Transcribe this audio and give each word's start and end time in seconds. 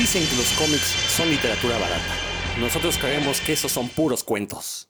Dicen 0.00 0.26
que 0.26 0.36
los 0.36 0.50
cómics 0.52 0.96
son 1.14 1.28
literatura 1.28 1.74
barata. 1.74 2.14
Nosotros 2.58 2.96
creemos 2.96 3.38
que 3.42 3.52
esos 3.52 3.70
son 3.70 3.86
puros 3.90 4.24
cuentos. 4.24 4.88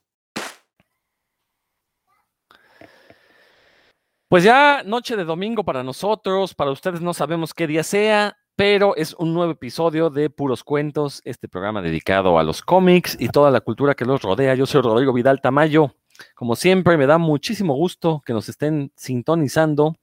Pues 4.28 4.44
ya 4.44 4.84
noche 4.84 5.16
de 5.16 5.24
domingo 5.24 5.64
para 5.64 5.82
nosotros, 5.82 6.54
para 6.54 6.70
ustedes 6.70 7.00
no 7.00 7.12
sabemos 7.12 7.52
qué 7.54 7.66
día 7.66 7.82
sea, 7.82 8.38
pero 8.54 8.94
es 8.94 9.14
un 9.14 9.34
nuevo 9.34 9.50
episodio 9.50 10.10
de 10.10 10.30
Puros 10.30 10.62
Cuentos, 10.62 11.22
este 11.24 11.48
programa 11.48 11.82
dedicado 11.82 12.38
a 12.38 12.44
los 12.44 12.62
cómics 12.62 13.16
y 13.18 13.30
toda 13.30 13.50
la 13.50 13.62
cultura 13.62 13.96
que 13.96 14.04
los 14.04 14.22
rodea. 14.22 14.54
Yo 14.54 14.64
soy 14.64 14.80
Rodrigo 14.80 15.12
Vidal 15.12 15.40
Tamayo. 15.40 15.96
Como 16.36 16.54
siempre, 16.54 16.96
me 16.96 17.06
da 17.06 17.18
muchísimo 17.18 17.74
gusto 17.74 18.22
que 18.24 18.32
nos 18.32 18.48
estén 18.48 18.92
sintonizando 18.94 19.96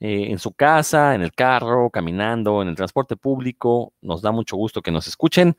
eh, 0.00 0.26
en 0.30 0.38
su 0.38 0.52
casa, 0.52 1.14
en 1.14 1.22
el 1.22 1.32
carro, 1.32 1.90
caminando, 1.90 2.62
en 2.62 2.68
el 2.68 2.76
transporte 2.76 3.16
público. 3.16 3.94
Nos 4.00 4.22
da 4.22 4.32
mucho 4.32 4.56
gusto 4.56 4.82
que 4.82 4.90
nos 4.90 5.06
escuchen. 5.06 5.56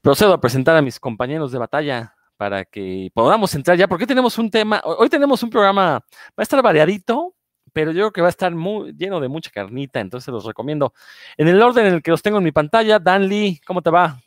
Procedo 0.00 0.34
a 0.34 0.40
presentar 0.40 0.76
a 0.76 0.82
mis 0.82 1.00
compañeros 1.00 1.52
de 1.52 1.58
batalla 1.58 2.14
para 2.36 2.64
que 2.64 3.10
podamos 3.12 3.54
entrar 3.54 3.76
ya, 3.76 3.88
porque 3.88 4.06
tenemos 4.06 4.38
un 4.38 4.50
tema, 4.50 4.80
hoy 4.84 5.08
tenemos 5.08 5.42
un 5.42 5.50
programa, 5.50 5.94
va 5.94 6.02
a 6.36 6.42
estar 6.42 6.62
variadito, 6.62 7.34
pero 7.72 7.90
yo 7.90 7.98
creo 7.98 8.12
que 8.12 8.20
va 8.20 8.28
a 8.28 8.30
estar 8.30 8.54
muy 8.54 8.92
lleno 8.92 9.18
de 9.20 9.28
mucha 9.28 9.50
carnita, 9.50 9.98
entonces 10.00 10.32
los 10.32 10.44
recomiendo. 10.44 10.94
En 11.36 11.48
el 11.48 11.60
orden 11.60 11.86
en 11.86 11.94
el 11.94 12.02
que 12.02 12.12
los 12.12 12.22
tengo 12.22 12.38
en 12.38 12.44
mi 12.44 12.52
pantalla, 12.52 13.00
Dan 13.00 13.28
Lee, 13.28 13.60
¿cómo 13.66 13.82
te 13.82 13.90
va? 13.90 14.20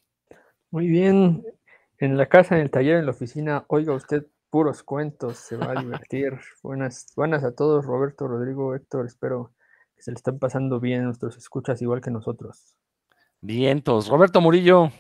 Muy 0.71 0.87
bien, 0.87 1.43
en 1.99 2.17
la 2.17 2.25
casa, 2.25 2.55
en 2.55 2.61
el 2.61 2.71
taller, 2.71 2.97
en 2.97 3.05
la 3.05 3.11
oficina, 3.11 3.63
oiga 3.67 3.93
usted 3.93 4.25
puros 4.51 4.83
cuentos, 4.83 5.37
se 5.37 5.55
va 5.55 5.71
a 5.71 5.81
divertir. 5.81 6.37
buenas, 6.61 7.07
buenas 7.15 7.43
a 7.43 7.55
todos, 7.55 7.85
Roberto, 7.85 8.27
Rodrigo, 8.27 8.75
Héctor, 8.75 9.07
espero 9.07 9.53
que 9.95 10.03
se 10.03 10.11
le 10.11 10.15
estén 10.15 10.37
pasando 10.37 10.79
bien 10.79 11.05
nuestros 11.05 11.37
escuchas 11.37 11.81
igual 11.81 12.01
que 12.01 12.11
nosotros. 12.11 12.75
Vientos, 13.39 14.09
Roberto 14.09 14.41
Murillo. 14.41 14.91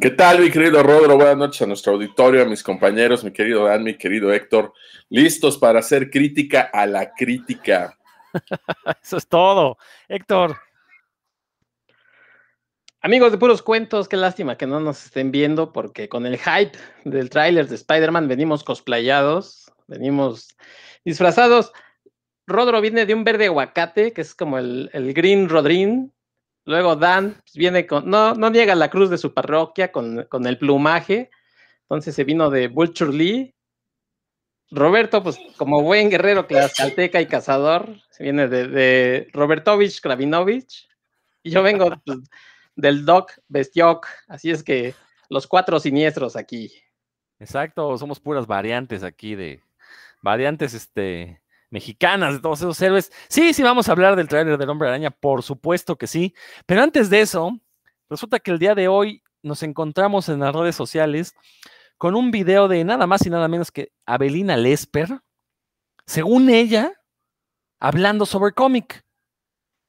¿Qué 0.00 0.10
tal, 0.10 0.40
mi 0.40 0.50
querido 0.50 0.82
Rodro? 0.82 1.16
Buenas 1.16 1.36
noches 1.36 1.62
a 1.62 1.66
nuestro 1.66 1.92
auditorio, 1.92 2.42
a 2.42 2.46
mis 2.46 2.62
compañeros, 2.62 3.22
mi 3.24 3.32
querido 3.32 3.64
Dan, 3.64 3.84
mi 3.84 3.96
querido 3.96 4.32
Héctor. 4.32 4.72
Listos 5.08 5.56
para 5.56 5.78
hacer 5.78 6.10
crítica 6.10 6.68
a 6.72 6.84
la 6.86 7.12
crítica. 7.12 7.96
Eso 9.02 9.16
es 9.16 9.26
todo. 9.26 9.78
Héctor. 10.08 10.56
Amigos 13.02 13.30
de 13.30 13.38
puros 13.38 13.62
cuentos, 13.62 14.08
qué 14.08 14.16
lástima 14.16 14.56
que 14.56 14.66
no 14.66 14.80
nos 14.80 15.04
estén 15.04 15.30
viendo 15.30 15.72
porque 15.72 16.08
con 16.08 16.26
el 16.26 16.38
hype 16.38 16.76
del 17.04 17.30
tráiler 17.30 17.68
de 17.68 17.76
Spider-Man 17.76 18.26
venimos 18.26 18.64
cosplayados, 18.64 19.70
venimos 19.86 20.56
disfrazados. 21.04 21.72
Rodro 22.46 22.80
viene 22.80 23.06
de 23.06 23.14
un 23.14 23.22
verde 23.22 23.46
aguacate, 23.46 24.12
que 24.12 24.22
es 24.22 24.34
como 24.34 24.58
el, 24.58 24.90
Green 25.14 25.48
Rodrín. 25.48 26.12
Luego 26.64 26.96
Dan 26.96 27.40
viene 27.54 27.86
con, 27.86 28.10
no, 28.10 28.34
no 28.34 28.50
niega 28.50 28.74
la 28.74 28.90
cruz 28.90 29.10
de 29.10 29.18
su 29.18 29.32
parroquia 29.32 29.92
con, 29.92 30.24
con 30.24 30.46
el 30.46 30.58
plumaje. 30.58 31.30
Entonces 31.82 32.14
se 32.14 32.24
vino 32.24 32.50
de 32.50 32.68
Vulture 32.68 33.12
Lee. 33.12 33.54
Roberto, 34.70 35.22
pues 35.22 35.38
como 35.56 35.82
buen 35.82 36.10
guerrero 36.10 36.46
tlaxcalteca 36.46 37.20
y 37.20 37.26
cazador, 37.26 38.00
se 38.10 38.24
viene 38.24 38.48
de, 38.48 38.66
de 38.66 39.28
Robertovich 39.32 40.00
Kravinovich. 40.00 40.88
Y 41.44 41.50
yo 41.50 41.62
vengo 41.62 41.88
pues, 42.04 42.18
del 42.76 43.04
Doc 43.04 43.32
Bestioc. 43.48 44.06
Así 44.28 44.50
es 44.50 44.62
que 44.62 44.94
los 45.28 45.46
cuatro 45.46 45.80
siniestros 45.80 46.36
aquí. 46.36 46.72
Exacto, 47.38 47.98
somos 47.98 48.20
puras 48.20 48.46
variantes 48.46 49.02
aquí 49.02 49.34
de 49.34 49.62
variantes 50.22 50.74
este 50.74 51.42
mexicanas 51.70 52.34
de 52.34 52.40
todos 52.40 52.60
esos 52.60 52.80
héroes. 52.80 53.12
Sí, 53.28 53.52
sí, 53.52 53.62
vamos 53.62 53.88
a 53.88 53.92
hablar 53.92 54.16
del 54.16 54.28
trailer 54.28 54.56
del 54.56 54.70
Hombre 54.70 54.88
Araña, 54.88 55.10
por 55.10 55.42
supuesto 55.42 55.96
que 55.96 56.06
sí. 56.06 56.34
Pero 56.64 56.82
antes 56.82 57.10
de 57.10 57.20
eso, 57.20 57.58
resulta 58.08 58.38
que 58.38 58.52
el 58.52 58.58
día 58.58 58.74
de 58.74 58.88
hoy 58.88 59.22
nos 59.42 59.62
encontramos 59.62 60.28
en 60.28 60.40
las 60.40 60.54
redes 60.54 60.76
sociales 60.76 61.34
con 61.98 62.14
un 62.14 62.30
video 62.30 62.68
de 62.68 62.84
nada 62.84 63.06
más 63.06 63.26
y 63.26 63.30
nada 63.30 63.48
menos 63.48 63.70
que 63.70 63.92
Abelina 64.06 64.56
Lesper, 64.56 65.20
según 66.06 66.50
ella, 66.50 66.92
hablando 67.80 68.26
sobre 68.26 68.52
cómic. 68.52 69.04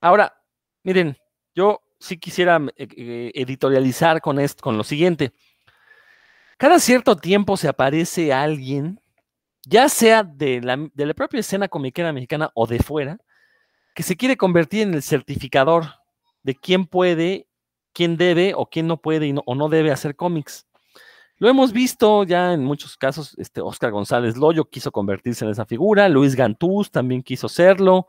Ahora, 0.01 0.41
miren, 0.83 1.17
yo 1.53 1.81
sí 1.99 2.17
quisiera 2.17 2.59
eh, 2.75 2.87
eh, 2.95 3.31
editorializar 3.35 4.21
con 4.21 4.39
esto, 4.39 4.61
con 4.61 4.77
lo 4.77 4.83
siguiente. 4.83 5.33
Cada 6.57 6.79
cierto 6.79 7.15
tiempo 7.15 7.57
se 7.57 7.67
aparece 7.67 8.33
alguien, 8.33 8.99
ya 9.65 9.89
sea 9.89 10.23
de 10.23 10.61
la, 10.61 10.77
de 10.93 11.05
la 11.05 11.13
propia 11.13 11.39
escena 11.39 11.67
comiquera 11.67 12.13
mexicana 12.13 12.51
o 12.55 12.65
de 12.65 12.79
fuera, 12.79 13.17
que 13.93 14.03
se 14.03 14.15
quiere 14.15 14.37
convertir 14.37 14.83
en 14.83 14.93
el 14.93 15.03
certificador 15.03 15.85
de 16.43 16.55
quién 16.55 16.85
puede, 16.85 17.47
quién 17.93 18.17
debe 18.17 18.53
o 18.55 18.67
quién 18.67 18.87
no 18.87 18.97
puede 18.97 19.33
o 19.45 19.55
no 19.55 19.69
debe 19.69 19.91
hacer 19.91 20.15
cómics. 20.15 20.67
Lo 21.39 21.49
hemos 21.49 21.71
visto 21.71 22.23
ya 22.23 22.53
en 22.53 22.63
muchos 22.63 22.97
casos, 22.97 23.35
este 23.37 23.61
Oscar 23.61 23.91
González 23.91 24.37
Loyo 24.37 24.65
quiso 24.65 24.91
convertirse 24.91 25.45
en 25.45 25.51
esa 25.51 25.65
figura, 25.65 26.09
Luis 26.09 26.35
Gantús 26.35 26.89
también 26.89 27.21
quiso 27.21 27.47
serlo, 27.47 28.07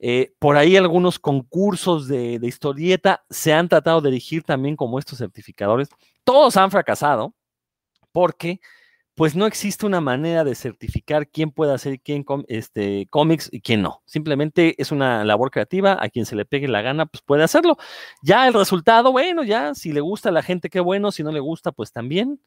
eh, 0.00 0.32
por 0.38 0.56
ahí 0.56 0.76
algunos 0.76 1.18
concursos 1.18 2.06
de, 2.06 2.38
historieta 2.42 3.24
se 3.30 3.52
han 3.52 3.68
tratado 3.68 4.00
de 4.00 4.10
dirigir 4.10 4.44
también 4.44 4.76
como 4.76 4.98
estos 4.98 5.18
certificadores. 5.18 5.88
Todos 6.24 6.56
han 6.56 6.70
fracasado 6.70 7.34
porque 8.12 8.60
pues 9.14 9.34
no 9.34 9.46
existe 9.46 9.84
una 9.84 10.00
manera 10.00 10.44
de 10.44 10.54
certificar 10.54 11.28
quién 11.28 11.50
puede 11.50 11.74
hacer 11.74 12.00
quién 12.00 12.24
este, 12.46 13.08
cómics 13.10 13.48
y 13.50 13.60
quién 13.60 13.82
no. 13.82 14.00
Simplemente 14.06 14.80
es 14.80 14.92
una 14.92 15.24
labor 15.24 15.50
creativa, 15.50 15.98
a 16.00 16.08
quien 16.08 16.24
se 16.24 16.36
le 16.36 16.44
pegue 16.44 16.68
la 16.68 16.82
gana, 16.82 17.06
pues 17.06 17.22
puede 17.22 17.42
hacerlo. 17.42 17.78
Ya 18.22 18.46
el 18.46 18.54
resultado, 18.54 19.10
bueno, 19.10 19.42
ya 19.42 19.74
si 19.74 19.92
le 19.92 20.00
gusta 20.00 20.28
a 20.28 20.32
la 20.32 20.44
gente, 20.44 20.70
qué 20.70 20.78
bueno, 20.78 21.10
si 21.10 21.24
no 21.24 21.32
le 21.32 21.40
gusta, 21.40 21.72
pues 21.72 21.90
también. 21.90 22.40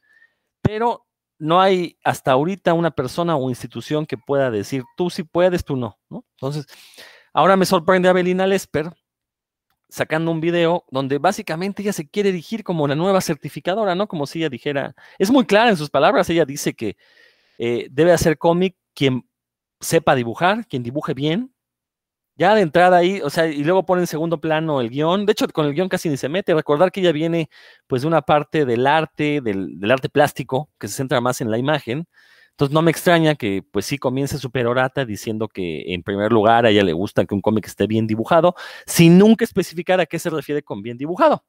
Pero 0.62 1.06
no 1.40 1.60
hay 1.60 1.98
hasta 2.06 2.32
ahorita 2.32 2.74
una 2.74 2.92
persona 2.92 3.36
o 3.36 3.50
institución 3.50 4.06
que 4.06 4.18
pueda 4.18 4.50
decir, 4.50 4.84
tú 4.96 5.10
sí 5.10 5.24
puedes, 5.24 5.66
tú 5.66 5.76
no, 5.76 6.00
¿no? 6.10 6.24
Entonces, 6.38 6.68
Ahora 7.34 7.56
me 7.56 7.66
sorprende 7.66 8.10
a 8.10 8.14
Belina 8.14 8.46
Lesper 8.46 8.92
sacando 9.90 10.32
un 10.32 10.42
video 10.42 10.86
donde 10.90 11.18
básicamente 11.18 11.82
ella 11.82 11.94
se 11.94 12.10
quiere 12.10 12.32
dirigir 12.32 12.64
como 12.64 12.88
la 12.88 12.96
nueva 12.96 13.22
certificadora, 13.22 13.94
¿no? 13.96 14.08
Como 14.08 14.26
si 14.26 14.40
ella 14.40 14.50
dijera, 14.50 14.96
es 15.20 15.32
muy 15.32 15.46
clara 15.46 15.70
en 15.70 15.78
sus 15.78 15.90
palabras, 15.90 16.30
ella 16.30 16.46
dice 16.46 16.74
que 16.74 16.96
eh, 17.58 17.88
debe 17.92 18.14
hacer 18.14 18.38
cómic 18.38 18.76
quien 18.94 19.28
sepa 19.82 20.16
dibujar, 20.16 20.66
quien 20.68 20.84
dibuje 20.84 21.14
bien. 21.14 21.54
Ya 22.38 22.56
de 22.56 22.62
entrada 22.62 22.98
ahí, 22.98 23.22
o 23.22 23.30
sea, 23.30 23.48
y 23.48 23.64
luego 23.64 23.86
pone 23.86 24.02
en 24.02 24.08
segundo 24.08 24.42
plano 24.42 24.82
el 24.82 24.90
guion. 24.90 25.26
De 25.26 25.34
hecho, 25.34 25.48
con 25.50 25.68
el 25.68 25.74
guion 25.74 25.90
casi 25.90 26.10
ni 26.10 26.18
se 26.18 26.30
mete. 26.30 26.54
Recordar 26.56 26.92
que 26.92 27.02
ella 27.02 27.12
viene, 27.12 27.50
pues, 27.88 28.02
de 28.04 28.08
una 28.08 28.22
parte 28.24 28.66
del 28.66 28.88
arte, 28.88 29.42
del 29.42 29.92
arte 29.92 30.10
plástico, 30.10 30.70
que 30.80 30.88
se 30.88 30.96
centra 30.96 31.22
más 31.22 31.42
en 31.42 31.52
la 31.52 31.58
imagen. 31.60 32.08
Entonces 32.52 32.74
no 32.74 32.82
me 32.82 32.92
extraña 32.92 33.36
que 33.36 33.64
pues 33.72 33.86
sí 33.86 33.98
comience 33.98 34.38
su 34.38 34.52
perorata 34.52 35.06
diciendo 35.06 35.48
que 35.48 35.94
en 35.94 36.04
primer 36.04 36.32
lugar 36.32 36.66
a 36.66 36.70
ella 36.70 36.84
le 36.84 36.94
gusta 36.94 37.26
que 37.26 37.34
un 37.34 37.42
cómic 37.42 37.66
esté 37.66 37.88
bien 37.88 38.08
dibujado, 38.08 38.56
sin 38.86 39.18
nunca 39.18 39.44
especificar 39.46 40.00
a 40.00 40.06
qué 40.06 40.20
se 40.20 40.30
refiere 40.30 40.62
con 40.62 40.82
bien 40.82 40.98
dibujado. 40.98 41.44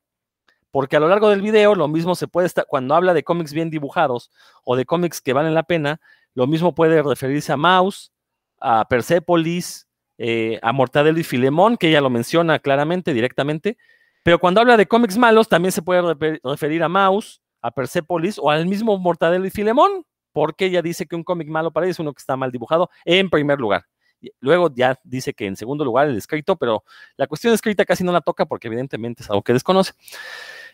Porque 0.71 0.97
a 0.97 1.01
lo 1.01 1.09
largo 1.09 1.29
del 1.29 1.43
video 1.43 1.75
lo 1.75 1.87
mismo 1.87 2.15
se 2.15 2.29
puede 2.29 2.47
estar, 2.47 2.65
cuando 2.67 2.95
habla 2.95 3.13
de 3.13 3.25
cómics 3.25 3.53
bien 3.53 3.69
dibujados 3.69 4.31
o 4.65 4.75
de 4.75 4.87
cómics 4.87 5.21
que 5.21 5.35
valen 5.35 5.55
la 5.55 5.65
pena, 5.65 6.01
lo 6.35 6.47
mismo 6.47 6.75
puede 6.75 7.03
referirse 7.03 7.53
a 7.53 7.59
Mouse, 7.59 8.11
a 8.59 8.87
Persepolis, 8.89 9.87
eh, 10.17 10.59
a 10.63 10.73
Mortadelo 10.73 11.19
y 11.19 11.25
Filemón, 11.25 11.77
que 11.77 11.89
ella 11.89 12.01
lo 12.01 12.09
menciona 12.09 12.59
claramente, 12.59 13.13
directamente. 13.13 13.77
Pero 14.23 14.39
cuando 14.39 14.63
habla 14.63 14.79
de 14.79 14.87
cómics 14.87 15.19
malos, 15.19 15.49
también 15.49 15.73
se 15.73 15.83
puede 15.83 16.39
referir 16.43 16.83
a 16.83 16.89
Mouse, 16.89 17.43
a 17.61 17.71
Persepolis 17.71 18.39
o 18.39 18.51
al 18.51 18.67
mismo 18.67 18.97
Mortadelo 18.97 19.45
y 19.45 19.51
Filemón 19.51 20.07
porque 20.33 20.67
ella 20.67 20.83
dice 20.83 21.07
que 21.07 21.17
un 21.17 21.25
cómic 21.25 21.49
malo 21.49 21.71
para 21.71 21.87
ella 21.87 21.93
es 21.93 21.99
uno 21.99 22.13
que 22.13 22.21
está 22.21 22.37
mal 22.37 22.51
dibujado 22.51 22.91
en 23.05 23.31
primer 23.31 23.61
lugar. 23.61 23.87
Luego 24.41 24.73
ya 24.75 24.99
dice 25.05 25.35
que 25.35 25.47
en 25.47 25.57
segundo 25.57 25.85
lugar 25.85 26.09
el 26.09 26.17
escrito, 26.17 26.57
pero 26.57 26.85
la 27.17 27.27
cuestión 27.27 27.53
escrita 27.55 27.85
casi 27.85 28.05
no 28.05 28.13
la 28.13 28.21
toca 28.21 28.47
porque 28.47 28.69
evidentemente 28.69 29.23
es 29.23 29.31
algo 29.31 29.43
que 29.43 29.53
desconoce. 29.53 29.93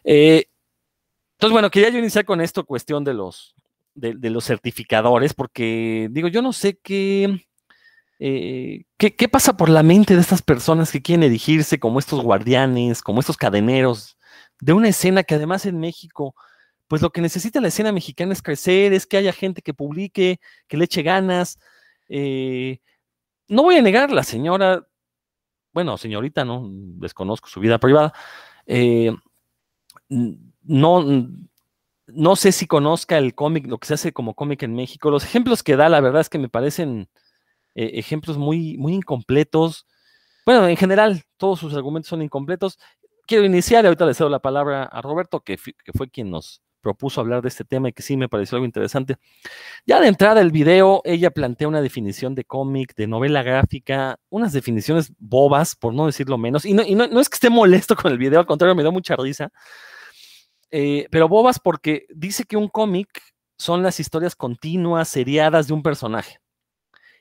Eh, 0.04 0.44
entonces, 1.32 1.52
bueno, 1.52 1.70
quería 1.70 1.90
yo 1.90 1.98
iniciar 1.98 2.24
con 2.24 2.40
esto, 2.40 2.66
cuestión 2.66 3.04
de 3.04 3.14
los, 3.14 3.54
de, 3.94 4.30
los 4.30 4.44
certificadores, 4.44 5.34
porque 5.34 6.08
digo, 6.10 6.28
yo 6.28 6.42
no 6.42 6.52
sé 6.52 6.78
qué, 6.82 7.46
eh, 8.18 8.84
qué, 8.96 9.14
qué, 9.14 9.28
pasa 9.28 9.56
por 9.56 9.68
la 9.68 9.84
mente 9.84 10.14
de 10.14 10.20
estas 10.20 10.42
personas 10.42 10.90
que 10.90 11.00
quieren 11.00 11.22
erigirse 11.22 11.78
como 11.78 12.00
estos 12.00 12.22
guardianes, 12.22 13.02
como 13.02 13.20
estos 13.20 13.36
cadeneros, 13.36 14.18
de 14.60 14.72
una 14.72 14.88
escena 14.88 15.22
que 15.22 15.36
además 15.36 15.64
en 15.64 15.78
México 15.78 16.34
pues 16.88 17.02
lo 17.02 17.10
que 17.10 17.20
necesita 17.20 17.60
la 17.60 17.68
escena 17.68 17.92
mexicana 17.92 18.32
es 18.32 18.42
crecer, 18.42 18.92
es 18.92 19.06
que 19.06 19.18
haya 19.18 19.32
gente 19.32 19.62
que 19.62 19.74
publique, 19.74 20.40
que 20.66 20.76
le 20.76 20.86
eche 20.86 21.02
ganas. 21.02 21.58
Eh, 22.08 22.80
no 23.48 23.62
voy 23.62 23.76
a 23.76 23.82
negar, 23.82 24.10
la 24.10 24.24
señora, 24.24 24.86
bueno, 25.72 25.98
señorita, 25.98 26.44
no, 26.44 26.68
desconozco 26.70 27.48
su 27.48 27.60
vida 27.60 27.78
privada, 27.78 28.12
eh, 28.66 29.14
no, 30.08 31.28
no 32.06 32.36
sé 32.36 32.52
si 32.52 32.66
conozca 32.66 33.18
el 33.18 33.34
cómic, 33.34 33.66
lo 33.66 33.78
que 33.78 33.86
se 33.88 33.94
hace 33.94 34.12
como 34.12 34.34
cómic 34.34 34.62
en 34.62 34.74
México. 34.74 35.10
Los 35.10 35.24
ejemplos 35.24 35.62
que 35.62 35.76
da, 35.76 35.88
la 35.90 36.00
verdad 36.00 36.22
es 36.22 36.30
que 36.30 36.38
me 36.38 36.48
parecen 36.48 37.08
eh, 37.74 37.92
ejemplos 37.94 38.38
muy, 38.38 38.78
muy 38.78 38.94
incompletos. 38.94 39.86
Bueno, 40.46 40.66
en 40.66 40.76
general, 40.76 41.24
todos 41.36 41.60
sus 41.60 41.74
argumentos 41.74 42.08
son 42.08 42.22
incompletos 42.22 42.78
quiero 43.28 43.44
iniciar, 43.44 43.84
ahorita 43.84 44.06
le 44.06 44.14
cedo 44.14 44.30
la 44.30 44.40
palabra 44.40 44.84
a 44.84 45.02
Roberto, 45.02 45.40
que 45.40 45.58
fue 45.58 46.10
quien 46.10 46.30
nos 46.30 46.62
propuso 46.80 47.20
hablar 47.20 47.42
de 47.42 47.48
este 47.48 47.64
tema 47.64 47.88
y 47.88 47.92
que 47.92 48.02
sí 48.02 48.16
me 48.16 48.28
pareció 48.28 48.56
algo 48.56 48.66
interesante. 48.66 49.16
Ya 49.86 50.00
de 50.00 50.08
entrada 50.08 50.40
el 50.40 50.50
video, 50.50 51.02
ella 51.04 51.30
plantea 51.30 51.68
una 51.68 51.80
definición 51.80 52.34
de 52.34 52.44
cómic, 52.44 52.94
de 52.94 53.06
novela 53.06 53.42
gráfica, 53.42 54.18
unas 54.30 54.52
definiciones 54.52 55.12
bobas, 55.18 55.76
por 55.76 55.94
no 55.94 56.06
decirlo 56.06 56.38
menos, 56.38 56.64
y 56.64 56.74
no, 56.74 56.82
y 56.82 56.94
no, 56.94 57.06
no 57.06 57.20
es 57.20 57.28
que 57.28 57.36
esté 57.36 57.50
molesto 57.50 57.96
con 57.96 58.12
el 58.12 58.18
video, 58.18 58.40
al 58.40 58.46
contrario, 58.46 58.74
me 58.74 58.82
da 58.82 58.90
mucha 58.90 59.16
risa, 59.16 59.50
eh, 60.70 61.06
pero 61.10 61.28
bobas 61.28 61.58
porque 61.58 62.06
dice 62.10 62.44
que 62.44 62.56
un 62.56 62.68
cómic 62.68 63.08
son 63.58 63.82
las 63.82 64.00
historias 64.00 64.36
continuas, 64.36 65.08
seriadas 65.08 65.66
de 65.66 65.74
un 65.74 65.82
personaje. 65.82 66.40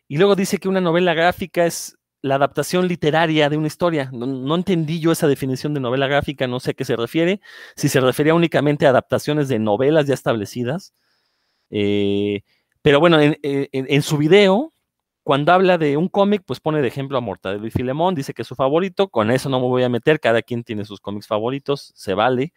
Y 0.08 0.18
luego 0.18 0.36
dice 0.36 0.58
que 0.58 0.70
una 0.70 0.80
novela 0.80 1.14
gráfica 1.14 1.66
es 1.66 1.97
la 2.22 2.36
adaptación 2.36 2.88
literaria 2.88 3.50
de 3.50 3.58
una 3.58 3.68
historia. 3.68 4.10
No, 4.12 4.56
entendí 4.56 5.00
yo 5.00 5.12
esa 5.12 5.28
definición 5.28 5.74
de 5.74 5.80
novela 5.80 6.08
gráfica, 6.08 6.48
no 6.48 6.60
sé 6.60 6.72
a 6.72 6.74
qué 6.74 6.86
se 6.86 6.96
refiere. 6.96 7.42
Si 7.76 7.90
se 7.90 8.00
refería 8.00 8.34
únicamente 8.34 8.86
a 8.86 8.90
adaptaciones 8.90 9.48
de 9.48 9.60
novelas 9.60 10.08
ya 10.08 10.14
establecidas. 10.14 10.94
Eh, 11.70 12.42
pero 12.82 13.00
bueno, 13.00 13.20
en, 13.22 14.02
su 14.02 14.18
video, 14.18 14.74
cuando 15.24 15.52
habla 15.52 15.78
de 15.78 15.98
un 15.98 16.08
cómic, 16.08 16.44
pues 16.46 16.60
pone 16.60 16.82
de 16.82 16.88
ejemplo 16.88 17.18
a 17.18 17.22
Mortadelo 17.22 17.68
y 17.68 17.72
Filemón, 17.72 18.16
dice 18.16 18.34
que 18.34 18.44
es 18.44 18.48
su 18.48 18.56
favorito. 18.56 19.10
Con 19.10 19.32
eso 19.32 19.50
no 19.50 19.60
me 19.60 19.68
voy 19.68 19.84
a 19.84 19.90
meter, 19.90 20.20
cada 20.20 20.42
quien 20.42 20.64
tiene 20.64 20.86
sus 20.86 21.02
cómics 21.02 21.28
favoritos, 21.28 21.92
se 21.96 22.14
vale. 22.14 22.54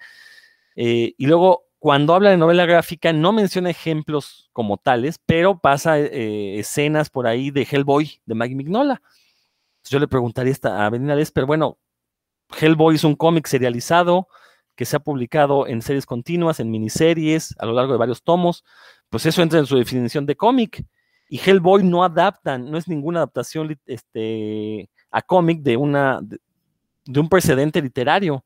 Eh, 0.76 1.14
y 1.18 1.26
luego, 1.26 1.64
cuando 1.78 2.14
habla 2.14 2.30
de 2.30 2.36
novela 2.36 2.66
gráfica, 2.66 3.12
no 3.12 3.32
menciona 3.32 3.70
ejemplos 3.70 4.50
como 4.52 4.76
tales, 4.76 5.18
pero 5.26 5.58
pasa 5.58 5.98
eh, 5.98 6.58
escenas 6.58 7.10
por 7.10 7.26
ahí 7.26 7.50
de 7.50 7.66
Hellboy, 7.70 8.20
de 8.24 8.34
Mike 8.34 8.54
Mignola. 8.54 9.02
Yo 9.88 9.98
le 9.98 10.08
preguntaría 10.08 10.52
esta, 10.52 10.84
a 10.84 10.90
Benina 10.90 11.16
pero 11.32 11.46
bueno, 11.46 11.78
Hellboy 12.58 12.96
es 12.96 13.04
un 13.04 13.16
cómic 13.16 13.46
serializado 13.46 14.28
que 14.74 14.84
se 14.84 14.96
ha 14.96 15.00
publicado 15.00 15.66
en 15.66 15.82
series 15.82 16.06
continuas, 16.06 16.60
en 16.60 16.70
miniseries, 16.70 17.54
a 17.58 17.66
lo 17.66 17.72
largo 17.72 17.92
de 17.92 17.98
varios 17.98 18.22
tomos, 18.22 18.64
pues 19.08 19.26
eso 19.26 19.42
entra 19.42 19.58
en 19.58 19.66
su 19.66 19.76
definición 19.76 20.26
de 20.26 20.36
cómic. 20.36 20.84
Y 21.28 21.38
Hellboy 21.38 21.84
no 21.84 22.02
adaptan, 22.02 22.70
no 22.70 22.78
es 22.78 22.88
ninguna 22.88 23.20
adaptación 23.20 23.78
este, 23.86 24.90
a 25.10 25.22
cómic 25.22 25.60
de, 25.62 25.72
de 27.04 27.20
un 27.20 27.28
precedente 27.28 27.82
literario. 27.82 28.44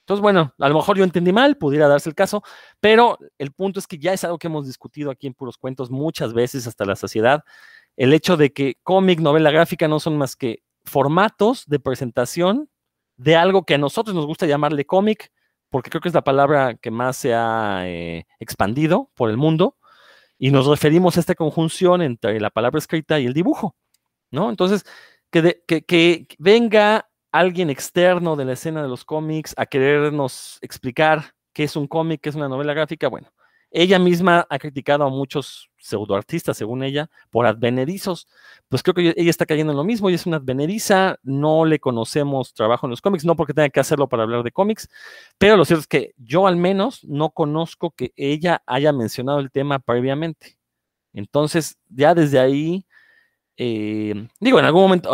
Entonces, 0.00 0.22
bueno, 0.22 0.54
a 0.58 0.68
lo 0.68 0.74
mejor 0.76 0.96
yo 0.96 1.04
entendí 1.04 1.32
mal, 1.32 1.56
pudiera 1.56 1.88
darse 1.88 2.08
el 2.08 2.14
caso, 2.14 2.42
pero 2.78 3.18
el 3.38 3.52
punto 3.52 3.80
es 3.80 3.86
que 3.86 3.98
ya 3.98 4.12
es 4.12 4.22
algo 4.22 4.38
que 4.38 4.46
hemos 4.46 4.66
discutido 4.66 5.10
aquí 5.10 5.26
en 5.26 5.34
Puros 5.34 5.58
Cuentos 5.58 5.90
muchas 5.90 6.32
veces 6.32 6.66
hasta 6.66 6.84
la 6.84 6.94
saciedad, 6.94 7.42
el 7.96 8.12
hecho 8.12 8.36
de 8.36 8.52
que 8.52 8.76
cómic, 8.82 9.20
novela 9.20 9.50
gráfica 9.50 9.88
no 9.88 9.98
son 9.98 10.16
más 10.16 10.36
que 10.36 10.62
formatos 10.86 11.66
de 11.66 11.78
presentación 11.78 12.70
de 13.16 13.36
algo 13.36 13.64
que 13.64 13.74
a 13.74 13.78
nosotros 13.78 14.14
nos 14.14 14.26
gusta 14.26 14.46
llamarle 14.46 14.86
cómic, 14.86 15.30
porque 15.70 15.90
creo 15.90 16.00
que 16.00 16.08
es 16.08 16.14
la 16.14 16.24
palabra 16.24 16.76
que 16.76 16.90
más 16.90 17.16
se 17.16 17.34
ha 17.34 17.82
eh, 17.84 18.26
expandido 18.38 19.10
por 19.14 19.30
el 19.30 19.36
mundo, 19.36 19.76
y 20.38 20.50
nos 20.50 20.66
referimos 20.66 21.16
a 21.16 21.20
esta 21.20 21.34
conjunción 21.34 22.02
entre 22.02 22.40
la 22.40 22.50
palabra 22.50 22.78
escrita 22.78 23.18
y 23.18 23.26
el 23.26 23.32
dibujo, 23.32 23.74
¿no? 24.30 24.50
Entonces, 24.50 24.84
que, 25.30 25.62
que, 25.66 25.84
que 25.84 26.26
venga 26.38 27.08
alguien 27.32 27.70
externo 27.70 28.36
de 28.36 28.44
la 28.44 28.52
escena 28.52 28.82
de 28.82 28.88
los 28.88 29.04
cómics 29.04 29.54
a 29.56 29.66
querernos 29.66 30.58
explicar 30.60 31.34
qué 31.52 31.64
es 31.64 31.76
un 31.76 31.86
cómic, 31.86 32.20
qué 32.20 32.28
es 32.28 32.34
una 32.34 32.48
novela 32.48 32.74
gráfica, 32.74 33.08
bueno, 33.08 33.32
ella 33.70 33.98
misma 33.98 34.46
ha 34.48 34.58
criticado 34.58 35.04
a 35.04 35.10
muchos 35.10 35.70
pseudoartistas, 35.78 36.56
según 36.56 36.82
ella, 36.82 37.10
por 37.30 37.46
advenerizos. 37.46 38.28
Pues 38.68 38.82
creo 38.82 38.94
que 38.94 39.14
ella 39.16 39.30
está 39.30 39.46
cayendo 39.46 39.72
en 39.72 39.76
lo 39.76 39.84
mismo, 39.84 40.08
ella 40.08 40.16
es 40.16 40.26
una 40.26 40.38
adveneriza, 40.38 41.18
no 41.22 41.64
le 41.64 41.78
conocemos 41.78 42.54
trabajo 42.54 42.86
en 42.86 42.90
los 42.90 43.00
cómics, 43.00 43.24
no 43.24 43.36
porque 43.36 43.54
tenga 43.54 43.68
que 43.68 43.80
hacerlo 43.80 44.08
para 44.08 44.24
hablar 44.24 44.42
de 44.42 44.52
cómics, 44.52 44.88
pero 45.38 45.56
lo 45.56 45.64
cierto 45.64 45.80
es 45.80 45.86
que 45.86 46.14
yo 46.16 46.46
al 46.46 46.56
menos 46.56 47.04
no 47.04 47.30
conozco 47.30 47.90
que 47.90 48.12
ella 48.16 48.62
haya 48.66 48.92
mencionado 48.92 49.40
el 49.40 49.50
tema 49.50 49.78
previamente. 49.78 50.58
Entonces, 51.12 51.78
ya 51.88 52.14
desde 52.14 52.38
ahí, 52.38 52.86
eh, 53.56 54.28
digo, 54.40 54.58
en 54.58 54.64
algún 54.66 54.82
momento, 54.82 55.10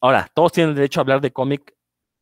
ahora, 0.00 0.28
todos 0.34 0.52
tienen 0.52 0.70
el 0.70 0.76
derecho 0.76 1.00
a 1.00 1.02
hablar 1.02 1.20
de 1.20 1.32
cómic, 1.32 1.74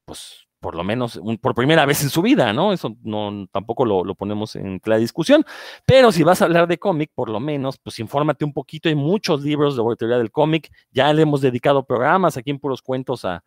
pues 0.04 0.46
por 0.62 0.76
lo 0.76 0.84
menos 0.84 1.20
por 1.40 1.56
primera 1.56 1.84
vez 1.84 2.04
en 2.04 2.08
su 2.08 2.22
vida, 2.22 2.52
¿no? 2.52 2.72
Eso 2.72 2.96
no, 3.02 3.48
tampoco 3.50 3.84
lo, 3.84 4.14
ponemos 4.14 4.54
en 4.54 4.80
la 4.84 4.96
discusión, 4.96 5.44
pero 5.84 6.12
si 6.12 6.22
vas 6.22 6.40
a 6.40 6.44
hablar 6.44 6.68
de 6.68 6.78
cómic, 6.78 7.10
por 7.12 7.28
lo 7.28 7.40
menos, 7.40 7.78
pues 7.78 7.98
infórmate 7.98 8.44
un 8.44 8.52
poquito, 8.52 8.88
hay 8.88 8.94
muchos 8.94 9.42
libros 9.42 9.76
de 9.76 9.82
teoría 9.96 10.18
del 10.18 10.30
cómic, 10.30 10.70
ya 10.92 11.12
le 11.12 11.22
hemos 11.22 11.40
dedicado 11.40 11.84
programas 11.84 12.36
aquí 12.36 12.50
en 12.50 12.60
Puros 12.60 12.80
Cuentos 12.80 13.24
a, 13.24 13.42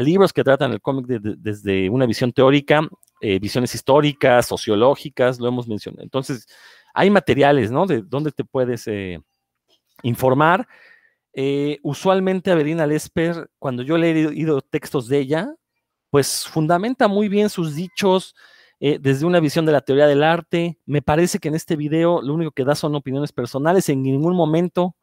libros 0.00 0.32
que 0.32 0.42
tratan 0.42 0.72
el 0.72 0.80
cómic 0.80 1.06
desde 1.06 1.88
una 1.90 2.06
visión 2.06 2.32
teórica, 2.32 2.80
eh, 3.20 3.38
visiones 3.38 3.74
históricas, 3.74 4.46
sociológicas, 4.46 5.38
lo 5.38 5.46
hemos 5.46 5.68
mencionado. 5.68 6.02
Entonces, 6.02 6.48
hay 6.94 7.10
materiales, 7.10 7.70
¿no? 7.70 7.86
De 7.86 8.02
dónde 8.02 8.32
te 8.32 8.44
puedes 8.44 8.88
eh, 8.88 9.20
informar. 10.02 10.66
Eh, 11.34 11.78
usualmente 11.82 12.50
Avelina 12.50 12.86
Lesper, 12.86 13.50
cuando 13.58 13.82
yo 13.82 13.98
le 13.98 14.10
he 14.10 14.14
leído 14.14 14.62
textos 14.62 15.06
de 15.08 15.18
ella, 15.18 15.54
pues 16.14 16.46
fundamenta 16.46 17.08
muy 17.08 17.28
bien 17.28 17.50
sus 17.50 17.74
dichos 17.74 18.36
eh, 18.78 19.00
desde 19.00 19.26
una 19.26 19.40
visión 19.40 19.66
de 19.66 19.72
la 19.72 19.80
teoría 19.80 20.06
del 20.06 20.22
arte. 20.22 20.78
Me 20.86 21.02
parece 21.02 21.40
que 21.40 21.48
en 21.48 21.56
este 21.56 21.74
video 21.74 22.22
lo 22.22 22.34
único 22.34 22.52
que 22.52 22.64
da 22.64 22.76
son 22.76 22.94
opiniones 22.94 23.32
personales, 23.32 23.88
en 23.88 24.00
ningún 24.00 24.36
momento 24.36 24.94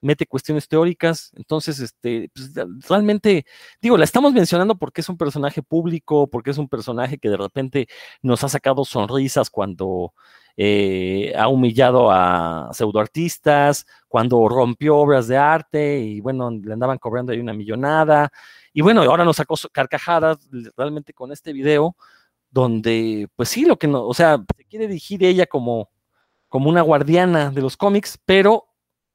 mete 0.00 0.26
cuestiones 0.26 0.68
teóricas. 0.68 1.32
Entonces, 1.36 1.80
este, 1.80 2.30
pues, 2.34 2.52
realmente, 2.88 3.46
digo, 3.80 3.96
la 3.96 4.04
estamos 4.04 4.32
mencionando 4.32 4.76
porque 4.76 5.00
es 5.00 5.08
un 5.08 5.16
personaje 5.16 5.62
público, 5.62 6.28
porque 6.28 6.50
es 6.50 6.58
un 6.58 6.68
personaje 6.68 7.18
que 7.18 7.28
de 7.30 7.36
repente 7.36 7.88
nos 8.22 8.44
ha 8.44 8.48
sacado 8.48 8.84
sonrisas 8.84 9.50
cuando 9.50 10.14
eh, 10.56 11.32
ha 11.36 11.48
humillado 11.48 12.10
a 12.10 12.70
pseudoartistas, 12.72 13.86
cuando 14.08 14.48
rompió 14.48 14.96
obras 14.96 15.28
de 15.28 15.36
arte 15.36 16.00
y 16.00 16.20
bueno, 16.20 16.50
le 16.50 16.72
andaban 16.72 16.98
cobrando 16.98 17.32
ahí 17.32 17.38
una 17.38 17.54
millonada. 17.54 18.30
Y 18.72 18.82
bueno, 18.82 19.02
ahora 19.02 19.24
nos 19.24 19.36
sacó 19.36 19.54
carcajadas 19.72 20.38
realmente 20.76 21.12
con 21.14 21.32
este 21.32 21.52
video, 21.52 21.96
donde, 22.50 23.28
pues 23.36 23.48
sí, 23.50 23.64
lo 23.64 23.78
que 23.78 23.86
no, 23.88 24.04
o 24.04 24.14
sea, 24.14 24.44
se 24.56 24.64
quiere 24.64 24.88
dirigir 24.88 25.22
ella 25.24 25.46
como, 25.46 25.90
como 26.48 26.68
una 26.70 26.82
guardiana 26.82 27.50
de 27.50 27.60
los 27.62 27.76
cómics, 27.76 28.18
pero 28.24 28.67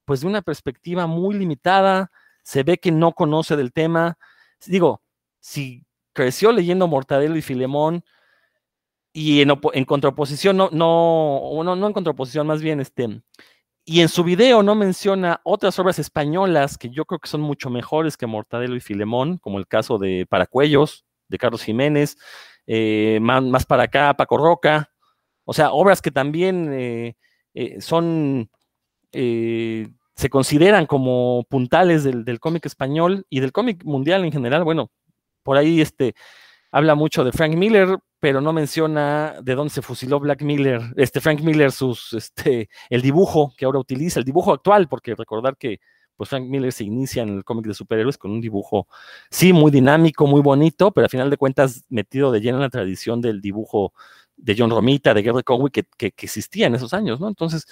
pues 0.06 0.22
de 0.22 0.28
una 0.28 0.42
perspectiva 0.42 1.08
muy 1.08 1.36
limitada, 1.36 2.12
se 2.44 2.64
ve 2.64 2.78
que 2.78 2.92
no 2.92 3.14
conoce 3.14 3.56
del 3.56 3.74
tema. 3.74 4.18
Digo, 4.66 5.02
si 5.40 5.86
creció 6.14 6.52
leyendo 6.52 6.88
Mortadelo 6.88 7.36
y 7.38 7.42
Filemón, 7.42 8.04
y 9.14 9.42
en, 9.42 9.86
contraposición, 9.86 10.58
no, 10.58 10.70
no, 10.72 11.64
no, 11.64 11.76
no 11.76 11.88
en 11.88 11.94
contraposición, 11.94 12.48
más 12.48 12.62
bien, 12.62 12.80
este, 12.80 13.22
y 13.86 14.00
en 14.02 14.10
su 14.10 14.24
video 14.24 14.64
no 14.64 14.76
menciona 14.76 15.42
otras 15.44 15.78
obras 15.78 16.00
españolas 16.00 16.78
que 16.78 16.90
yo 16.90 17.06
creo 17.06 17.20
que 17.20 17.28
son 17.28 17.42
mucho 17.42 17.70
mejores 17.70 18.16
que 18.16 18.28
Mortadelo 18.28 18.76
y 18.76 18.80
Filemón, 18.80 19.38
como 19.38 19.60
el 19.60 19.68
caso 19.68 19.98
de 19.98 20.26
Paracuellos, 20.28 21.06
de 21.28 21.38
Carlos 21.38 21.64
Jiménez, 21.64 22.18
eh, 22.66 23.20
más, 23.22 23.66
para 23.66 23.84
acá, 23.84 24.14
Paco 24.16 24.38
Roca. 24.38 24.90
O 25.46 25.54
sea, 25.54 25.72
obras 25.72 26.02
que 26.02 26.12
también 26.12 26.72
eh, 26.74 27.18
eh, 27.54 27.82
son, 27.82 28.50
se 30.24 30.30
consideran 30.30 30.86
como 30.86 31.46
puntales 31.50 32.06
del, 32.06 32.24
del 32.24 32.40
cómic 32.40 32.66
español 32.66 33.26
y 33.30 33.42
del 33.42 33.52
cómic 33.52 33.84
mundial 33.84 34.24
en 34.24 34.32
general. 34.32 34.64
Bueno, 34.64 34.90
por 35.44 35.58
ahí 35.58 35.82
este, 35.82 36.16
habla 36.72 36.96
mucho 36.96 37.26
de 37.26 37.34
Frank 37.34 37.56
Miller, 37.56 37.98
pero 38.22 38.40
no 38.40 38.54
menciona 38.54 39.36
de 39.42 39.54
dónde 39.54 39.74
se 39.74 39.82
fusiló 39.82 40.22
Black 40.22 40.42
Miller, 40.42 40.80
este 40.96 41.20
Frank 41.20 41.42
Miller, 41.42 41.74
sus, 41.74 42.14
este, 42.14 42.70
el 42.90 43.02
dibujo 43.02 43.54
que 43.58 43.66
ahora 43.66 43.80
utiliza, 43.80 44.18
el 44.20 44.24
dibujo 44.24 44.54
actual, 44.54 44.88
porque 44.88 45.14
recordar 45.14 45.58
que 45.58 45.82
pues 46.16 46.30
Frank 46.30 46.46
Miller 46.46 46.72
se 46.72 46.86
inicia 46.86 47.22
en 47.24 47.28
el 47.28 47.44
cómic 47.44 47.66
de 47.66 47.74
superhéroes 47.74 48.18
con 48.18 48.32
un 48.32 48.40
dibujo, 48.40 48.88
sí, 49.30 49.52
muy 49.52 49.72
dinámico, 49.72 50.26
muy 50.26 50.40
bonito, 50.40 50.92
pero 50.92 51.04
al 51.04 51.10
final 51.10 51.30
de 51.30 51.36
cuentas 51.36 51.84
metido 51.90 52.32
de 52.32 52.40
lleno 52.40 52.60
en 52.60 52.64
la 52.64 52.70
tradición 52.70 53.20
del 53.20 53.42
dibujo 53.42 53.92
de 54.38 54.56
John 54.58 54.70
Romita, 54.70 55.14
de 55.14 55.22
Gary 55.22 55.44
Conway, 55.44 55.70
que, 55.70 55.84
que 55.98 56.14
existía 56.16 56.68
en 56.68 56.76
esos 56.76 56.94
años, 56.94 57.20
¿no? 57.20 57.28
Entonces, 57.28 57.66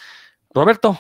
Roberto, 0.54 1.00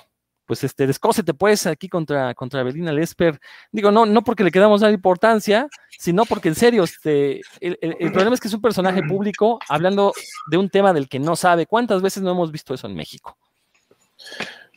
pues 0.51 0.65
este, 0.65 0.86
descósete 0.86 1.34
pues 1.34 1.65
aquí 1.65 1.88
contra, 1.88 2.36
contra 2.36 2.62
Belina 2.62 2.91
Lesper. 2.91 3.39
Digo, 3.72 3.89
no, 3.89 4.05
no 4.05 4.22
porque 4.22 4.43
le 4.43 4.51
quedamos 4.51 4.81
dar 4.81 4.91
importancia, 4.91 5.70
sino 5.98 6.25
porque 6.25 6.50
en 6.50 6.55
serio, 6.55 6.84
este, 6.84 7.39
el, 7.62 8.12
problema 8.12 8.34
es 8.34 8.41
que 8.41 8.50
es 8.50 8.53
un 8.53 8.60
personaje 8.60 9.01
público 9.01 9.60
hablando 9.70 10.12
de 10.50 10.58
un 10.58 10.70
tema 10.70 10.91
del 10.91 11.08
que 11.08 11.20
no 11.20 11.38
sabe. 11.38 11.67
¿Cuántas 11.67 12.01
veces 12.01 12.22
no 12.22 12.31
hemos 12.31 12.51
visto 12.51 12.74
eso 12.74 12.86
en 12.88 12.96
México? 12.96 13.38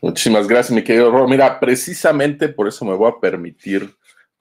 Muchísimas 0.00 0.46
gracias, 0.46 0.70
mi 0.70 0.84
querido 0.84 1.10
Ro. 1.10 1.26
Mira, 1.26 1.58
precisamente 1.58 2.48
por 2.50 2.68
eso 2.68 2.84
me 2.84 2.94
voy 2.94 3.10
a 3.10 3.20
permitir 3.20 3.92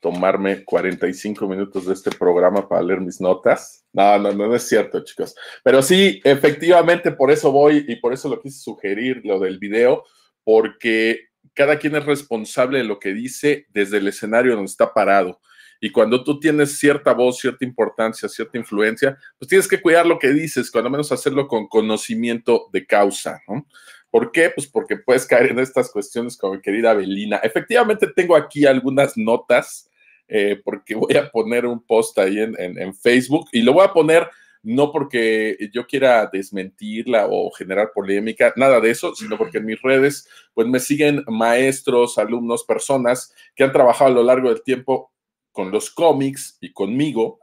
tomarme 0.02 0.63
45 0.63 1.48
minutos 1.48 1.88
de 1.88 1.96
este 1.96 2.12
programa 2.12 2.70
para 2.70 2.84
leer 2.84 3.02
mis 3.02 3.20
notas. 3.20 3.84
No, 3.92 4.20
no, 4.20 4.32
no, 4.34 4.50
no 4.50 4.56
es 4.56 4.70
cierto, 4.70 5.04
chicos. 5.04 5.34
Pero 5.63 5.82
sí, 5.82 6.22
efectivamente, 6.24 7.12
por 7.12 7.32
eso 7.32 7.52
voy 7.52 7.86
y 7.88 7.96
por 7.96 8.13
eso 8.13 8.30
lo 8.30 8.40
quise 8.40 8.60
sugerir, 8.60 9.22
lo 9.24 9.40
del 9.40 9.58
video, 9.58 10.04
porque 10.44 11.30
cada 11.54 11.78
quien 11.78 11.96
es 11.96 12.06
responsable 12.06 12.80
de 12.80 12.84
lo 12.84 13.00
que 13.00 13.14
dice 13.14 13.68
desde 13.70 13.98
el 13.98 14.08
escenario 14.08 14.56
donde 14.56 14.72
está 14.72 14.94
parado. 14.94 15.40
y 15.82 15.92
cuando 15.92 16.24
tú 16.24 16.40
tienes 16.40 16.78
cierta 16.78 17.12
voz, 17.12 17.40
cierta 17.40 17.66
importancia, 17.66 18.30
cierta 18.30 18.58
influencia, 18.58 19.18
pues 19.38 19.50
tienes 19.50 19.68
que 19.68 19.82
cuidar 19.82 20.06
lo 20.06 20.18
que 20.18 20.30
dices, 20.30 20.72
cuando 20.72 20.90
menos 20.90 21.12
hacerlo 21.12 21.46
con 21.46 21.68
conocimiento 21.68 22.70
de 22.72 22.86
causa, 22.86 23.42
¿no? 23.50 23.68
¿Por 24.10 24.32
qué? 24.32 24.50
Pues 24.50 24.66
porque 24.68 24.96
puedes 24.96 25.26
caer 25.26 25.52
en 25.52 25.60
estas 25.60 25.92
cuestiones 25.92 26.38
como 26.38 26.54
mi 26.54 26.62
querida 26.62 26.94
Belina. 26.94 27.38
Efectivamente 27.38 28.08
tengo 28.16 28.34
aquí 28.38 28.66
algunas 28.66 29.18
notas, 29.18 29.90
eh, 30.30 30.62
porque 30.64 30.96
voy 30.96 31.18
a 31.18 31.30
poner 31.30 31.66
un 31.66 31.86
post 31.86 32.18
ahí 32.18 32.40
en 32.40 32.96
Facebook 32.96 33.50
y 33.52 33.62
lo 33.62 33.74
voy 33.74 33.84
a 33.84 33.92
poner 33.92 34.30
no 34.63 34.91
porque 34.91 35.70
yo 35.74 35.86
quiera 35.86 36.29
desmentirla 36.32 37.27
o 37.29 37.51
generar 37.51 37.91
polémica, 37.93 38.53
nada 38.55 38.79
de 38.79 38.91
eso, 38.91 39.13
sino 39.13 39.38
porque 39.38 39.58
en 39.58 39.65
mis 39.65 39.82
redes 39.82 40.27
pues 40.53 40.67
me 40.67 40.79
siguen 40.79 41.24
maestros, 41.27 42.17
alumnos, 42.17 42.63
personas 42.63 43.34
que 43.55 43.63
han 43.63 43.74
trabajado 43.74 44.12
a 44.12 44.13
lo 44.13 44.24
largo 44.24 44.50
del 44.50 44.63
tiempo 44.63 45.12
con 45.51 45.70
los 45.70 45.91
cómics 45.91 46.58
y 46.62 46.72
conmigo 46.72 47.39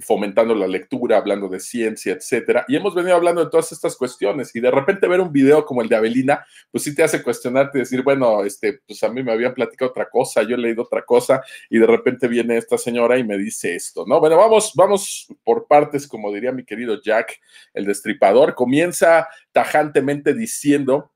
fomentando 0.00 0.54
la 0.56 0.66
lectura, 0.66 1.18
hablando 1.18 1.48
de 1.48 1.60
ciencia, 1.60 2.12
etcétera. 2.12 2.64
Y 2.66 2.74
hemos 2.74 2.94
venido 2.94 3.14
hablando 3.14 3.44
de 3.44 3.50
todas 3.50 3.70
estas 3.70 3.96
cuestiones. 3.96 4.54
Y 4.54 4.60
de 4.60 4.70
repente 4.70 5.06
ver 5.06 5.20
un 5.20 5.32
video 5.32 5.64
como 5.64 5.82
el 5.82 5.88
de 5.88 5.96
Avelina, 5.96 6.44
pues 6.70 6.82
sí 6.84 6.94
te 6.94 7.04
hace 7.04 7.22
cuestionarte 7.22 7.78
y 7.78 7.82
decir, 7.82 8.02
bueno, 8.02 8.44
este, 8.44 8.80
pues 8.86 9.02
a 9.04 9.08
mí 9.08 9.22
me 9.22 9.32
habían 9.32 9.54
platicado 9.54 9.90
otra 9.90 10.08
cosa, 10.10 10.42
yo 10.42 10.56
he 10.56 10.58
leído 10.58 10.82
otra 10.82 11.04
cosa, 11.04 11.42
y 11.70 11.78
de 11.78 11.86
repente 11.86 12.26
viene 12.26 12.56
esta 12.56 12.76
señora 12.76 13.18
y 13.18 13.24
me 13.24 13.38
dice 13.38 13.74
esto, 13.76 14.04
¿no? 14.06 14.18
Bueno, 14.18 14.36
vamos, 14.36 14.72
vamos 14.74 15.28
por 15.44 15.66
partes, 15.68 16.08
como 16.08 16.32
diría 16.32 16.50
mi 16.50 16.64
querido 16.64 17.00
Jack, 17.00 17.40
el 17.72 17.84
destripador. 17.84 18.54
Comienza 18.54 19.28
tajantemente 19.52 20.34
diciendo 20.34 21.12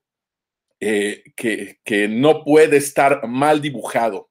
eh, 0.79 1.23
que, 1.35 1.79
que 1.83 2.07
no 2.07 2.43
puede 2.45 2.77
estar 2.77 3.27
mal 3.27 3.61
dibujado, 3.61 4.29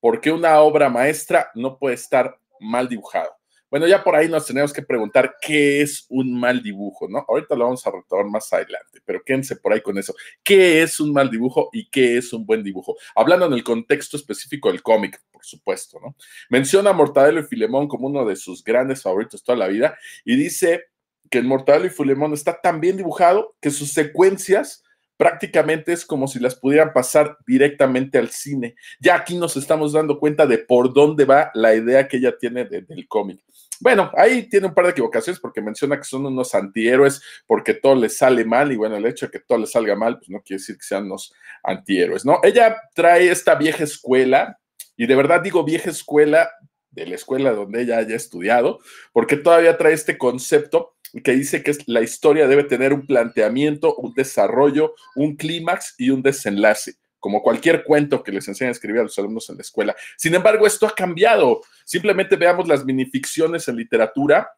porque 0.00 0.32
una 0.32 0.60
obra 0.60 0.88
maestra 0.88 1.50
no 1.54 1.78
puede 1.78 1.94
estar 1.94 2.36
mal 2.58 2.88
dibujada. 2.88 3.39
Bueno, 3.70 3.86
ya 3.86 4.02
por 4.02 4.16
ahí 4.16 4.28
nos 4.28 4.46
tenemos 4.46 4.72
que 4.72 4.82
preguntar 4.82 5.36
qué 5.40 5.80
es 5.80 6.04
un 6.08 6.38
mal 6.38 6.60
dibujo, 6.60 7.08
¿no? 7.08 7.24
Ahorita 7.28 7.54
lo 7.54 7.64
vamos 7.64 7.86
a 7.86 7.92
retomar 7.92 8.26
más 8.26 8.52
adelante, 8.52 9.00
pero 9.04 9.22
quédense 9.24 9.54
por 9.56 9.72
ahí 9.72 9.80
con 9.80 9.96
eso. 9.96 10.12
¿Qué 10.42 10.82
es 10.82 10.98
un 10.98 11.12
mal 11.12 11.30
dibujo 11.30 11.70
y 11.72 11.88
qué 11.88 12.18
es 12.18 12.32
un 12.32 12.44
buen 12.44 12.64
dibujo? 12.64 12.96
Hablando 13.14 13.46
en 13.46 13.52
el 13.52 13.62
contexto 13.62 14.16
específico 14.16 14.72
del 14.72 14.82
cómic, 14.82 15.22
por 15.30 15.44
supuesto, 15.44 16.00
¿no? 16.00 16.16
Menciona 16.48 16.90
a 16.90 16.94
Mortadelo 16.94 17.40
y 17.40 17.44
Filemón 17.44 17.86
como 17.86 18.08
uno 18.08 18.24
de 18.24 18.34
sus 18.34 18.64
grandes 18.64 19.02
favoritos 19.02 19.44
toda 19.44 19.56
la 19.56 19.68
vida 19.68 19.96
y 20.24 20.34
dice 20.34 20.86
que 21.30 21.38
el 21.38 21.44
Mortadelo 21.44 21.86
y 21.86 21.90
Filemón 21.90 22.32
está 22.32 22.60
tan 22.60 22.80
bien 22.80 22.96
dibujado 22.96 23.56
que 23.60 23.70
sus 23.70 23.92
secuencias 23.92 24.82
prácticamente 25.20 25.92
es 25.92 26.06
como 26.06 26.26
si 26.26 26.38
las 26.38 26.54
pudieran 26.54 26.94
pasar 26.94 27.36
directamente 27.46 28.16
al 28.16 28.30
cine. 28.30 28.74
Ya 29.00 29.16
aquí 29.16 29.36
nos 29.36 29.54
estamos 29.54 29.92
dando 29.92 30.18
cuenta 30.18 30.46
de 30.46 30.56
por 30.56 30.94
dónde 30.94 31.26
va 31.26 31.50
la 31.52 31.74
idea 31.74 32.08
que 32.08 32.16
ella 32.16 32.38
tiene 32.38 32.64
del 32.64 33.06
cómic. 33.06 33.44
Bueno, 33.80 34.10
ahí 34.16 34.48
tiene 34.48 34.68
un 34.68 34.72
par 34.72 34.86
de 34.86 34.92
equivocaciones 34.92 35.38
porque 35.38 35.60
menciona 35.60 35.98
que 35.98 36.04
son 36.04 36.24
unos 36.24 36.54
antihéroes 36.54 37.20
porque 37.46 37.74
todo 37.74 37.96
les 37.96 38.16
sale 38.16 38.46
mal 38.46 38.72
y 38.72 38.76
bueno, 38.76 38.96
el 38.96 39.04
hecho 39.04 39.26
de 39.26 39.32
que 39.32 39.40
todo 39.40 39.58
les 39.58 39.72
salga 39.72 39.94
mal, 39.94 40.16
pues 40.16 40.30
no 40.30 40.40
quiere 40.40 40.58
decir 40.58 40.78
que 40.78 40.84
sean 40.84 41.04
unos 41.04 41.34
antihéroes, 41.64 42.24
¿no? 42.24 42.40
Ella 42.42 42.78
trae 42.94 43.30
esta 43.30 43.56
vieja 43.56 43.84
escuela 43.84 44.58
y 44.96 45.06
de 45.06 45.16
verdad 45.16 45.42
digo 45.42 45.64
vieja 45.64 45.90
escuela 45.90 46.50
de 46.92 47.06
la 47.06 47.16
escuela 47.16 47.52
donde 47.52 47.82
ella 47.82 47.98
haya 47.98 48.16
estudiado, 48.16 48.78
porque 49.12 49.36
todavía 49.36 49.76
trae 49.76 49.92
este 49.92 50.16
concepto 50.16 50.94
que 51.24 51.32
dice 51.32 51.62
que 51.62 51.76
la 51.86 52.02
historia 52.02 52.46
debe 52.46 52.64
tener 52.64 52.92
un 52.92 53.06
planteamiento, 53.06 53.94
un 53.96 54.14
desarrollo, 54.14 54.94
un 55.16 55.36
clímax 55.36 55.94
y 55.98 56.10
un 56.10 56.22
desenlace, 56.22 56.94
como 57.18 57.42
cualquier 57.42 57.84
cuento 57.84 58.22
que 58.22 58.32
les 58.32 58.46
enseñan 58.48 58.70
a 58.70 58.72
escribir 58.72 59.00
a 59.00 59.04
los 59.04 59.18
alumnos 59.18 59.48
en 59.50 59.56
la 59.56 59.62
escuela. 59.62 59.96
Sin 60.16 60.34
embargo, 60.34 60.66
esto 60.66 60.86
ha 60.86 60.94
cambiado. 60.94 61.62
Simplemente 61.84 62.36
veamos 62.36 62.68
las 62.68 62.84
minificciones 62.84 63.68
en 63.68 63.76
literatura 63.76 64.50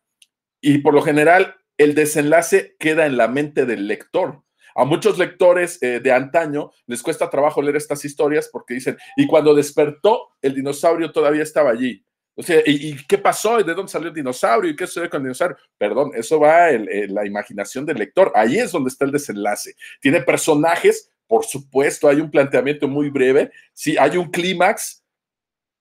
y 0.61 0.79
por 0.79 0.95
lo 0.95 1.03
general 1.03 1.57
el 1.79 1.95
desenlace 1.95 2.77
queda 2.79 3.07
en 3.07 3.17
la 3.17 3.29
mente 3.29 3.67
del 3.67 3.87
lector. 3.87 4.43
A 4.75 4.85
muchos 4.85 5.19
lectores 5.19 5.83
eh, 5.83 6.01
de 6.01 6.13
antaño 6.13 6.71
les 6.87 7.03
cuesta 7.03 7.29
trabajo 7.29 7.61
leer 7.61 7.77
estas 7.77 8.05
historias 8.05 8.49
porque 8.51 8.75
dicen, 8.75 8.97
y 9.17 9.27
cuando 9.27 9.55
despertó, 9.55 10.31
el 10.41 10.55
dinosaurio 10.55 11.13
todavía 11.13 11.43
estaba 11.43 11.71
allí. 11.71 12.05
O 12.35 12.43
sea, 12.43 12.63
¿y, 12.65 12.97
qué 13.07 13.19
pasó? 13.19 13.61
¿Y 13.61 13.65
de 13.65 13.75
dónde 13.75 13.93
salió 13.93 14.09
el 14.09 14.15
dinosaurio? 14.15 14.71
¿Y 14.71 14.77
qué 14.77 14.87
sucedió 14.87 15.11
con 15.11 15.21
el 15.21 15.25
dinosaurio? 15.25 15.57
Perdón, 15.77 16.13
eso 16.15 16.41
va 16.41 16.71
en, 16.71 17.15
la 17.15 17.27
imaginación 17.27 17.85
del 17.85 17.99
lector. 17.99 18.33
Ahí 18.35 18.59
es 18.59 18.73
donde 18.73 18.89
está 18.89 19.05
el 19.05 19.13
desenlace. 19.13 19.75
Tiene 20.01 20.23
personajes, 20.23 21.11
por 21.27 21.45
supuesto, 21.45 22.09
hay 22.09 22.21
un 22.21 22.31
planteamiento 22.31 22.89
muy 22.89 23.11
breve. 23.11 23.51
Sí, 23.75 23.97
hay 23.99 24.17
un 24.17 24.31
clímax, 24.31 25.05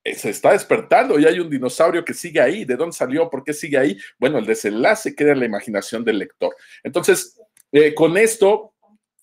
eh, 0.04 0.16
se 0.16 0.30
está 0.32 0.52
despertando 0.52 1.18
y 1.18 1.26
hay 1.26 1.40
un 1.40 1.50
dinosaurio 1.50 2.04
que 2.04 2.14
sigue 2.14 2.42
ahí. 2.42 2.66
¿De 2.66 2.76
dónde 2.76 2.98
salió? 2.98 3.30
¿Por 3.30 3.44
qué 3.46 3.54
sigue 3.54 3.78
ahí? 3.78 3.98
Bueno, 4.20 4.38
el 4.38 4.46
desenlace 4.46 5.16
queda 5.16 5.32
en 5.32 5.40
la 5.40 5.46
imaginación 5.46 6.04
del 6.04 6.20
lector. 6.20 6.54
Entonces, 6.84 7.40
eh, 7.72 7.94
con 7.94 8.18
esto 8.18 8.74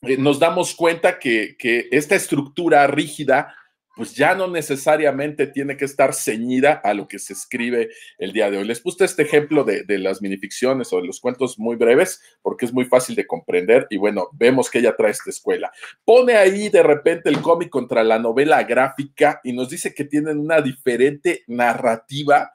eh, 0.01 0.17
nos 0.17 0.39
damos 0.39 0.75
cuenta 0.75 1.19
que 1.19 1.57
esta 1.91 2.15
estructura 2.15 2.87
rígida 2.87 3.55
pues 3.99 4.15
ya 4.15 4.37
no 4.37 4.47
necesariamente 4.47 5.49
tiene 5.49 5.77
que 5.77 5.85
estar 5.85 6.15
ceñida 6.15 6.81
a 6.85 6.95
lo 6.95 7.09
que 7.09 7.19
se 7.19 7.33
escribe 7.33 7.91
el 8.17 8.33
día 8.33 8.49
de 8.49 8.59
hoy. 8.59 8.65
Les 8.65 8.79
puse 8.79 9.05
este 9.05 9.23
ejemplo 9.25 9.65
de, 9.65 9.85
las 9.99 10.23
minificciones 10.23 10.93
o 10.93 11.01
de 11.01 11.07
los 11.09 11.19
cuentos 11.19 11.59
muy 11.59 11.75
breves 11.75 12.23
porque 12.41 12.65
es 12.65 12.73
muy 12.73 12.85
fácil 12.85 13.17
de 13.17 13.27
comprender 13.27 13.89
y 13.91 13.97
bueno, 13.97 14.29
vemos 14.35 14.71
que 14.71 14.79
ella 14.79 14.95
trae 14.95 15.11
esta 15.11 15.31
escuela. 15.31 15.73
Pone 16.05 16.37
ahí 16.37 16.69
de 16.69 16.85
repente 16.85 17.29
el 17.29 17.43
cómic 17.43 17.71
contra 17.71 18.05
la 18.05 18.21
novela 18.21 18.63
gráfica 18.63 19.41
y 19.43 19.53
nos 19.53 19.69
dice 19.69 19.93
que 19.93 20.05
tienen 20.05 20.39
una 20.39 20.61
diferente 20.61 21.43
narrativa. 21.49 22.53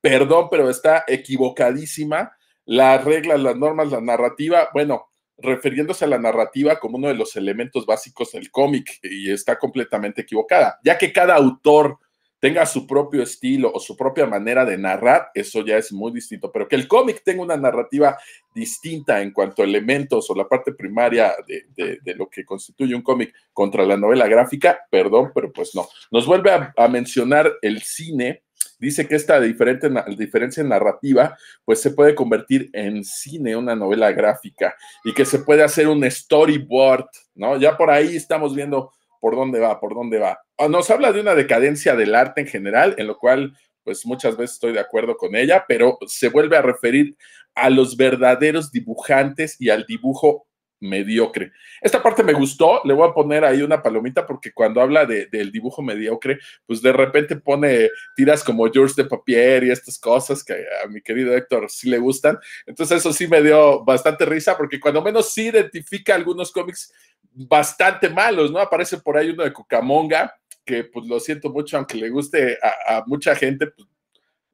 Perdón, 0.00 0.48
pero 0.50 0.70
está 0.70 1.04
equivocadísima. 1.06 2.32
Las 2.64 3.04
reglas, 3.04 3.38
las 3.38 3.56
normas, 3.56 3.90
la 3.90 4.00
narrativa, 4.00 4.70
bueno, 4.72 5.05
refiriéndose 5.38 6.04
a 6.04 6.08
la 6.08 6.18
narrativa 6.18 6.78
como 6.78 6.96
uno 6.96 7.08
de 7.08 7.14
los 7.14 7.36
elementos 7.36 7.84
básicos 7.86 8.32
del 8.32 8.50
cómic 8.50 8.98
y 9.02 9.30
está 9.30 9.58
completamente 9.58 10.22
equivocada, 10.22 10.78
ya 10.82 10.96
que 10.96 11.12
cada 11.12 11.34
autor 11.34 11.98
tenga 12.38 12.66
su 12.66 12.86
propio 12.86 13.22
estilo 13.22 13.72
o 13.72 13.80
su 13.80 13.96
propia 13.96 14.26
manera 14.26 14.64
de 14.64 14.76
narrar, 14.76 15.30
eso 15.34 15.64
ya 15.64 15.78
es 15.78 15.92
muy 15.92 16.12
distinto, 16.12 16.52
pero 16.52 16.68
que 16.68 16.76
el 16.76 16.86
cómic 16.86 17.22
tenga 17.24 17.42
una 17.42 17.56
narrativa 17.56 18.16
distinta 18.54 19.20
en 19.22 19.32
cuanto 19.32 19.62
a 19.62 19.64
elementos 19.64 20.30
o 20.30 20.34
la 20.34 20.48
parte 20.48 20.72
primaria 20.72 21.34
de, 21.46 22.14
lo 22.14 22.28
que 22.28 22.44
constituye 22.44 22.94
un 22.94 23.02
cómic 23.02 23.34
contra 23.52 23.84
la 23.84 23.96
novela 23.96 24.28
gráfica, 24.28 24.78
perdón, 24.90 25.32
pero 25.34 25.52
pues 25.52 25.74
no. 25.74 25.88
Nos 26.10 26.26
vuelve 26.26 26.50
a 26.76 26.88
mencionar 26.88 27.52
el 27.62 27.82
cine 27.82 28.42
dice 28.78 29.06
que 29.06 29.14
esta 29.14 29.40
diferente, 29.40 29.88
diferencia 30.16 30.62
narrativa 30.62 31.36
pues 31.64 31.80
se 31.80 31.90
puede 31.90 32.14
convertir 32.14 32.70
en 32.72 33.04
cine, 33.04 33.56
una 33.56 33.74
novela 33.74 34.12
gráfica 34.12 34.74
y 35.04 35.12
que 35.12 35.24
se 35.24 35.40
puede 35.40 35.62
hacer 35.62 35.88
un 35.88 36.08
storyboard, 36.08 37.06
¿no? 37.34 37.56
Ya 37.58 37.76
por 37.76 37.90
ahí 37.90 38.16
estamos 38.16 38.54
viendo 38.54 38.92
por 39.20 39.34
dónde 39.34 39.60
va, 39.60 39.80
por 39.80 39.94
dónde 39.94 40.18
va. 40.18 40.38
Ah, 40.58 40.68
nos 40.68 40.90
habla 40.90 41.12
de 41.12 41.20
una 41.20 41.34
decadencia 41.34 41.96
del 41.96 42.14
arte 42.14 42.42
en 42.42 42.46
general, 42.46 42.94
en 42.98 43.06
lo 43.06 43.18
cual 43.18 43.56
pues 43.82 44.04
muchas 44.04 44.36
veces 44.36 44.54
estoy 44.54 44.72
de 44.72 44.80
acuerdo 44.80 45.16
con 45.16 45.36
ella, 45.36 45.64
pero 45.66 45.98
se 46.06 46.28
vuelve 46.28 46.56
a 46.56 46.62
referir 46.62 47.16
a 47.54 47.70
los 47.70 47.96
verdaderos 47.96 48.72
dibujantes 48.72 49.56
y 49.60 49.70
al 49.70 49.86
dibujo 49.86 50.46
mediocre. 50.80 51.52
Esta 51.80 52.02
parte 52.02 52.22
me 52.22 52.32
gustó, 52.32 52.80
le 52.84 52.92
voy 52.92 53.08
a 53.08 53.14
poner 53.14 53.44
ahí 53.44 53.62
una 53.62 53.82
palomita 53.82 54.26
porque 54.26 54.52
cuando 54.52 54.80
habla 54.80 55.06
del 55.06 55.50
dibujo 55.50 55.82
mediocre, 55.82 56.38
pues 56.66 56.82
de 56.82 56.92
repente 56.92 57.36
pone 57.36 57.90
tiras 58.14 58.44
como 58.44 58.70
George 58.70 58.94
de 58.96 59.08
Papier 59.08 59.64
y 59.64 59.70
estas 59.70 59.98
cosas 59.98 60.44
que 60.44 60.54
a 60.84 60.88
mi 60.88 61.00
querido 61.00 61.34
Héctor 61.36 61.70
sí 61.70 61.88
le 61.88 61.98
gustan. 61.98 62.38
Entonces 62.66 62.98
eso 62.98 63.12
sí 63.12 63.26
me 63.26 63.42
dio 63.42 63.84
bastante 63.84 64.24
risa 64.24 64.56
porque 64.56 64.80
cuando 64.80 65.02
menos 65.02 65.32
sí 65.32 65.46
identifica 65.46 66.14
algunos 66.14 66.52
cómics 66.52 66.92
bastante 67.36 68.08
malos, 68.08 68.50
¿no? 68.50 68.58
Aparece 68.58 68.98
por 68.98 69.16
ahí 69.16 69.30
uno 69.30 69.44
de 69.44 69.52
Cucamonga, 69.52 70.34
que 70.64 70.84
pues 70.84 71.06
lo 71.06 71.20
siento 71.20 71.50
mucho, 71.50 71.76
aunque 71.76 71.98
le 71.98 72.08
guste 72.10 72.58
a, 72.62 73.04
mucha 73.06 73.34
gente, 73.34 73.68
pues, 73.68 73.86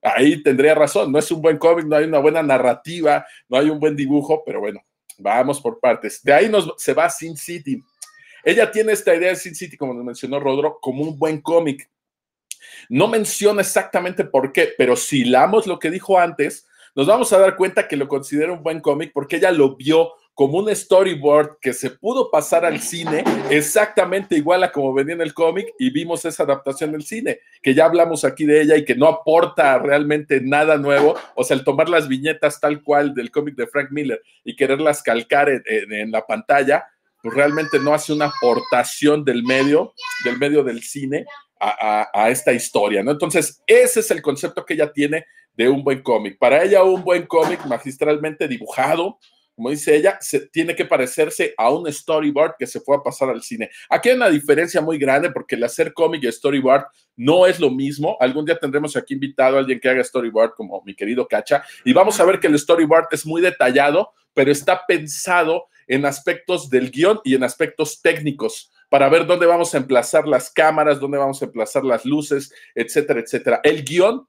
ahí 0.02 0.42
tendría 0.42 0.74
razón, 0.74 1.12
no 1.12 1.18
es 1.18 1.30
un 1.30 1.40
buen 1.40 1.58
cómic, 1.58 1.86
no 1.86 1.96
hay 1.96 2.04
una 2.04 2.18
buena 2.18 2.42
narrativa, 2.42 3.24
no 3.48 3.56
hay 3.56 3.70
un 3.70 3.78
buen 3.78 3.96
dibujo, 3.96 4.42
pero 4.44 4.60
bueno, 4.60 4.84
Vamos 5.18 5.60
por 5.60 5.78
partes. 5.80 6.22
De 6.22 6.32
ahí 6.32 6.48
nos, 6.48 6.72
se 6.76 6.94
va 6.94 7.08
Sin 7.10 7.36
City. 7.36 7.82
Ella 8.44 8.70
tiene 8.70 8.92
esta 8.92 9.14
idea 9.14 9.30
de 9.30 9.36
Sin 9.36 9.54
City, 9.54 9.76
como 9.76 9.94
nos 9.94 10.04
mencionó 10.04 10.40
Rodro, 10.40 10.78
como 10.80 11.02
un 11.02 11.18
buen 11.18 11.40
cómic. 11.40 11.88
No 12.88 13.08
menciona 13.08 13.60
exactamente 13.60 14.24
por 14.24 14.52
qué, 14.52 14.72
pero 14.76 14.96
si 14.96 15.24
lamos 15.24 15.66
lo 15.66 15.78
que 15.78 15.90
dijo 15.90 16.18
antes, 16.18 16.66
nos 16.94 17.06
vamos 17.06 17.32
a 17.32 17.38
dar 17.38 17.56
cuenta 17.56 17.88
que 17.88 17.96
lo 17.96 18.08
considera 18.08 18.52
un 18.52 18.62
buen 18.62 18.80
cómic 18.80 19.12
porque 19.14 19.36
ella 19.36 19.50
lo 19.50 19.76
vio 19.76 20.12
como 20.34 20.58
un 20.58 20.74
storyboard 20.74 21.58
que 21.60 21.72
se 21.72 21.90
pudo 21.90 22.30
pasar 22.30 22.64
al 22.64 22.80
cine 22.80 23.22
exactamente 23.50 24.36
igual 24.36 24.64
a 24.64 24.72
como 24.72 24.94
venía 24.94 25.14
en 25.14 25.20
el 25.20 25.34
cómic 25.34 25.68
y 25.78 25.90
vimos 25.90 26.24
esa 26.24 26.44
adaptación 26.44 26.92
del 26.92 27.04
cine, 27.04 27.40
que 27.62 27.74
ya 27.74 27.84
hablamos 27.84 28.24
aquí 28.24 28.46
de 28.46 28.62
ella 28.62 28.76
y 28.76 28.84
que 28.84 28.94
no 28.94 29.06
aporta 29.08 29.78
realmente 29.78 30.40
nada 30.40 30.78
nuevo, 30.78 31.14
o 31.34 31.44
sea, 31.44 31.56
el 31.56 31.64
tomar 31.64 31.88
las 31.88 32.08
viñetas 32.08 32.60
tal 32.60 32.82
cual 32.82 33.14
del 33.14 33.30
cómic 33.30 33.56
de 33.56 33.66
Frank 33.66 33.90
Miller 33.90 34.22
y 34.42 34.56
quererlas 34.56 35.02
calcar 35.02 35.50
en, 35.50 36.10
la 36.10 36.26
pantalla, 36.26 36.86
pues 37.22 37.34
realmente 37.34 37.78
no 37.78 37.94
hace 37.94 38.12
una 38.12 38.26
aportación 38.26 39.24
del 39.24 39.42
medio, 39.42 39.94
del 40.24 40.38
medio 40.38 40.64
del 40.64 40.82
cine 40.82 41.26
a, 41.60 42.28
esta 42.28 42.52
historia, 42.52 43.04
¿no? 43.04 43.12
Entonces, 43.12 43.62
ese 43.66 44.00
es 44.00 44.10
el 44.10 44.20
concepto 44.20 44.64
que 44.64 44.74
ella 44.74 44.92
tiene 44.92 45.26
de 45.54 45.68
un 45.68 45.84
buen 45.84 46.02
cómic. 46.02 46.38
Para 46.38 46.64
ella, 46.64 46.82
un 46.82 47.04
buen 47.04 47.26
cómic 47.26 47.64
magistralmente 47.66 48.48
dibujado, 48.48 49.18
como 49.54 49.70
dice 49.70 49.94
ella, 49.94 50.18
se, 50.20 50.48
tiene 50.48 50.74
que 50.74 50.84
parecerse 50.84 51.54
a 51.56 51.70
un 51.70 51.90
storyboard 51.90 52.54
que 52.58 52.66
se 52.66 52.80
pueda 52.80 53.02
pasar 53.02 53.28
al 53.28 53.42
cine. 53.42 53.70
Aquí 53.88 54.08
hay 54.08 54.16
una 54.16 54.30
diferencia 54.30 54.80
muy 54.80 54.98
grande 54.98 55.30
porque 55.30 55.56
el 55.56 55.64
hacer 55.64 55.92
cómic 55.92 56.24
y 56.24 56.32
storyboard 56.32 56.86
no 57.16 57.46
es 57.46 57.60
lo 57.60 57.70
mismo. 57.70 58.16
Algún 58.20 58.44
día 58.44 58.58
tendremos 58.58 58.96
aquí 58.96 59.14
invitado 59.14 59.56
a 59.56 59.60
alguien 59.60 59.78
que 59.78 59.88
haga 59.88 60.02
storyboard 60.02 60.54
como 60.54 60.82
mi 60.84 60.94
querido 60.94 61.28
Cacha 61.28 61.62
y 61.84 61.92
vamos 61.92 62.18
a 62.18 62.24
ver 62.24 62.40
que 62.40 62.46
el 62.46 62.58
storyboard 62.58 63.08
es 63.12 63.26
muy 63.26 63.42
detallado, 63.42 64.12
pero 64.34 64.50
está 64.50 64.86
pensado 64.86 65.66
en 65.86 66.06
aspectos 66.06 66.70
del 66.70 66.90
guion 66.90 67.20
y 67.24 67.34
en 67.34 67.44
aspectos 67.44 68.00
técnicos 68.00 68.70
para 68.88 69.08
ver 69.08 69.26
dónde 69.26 69.46
vamos 69.46 69.74
a 69.74 69.78
emplazar 69.78 70.28
las 70.28 70.50
cámaras, 70.50 71.00
dónde 71.00 71.18
vamos 71.18 71.40
a 71.40 71.46
emplazar 71.46 71.84
las 71.84 72.04
luces, 72.04 72.52
etcétera, 72.74 73.20
etcétera. 73.20 73.60
El 73.64 73.84
guion 73.84 74.26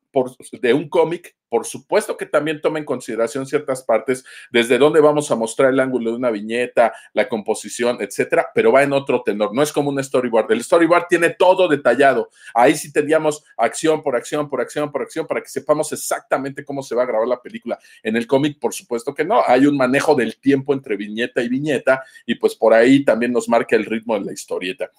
de 0.52 0.74
un 0.74 0.90
cómic, 0.90 1.36
por 1.50 1.66
supuesto 1.66 2.18
que 2.18 2.26
también 2.26 2.62
toma 2.62 2.80
en 2.80 2.86
consideración 2.86 3.46
ciertas 3.46 3.84
partes, 3.84 4.24
desde 4.52 4.78
dónde 4.78 5.02
vamos 5.02 5.30
a 5.32 5.36
mostrar 5.36 5.72
el 5.72 5.80
ángulo 5.80 6.12
de 6.12 6.18
una 6.18 6.32
viñeta, 6.32 6.94
la 7.14 7.28
composición, 7.30 7.98
etcétera, 8.00 8.48
pero 8.54 8.72
va 8.72 8.84
en 8.84 8.94
otro 8.94 9.24
tenor, 9.24 9.54
no 9.54 9.62
es 9.62 9.72
como 9.72 9.90
un 9.90 10.04
storyboard. 10.04 10.52
El 10.52 10.64
storyboard 10.64 11.08
tiene 11.08 11.32
todo 11.32 11.68
detallado. 11.68 12.30
Ahí 12.54 12.76
sí 12.76 12.92
tendríamos 12.92 13.44
acción 13.58 14.02
por 14.02 14.16
acción, 14.16 14.50
por 14.50 14.62
acción, 14.62 14.92
por 14.92 15.02
acción, 15.02 15.28
para 15.28 15.42
que 15.42 15.50
sepamos 15.50 15.92
exactamente 15.92 16.64
cómo 16.64 16.84
se 16.84 16.96
va 16.96 17.04
a 17.04 17.08
grabar 17.08 17.28
la 17.28 17.42
película. 17.42 17.80
En 18.02 18.16
el 18.16 18.28
cómic, 18.28 18.60
por 18.60 18.74
supuesto 18.74 19.14
que 19.14 19.26
no, 19.26 19.44
hay 19.46 19.66
un 19.66 19.78
manejo 19.78 20.16
del 20.16 20.38
tiempo 20.38 20.74
entre 20.74 20.98
viñeta 20.98 21.42
y 21.42 21.50
viñeta, 21.50 22.04
y 22.26 22.36
pues 22.36 22.56
por 22.56 22.74
ahí 22.74 23.04
también 23.04 23.32
nos 23.32 23.50
marca 23.50 23.76
el 23.76 23.86
ritmo 23.86 24.18
de 24.18 24.26
la 24.26 24.34
historieta 24.34 24.92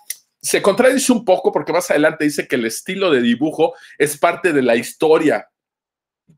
se 0.45 0.61
contradice 0.61 1.11
un 1.11 1.25
poco 1.25 1.51
porque 1.51 1.73
más 1.73 1.91
adelante 1.91 2.25
dice 2.25 2.47
que 2.47 2.57
el 2.57 2.67
estilo 2.67 3.11
de 3.11 3.23
dibujo 3.23 3.73
es 3.97 4.19
parte 4.19 4.53
de 4.53 4.61
la 4.61 4.77
historia. 4.77 5.49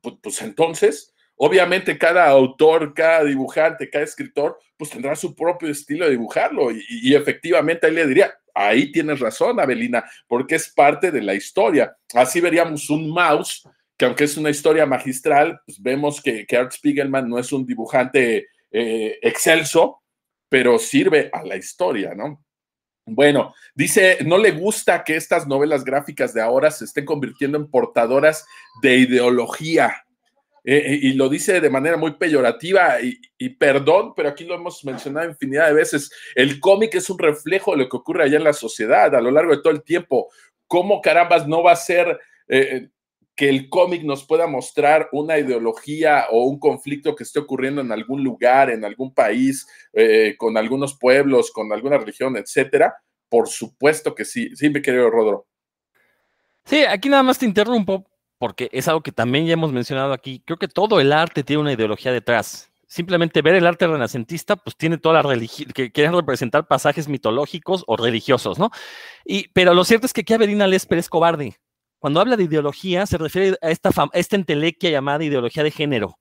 Pues, 0.00 0.14
pues, 0.22 0.42
entonces, 0.42 1.12
obviamente 1.34 1.98
cada 1.98 2.28
autor, 2.28 2.94
cada 2.94 3.24
dibujante, 3.24 3.90
cada 3.90 4.04
escritor, 4.04 4.60
pues 4.76 4.90
tendrá 4.90 5.16
su 5.16 5.34
propio 5.34 5.70
estilo 5.70 6.04
de 6.04 6.12
dibujarlo. 6.12 6.70
Y, 6.70 7.16
efectivamente 7.16 7.88
ahí 7.88 7.94
le 7.94 8.06
diría, 8.06 8.32
ahí 8.54 8.92
tienes 8.92 9.18
razón, 9.18 9.58
Abelina, 9.58 10.04
porque 10.28 10.54
es 10.54 10.68
parte 10.68 11.10
de 11.10 11.22
la 11.22 11.34
historia. 11.34 11.96
Así 12.14 12.40
veríamos 12.40 12.88
un 12.90 13.10
mouse, 13.10 13.68
que 13.98 14.04
aunque 14.04 14.22
es 14.22 14.36
una 14.36 14.50
historia 14.50 14.86
magistral, 14.86 15.60
pues 15.66 15.82
vemos 15.82 16.22
que, 16.22 16.46
Art 16.56 16.70
Spiegelman 16.70 17.28
no 17.28 17.40
es 17.40 17.52
un 17.52 17.66
dibujante 17.66 18.46
eh, 18.70 19.18
excelso, 19.20 20.04
pero 20.48 20.78
sirve 20.78 21.28
a 21.32 21.42
la 21.42 21.56
historia, 21.56 22.14
¿no? 22.14 22.45
Bueno, 23.08 23.54
dice, 23.72 24.18
no 24.26 24.36
le 24.36 24.50
gusta 24.50 25.04
que 25.04 25.14
estas 25.14 25.46
novelas 25.46 25.84
gráficas 25.84 26.34
de 26.34 26.42
ahora 26.42 26.72
se 26.72 26.84
estén 26.84 27.04
convirtiendo 27.04 27.56
en 27.56 27.70
portadoras 27.70 28.44
de 28.82 28.96
ideología. 28.96 30.04
Eh, 30.64 30.76
eh, 30.78 30.98
y 31.00 31.12
lo 31.12 31.28
dice 31.28 31.60
de 31.60 31.70
manera 31.70 31.96
muy 31.96 32.14
peyorativa 32.14 32.96
y, 33.00 33.48
perdón, 33.50 34.12
pero 34.16 34.28
aquí 34.28 34.44
lo 34.44 34.56
hemos 34.56 34.84
mencionado 34.84 35.30
infinidad 35.30 35.68
de 35.68 35.74
veces. 35.74 36.10
El 36.34 36.58
cómic 36.58 36.96
es 36.96 37.08
un 37.08 37.20
reflejo 37.20 37.70
de 37.70 37.84
lo 37.84 37.88
que 37.88 37.96
ocurre 37.96 38.24
allá 38.24 38.38
en 38.38 38.44
la 38.44 38.52
sociedad 38.52 39.14
a 39.14 39.20
lo 39.20 39.30
largo 39.30 39.54
de 39.54 39.62
todo 39.62 39.72
el 39.72 39.84
tiempo. 39.84 40.28
¿Cómo 40.66 41.00
carambas 41.00 41.46
no 41.46 41.62
va 41.62 41.72
a 41.72 41.76
ser 41.76 42.18
eh, 42.48 42.88
que 43.36 43.50
el 43.50 43.68
cómic 43.68 44.02
nos 44.02 44.24
pueda 44.24 44.46
mostrar 44.46 45.10
una 45.12 45.38
ideología 45.38 46.24
o 46.30 46.44
un 46.44 46.58
conflicto 46.58 47.14
que 47.14 47.22
esté 47.22 47.38
ocurriendo 47.38 47.82
en 47.82 47.92
algún 47.92 48.24
lugar, 48.24 48.70
en 48.70 48.84
algún 48.84 49.12
país, 49.12 49.66
eh, 49.92 50.34
con 50.38 50.56
algunos 50.56 50.98
pueblos, 50.98 51.50
con 51.52 51.70
alguna 51.70 51.98
religión, 51.98 52.36
etcétera? 52.38 52.94
Por 53.28 53.48
supuesto 53.48 54.14
que 54.14 54.24
sí. 54.24 54.56
Sí, 54.56 54.70
mi 54.70 54.80
querido 54.80 55.10
Rodro. 55.10 55.46
Sí, 56.64 56.84
aquí 56.84 57.10
nada 57.10 57.22
más 57.22 57.38
te 57.38 57.44
interrumpo 57.44 58.06
porque 58.38 58.70
es 58.72 58.88
algo 58.88 59.02
que 59.02 59.12
también 59.12 59.46
ya 59.46 59.52
hemos 59.52 59.72
mencionado 59.72 60.14
aquí. 60.14 60.42
Creo 60.44 60.58
que 60.58 60.68
todo 60.68 60.98
el 60.98 61.12
arte 61.12 61.44
tiene 61.44 61.60
una 61.60 61.72
ideología 61.72 62.12
detrás. 62.12 62.70
Simplemente 62.86 63.42
ver 63.42 63.54
el 63.54 63.66
arte 63.66 63.86
renacentista, 63.86 64.56
pues 64.56 64.76
tiene 64.76 64.96
toda 64.96 65.16
la 65.16 65.22
religión, 65.22 65.70
que 65.74 65.92
quieren 65.92 66.14
representar 66.14 66.66
pasajes 66.66 67.08
mitológicos 67.08 67.84
o 67.86 67.96
religiosos, 67.96 68.58
¿no? 68.58 68.70
Y, 69.24 69.48
pero 69.48 69.74
lo 69.74 69.84
cierto 69.84 70.06
es 70.06 70.12
que 70.12 70.22
aquí 70.22 70.32
Avelina 70.32 70.66
Lesper 70.66 70.98
es 70.98 71.08
cobarde 71.08 71.56
cuando 72.06 72.20
habla 72.20 72.36
de 72.36 72.44
ideología, 72.44 73.04
se 73.04 73.18
refiere 73.18 73.58
a 73.60 73.68
esta, 73.72 73.90
esta 74.12 74.36
entelequia 74.36 74.90
llamada 74.90 75.24
ideología 75.24 75.64
de 75.64 75.72
género, 75.72 76.20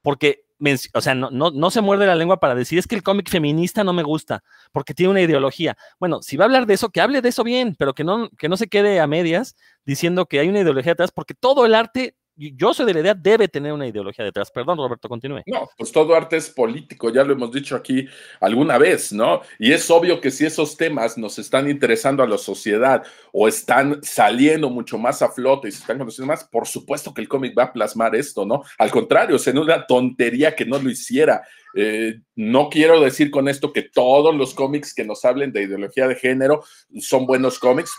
porque, 0.00 0.46
o 0.94 1.00
sea, 1.02 1.14
no, 1.14 1.30
no, 1.30 1.70
se 1.70 1.82
muerde 1.82 2.06
la 2.06 2.14
lengua 2.14 2.40
para 2.40 2.54
decir, 2.54 2.78
es 2.78 2.86
que 2.86 2.94
el 2.94 3.02
cómic 3.02 3.28
feminista 3.28 3.84
no 3.84 3.92
me 3.92 4.02
gusta, 4.02 4.42
porque 4.72 4.94
tiene 4.94 5.10
una 5.10 5.20
ideología. 5.20 5.76
Bueno, 6.00 6.22
si 6.22 6.38
va 6.38 6.44
a 6.44 6.46
hablar 6.46 6.64
de 6.64 6.72
eso, 6.72 6.88
que 6.88 7.02
hable 7.02 7.20
de 7.20 7.28
eso 7.28 7.44
bien, 7.44 7.76
pero 7.78 7.94
que 7.94 8.02
no, 8.02 8.30
que 8.38 8.48
no 8.48 8.56
se 8.56 8.68
quede 8.68 8.98
a 8.98 9.06
medias 9.06 9.56
diciendo 9.84 10.24
que 10.24 10.40
hay 10.40 10.48
una 10.48 10.60
ideología 10.60 10.92
detrás, 10.92 11.12
porque 11.12 11.34
todo 11.34 11.66
el 11.66 11.74
arte 11.74 12.16
yo 12.36 12.74
soy 12.74 12.86
de 12.86 12.94
la 12.94 13.00
idea, 13.00 13.14
debe 13.14 13.48
tener 13.48 13.72
una 13.72 13.86
ideología 13.86 14.24
detrás. 14.24 14.50
Perdón, 14.50 14.78
Roberto, 14.78 15.08
continúe. 15.08 15.42
No, 15.46 15.68
pues 15.76 15.90
todo 15.90 16.14
arte 16.14 16.36
es 16.36 16.50
político, 16.50 17.10
ya 17.10 17.24
lo 17.24 17.32
hemos 17.32 17.52
dicho 17.52 17.76
aquí 17.76 18.06
alguna 18.40 18.78
vez, 18.78 19.12
¿no? 19.12 19.40
Y 19.58 19.72
es 19.72 19.90
obvio 19.90 20.20
que 20.20 20.30
si 20.30 20.44
esos 20.44 20.76
temas 20.76 21.16
nos 21.16 21.38
están 21.38 21.68
interesando 21.70 22.22
a 22.22 22.26
la 22.26 22.38
sociedad 22.38 23.02
o 23.32 23.48
están 23.48 24.00
saliendo 24.02 24.68
mucho 24.70 24.98
más 24.98 25.22
a 25.22 25.30
flote 25.30 25.68
y 25.68 25.72
se 25.72 25.80
están 25.80 25.98
conociendo 25.98 26.32
más, 26.32 26.44
por 26.44 26.66
supuesto 26.66 27.14
que 27.14 27.22
el 27.22 27.28
cómic 27.28 27.56
va 27.56 27.64
a 27.64 27.72
plasmar 27.72 28.14
esto, 28.14 28.44
¿no? 28.44 28.62
Al 28.78 28.90
contrario, 28.90 29.38
sería 29.38 29.60
una 29.60 29.86
tontería 29.86 30.54
que 30.54 30.66
no 30.66 30.78
lo 30.78 30.90
hiciera. 30.90 31.42
Eh, 31.74 32.20
no 32.34 32.70
quiero 32.70 33.00
decir 33.00 33.30
con 33.30 33.48
esto 33.48 33.72
que 33.72 33.82
todos 33.82 34.34
los 34.34 34.54
cómics 34.54 34.94
que 34.94 35.04
nos 35.04 35.24
hablen 35.24 35.52
de 35.52 35.62
ideología 35.62 36.08
de 36.08 36.14
género 36.14 36.64
son 37.00 37.26
buenos 37.26 37.58
cómics, 37.58 37.92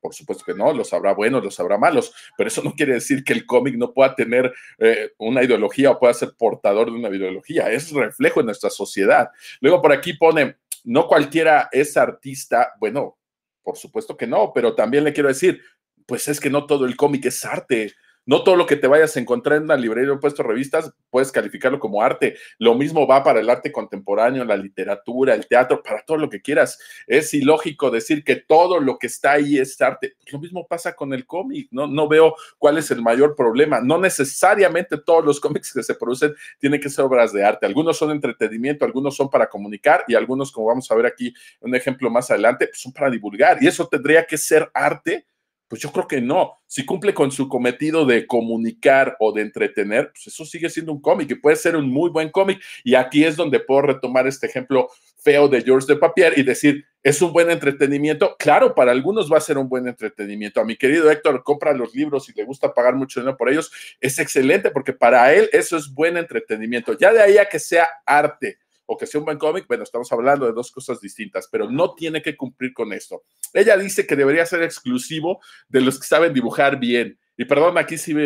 por 0.00 0.14
supuesto 0.14 0.44
que 0.44 0.54
no, 0.54 0.72
los 0.72 0.92
habrá 0.92 1.12
buenos, 1.12 1.44
los 1.44 1.58
habrá 1.60 1.78
malos, 1.78 2.12
pero 2.36 2.48
eso 2.48 2.62
no 2.62 2.72
quiere 2.72 2.94
decir 2.94 3.22
que 3.22 3.32
el 3.32 3.46
cómic 3.46 3.76
no 3.76 3.92
pueda 3.92 4.14
tener 4.14 4.52
eh, 4.78 5.12
una 5.18 5.42
ideología 5.42 5.90
o 5.90 5.98
pueda 5.98 6.14
ser 6.14 6.34
portador 6.36 6.90
de 6.90 6.96
una 6.96 7.08
ideología, 7.08 7.70
es 7.70 7.92
reflejo 7.92 8.40
de 8.40 8.46
nuestra 8.46 8.70
sociedad. 8.70 9.28
Luego 9.60 9.80
por 9.82 9.92
aquí 9.92 10.14
pone, 10.14 10.56
no 10.84 11.06
cualquiera 11.06 11.68
es 11.70 11.96
artista, 11.96 12.72
bueno, 12.78 13.18
por 13.62 13.76
supuesto 13.76 14.16
que 14.16 14.26
no, 14.26 14.52
pero 14.54 14.74
también 14.74 15.04
le 15.04 15.12
quiero 15.12 15.28
decir, 15.28 15.60
pues 16.06 16.26
es 16.28 16.40
que 16.40 16.50
no 16.50 16.66
todo 16.66 16.86
el 16.86 16.96
cómic 16.96 17.26
es 17.26 17.44
arte. 17.44 17.92
No 18.30 18.44
todo 18.44 18.54
lo 18.54 18.64
que 18.64 18.76
te 18.76 18.86
vayas 18.86 19.16
a 19.16 19.18
encontrar 19.18 19.58
en 19.58 19.64
una 19.64 19.76
librería 19.76 20.12
o 20.12 20.20
puesto 20.20 20.44
revistas 20.44 20.94
puedes 21.10 21.32
calificarlo 21.32 21.80
como 21.80 22.00
arte. 22.00 22.36
Lo 22.58 22.76
mismo 22.76 23.04
va 23.04 23.24
para 23.24 23.40
el 23.40 23.50
arte 23.50 23.72
contemporáneo, 23.72 24.44
la 24.44 24.56
literatura, 24.56 25.34
el 25.34 25.48
teatro, 25.48 25.82
para 25.82 26.04
todo 26.04 26.16
lo 26.16 26.30
que 26.30 26.40
quieras. 26.40 26.78
Es 27.08 27.34
ilógico 27.34 27.90
decir 27.90 28.22
que 28.22 28.36
todo 28.36 28.78
lo 28.78 29.00
que 29.00 29.08
está 29.08 29.32
ahí 29.32 29.58
es 29.58 29.80
arte. 29.80 30.14
Lo 30.30 30.38
mismo 30.38 30.64
pasa 30.68 30.94
con 30.94 31.12
el 31.12 31.26
cómic. 31.26 31.66
No, 31.72 31.88
no 31.88 32.06
veo 32.06 32.36
cuál 32.56 32.78
es 32.78 32.92
el 32.92 33.02
mayor 33.02 33.34
problema. 33.34 33.80
No 33.80 33.98
necesariamente 33.98 34.96
todos 34.96 35.24
los 35.24 35.40
cómics 35.40 35.72
que 35.72 35.82
se 35.82 35.96
producen 35.96 36.32
tienen 36.60 36.80
que 36.80 36.88
ser 36.88 37.06
obras 37.06 37.32
de 37.32 37.42
arte. 37.42 37.66
Algunos 37.66 37.98
son 37.98 38.12
entretenimiento, 38.12 38.84
algunos 38.84 39.16
son 39.16 39.28
para 39.28 39.48
comunicar 39.48 40.04
y 40.06 40.14
algunos, 40.14 40.52
como 40.52 40.68
vamos 40.68 40.88
a 40.88 40.94
ver 40.94 41.06
aquí, 41.06 41.34
un 41.62 41.74
ejemplo 41.74 42.08
más 42.10 42.30
adelante, 42.30 42.70
son 42.74 42.92
para 42.92 43.10
divulgar. 43.10 43.58
Y 43.60 43.66
eso 43.66 43.88
tendría 43.88 44.24
que 44.24 44.38
ser 44.38 44.70
arte 44.72 45.26
pues 45.70 45.80
yo 45.80 45.92
creo 45.92 46.08
que 46.08 46.20
no. 46.20 46.58
Si 46.66 46.84
cumple 46.84 47.14
con 47.14 47.30
su 47.30 47.48
cometido 47.48 48.04
de 48.04 48.26
comunicar 48.26 49.16
o 49.20 49.30
de 49.32 49.42
entretener, 49.42 50.10
pues 50.10 50.26
eso 50.26 50.44
sigue 50.44 50.68
siendo 50.68 50.90
un 50.90 51.00
cómic 51.00 51.30
y 51.30 51.36
puede 51.36 51.54
ser 51.54 51.76
un 51.76 51.88
muy 51.88 52.10
buen 52.10 52.28
cómic. 52.30 52.60
Y 52.82 52.96
aquí 52.96 53.24
es 53.24 53.36
donde 53.36 53.60
puedo 53.60 53.82
retomar 53.82 54.26
este 54.26 54.48
ejemplo 54.48 54.88
feo 55.16 55.46
de 55.46 55.62
George 55.62 55.86
de 55.86 55.96
Papier 55.96 56.36
y 56.36 56.42
decir, 56.42 56.84
¿es 57.04 57.22
un 57.22 57.32
buen 57.32 57.52
entretenimiento? 57.52 58.34
Claro, 58.36 58.74
para 58.74 58.90
algunos 58.90 59.32
va 59.32 59.36
a 59.36 59.40
ser 59.40 59.58
un 59.58 59.68
buen 59.68 59.86
entretenimiento. 59.86 60.60
A 60.60 60.64
mi 60.64 60.74
querido 60.74 61.08
Héctor, 61.08 61.44
compra 61.44 61.72
los 61.72 61.94
libros 61.94 62.28
y 62.28 62.32
le 62.32 62.44
gusta 62.44 62.74
pagar 62.74 62.96
mucho 62.96 63.20
dinero 63.20 63.36
por 63.36 63.48
ellos, 63.48 63.70
es 64.00 64.18
excelente 64.18 64.72
porque 64.72 64.92
para 64.92 65.32
él 65.32 65.48
eso 65.52 65.76
es 65.76 65.94
buen 65.94 66.16
entretenimiento. 66.16 66.98
Ya 66.98 67.12
de 67.12 67.22
ahí 67.22 67.38
a 67.38 67.48
que 67.48 67.60
sea 67.60 67.88
arte 68.04 68.58
o 68.92 68.96
que 68.96 69.06
sea 69.06 69.20
un 69.20 69.24
buen 69.24 69.38
cómic, 69.38 69.68
bueno, 69.68 69.84
estamos 69.84 70.10
hablando 70.10 70.46
de 70.46 70.52
dos 70.52 70.72
cosas 70.72 71.00
distintas, 71.00 71.48
pero 71.48 71.70
no 71.70 71.94
tiene 71.94 72.20
que 72.20 72.36
cumplir 72.36 72.72
con 72.72 72.92
esto. 72.92 73.22
Ella 73.52 73.76
dice 73.76 74.04
que 74.04 74.16
debería 74.16 74.44
ser 74.44 74.64
exclusivo 74.64 75.38
de 75.68 75.80
los 75.80 76.00
que 76.00 76.08
saben 76.08 76.34
dibujar 76.34 76.80
bien. 76.80 77.16
Y 77.36 77.44
perdón, 77.44 77.78
aquí 77.78 77.96
sí 77.96 78.16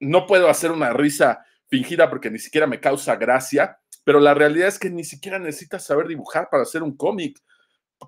no 0.00 0.26
puedo 0.26 0.48
hacer 0.48 0.72
una 0.72 0.92
risa 0.92 1.44
fingida 1.68 2.10
porque 2.10 2.28
ni 2.28 2.40
siquiera 2.40 2.66
me 2.66 2.80
causa 2.80 3.14
gracia, 3.14 3.78
pero 4.02 4.18
la 4.18 4.34
realidad 4.34 4.66
es 4.66 4.80
que 4.80 4.90
ni 4.90 5.04
siquiera 5.04 5.38
necesitas 5.38 5.86
saber 5.86 6.08
dibujar 6.08 6.48
para 6.50 6.64
hacer 6.64 6.82
un 6.82 6.96
cómic 6.96 7.38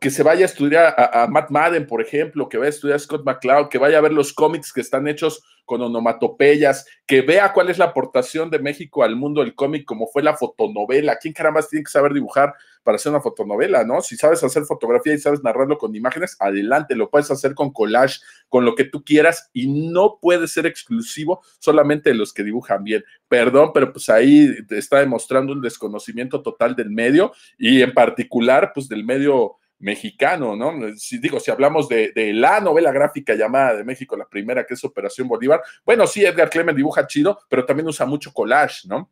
que 0.00 0.10
se 0.10 0.22
vaya 0.22 0.42
a 0.42 0.46
estudiar 0.46 0.94
a, 0.96 1.26
Matt 1.28 1.50
Madden, 1.50 1.86
por 1.86 2.00
ejemplo, 2.00 2.48
que 2.48 2.56
vaya 2.56 2.68
a 2.68 2.70
estudiar 2.70 2.96
a 2.96 2.98
Scott 2.98 3.24
McCloud, 3.24 3.68
que 3.68 3.78
vaya 3.78 3.98
a 3.98 4.00
ver 4.00 4.12
los 4.12 4.32
cómics 4.32 4.72
que 4.72 4.80
están 4.80 5.06
hechos 5.06 5.42
con 5.64 5.80
onomatopeyas, 5.80 6.86
que 7.06 7.20
vea 7.20 7.52
cuál 7.52 7.70
es 7.70 7.78
la 7.78 7.86
aportación 7.86 8.50
de 8.50 8.58
México 8.58 9.04
al 9.04 9.16
mundo 9.16 9.42
del 9.42 9.54
cómic, 9.54 9.84
como 9.84 10.08
fue 10.08 10.22
la 10.22 10.36
fotonovela. 10.36 11.16
¿Quién 11.16 11.34
caramba 11.34 11.62
tiene 11.62 11.84
que 11.84 11.90
saber 11.90 12.12
dibujar 12.14 12.54
para 12.82 12.96
hacer 12.96 13.10
una 13.10 13.20
fotonovela, 13.20 13.84
no? 13.84 14.00
Si 14.00 14.16
sabes 14.16 14.42
hacer 14.42 14.64
fotografía 14.64 15.14
y 15.14 15.18
sabes 15.18 15.42
narrarlo 15.44 15.78
con 15.78 15.94
imágenes, 15.94 16.36
adelante, 16.40 16.96
lo 16.96 17.10
puedes 17.10 17.30
hacer 17.30 17.54
con 17.54 17.70
collage, 17.70 18.20
con 18.48 18.64
lo 18.64 18.74
que 18.74 18.84
tú 18.84 19.04
quieras 19.04 19.50
y 19.52 19.68
no 19.68 20.18
puede 20.20 20.48
ser 20.48 20.66
exclusivo 20.66 21.42
solamente 21.58 22.10
de 22.10 22.16
los 22.16 22.32
que 22.32 22.42
dibujan 22.42 22.82
bien. 22.82 23.04
Perdón, 23.28 23.70
pero 23.72 23.92
pues 23.92 24.08
ahí 24.08 24.52
está 24.70 25.00
demostrando 25.00 25.52
un 25.52 25.60
desconocimiento 25.60 26.42
total 26.42 26.74
del 26.74 26.90
medio 26.90 27.32
y 27.56 27.82
en 27.82 27.94
particular, 27.94 28.72
pues 28.74 28.88
del 28.88 29.04
medio 29.04 29.58
mexicano, 29.82 30.56
¿no? 30.56 30.96
Si, 30.96 31.18
digo, 31.18 31.40
si 31.40 31.50
hablamos 31.50 31.88
de, 31.88 32.12
la 32.32 32.60
novela 32.60 32.92
gráfica 32.92 33.34
llamada 33.34 33.76
de 33.76 33.84
México, 33.84 34.16
la 34.16 34.28
primera 34.28 34.64
que 34.64 34.74
es 34.74 34.84
Operación 34.84 35.28
Bolívar, 35.28 35.60
bueno, 35.84 36.06
sí, 36.06 36.24
Edgar 36.24 36.48
Clement 36.48 36.76
dibuja 36.76 37.06
chido, 37.06 37.38
pero 37.48 37.66
también 37.66 37.88
usa 37.88 38.06
mucho 38.06 38.32
collage, 38.32 38.88
¿no? 38.88 39.10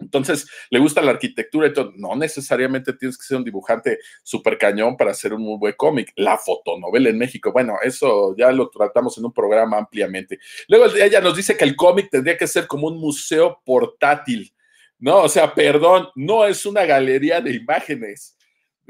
Entonces, 0.00 0.48
le 0.70 0.78
gusta 0.78 1.02
la 1.02 1.10
arquitectura 1.12 1.68
y 1.68 1.72
todo. 1.74 1.92
No 1.94 2.16
necesariamente 2.16 2.94
tienes 2.94 3.18
que 3.18 3.24
ser 3.24 3.36
un 3.36 3.44
dibujante 3.44 3.98
súper 4.22 4.56
cañón 4.56 4.96
para 4.96 5.10
hacer 5.10 5.34
un 5.34 5.42
muy 5.42 5.58
buen 5.58 5.74
cómic. 5.74 6.12
La 6.16 6.38
fotonovela 6.38 7.10
en 7.10 7.18
México, 7.18 7.52
bueno, 7.52 7.76
eso 7.82 8.34
ya 8.36 8.50
lo 8.50 8.70
tratamos 8.70 9.18
en 9.18 9.26
un 9.26 9.32
programa 9.32 9.76
ampliamente. 9.76 10.38
Luego 10.68 10.86
ella 10.96 11.20
nos 11.20 11.36
dice 11.36 11.54
que 11.54 11.64
el 11.64 11.76
cómic 11.76 12.08
tendría 12.10 12.38
que 12.38 12.46
ser 12.46 12.66
como 12.66 12.88
un 12.88 12.98
museo 12.98 13.60
portátil. 13.64 14.52
No, 14.98 15.18
o 15.18 15.28
sea, 15.28 15.54
perdón, 15.54 16.08
no 16.14 16.46
es 16.46 16.64
una 16.64 16.86
galería 16.86 17.42
de 17.42 17.54
imágenes. 17.54 18.38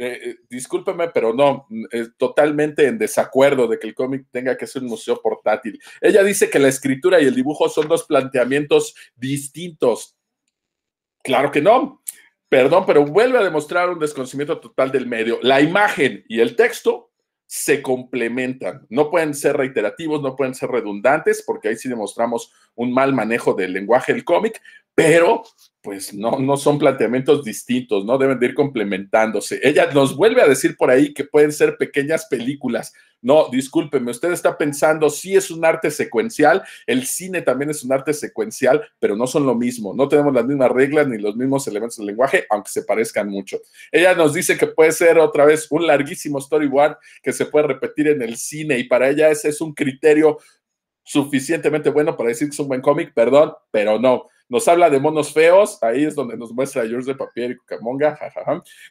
Eh, 0.03 0.31
eh, 0.31 0.37
discúlpeme, 0.49 1.09
pero 1.09 1.35
no, 1.35 1.69
es 1.91 2.17
totalmente 2.17 2.87
en 2.87 2.97
desacuerdo 2.97 3.69
de 3.69 3.79
que 3.79 3.87
el 3.87 3.95
cómic 3.95 4.29
tenga 4.31 4.57
que 4.57 4.67
ser 4.67 4.81
un 4.81 4.89
museo 4.89 5.21
portátil. 5.21 5.79
Ella 6.01 6.23
dice 6.23 6.49
que 6.49 6.59
la 6.59 6.69
escritura 6.69 7.21
y 7.21 7.27
el 7.27 7.35
dibujo 7.35 7.69
son 7.69 7.87
dos 7.87 8.05
planteamientos 8.05 8.95
distintos. 9.15 10.17
Claro 11.23 11.51
que 11.51 11.61
no. 11.61 12.03
Perdón, 12.49 12.85
pero 12.87 13.05
vuelve 13.05 13.41
a 13.41 13.45
demostrar 13.45 13.91
un 13.91 13.99
desconocimiento 13.99 14.59
total 14.59 14.91
del 14.91 15.07
medio. 15.07 15.39
La 15.43 15.61
imagen 15.61 16.25
y 16.29 16.41
el 16.41 16.57
texto 16.57 17.11
se 17.45 17.83
complementan. 17.83 18.87
No 18.89 19.11
pueden 19.11 19.35
ser 19.35 19.59
reiterativos, 19.59 20.23
no 20.23 20.35
pueden 20.35 20.55
ser 20.55 20.71
redundantes, 20.71 21.45
porque 21.47 21.69
ahí 21.69 21.77
sí 21.77 21.91
demostramos 21.91 22.55
un 22.75 22.91
mal 22.91 23.13
manejo 23.13 23.53
del 23.53 23.75
lenguaje 23.75 24.15
del 24.15 24.25
cómic, 24.25 24.63
pero 24.95 25.43
pues 25.83 26.13
no, 26.13 26.39
no 26.39 26.57
son 26.57 26.79
planteamientos 26.79 27.43
distintos, 27.43 28.05
no 28.05 28.19
deben 28.19 28.39
de 28.39 28.47
ir 28.47 28.55
complementándose. 28.55 29.61
Ella 29.63 29.91
nos 29.93 30.15
vuelve 30.15 30.43
a 30.43 30.49
decir 30.49 30.77
por 30.77 30.91
ahí 30.91 31.15
que 31.15 31.25
pueden 31.25 31.53
ser 31.53 31.77
pequeñas 31.79 32.27
películas. 32.27 32.93
No, 33.23 33.49
discúlpeme, 33.51 34.11
usted 34.11 34.33
está 34.33 34.57
pensando, 34.57 35.11
sí 35.11 35.37
es 35.37 35.51
un 35.51 35.65
arte 35.65 35.91
secuencial, 35.91 36.63
el 36.87 37.07
cine 37.07 37.43
también 37.43 37.71
es 37.71 37.83
un 37.85 37.93
arte 37.93 38.15
secuencial, 38.15 38.83
pero 38.99 39.15
no 39.15 39.27
son 39.27 39.45
lo 39.45 39.55
mismo, 39.55 39.95
no 39.95 40.09
tenemos 40.09 40.33
las 40.33 40.47
mismas 40.47 40.71
reglas 40.71 41.07
ni 41.07 41.19
los 41.19 41.37
mismos 41.37 41.67
elementos 41.69 41.99
del 41.99 42.07
lenguaje, 42.07 42.47
aunque 42.49 42.71
se 42.71 42.83
parezcan 42.83 43.29
mucho. 43.29 43.59
Ella 43.93 44.15
nos 44.15 44.33
dice 44.33 44.57
que 44.57 44.67
puede 44.67 44.93
ser 44.93 45.19
otra 45.19 45.45
vez 45.45 45.67
un 45.71 45.87
larguísimo 45.87 46.41
storyboard 46.41 46.97
que 47.23 47.33
se 47.33 47.47
puede 47.47 47.69
repetir 47.69 48.09
en 48.09 48.23
el 48.23 48.37
cine 48.37 48.79
y 48.79 48.85
para 48.85 49.11
ella 49.11 49.31
ese 49.31 49.51
es 49.51 49.61
un 49.61 49.75
criterio 49.75 50.39
suficientemente 51.03 51.91
bueno 51.91 52.17
para 52.17 52.29
decir 52.29 52.49
que 52.49 52.55
es 52.55 52.61
un 52.61 52.69
buen 52.69 52.81
cómic, 52.81 53.13
perdón, 53.15 53.53
pero 53.71 53.99
no 53.99 54.29
nos 54.51 54.67
habla 54.67 54.91
de 54.91 54.99
monos 54.99 55.33
feos, 55.33 55.79
ahí 55.81 56.05
es 56.05 56.15
donde 56.15 56.37
nos 56.37 56.53
muestra 56.53 56.87
George 56.87 57.07
de 57.07 57.15
Papier 57.15 57.53
y 57.53 57.57
Cucamonga, 57.57 58.19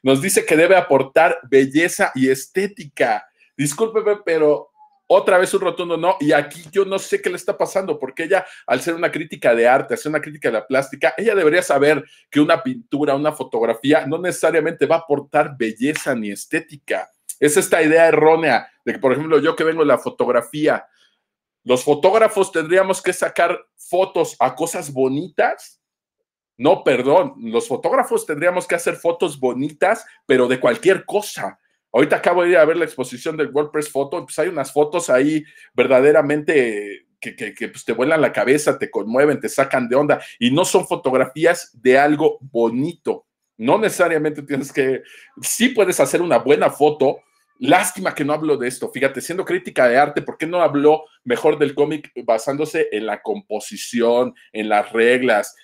Nos 0.02 0.22
dice 0.22 0.46
que 0.46 0.56
debe 0.56 0.78
aportar 0.78 1.38
belleza 1.44 2.12
y 2.16 2.30
estética. 2.30 3.28
Discúlpeme, 3.58 4.22
pero 4.26 4.72
otra 5.06 5.38
vez 5.38 5.54
un 5.54 5.62
rotundo 5.62 5.98
no, 5.98 6.16
y 6.22 6.32
aquí 6.32 6.64
yo 6.72 6.86
no 6.86 6.98
sé 6.98 7.22
qué 7.22 7.30
le 7.30 7.36
está 7.36 7.58
pasando, 7.58 8.00
porque 8.00 8.24
ella, 8.24 8.46
al 8.66 8.80
ser 8.80 8.94
una 8.94 9.12
crítica 9.12 9.54
de 9.54 9.68
arte, 9.68 9.96
hacer 9.96 10.10
una 10.10 10.22
crítica 10.22 10.48
de 10.48 10.54
la 10.54 10.66
plástica, 10.66 11.14
ella 11.18 11.36
debería 11.36 11.62
saber 11.62 12.06
que 12.30 12.40
una 12.40 12.64
pintura, 12.64 13.16
una 13.16 13.34
fotografía, 13.34 14.06
no 14.08 14.18
necesariamente 14.18 14.86
va 14.86 14.96
a 14.96 15.00
aportar 15.00 15.58
belleza 15.58 16.16
ni 16.16 16.32
estética. 16.32 17.10
Es 17.38 17.58
esta 17.58 17.82
idea 17.82 18.08
errónea 18.08 18.70
de 18.86 18.94
que, 18.94 19.00
por 19.00 19.12
ejemplo, 19.12 19.40
yo 19.40 19.56
que 19.58 19.66
vengo 19.66 19.82
de 19.82 19.88
la 19.88 19.98
fotografía, 19.98 20.86
los 21.64 21.84
fotógrafos 21.84 22.52
tendríamos 22.52 23.02
que 23.02 23.14
sacar 23.14 23.60
fotos 23.76 24.36
a 24.40 24.56
cosas 24.56 24.92
bonitas. 24.92 25.82
No, 26.58 26.84
perdón, 26.84 27.36
los 27.38 27.68
fotógrafos 27.68 28.26
tendríamos 28.26 28.68
que 28.68 28.76
hacer 28.76 28.96
fotos 28.96 29.40
bonitas, 29.40 30.06
pero 30.26 30.48
de 30.48 30.60
cualquier 30.60 31.06
cosa. 31.06 31.60
Ahorita 31.92 32.18
acabo 32.18 32.44
de 32.44 32.50
ir 32.50 32.58
a 32.58 32.66
ver 32.66 32.78
la 32.78 32.86
exposición 32.86 33.36
del 33.38 33.50
WordPress 33.52 33.90
Photo, 33.90 34.24
pues 34.24 34.38
hay 34.40 34.50
unas 34.50 34.72
fotos 34.72 35.10
ahí 35.10 35.44
verdaderamente 35.74 37.08
que, 37.20 37.36
que, 37.36 37.68
pues 37.68 37.84
te 37.84 37.94
vuelan 37.94 38.22
la 38.22 38.32
cabeza, 38.32 38.78
te 38.78 38.90
conmueven, 38.90 39.40
te 39.40 39.50
sacan 39.50 39.90
de 39.90 39.96
onda 39.96 40.22
y 40.40 40.52
no 40.52 40.66
son 40.66 40.88
fotografías 40.88 41.72
de 41.82 41.98
algo 41.98 42.38
bonito. 42.42 43.26
No 43.58 43.78
necesariamente 43.78 44.44
tienes 44.44 44.72
que, 44.72 45.02
sí 45.42 45.70
puedes 45.70 46.00
hacer 46.00 46.22
una 46.22 46.38
buena 46.38 46.70
foto, 46.70 47.18
Lástima 47.62 48.16
que 48.16 48.24
no 48.24 48.32
hablo 48.32 48.56
de 48.56 48.70
esto. 48.70 48.90
Fíjate, 48.90 49.20
siendo 49.20 49.44
crítica 49.44 49.88
de 49.90 49.98
arte, 49.98 50.22
¿por 50.22 50.38
qué 50.38 50.48
no 50.48 50.62
habló 50.62 51.04
mejor 51.26 51.60
del 51.60 51.76
cómic 51.76 52.10
basándose 52.24 52.88
en 52.94 53.06
la 53.06 53.22
composición, 53.22 54.34
en 54.54 54.70
las 54.70 54.92
reglas, 54.94 55.56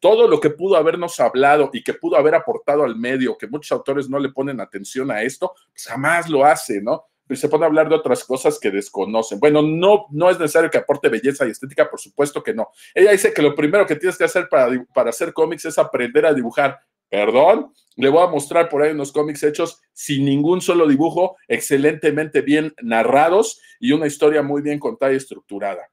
todo 0.00 0.28
lo 0.28 0.38
que 0.40 0.50
pudo 0.50 0.76
habernos 0.76 1.18
hablado 1.18 1.70
y 1.72 1.82
que 1.82 1.94
pudo 1.94 2.16
haber 2.16 2.36
aportado 2.36 2.84
al 2.84 2.94
medio, 2.94 3.36
que 3.36 3.48
muchos 3.48 3.72
autores 3.72 4.08
no 4.08 4.20
le 4.20 4.28
ponen 4.28 4.60
atención 4.60 5.10
a 5.10 5.22
esto, 5.22 5.52
pues 5.72 5.86
jamás 5.86 6.28
lo 6.28 6.44
hace, 6.44 6.80
¿no? 6.80 7.10
se 7.36 7.48
pone 7.48 7.64
a 7.64 7.68
hablar 7.68 7.88
de 7.88 7.94
otras 7.94 8.24
cosas 8.24 8.58
que 8.58 8.70
desconocen. 8.70 9.38
Bueno, 9.38 9.62
no, 9.62 10.06
no 10.10 10.30
es 10.30 10.38
necesario 10.38 10.70
que 10.70 10.78
aporte 10.78 11.08
belleza 11.08 11.46
y 11.46 11.50
estética, 11.50 11.88
por 11.88 12.00
supuesto 12.00 12.42
que 12.42 12.54
no. 12.54 12.68
Ella 12.94 13.12
dice 13.12 13.32
que 13.32 13.42
lo 13.42 13.54
primero 13.54 13.86
que 13.86 13.96
tienes 13.96 14.18
que 14.18 14.24
hacer 14.24 14.48
para, 14.48 14.68
para 14.92 15.10
hacer 15.10 15.32
cómics 15.32 15.64
es 15.64 15.78
aprender 15.78 16.26
a 16.26 16.34
dibujar. 16.34 16.80
Perdón, 17.10 17.74
le 17.96 18.08
voy 18.08 18.22
a 18.22 18.30
mostrar 18.30 18.68
por 18.68 18.82
ahí 18.82 18.92
unos 18.92 19.12
cómics 19.12 19.42
hechos 19.42 19.82
sin 19.92 20.24
ningún 20.24 20.60
solo 20.60 20.86
dibujo, 20.86 21.36
excelentemente 21.48 22.40
bien 22.40 22.72
narrados 22.80 23.60
y 23.80 23.92
una 23.92 24.06
historia 24.06 24.42
muy 24.42 24.62
bien 24.62 24.78
contada 24.78 25.12
y 25.12 25.16
estructurada. 25.16 25.90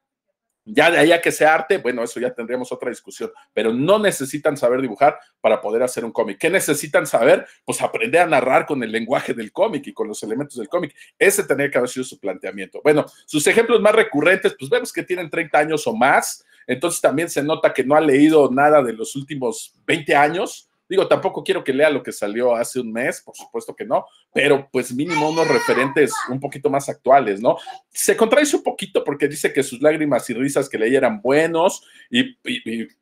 Ya 0.70 0.92
de 0.92 0.98
ahí 0.98 1.14
a 1.14 1.22
que 1.22 1.32
sea 1.32 1.56
arte, 1.56 1.78
bueno, 1.78 2.04
eso 2.04 2.20
ya 2.20 2.34
tendríamos 2.34 2.72
otra 2.74 2.90
discusión, 2.90 3.32
pero 3.54 3.74
no 3.74 4.00
necesitan 4.00 4.58
saber 4.58 4.82
dibujar 4.82 5.18
para 5.40 5.62
poder 5.62 5.82
hacer 5.82 6.04
un 6.04 6.12
cómic. 6.12 6.38
¿Qué 6.38 6.50
necesitan 6.50 7.08
saber? 7.08 7.48
Pues 7.64 7.82
aprender 7.82 8.22
a 8.22 8.28
narrar 8.28 8.66
con 8.66 8.84
el 8.84 8.92
lenguaje 8.92 9.34
del 9.34 9.54
cómic 9.54 9.88
y 9.88 9.94
con 9.94 10.10
los 10.10 10.22
elementos 10.24 10.58
del 10.58 10.68
cómic. 10.68 10.94
Ese 11.18 11.46
tendría 11.46 11.72
que 11.72 11.78
haber 11.78 11.90
sido 11.90 12.04
su 12.04 12.20
planteamiento. 12.20 12.82
Bueno, 12.84 13.06
sus 13.26 13.48
ejemplos 13.48 13.82
más 13.82 13.96
recurrentes, 13.96 14.56
pues 14.60 14.70
vemos 14.70 14.92
que 14.92 15.04
tienen 15.04 15.30
30 15.30 15.58
años 15.58 15.88
o 15.88 15.96
más, 15.96 16.46
entonces 16.68 17.00
también 17.00 17.30
se 17.30 17.42
nota 17.42 17.74
que 17.74 17.86
no 17.86 17.96
ha 17.96 18.02
leído 18.02 18.52
nada 18.52 18.84
de 18.84 18.92
los 18.92 19.16
últimos 19.16 19.74
20 19.86 20.16
años 20.18 20.70
Digo, 20.90 21.08
tampoco 21.08 21.44
quiero 21.44 21.64
que 21.64 21.74
lea 21.74 21.90
lo 21.90 22.02
que 22.02 22.12
salió 22.12 22.56
hace 22.56 22.80
un 22.80 22.92
mes, 22.92 23.22
por 23.22 23.36
supuesto 23.36 23.76
que 23.76 23.86
no, 23.86 24.06
pero 24.34 24.70
pues 24.72 24.94
mínimo 24.94 25.30
unos 25.30 25.48
referentes 25.48 26.14
un 26.30 26.40
poquito 26.40 26.70
más 26.70 26.88
actuales, 26.88 27.42
¿no? 27.42 27.58
Se 27.90 28.16
contradice 28.16 28.56
un 28.56 28.64
poquito 28.64 29.04
porque 29.04 29.28
dice 29.28 29.52
que 29.52 29.64
sus 29.64 29.82
lágrimas 29.82 30.30
y 30.30 30.34
risas 30.34 30.70
que 30.70 30.78
leía 30.78 31.00
eran 31.00 31.22
buenos 31.22 31.84
y, 32.10 32.38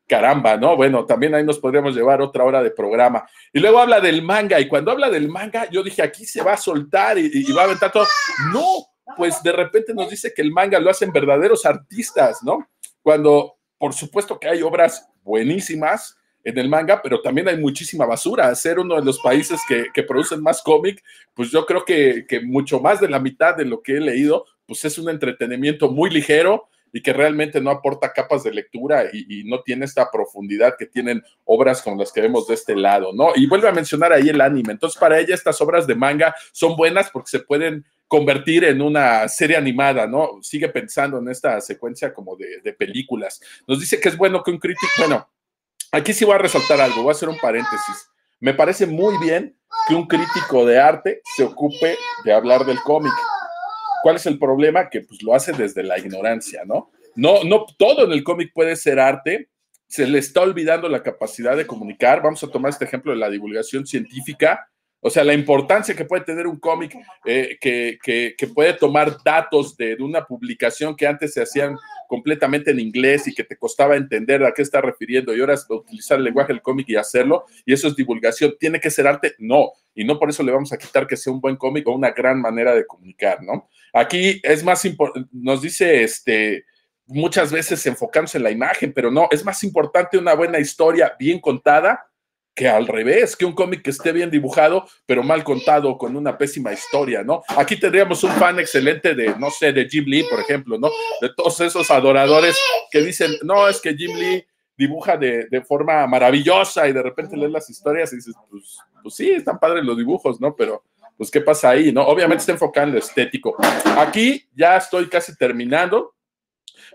caramba, 0.08 0.58
¿no? 0.58 0.76
Bueno, 0.76 1.06
también 1.06 1.36
ahí 1.36 1.44
nos 1.44 1.60
podríamos 1.60 1.96
llevar 1.96 2.22
otra 2.22 2.44
hora 2.44 2.64
de 2.64 2.72
programa. 2.72 3.28
Y 3.54 3.60
luego 3.60 3.80
habla 3.80 4.02
del 4.02 4.22
manga 4.22 4.60
y 4.60 4.68
cuando 4.68 4.92
habla 4.92 5.10
del 5.10 5.30
manga, 5.30 5.70
yo 5.70 5.84
dije, 5.84 6.02
aquí 6.02 6.26
se 6.26 6.42
va 6.42 6.54
a 6.54 6.58
soltar 6.58 7.18
y, 7.20 7.30
y 7.34 7.52
va 7.52 7.62
a 7.62 7.66
aventar 7.66 7.92
todo. 7.92 8.06
No, 8.52 8.88
pues 9.16 9.44
de 9.44 9.52
repente 9.52 9.94
nos 9.94 10.10
dice 10.10 10.34
que 10.34 10.42
el 10.42 10.52
manga 10.52 10.80
lo 10.80 10.90
hacen 10.90 11.12
verdaderos 11.12 11.66
artistas, 11.66 12.42
¿no? 12.42 12.68
Cuando, 13.04 13.58
por 13.78 13.94
supuesto 13.94 14.40
que 14.40 14.48
hay 14.48 14.64
obras 14.64 15.08
buenísimas, 15.24 16.18
en 16.46 16.60
el 16.60 16.70
manga, 16.70 17.02
pero 17.02 17.22
también 17.22 17.48
hay 17.50 17.58
muchísima 17.58 18.06
basura. 18.06 18.54
Ser 18.54 18.80
uno 18.80 18.96
de 18.96 19.04
los 19.04 19.20
países 19.20 19.60
que, 19.68 20.04
producen 20.04 20.42
más 20.42 20.62
cómic, 20.62 21.04
pues 21.34 21.50
yo 21.50 21.66
creo 21.66 21.84
que, 21.84 22.26
mucho 22.46 22.80
más 22.80 23.02
de 23.02 23.10
la 23.10 23.20
mitad 23.20 23.58
de 23.58 23.66
lo 23.66 23.82
que 23.82 23.98
he 23.98 24.00
leído, 24.00 24.46
pues 24.68 24.86
es 24.86 24.98
un 25.00 25.10
entretenimiento 25.10 25.90
muy 25.90 26.12
ligero 26.12 26.70
y 26.94 27.02
que 27.02 27.14
realmente 27.14 27.60
no 27.60 27.72
aporta 27.72 28.14
capas 28.14 28.44
de 28.44 28.54
lectura 28.54 29.06
y, 29.12 29.44
no 29.46 29.62
tiene 29.62 29.86
esta 29.86 30.10
profundidad 30.12 30.76
que 30.78 30.86
tienen 30.86 31.24
obras 31.46 31.82
como 31.82 31.98
las 31.98 32.12
que 32.12 32.22
vemos 32.22 32.48
de 32.48 32.54
este 32.54 32.76
lado, 32.76 33.12
¿no? 33.12 33.32
Y 33.36 33.48
vuelve 33.48 33.68
a 33.68 33.74
mencionar 33.74 34.14
ahí 34.14 34.30
el 34.30 34.40
anime. 34.40 34.74
Entonces, 34.74 35.00
para 35.00 35.20
ella 35.20 35.34
estas 35.34 35.60
obras 35.62 35.88
de 35.88 35.96
manga 35.96 36.36
son 36.52 36.76
buenas 36.76 37.10
porque 37.10 37.32
se 37.32 37.40
pueden 37.40 37.86
convertir 38.08 38.64
en 38.66 38.84
una 38.84 39.28
serie 39.28 39.58
animada, 39.58 40.06
¿no? 40.06 40.38
Sigue 40.44 40.70
pensando 40.70 41.18
en 41.18 41.28
esta 41.28 41.60
secuencia 41.60 42.14
como 42.14 42.36
de, 42.36 42.62
de 42.64 42.74
películas. 42.74 43.42
Nos 43.68 43.80
dice 43.80 44.00
que 44.00 44.10
es 44.10 44.16
bueno 44.16 44.44
que 44.44 44.52
un 44.52 44.60
crítico, 44.60 44.88
bueno, 45.00 45.28
Aquí 45.96 46.12
sí 46.12 46.26
voy 46.26 46.36
a 46.36 46.40
resaltar 46.40 46.82
algo, 46.82 47.04
voy 47.04 47.12
a 47.12 47.14
hacer 47.14 47.30
un 47.30 47.38
paréntesis. 47.38 48.10
Me 48.42 48.54
parece 48.54 48.86
muy 48.86 49.18
bien 49.18 49.58
que 49.88 49.96
un 49.96 50.06
crítico 50.06 50.66
de 50.66 50.78
arte 50.78 51.22
se 51.38 51.46
ocupe 51.46 51.96
de 52.26 52.34
hablar 52.34 52.66
del 52.66 52.82
cómic. 52.82 53.14
¿Cuál 54.04 54.18
es 54.18 54.26
el 54.26 54.38
problema? 54.38 54.90
Que 54.90 55.00
pues 55.00 55.24
lo 55.24 55.34
hace 55.34 55.54
desde 55.54 55.84
la 55.84 55.98
ignorancia, 55.98 56.64
¿no? 56.66 56.92
No, 57.16 57.46
no 57.46 57.66
todo 57.78 58.04
en 58.04 58.12
el 58.12 58.26
cómic 58.26 58.52
puede 58.54 58.76
ser 58.76 59.00
arte. 59.00 59.48
Se 59.88 60.06
le 60.06 60.20
está 60.20 60.42
olvidando 60.42 60.90
la 60.90 61.02
capacidad 61.02 61.56
de 61.56 61.66
comunicar. 61.66 62.22
Vamos 62.22 62.44
a 62.44 62.50
tomar 62.50 62.72
este 62.72 62.84
ejemplo 62.84 63.14
de 63.14 63.18
la 63.18 63.30
divulgación 63.30 63.88
científica. 63.88 64.70
O 65.00 65.10
sea, 65.10 65.24
la 65.24 65.34
importancia 65.34 65.96
que 65.96 66.04
puede 66.04 66.26
tener 66.26 66.46
un 66.46 66.60
cómic 66.60 66.94
eh, 67.24 67.58
que, 67.62 68.48
puede 68.54 68.74
tomar 68.74 69.16
datos 69.24 69.78
de, 69.78 69.96
una 70.02 70.26
publicación 70.26 70.94
que 70.94 71.08
antes 71.08 71.34
se 71.36 71.42
hacían 71.42 71.78
completamente 72.08 72.72
en 72.72 72.80
inglés 72.80 73.28
y 73.28 73.34
que 73.34 73.44
te 73.44 73.58
costaba 73.58 73.96
entender 73.96 74.44
a 74.44 74.54
qué 74.54 74.62
está 74.62 74.82
refiriendo 74.82 75.36
y 75.36 75.40
ahora 75.40 75.54
es 75.54 75.66
utilizar 75.70 76.18
el 76.18 76.26
lenguaje 76.26 76.54
del 76.54 76.62
cómic 76.62 76.90
y 76.90 76.96
hacerlo, 76.96 77.46
y 77.66 77.74
eso 77.74 77.88
es 77.88 77.96
divulgación. 77.96 78.56
¿Tiene 78.60 78.80
que 78.80 78.92
ser 78.92 79.08
arte? 79.08 79.36
No, 79.40 79.72
y 79.94 80.04
no 80.04 80.20
por 80.20 80.30
eso 80.30 80.44
le 80.44 80.52
vamos 80.52 80.72
a 80.74 80.78
quitar 80.78 81.08
que 81.08 81.18
sea 81.18 81.34
un 81.34 81.42
buen 81.42 81.56
cómic 81.56 81.88
o 81.88 81.92
una 81.92 82.12
gran 82.12 82.40
manera 82.40 82.74
de 82.74 82.86
comunicar, 82.86 83.42
¿no? 83.44 83.70
Aquí 83.94 84.40
es 84.44 84.64
más 84.64 84.84
importante, 84.86 85.30
nos 85.32 85.62
dice 85.62 86.04
este 86.04 86.66
muchas 87.08 87.52
veces 87.52 87.86
enfocamos 87.86 88.34
en 88.36 88.44
la 88.44 88.52
imagen, 88.52 88.92
pero 88.92 89.12
no, 89.12 89.28
es 89.32 89.46
más 89.46 89.64
importante 89.64 90.18
una 90.18 90.34
buena 90.34 90.60
historia 90.60 91.14
bien 91.20 91.40
contada 91.40 92.04
que 92.56 92.70
al 92.70 92.88
revés, 92.88 93.36
que 93.36 93.44
un 93.44 93.54
cómic 93.54 93.82
que 93.82 93.90
esté 93.90 94.14
bien 94.14 94.32
dibujado, 94.32 94.88
pero 95.06 95.22
mal 95.24 95.44
contado, 95.44 95.98
con 95.98 96.16
una 96.16 96.38
pésima 96.38 96.72
historia, 96.72 97.22
¿no? 97.22 97.44
Aquí 97.50 97.78
tendríamos 97.78 98.24
un 98.24 98.32
fan 98.32 98.58
excelente 98.60 99.14
de, 99.14 99.36
no 99.38 99.52
sé, 99.52 99.74
de 99.74 99.88
Jim 99.90 100.06
Lee, 100.08 100.24
por 100.30 100.40
ejemplo, 100.40 100.80
¿no? 100.80 100.90
De 101.20 101.30
todos 101.36 101.60
esos 101.60 101.92
adoradores 101.92 102.58
que 102.90 103.02
dicen, 103.02 103.32
no, 103.44 103.68
es 103.68 103.82
que 103.82 103.94
Jim 103.94 104.16
Lee 104.16 104.46
dibuja 104.78 105.18
de, 105.18 105.64
forma 105.68 106.08
maravillosa 106.08 106.88
y 106.88 106.94
de 106.94 107.04
repente 107.04 107.36
lees 107.36 107.52
las 107.52 107.70
historias 107.70 108.14
y 108.14 108.18
dices, 108.18 108.34
pues, 108.50 108.78
pues 109.04 109.16
sí, 109.16 109.32
están 109.32 109.60
padres 109.60 109.84
los 109.84 109.98
dibujos, 109.98 110.40
¿no? 110.40 110.56
Pero, 110.56 110.84
pues, 111.18 111.30
¿qué 111.30 111.42
pasa 111.42 111.72
ahí, 111.72 111.92
no? 111.92 112.04
Obviamente 112.04 112.40
está 112.40 112.54
enfocado 112.54 112.88
en 112.88 112.94
lo 112.94 113.00
estético. 113.00 113.58
Aquí 113.98 114.48
ya 114.56 114.78
estoy 114.78 115.10
casi 115.10 115.36
terminando. 115.36 116.16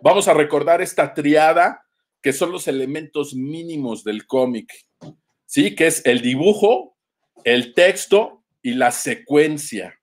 Vamos 0.03 0.27
a 0.27 0.33
recordar 0.33 0.81
esta 0.81 1.12
triada 1.12 1.85
que 2.23 2.33
son 2.33 2.51
los 2.51 2.66
elementos 2.66 3.35
mínimos 3.35 4.05
del 4.05 4.27
cómic 4.27 4.70
¿sí? 5.50 5.74
Que 5.74 5.88
es 5.88 6.06
el 6.06 6.22
dibujo, 6.22 6.96
el 7.42 7.74
texto 7.74 8.44
y 8.62 8.74
la 8.74 8.92
secuencia. 8.92 9.98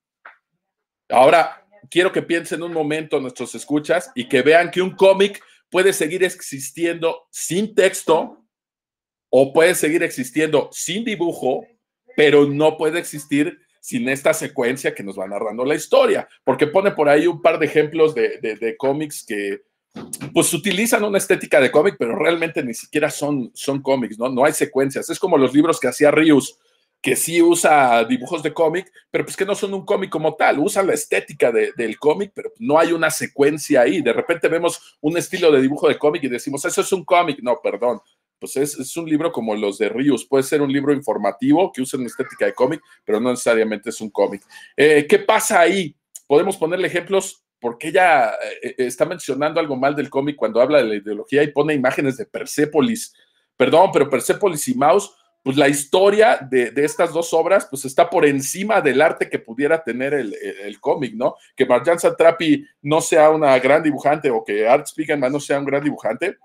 Ahora, 1.07 1.65
quiero 1.89 2.11
que 2.11 2.21
piensen 2.21 2.63
un 2.63 2.73
momento 2.73 3.21
nuestros 3.21 3.55
escuchas 3.55 4.11
y 4.13 4.27
que 4.27 4.41
vean 4.41 4.69
que 4.69 4.81
un 4.81 4.91
cómic 4.91 5.41
puede 5.69 5.93
seguir 5.93 6.25
existiendo 6.25 7.27
sin 7.31 7.73
texto 7.73 8.45
o 9.29 9.53
puede 9.53 9.73
seguir 9.75 10.03
existiendo 10.03 10.69
sin 10.73 11.05
dibujo, 11.05 11.65
pero 12.17 12.45
no 12.45 12.75
puede 12.75 12.99
existir 12.99 13.57
sin 13.79 14.09
esta 14.09 14.33
secuencia 14.33 14.93
que 14.93 15.03
nos 15.03 15.17
va 15.17 15.27
narrando 15.27 15.63
la 15.63 15.75
historia, 15.75 16.27
porque 16.43 16.67
pone 16.67 16.91
por 16.91 17.07
ahí 17.07 17.25
un 17.25 17.41
par 17.41 17.57
de 17.57 17.67
ejemplos 17.67 18.13
de, 18.13 18.37
de 18.41 18.75
cómics 18.75 19.25
que, 19.25 19.61
pues 20.33 20.53
utilizan 20.53 21.03
una 21.03 21.17
estética 21.17 21.59
de 21.59 21.71
cómic, 21.71 21.95
pero 21.97 22.15
realmente 22.15 22.63
ni 22.63 22.73
siquiera 22.73 23.09
son, 23.09 23.51
son 23.53 23.81
cómics, 23.81 24.17
¿no? 24.19 24.29
No 24.29 24.45
hay 24.45 24.53
secuencias. 24.53 25.09
Es 25.09 25.19
como 25.19 25.37
los 25.37 25.53
libros 25.53 25.79
que 25.79 25.87
hacía 25.87 26.11
Rius, 26.11 26.57
que 27.01 27.15
sí 27.15 27.41
usa 27.41 28.03
dibujos 28.05 28.43
de 28.43 28.53
cómic, 28.53 28.91
pero 29.11 29.23
pues 29.23 29.37
que 29.37 29.45
no 29.45 29.55
son 29.55 29.73
un 29.73 29.85
cómic 29.85 30.09
como 30.09 30.35
tal, 30.35 30.59
usan 30.59 30.87
la 30.87 30.93
estética 30.93 31.51
del 31.51 31.97
cómic, 31.99 32.31
pero 32.33 32.51
no 32.59 32.79
hay 32.79 32.91
una 32.91 33.09
secuencia 33.09 33.81
ahí. 33.81 34.01
De 34.01 34.13
repente 34.13 34.47
vemos 34.47 34.97
un 35.01 35.17
estilo 35.17 35.51
de 35.51 35.61
dibujo 35.61 35.87
de 35.87 35.97
cómic 35.97 36.23
y 36.23 36.29
decimos, 36.29 36.65
eso 36.65 36.81
es 36.81 36.91
un 36.91 37.05
cómic. 37.05 37.39
No, 37.41 37.59
perdón. 37.61 37.99
Pues 38.39 38.55
es, 38.55 38.95
un 38.97 39.09
libro 39.09 39.31
como 39.31 39.55
los 39.55 39.79
de 39.79 39.89
Rius. 39.89 40.25
Puede 40.25 40.43
ser 40.43 40.61
un 40.61 40.71
libro 40.71 40.93
informativo 40.93 41.71
que 41.71 41.81
usa 41.81 41.97
una 41.97 42.07
estética 42.07 42.45
de 42.45 42.53
cómic, 42.53 42.81
pero 43.03 43.19
no 43.19 43.31
necesariamente 43.31 43.89
es 43.89 43.99
un 43.99 44.11
cómic. 44.11 44.43
Eh, 44.75 45.07
¿Qué 45.09 45.19
pasa 45.19 45.61
ahí? 45.61 45.95
Podemos 46.27 46.57
ponerle 46.57 46.87
ejemplos 46.87 47.43
porque 47.59 47.89
ella 47.89 48.31
eh, 48.61 48.69
eh, 48.69 48.75
está 48.77 49.05
mencionando 49.05 49.59
algo 49.59 49.75
mal 49.75 49.95
del 49.95 50.09
cómic 50.09 50.35
cuando 50.35 50.61
habla 50.61 50.79
de 50.79 50.85
la 50.85 50.95
ideología 50.95 51.43
y 51.43 51.51
pone 51.51 51.73
imágenes 51.73 52.17
de 52.17 52.25
Persépolis. 52.25 53.13
Perdón, 53.55 53.89
pero 53.91 54.09
Persépolis 54.09 54.67
y 54.67 54.75
Maus, 54.75 55.15
pues 55.43 55.57
la 55.57 55.69
historia 55.69 56.37
de, 56.41 56.73
estas 56.75 57.13
dos 57.13 57.33
obras, 57.33 57.67
pues 57.69 57.85
está 57.85 58.09
por 58.09 58.25
encima 58.25 58.81
del 58.81 59.01
arte 59.01 59.29
que 59.29 59.39
pudiera 59.39 59.81
tener 59.81 60.13
el, 60.13 60.79
cómic, 60.79 61.13
¿no? 61.15 61.35
Que 61.55 61.65
Marjan 61.65 61.99
Satrapi 61.99 62.65
no 62.81 62.99
sea 63.01 63.29
una 63.29 63.57
gran 63.59 63.81
dibujante 63.81 64.29
o 64.29 64.43
que 64.43 64.67
Art 64.67 64.87
Spiegelman 64.87 65.31
no 65.31 65.39
sea 65.39 65.59
un 65.59 65.65
gran 65.65 65.83
dibujante, 65.83 66.37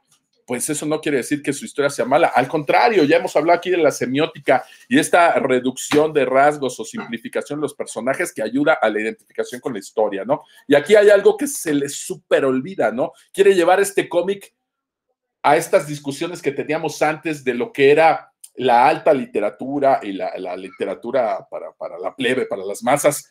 pues 0.46 0.68
eso 0.70 0.87
no 0.87 1.00
quiere 1.00 1.18
decir 1.18 1.42
que 1.42 1.52
su 1.52 1.64
historia 1.64 1.90
sea 1.90 2.05
mala. 2.05 2.28
Al 2.28 2.48
contrario, 2.48 3.05
ya 3.05 3.16
hemos 3.16 3.35
hablado 3.37 3.59
aquí 3.59 3.70
de 3.70 3.76
la 3.76 3.90
semiótica 3.90 4.64
y 4.88 4.98
esta 4.98 5.35
reducción 5.35 6.12
de 6.12 6.24
rasgos 6.24 6.78
o 6.81 6.85
simplificación 6.85 7.59
de 7.59 7.62
los 7.62 7.74
personajes 7.74 8.33
que 8.33 8.42
ayuda 8.42 8.74
a 8.74 8.88
la 8.88 9.00
identificación 9.00 9.61
con 9.61 9.72
la 9.72 9.78
historia, 9.78 10.24
¿no? 10.24 10.42
Y 10.66 10.74
aquí 10.74 10.94
hay 10.94 11.11
algo 11.11 11.37
que 11.37 11.46
se 11.46 11.74
le 11.74 11.88
súper 11.88 12.44
olvida, 12.44 12.90
¿no? 12.90 13.12
Quiere 13.33 13.55
llevar 13.55 13.81
este 13.81 14.09
cómic 14.09 14.55
a 15.42 15.57
estas 15.57 15.87
discusiones 15.87 16.40
que 16.40 16.52
teníamos 16.52 17.02
antes 17.02 17.42
de 17.44 17.55
lo 17.55 17.72
que 17.72 17.90
era 17.90 18.33
la 18.55 18.87
alta 18.87 19.12
literatura 19.12 20.00
y 20.02 20.12
la, 20.12 20.57
literatura 20.57 21.46
para, 21.50 21.72
para 21.72 21.98
la 21.98 22.14
plebe, 22.14 22.46
para 22.46 22.64
las 22.64 22.83
masas, 22.83 23.31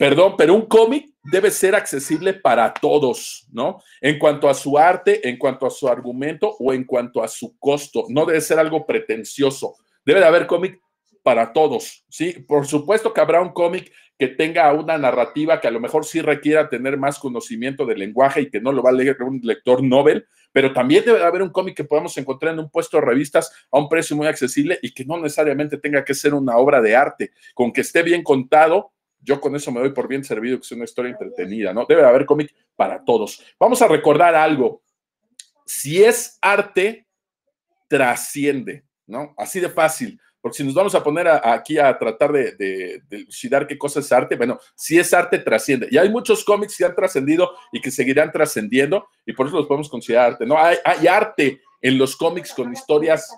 Perdón, 0.00 0.34
pero 0.38 0.54
un 0.54 0.64
cómic 0.64 1.10
debe 1.22 1.50
ser 1.50 1.74
accesible 1.74 2.32
para 2.32 2.72
todos, 2.72 3.46
¿no? 3.52 3.82
En 4.00 4.18
cuanto 4.18 4.48
a 4.48 4.54
su 4.54 4.78
arte, 4.78 5.28
en 5.28 5.36
cuanto 5.36 5.66
a 5.66 5.70
su 5.70 5.86
argumento 5.88 6.56
o 6.58 6.72
en 6.72 6.84
cuanto 6.84 7.22
a 7.22 7.28
su 7.28 7.58
costo. 7.58 8.06
No 8.08 8.24
debe 8.24 8.40
ser 8.40 8.58
algo 8.58 8.86
pretencioso. 8.86 9.74
Debe 10.02 10.20
de 10.20 10.26
haber 10.26 10.46
cómic 10.46 10.80
para 11.22 11.52
todos, 11.52 12.06
¿sí? 12.08 12.32
Por 12.48 12.66
supuesto 12.66 13.12
que 13.12 13.20
habrá 13.20 13.42
un 13.42 13.50
cómic 13.50 13.92
que 14.18 14.28
tenga 14.28 14.72
una 14.72 14.96
narrativa 14.96 15.60
que 15.60 15.68
a 15.68 15.70
lo 15.70 15.80
mejor 15.80 16.06
sí 16.06 16.22
requiera 16.22 16.70
tener 16.70 16.96
más 16.96 17.18
conocimiento 17.18 17.84
del 17.84 17.98
lenguaje 17.98 18.40
y 18.40 18.50
que 18.50 18.62
no 18.62 18.72
lo 18.72 18.82
va 18.82 18.88
a 18.88 18.94
leer 18.94 19.22
un 19.22 19.38
lector 19.42 19.82
novel, 19.82 20.26
pero 20.50 20.72
también 20.72 21.04
debe 21.04 21.22
haber 21.22 21.42
un 21.42 21.50
cómic 21.50 21.76
que 21.76 21.84
podamos 21.84 22.16
encontrar 22.16 22.54
en 22.54 22.60
un 22.60 22.70
puesto 22.70 22.96
de 22.96 23.04
revistas 23.04 23.52
a 23.70 23.78
un 23.78 23.90
precio 23.90 24.16
muy 24.16 24.28
accesible 24.28 24.78
y 24.80 24.94
que 24.94 25.04
no 25.04 25.18
necesariamente 25.18 25.76
tenga 25.76 26.02
que 26.06 26.14
ser 26.14 26.32
una 26.32 26.56
obra 26.56 26.80
de 26.80 26.96
arte, 26.96 27.32
con 27.52 27.70
que 27.70 27.82
esté 27.82 28.02
bien 28.02 28.22
contado 28.22 28.92
yo 29.22 29.40
con 29.40 29.54
eso 29.54 29.70
me 29.70 29.80
doy 29.80 29.90
por 29.90 30.08
bien 30.08 30.24
servido, 30.24 30.58
que 30.58 30.62
es 30.62 30.72
una 30.72 30.84
historia 30.84 31.12
entretenida, 31.12 31.72
¿no? 31.72 31.86
Debe 31.86 32.04
haber 32.04 32.26
cómic 32.26 32.54
para 32.76 33.04
todos. 33.04 33.42
Vamos 33.58 33.80
a 33.82 33.88
recordar 33.88 34.34
algo. 34.34 34.82
Si 35.66 36.02
es 36.02 36.38
arte, 36.40 37.06
trasciende, 37.88 38.84
¿no? 39.06 39.34
Así 39.36 39.60
de 39.60 39.68
fácil. 39.68 40.20
Porque 40.40 40.56
si 40.56 40.64
nos 40.64 40.72
vamos 40.72 40.94
a 40.94 41.04
poner 41.04 41.28
aquí 41.28 41.78
a 41.78 41.98
tratar 41.98 42.32
de, 42.32 42.52
de, 42.56 43.02
elucidar 43.10 43.66
qué 43.66 43.76
cosa 43.76 44.00
es 44.00 44.10
arte, 44.10 44.36
bueno, 44.36 44.58
si 44.74 44.98
es 44.98 45.12
arte, 45.12 45.38
trasciende. 45.38 45.88
Y 45.90 45.98
hay 45.98 46.08
muchos 46.08 46.42
cómics 46.44 46.78
que 46.78 46.84
han 46.86 46.94
trascendido 46.94 47.50
y 47.72 47.80
que 47.80 47.90
seguirán 47.90 48.32
trascendiendo, 48.32 49.06
y 49.26 49.34
por 49.34 49.46
eso 49.46 49.56
los 49.56 49.66
podemos 49.66 49.90
considerar 49.90 50.32
arte, 50.32 50.46
¿no? 50.46 50.56
Hay, 50.56 50.78
hay 50.82 51.06
arte 51.06 51.60
en 51.82 51.98
los 51.98 52.16
cómics 52.16 52.54
con 52.54 52.72
historias 52.72 53.30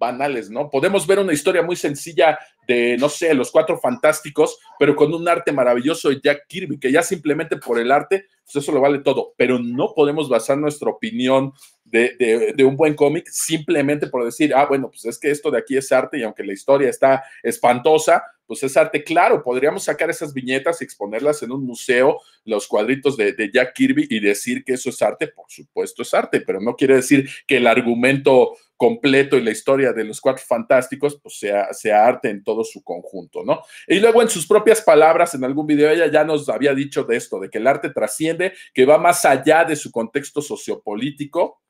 banales, 0.00 0.50
¿no? 0.50 0.68
Podemos 0.68 1.06
ver 1.06 1.20
una 1.20 1.32
historia 1.32 1.62
muy 1.62 1.76
sencilla 1.76 2.36
de, 2.66 2.96
no 2.98 3.08
sé, 3.08 3.32
los 3.34 3.52
cuatro 3.52 3.78
fantásticos, 3.78 4.58
pero 4.78 4.96
con 4.96 5.14
un 5.14 5.28
arte 5.28 5.52
maravilloso 5.52 6.08
de 6.08 6.20
Jack 6.22 6.46
Kirby, 6.48 6.80
que 6.80 6.90
ya 6.90 7.02
simplemente 7.02 7.56
por 7.56 7.78
el 7.78 7.92
arte, 7.92 8.26
pues 8.44 8.56
eso 8.56 8.72
lo 8.72 8.80
vale 8.80 9.00
todo, 9.00 9.34
pero 9.36 9.58
no 9.58 9.92
podemos 9.94 10.28
basar 10.28 10.58
nuestra 10.58 10.90
opinión 10.90 11.52
de, 11.84 12.64
un 12.64 12.76
buen 12.76 12.94
cómic 12.94 13.28
simplemente 13.28 14.06
por 14.06 14.24
decir, 14.24 14.54
ah, 14.54 14.66
bueno, 14.66 14.88
pues 14.90 15.04
es 15.04 15.18
que 15.18 15.30
esto 15.30 15.50
de 15.50 15.58
aquí 15.58 15.76
es 15.76 15.90
arte 15.92 16.18
y 16.18 16.22
aunque 16.22 16.44
la 16.44 16.52
historia 16.52 16.88
está 16.88 17.24
espantosa, 17.42 18.22
pues 18.46 18.62
es 18.62 18.76
arte. 18.76 19.04
Claro, 19.04 19.42
podríamos 19.42 19.84
sacar 19.84 20.08
esas 20.08 20.32
viñetas 20.32 20.80
y 20.80 20.84
exponerlas 20.84 21.42
en 21.42 21.52
un 21.52 21.64
museo, 21.64 22.20
los 22.44 22.66
cuadritos 22.66 23.16
de, 23.16 23.32
de, 23.32 23.50
Jack 23.52 23.74
Kirby 23.74 24.06
y 24.08 24.20
decir 24.20 24.64
que 24.64 24.74
eso 24.74 24.90
es 24.90 25.02
arte, 25.02 25.28
por 25.28 25.46
supuesto 25.48 26.02
es 26.02 26.14
arte, 26.14 26.40
pero 26.40 26.60
no 26.60 26.74
quiere 26.74 26.96
decir 26.96 27.28
que 27.46 27.58
el 27.58 27.66
argumento 27.66 28.56
completo 28.80 29.36
y 29.36 29.42
la 29.42 29.50
historia 29.50 29.92
de 29.92 30.04
los 30.04 30.22
cuatro 30.22 30.42
fantásticos, 30.48 31.20
pues 31.22 31.38
sea, 31.38 32.06
arte 32.06 32.30
en 32.30 32.42
todo 32.42 32.64
su 32.64 32.82
conjunto, 32.82 33.44
¿no? 33.44 33.60
Y 33.86 34.00
luego 34.00 34.22
en 34.22 34.30
sus 34.30 34.46
propias 34.46 34.80
palabras, 34.80 35.34
en 35.34 35.44
algún 35.44 35.66
video, 35.66 35.90
ella 35.90 36.10
ya 36.10 36.24
nos 36.24 36.48
había 36.48 36.72
dicho 36.72 37.04
de 37.04 37.18
esto, 37.18 37.38
de 37.38 37.50
que 37.50 37.58
el 37.58 37.66
arte 37.66 37.90
trasciende, 37.90 38.54
que 38.72 38.86
va 38.86 38.96
más 38.96 39.26
allá 39.26 39.64
de 39.64 39.76
su 39.76 39.90
contexto 39.90 40.40
sociopolítico, 40.40 41.60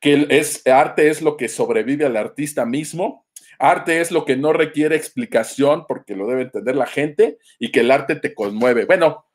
que 0.00 0.26
es, 0.30 0.66
arte 0.66 1.10
es 1.10 1.20
lo 1.20 1.36
que 1.36 1.50
sobrevive 1.50 2.06
al 2.06 2.16
artista 2.16 2.64
mismo, 2.64 3.26
arte 3.58 4.00
es 4.00 4.10
lo 4.10 4.24
que 4.24 4.38
no 4.38 4.54
requiere 4.54 4.96
explicación 4.96 5.84
porque 5.86 6.16
lo 6.16 6.26
debe 6.26 6.40
entender 6.40 6.76
la 6.76 6.86
gente 6.86 7.36
y 7.58 7.72
que 7.72 7.80
el 7.80 7.90
arte 7.90 8.16
te 8.16 8.32
conmueve. 8.32 8.86
Bueno, 8.86 9.26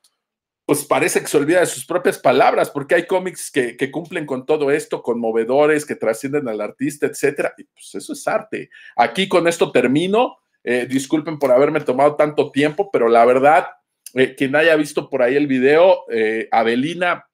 pues 0.70 0.86
parece 0.86 1.20
que 1.20 1.26
se 1.26 1.36
olvida 1.36 1.62
de 1.62 1.66
sus 1.66 1.84
propias 1.84 2.20
palabras, 2.20 2.70
porque 2.70 2.94
hay 2.94 3.08
cómics 3.08 3.50
que, 3.50 3.90
cumplen 3.90 4.28
con 4.28 4.46
todo 4.46 4.70
esto, 4.70 5.02
conmovedores, 5.02 5.84
que 5.84 5.96
trascienden 5.96 6.48
al 6.48 6.62
artista, 6.62 7.08
etcétera, 7.08 7.56
y 7.58 7.64
pues 7.64 7.96
eso 7.96 8.14
es 8.14 8.28
arte. 8.28 8.70
Aquí 8.96 9.28
con 9.28 9.48
esto 9.48 9.72
termino. 9.72 10.38
Eh, 10.64 10.86
disculpen 10.88 11.40
por 11.40 11.52
haberme 11.52 11.82
tomado 11.82 12.16
tanto 12.16 12.52
tiempo, 12.52 12.92
pero 12.92 13.10
la 13.10 13.26
verdad, 13.26 13.66
eh, 14.14 14.36
quien 14.36 14.56
haya 14.56 14.76
visto 14.76 15.10
por 15.10 15.24
ahí 15.24 15.36
el 15.36 15.48
video, 15.48 16.04
eh, 16.12 16.48
Avelina 16.52 17.26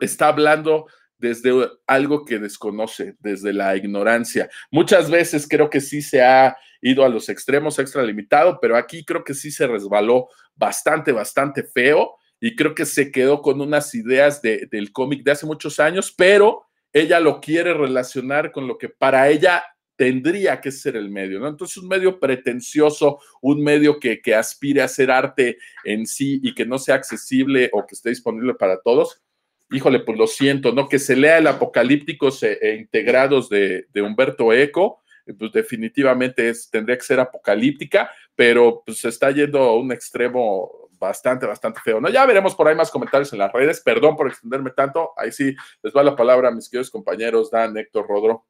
está 0.00 0.26
hablando 0.26 0.86
desde 1.16 1.52
algo 1.86 2.24
que 2.24 2.40
desconoce, 2.40 3.14
desde 3.20 3.52
la 3.52 3.76
ignorancia. 3.76 4.50
Muchas 4.72 5.08
veces 5.08 5.46
creo 5.48 5.70
que 5.70 5.80
sí 5.80 6.02
se 6.02 6.22
ha 6.22 6.56
ido 6.82 7.04
a 7.04 7.08
los 7.08 7.28
extremos 7.28 7.78
extralimitado, 7.78 8.58
pero 8.60 8.76
aquí 8.76 9.04
creo 9.04 9.22
que 9.22 9.32
sí 9.32 9.52
se 9.52 9.68
resbaló 9.68 10.28
bastante, 10.56 11.12
bastante 11.12 11.62
feo 11.62 12.16
y 12.40 12.56
creo 12.56 12.74
que 12.74 12.86
se 12.86 13.10
quedó 13.10 13.42
con 13.42 13.60
unas 13.60 13.94
ideas 13.94 14.42
del 14.42 14.92
cómic 14.92 15.22
de 15.22 15.32
hace 15.32 15.46
muchos 15.46 15.80
años, 15.80 16.12
pero 16.16 16.66
ella 16.92 17.20
lo 17.20 17.40
quiere 17.40 17.74
relacionar 17.74 18.52
con 18.52 18.68
lo 18.68 18.78
que 18.78 18.88
para 18.88 19.28
ella 19.28 19.64
tendría 19.96 20.60
que 20.60 20.72
ser 20.72 20.96
el 20.96 21.10
medio, 21.10 21.38
¿no? 21.40 21.48
Entonces, 21.48 21.76
un 21.76 21.88
medio 21.88 22.18
pretencioso, 22.18 23.20
un 23.40 23.62
medio 23.62 24.00
que, 24.00 24.20
que 24.20 24.34
aspire 24.34 24.82
a 24.82 24.86
hacer 24.86 25.10
arte 25.10 25.58
en 25.84 26.06
sí 26.06 26.40
y 26.42 26.54
que 26.54 26.66
no 26.66 26.78
sea 26.78 26.96
accesible 26.96 27.70
o 27.72 27.86
que 27.86 27.94
esté 27.94 28.10
disponible 28.10 28.54
para 28.54 28.80
todos, 28.80 29.22
híjole, 29.70 30.00
pues 30.00 30.18
lo 30.18 30.26
siento, 30.26 30.72
¿no? 30.72 30.88
Que 30.88 30.98
se 30.98 31.16
lea 31.16 31.38
el 31.38 31.46
Apocalípticos 31.46 32.42
e, 32.42 32.58
e 32.60 32.76
Integrados 32.76 33.48
de, 33.48 33.86
de, 33.92 34.02
Humberto 34.02 34.52
Eco, 34.52 35.02
pues 35.38 35.52
definitivamente 35.52 36.48
es, 36.48 36.68
tendría 36.70 36.96
que 36.98 37.04
ser 37.04 37.18
apocalíptica, 37.18 38.10
pero 38.34 38.82
pues 38.84 38.98
se 38.98 39.08
está 39.08 39.30
yendo 39.30 39.58
a 39.60 39.76
un 39.76 39.90
extremo 39.90 40.83
bastante, 40.98 41.46
bastante 41.46 41.80
feo. 41.80 42.00
¿no? 42.00 42.08
Ya 42.08 42.24
veremos 42.26 42.54
por 42.54 42.68
ahí 42.68 42.74
más 42.74 42.90
comentarios 42.90 43.32
en 43.32 43.38
las 43.38 43.52
redes. 43.52 43.80
Perdón 43.80 44.16
por 44.16 44.28
extenderme 44.28 44.70
tanto. 44.70 45.12
Ahí 45.16 45.32
sí 45.32 45.54
les 45.82 45.94
va 45.94 46.02
la 46.02 46.16
palabra 46.16 46.48
a 46.48 46.52
mis 46.52 46.68
queridos 46.68 46.90
compañeros 46.90 47.50
Dan, 47.50 47.76
Héctor, 47.76 48.06
Rodro. 48.08 48.46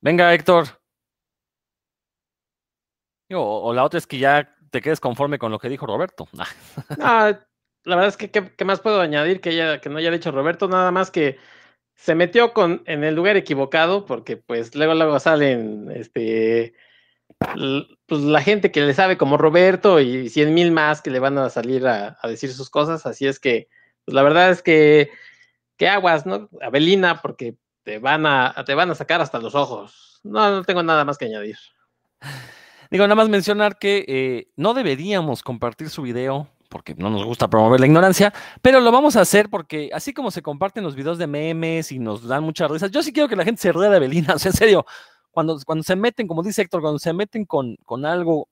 Venga, 0.00 0.32
Héctor. 0.34 0.66
O, 3.32 3.68
o 3.68 3.72
la 3.72 3.84
otra 3.84 3.98
es 3.98 4.06
que 4.06 4.18
ya 4.18 4.54
te 4.70 4.80
quedes 4.80 5.00
conforme 5.00 5.38
con 5.38 5.52
lo 5.52 5.58
que 5.58 5.68
dijo 5.68 5.86
Roberto. 5.86 6.28
Ah, 7.00 7.38
la 7.84 7.96
verdad 7.96 8.08
es 8.08 8.16
que 8.16 8.30
¿qué, 8.30 8.64
más 8.64 8.80
puedo 8.80 9.00
añadir 9.00 9.40
que, 9.40 9.50
ella, 9.50 9.80
que 9.80 9.88
no 9.88 9.98
haya 9.98 10.10
dicho 10.10 10.30
Roberto? 10.30 10.68
Nada 10.68 10.90
más 10.90 11.10
que 11.10 11.38
se 11.94 12.14
metió 12.14 12.52
con, 12.52 12.82
en 12.86 13.04
el 13.04 13.14
lugar 13.14 13.36
equivocado 13.36 14.06
porque 14.06 14.36
pues 14.36 14.74
luego 14.74 14.94
luego 14.94 15.18
salen 15.20 15.90
este 15.94 16.74
pues 18.06 18.20
la 18.20 18.42
gente 18.42 18.70
que 18.70 18.80
le 18.80 18.94
sabe 18.94 19.16
como 19.16 19.36
Roberto 19.36 20.00
y 20.00 20.28
cien 20.28 20.54
mil 20.54 20.72
más 20.72 21.02
que 21.02 21.10
le 21.10 21.18
van 21.18 21.38
a 21.38 21.50
salir 21.50 21.86
a, 21.86 22.18
decir 22.24 22.52
sus 22.52 22.70
cosas, 22.70 23.06
así 23.06 23.26
es 23.26 23.38
que 23.38 23.68
pues 24.04 24.14
la 24.14 24.22
verdad 24.22 24.50
es 24.50 24.62
que 24.62 25.10
que 25.76 25.88
aguas, 25.88 26.26
¿no? 26.26 26.48
Abelina, 26.60 27.20
porque 27.22 27.56
te 27.84 27.98
van 27.98 28.26
a 28.26 28.54
te 28.66 28.74
van 28.74 28.90
a 28.90 28.94
sacar 28.94 29.20
hasta 29.20 29.38
los 29.38 29.54
ojos. 29.54 30.20
No, 30.22 30.50
no 30.50 30.62
tengo 30.64 30.82
nada 30.82 31.04
más 31.04 31.18
que 31.18 31.26
añadir. 31.26 31.56
Digo, 32.90 33.04
nada 33.04 33.14
más 33.14 33.28
mencionar 33.28 33.78
que 33.78 34.04
eh, 34.06 34.48
no 34.56 34.74
deberíamos 34.74 35.42
compartir 35.42 35.88
su 35.88 36.02
video 36.02 36.48
porque 36.72 36.94
no 36.94 37.10
nos 37.10 37.24
gusta 37.24 37.48
promover 37.48 37.78
la 37.78 37.86
ignorancia, 37.86 38.32
pero 38.62 38.80
lo 38.80 38.90
vamos 38.90 39.16
a 39.16 39.20
hacer 39.20 39.50
porque 39.50 39.90
así 39.92 40.14
como 40.14 40.30
se 40.30 40.42
comparten 40.42 40.82
los 40.82 40.96
videos 40.96 41.18
de 41.18 41.26
memes 41.26 41.92
y 41.92 41.98
nos 41.98 42.26
dan 42.26 42.42
muchas 42.42 42.70
risas, 42.70 42.90
yo 42.90 43.02
sí 43.02 43.12
quiero 43.12 43.28
que 43.28 43.36
la 43.36 43.44
gente 43.44 43.60
se 43.60 43.72
ría 43.72 43.90
de 43.90 44.00
Belina, 44.00 44.34
o 44.36 44.38
sea, 44.38 44.50
en 44.50 44.56
serio, 44.56 44.86
cuando, 45.32 45.58
cuando 45.66 45.82
se 45.82 45.96
meten, 45.96 46.28
como 46.28 46.42
dice 46.42 46.62
Héctor, 46.62 46.82
cuando 46.82 46.98
se 46.98 47.12
meten 47.12 47.44
con, 47.44 47.76
con 47.84 48.06
algo 48.06 48.48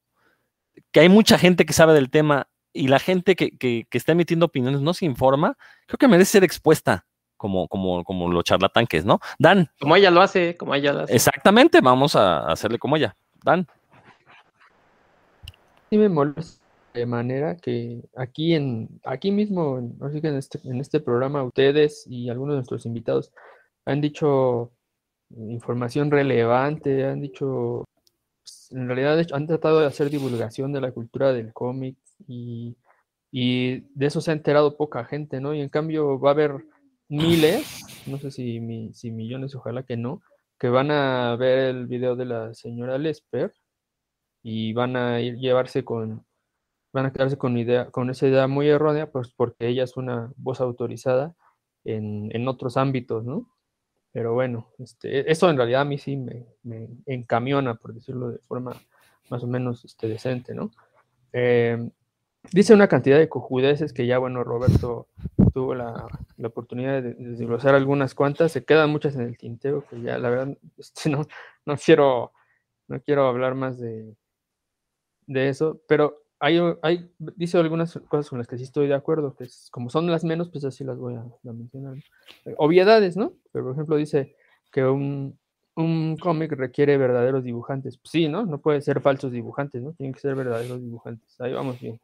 que 0.90 1.00
hay 1.00 1.08
mucha 1.08 1.38
gente 1.38 1.64
que 1.64 1.72
sabe 1.72 1.94
del 1.94 2.10
tema 2.10 2.48
y 2.72 2.88
la 2.88 2.98
gente 2.98 3.36
que, 3.36 3.56
que, 3.56 3.86
está 3.92 4.12
emitiendo 4.12 4.46
opiniones 4.46 4.80
no 4.80 4.94
se 4.94 5.04
informa, 5.04 5.56
creo 5.86 5.98
que 5.98 6.08
merece 6.08 6.32
ser 6.32 6.44
expuesta 6.44 7.06
como, 7.36 7.68
como, 7.68 8.04
como 8.04 8.30
lo 8.30 8.42
charlatán 8.42 8.86
que 8.86 8.98
es, 8.98 9.04
¿no? 9.04 9.20
Dan. 9.38 9.70
Como 9.80 9.96
ella 9.96 10.10
lo 10.10 10.20
hace, 10.20 10.56
como 10.56 10.74
ella 10.74 10.92
lo 10.92 11.00
hace. 11.00 11.14
Exactamente, 11.14 11.80
vamos 11.80 12.16
a 12.16 12.46
hacerle 12.46 12.78
como 12.78 12.96
ella. 12.96 13.16
Dan. 13.42 13.66
Sí 15.90 15.98
me 15.98 16.08
molesta 16.08 16.60
de 16.94 17.06
manera 17.06 17.56
que 17.56 18.02
aquí 18.16 18.54
en 18.54 19.00
aquí 19.04 19.30
mismo, 19.30 19.78
en, 19.78 19.96
en, 20.00 20.36
este, 20.36 20.60
en 20.64 20.80
este 20.80 21.00
programa, 21.00 21.42
ustedes 21.42 22.06
y 22.08 22.28
algunos 22.30 22.54
de 22.54 22.58
nuestros 22.58 22.86
invitados 22.86 23.32
han 23.84 24.00
dicho 24.00 24.70
información 25.36 26.10
relevante, 26.10 27.04
han 27.04 27.20
dicho, 27.20 27.84
pues, 28.42 28.68
en 28.72 28.86
realidad 28.88 29.26
han 29.32 29.46
tratado 29.46 29.80
de 29.80 29.86
hacer 29.86 30.10
divulgación 30.10 30.72
de 30.72 30.80
la 30.80 30.92
cultura 30.92 31.32
del 31.32 31.52
cómic 31.52 31.96
y, 32.26 32.76
y, 33.30 33.80
de 33.94 34.06
eso 34.06 34.20
se 34.20 34.30
ha 34.30 34.34
enterado 34.34 34.76
poca 34.76 35.04
gente, 35.04 35.40
¿no? 35.40 35.54
Y 35.54 35.60
en 35.60 35.68
cambio 35.68 36.18
va 36.18 36.30
a 36.30 36.32
haber 36.32 36.64
miles, 37.08 37.84
no 38.06 38.18
sé 38.18 38.30
si, 38.30 38.60
si 38.92 39.10
millones, 39.10 39.54
ojalá 39.54 39.82
que 39.84 39.96
no, 39.96 40.22
que 40.58 40.68
van 40.68 40.90
a 40.90 41.36
ver 41.36 41.58
el 41.76 41.86
video 41.86 42.16
de 42.16 42.26
la 42.26 42.54
señora 42.54 42.98
Lesper 42.98 43.54
y 44.42 44.72
van 44.72 44.96
a 44.96 45.20
ir 45.20 45.36
llevarse 45.38 45.84
con 45.84 46.24
van 46.92 47.06
a 47.06 47.12
quedarse 47.12 47.38
con, 47.38 47.56
idea, 47.56 47.90
con 47.90 48.10
esa 48.10 48.26
idea 48.26 48.48
muy 48.48 48.68
errónea, 48.68 49.10
pues 49.10 49.32
porque 49.32 49.68
ella 49.68 49.84
es 49.84 49.96
una 49.96 50.32
voz 50.36 50.60
autorizada 50.60 51.34
en, 51.84 52.34
en 52.34 52.48
otros 52.48 52.76
ámbitos, 52.76 53.24
¿no? 53.24 53.48
Pero 54.12 54.34
bueno, 54.34 54.68
este, 54.78 55.30
eso 55.30 55.48
en 55.50 55.56
realidad 55.56 55.82
a 55.82 55.84
mí 55.84 55.98
sí 55.98 56.16
me, 56.16 56.46
me, 56.62 56.88
encamiona, 57.06 57.74
por 57.74 57.94
decirlo 57.94 58.30
de 58.30 58.38
forma 58.38 58.80
más 59.28 59.44
o 59.44 59.46
menos 59.46 59.84
este, 59.84 60.08
decente, 60.08 60.54
¿no? 60.54 60.70
Eh, 61.32 61.90
dice 62.50 62.74
una 62.74 62.88
cantidad 62.88 63.18
de 63.18 63.28
cojudeces 63.28 63.92
que 63.92 64.06
ya, 64.06 64.18
bueno, 64.18 64.42
Roberto 64.42 65.06
tuvo 65.52 65.74
la, 65.74 66.06
la 66.36 66.48
oportunidad 66.48 67.02
de 67.02 67.14
desglosar 67.14 67.74
algunas 67.74 68.14
cuantas, 68.14 68.52
se 68.52 68.64
quedan 68.64 68.90
muchas 68.90 69.14
en 69.14 69.22
el 69.22 69.38
tintero, 69.38 69.84
que 69.88 70.00
ya 70.00 70.18
la 70.18 70.30
verdad 70.30 70.58
este, 70.78 71.10
no, 71.10 71.26
no, 71.64 71.76
quiero, 71.76 72.32
no 72.88 73.00
quiero 73.00 73.28
hablar 73.28 73.54
más 73.54 73.78
de, 73.78 74.16
de 75.26 75.48
eso, 75.48 75.80
pero 75.86 76.24
hay, 76.40 76.58
hay, 76.82 77.10
dice 77.36 77.58
algunas 77.58 77.98
cosas 78.08 78.30
con 78.30 78.38
las 78.38 78.48
que 78.48 78.56
sí 78.56 78.64
estoy 78.64 78.88
de 78.88 78.94
acuerdo, 78.94 79.36
que 79.36 79.44
es, 79.44 79.68
como 79.70 79.90
son 79.90 80.10
las 80.10 80.24
menos, 80.24 80.48
pues 80.50 80.64
así 80.64 80.84
las 80.84 80.96
voy 80.98 81.14
a, 81.14 81.24
mencionar. 81.44 81.96
Eh, 82.46 82.54
obviedades, 82.56 83.16
¿no? 83.16 83.34
Pero, 83.52 83.66
por 83.66 83.74
ejemplo, 83.74 83.96
dice 83.96 84.34
que 84.72 84.84
un, 84.84 85.38
un 85.76 86.16
cómic 86.16 86.52
requiere 86.52 86.96
verdaderos 86.96 87.44
dibujantes. 87.44 87.98
Pues 87.98 88.10
sí, 88.10 88.28
¿no? 88.28 88.46
No 88.46 88.58
puede 88.58 88.80
ser 88.80 89.02
falsos 89.02 89.30
dibujantes, 89.32 89.82
¿no? 89.82 89.92
Tienen 89.92 90.14
que 90.14 90.20
ser 90.20 90.34
verdaderos 90.34 90.80
dibujantes. 90.80 91.38
Ahí 91.40 91.52
vamos 91.52 91.78
bien. 91.78 92.00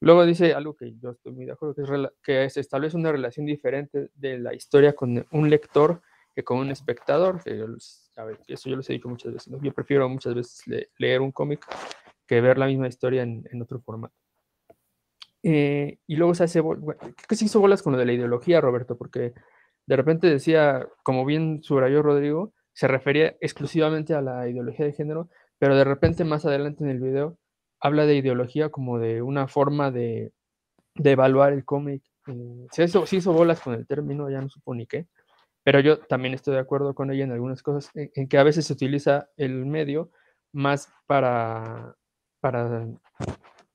Luego 0.00 0.26
dice 0.26 0.52
algo 0.52 0.76
que 0.76 0.94
yo 1.00 1.12
estoy 1.12 1.32
muy 1.32 1.46
de 1.46 1.52
acuerdo, 1.52 1.74
que, 1.74 1.82
es 1.82 2.12
que 2.22 2.50
se 2.50 2.60
establece 2.60 2.98
una 2.98 3.10
relación 3.10 3.46
diferente 3.46 4.10
de 4.14 4.38
la 4.38 4.52
historia 4.52 4.92
con 4.92 5.26
un 5.30 5.50
lector 5.50 6.02
que 6.34 6.44
con 6.44 6.58
un 6.58 6.70
espectador. 6.70 7.42
Que 7.42 7.64
eso 8.48 8.68
yo 8.68 8.76
les 8.76 8.90
he 8.90 8.92
dicho 8.92 9.08
muchas 9.08 9.32
veces. 9.32 9.48
¿no? 9.48 9.62
Yo 9.62 9.72
prefiero 9.72 10.06
muchas 10.10 10.34
veces 10.34 10.62
leer 10.98 11.22
un 11.22 11.32
cómic 11.32 11.66
que 12.26 12.40
ver 12.40 12.58
la 12.58 12.66
misma 12.66 12.88
historia 12.88 13.22
en, 13.22 13.62
otro 13.62 13.80
formato. 13.80 14.14
Eh, 15.42 15.98
y 16.06 16.16
luego 16.16 16.34
se 16.34 16.44
hace, 16.44 16.62
¿qué 17.28 17.36
se 17.36 17.44
hizo 17.44 17.60
bolas 17.60 17.82
con 17.82 17.92
lo 17.92 17.98
de 17.98 18.06
la 18.06 18.12
ideología, 18.12 18.60
Roberto? 18.60 18.96
Porque 18.96 19.32
de 19.86 19.96
repente 19.96 20.28
decía, 20.28 20.86
como 21.02 21.24
bien 21.24 21.62
subrayó 21.62 22.02
Rodrigo, 22.02 22.52
se 22.72 22.88
refería 22.88 23.36
exclusivamente 23.40 24.14
a 24.14 24.20
la 24.20 24.48
ideología 24.48 24.86
de 24.86 24.92
género, 24.92 25.30
pero 25.58 25.76
de 25.76 25.84
repente 25.84 26.24
más 26.24 26.44
adelante 26.44 26.84
en 26.84 26.90
el 26.90 27.00
video 27.00 27.38
habla 27.80 28.06
de 28.06 28.16
ideología 28.16 28.70
como 28.70 28.98
de 28.98 29.22
una 29.22 29.48
forma 29.48 29.90
de, 29.90 30.32
evaluar 30.94 31.52
el 31.52 31.64
cómic. 31.64 32.02
Eh, 32.26 32.66
se, 32.72 32.84
hizo, 32.84 33.06
se, 33.06 33.16
hizo, 33.16 33.32
bolas 33.32 33.60
con 33.60 33.74
el 33.74 33.86
término, 33.86 34.28
ya 34.28 34.40
no 34.40 34.48
supo 34.48 34.74
ni 34.74 34.86
qué, 34.86 35.06
pero 35.62 35.80
yo 35.80 35.98
también 35.98 36.34
estoy 36.34 36.54
de 36.54 36.60
acuerdo 36.60 36.94
con 36.94 37.10
ella 37.10 37.24
en 37.24 37.32
algunas 37.32 37.62
cosas, 37.62 37.90
en 37.94 38.28
que 38.28 38.38
a 38.38 38.42
veces 38.42 38.66
se 38.66 38.72
utiliza 38.72 39.28
el 39.36 39.66
medio 39.66 40.10
más 40.52 40.92
para 41.06 41.96
para 42.40 42.86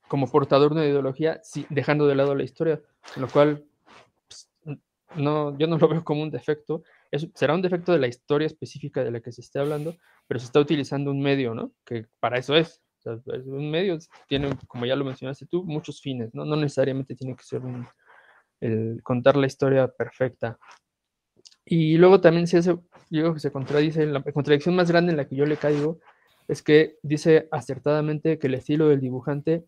como 0.07 0.29
portador 0.29 0.73
de 0.73 0.81
una 0.81 0.87
ideología, 0.87 1.41
dejando 1.69 2.05
de 2.05 2.15
lado 2.15 2.35
la 2.35 2.43
historia, 2.43 2.81
lo 3.15 3.29
cual 3.29 3.63
pues, 4.27 4.49
no, 5.15 5.57
yo 5.57 5.67
no 5.67 5.77
lo 5.77 5.87
veo 5.87 6.03
como 6.03 6.21
un 6.21 6.29
defecto. 6.29 6.83
será 7.33 7.53
un 7.53 7.61
defecto 7.61 7.93
de 7.93 7.99
la 7.99 8.07
historia 8.07 8.45
específica 8.45 9.05
de 9.05 9.11
la 9.11 9.21
que 9.21 9.31
se 9.31 9.39
esté 9.39 9.59
hablando, 9.59 9.95
pero 10.27 10.39
se 10.39 10.47
está 10.47 10.59
utilizando 10.59 11.11
un 11.11 11.21
medio, 11.21 11.55
¿no? 11.55 11.71
Que 11.85 12.07
para 12.19 12.37
eso 12.37 12.55
es. 12.55 12.81
un 13.05 13.71
medio 13.71 13.97
tiene, 14.27 14.49
como 14.67 14.85
ya 14.85 14.97
lo 14.97 15.05
mencionaste 15.05 15.45
tú, 15.45 15.63
muchos 15.63 16.01
fines, 16.01 16.33
¿no? 16.33 16.43
No 16.43 16.57
necesariamente 16.57 17.15
tiene 17.15 17.35
que 17.35 17.43
ser 17.43 17.61
el 18.59 19.01
contar 19.03 19.37
la 19.37 19.47
historia 19.47 19.87
perfecta. 19.87 20.59
Y 21.63 21.97
luego 21.97 22.19
también 22.19 22.47
se 22.47 22.57
hace, 22.57 22.77
yo 23.09 23.33
que 23.33 23.39
se 23.39 23.51
contradice, 23.51 24.05
la 24.05 24.21
contradicción 24.21 24.75
más 24.75 24.91
grande 24.91 25.11
en 25.11 25.17
la 25.17 25.25
que 25.25 25.37
yo 25.37 25.45
le 25.45 25.55
caigo 25.55 25.99
es 26.51 26.61
que 26.61 26.99
dice 27.01 27.47
acertadamente 27.49 28.37
que 28.37 28.45
el 28.47 28.55
estilo 28.55 28.89
del 28.89 28.99
dibujante 28.99 29.63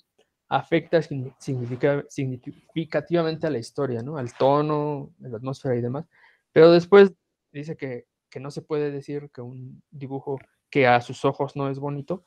afecta 0.49 1.01
significativamente 1.01 3.47
a 3.47 3.49
la 3.49 3.57
historia, 3.57 4.01
¿no? 4.01 4.17
Al 4.17 4.33
tono, 4.33 5.13
a 5.23 5.29
la 5.29 5.37
atmósfera 5.37 5.77
y 5.77 5.81
demás. 5.81 6.05
Pero 6.51 6.73
después 6.73 7.13
dice 7.53 7.77
que, 7.77 8.05
no 8.37 8.51
se 8.51 8.61
puede 8.61 8.91
decir 8.91 9.29
que 9.33 9.39
un 9.39 9.81
dibujo 9.91 10.39
que 10.69 10.85
a 10.85 10.99
sus 10.99 11.23
ojos 11.23 11.55
no 11.55 11.69
es 11.69 11.79
bonito, 11.79 12.25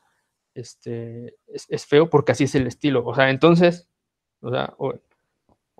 este, 0.55 1.35
es, 1.45 1.85
feo 1.85 2.09
porque 2.09 2.31
así 2.31 2.45
es 2.45 2.55
el 2.55 2.65
estilo. 2.65 3.05
O 3.05 3.13
sea, 3.13 3.29
entonces, 3.29 3.87
o, 4.41 4.49
sea, 4.49 4.73
o, 4.79 4.95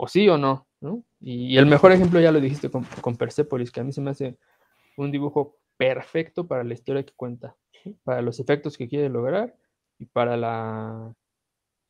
sí 0.07 0.29
o 0.29 0.37
no, 0.37 0.67
¿no? 0.81 1.03
Y, 1.19 1.57
el 1.57 1.65
mejor 1.65 1.93
ejemplo 1.93 2.19
ya 2.19 2.31
lo 2.31 2.39
dijiste 2.39 2.69
con, 2.69 2.83
con 3.01 3.17
Persepolis, 3.17 3.71
que 3.71 3.79
a 3.79 3.83
mí 3.83 3.91
se 3.91 4.01
me 4.01 4.11
hace 4.11 4.37
un 4.97 5.09
dibujo 5.09 5.57
perfecto 5.77 6.47
para 6.47 6.63
la 6.63 6.73
historia 6.73 7.03
que 7.03 7.13
cuenta 7.13 7.55
para 8.03 8.21
los 8.21 8.39
efectos 8.39 8.77
que 8.77 8.87
quiere 8.87 9.09
lograr 9.09 9.55
y 9.99 10.05
para 10.05 10.37
la, 10.37 11.13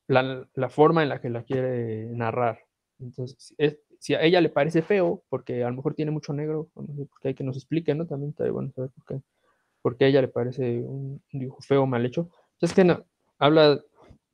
la, 0.07 0.69
forma 0.69 1.03
en 1.03 1.09
la 1.09 1.19
que 1.19 1.29
la 1.29 1.43
quiere 1.43 2.05
narrar. 2.11 2.59
Entonces, 2.99 3.55
si 3.99 4.13
a 4.13 4.21
ella 4.21 4.41
le 4.41 4.49
parece 4.49 4.81
feo, 4.81 5.23
porque 5.29 5.63
a 5.63 5.69
lo 5.69 5.75
mejor 5.75 5.93
tiene 5.93 6.11
mucho 6.11 6.33
negro, 6.33 6.69
porque 6.73 7.29
hay 7.29 7.33
que 7.33 7.43
nos 7.43 7.57
explique, 7.57 7.93
¿no? 7.95 8.05
También 8.05 8.29
está 8.29 8.49
bueno 8.49 8.71
saber 8.71 8.91
por 8.91 9.05
qué, 9.05 9.21
porque 9.81 10.05
a 10.05 10.07
ella 10.07 10.21
le 10.21 10.27
parece 10.29 10.79
un, 10.79 11.21
dibujo 11.31 11.61
feo, 11.61 11.85
mal 11.85 12.05
hecho. 12.05 12.29
Entonces, 12.53 12.75
que 12.75 12.83
no, 12.83 13.05
habla, 13.37 13.81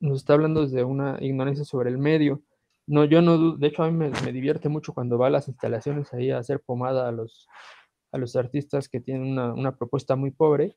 nos 0.00 0.18
está 0.18 0.34
hablando 0.34 0.62
desde 0.62 0.84
una 0.84 1.18
ignorancia 1.20 1.64
sobre 1.64 1.90
el 1.90 1.98
medio. 1.98 2.42
No, 2.86 3.04
yo 3.04 3.22
no, 3.22 3.56
de 3.56 3.66
hecho 3.66 3.82
a 3.82 3.90
mí 3.90 3.96
me, 3.96 4.10
me 4.24 4.32
divierte 4.32 4.68
mucho 4.68 4.92
cuando 4.92 5.16
va 5.16 5.28
a 5.28 5.30
las 5.30 5.48
instalaciones 5.48 6.12
ahí 6.12 6.30
a 6.30 6.38
hacer 6.38 6.60
pomada 6.60 7.08
a 7.08 7.12
los, 7.12 7.48
a 8.14 8.18
los 8.18 8.36
artistas 8.36 8.88
que 8.88 9.00
tienen 9.00 9.26
una, 9.26 9.52
una 9.52 9.76
propuesta 9.76 10.14
muy 10.14 10.30
pobre 10.30 10.76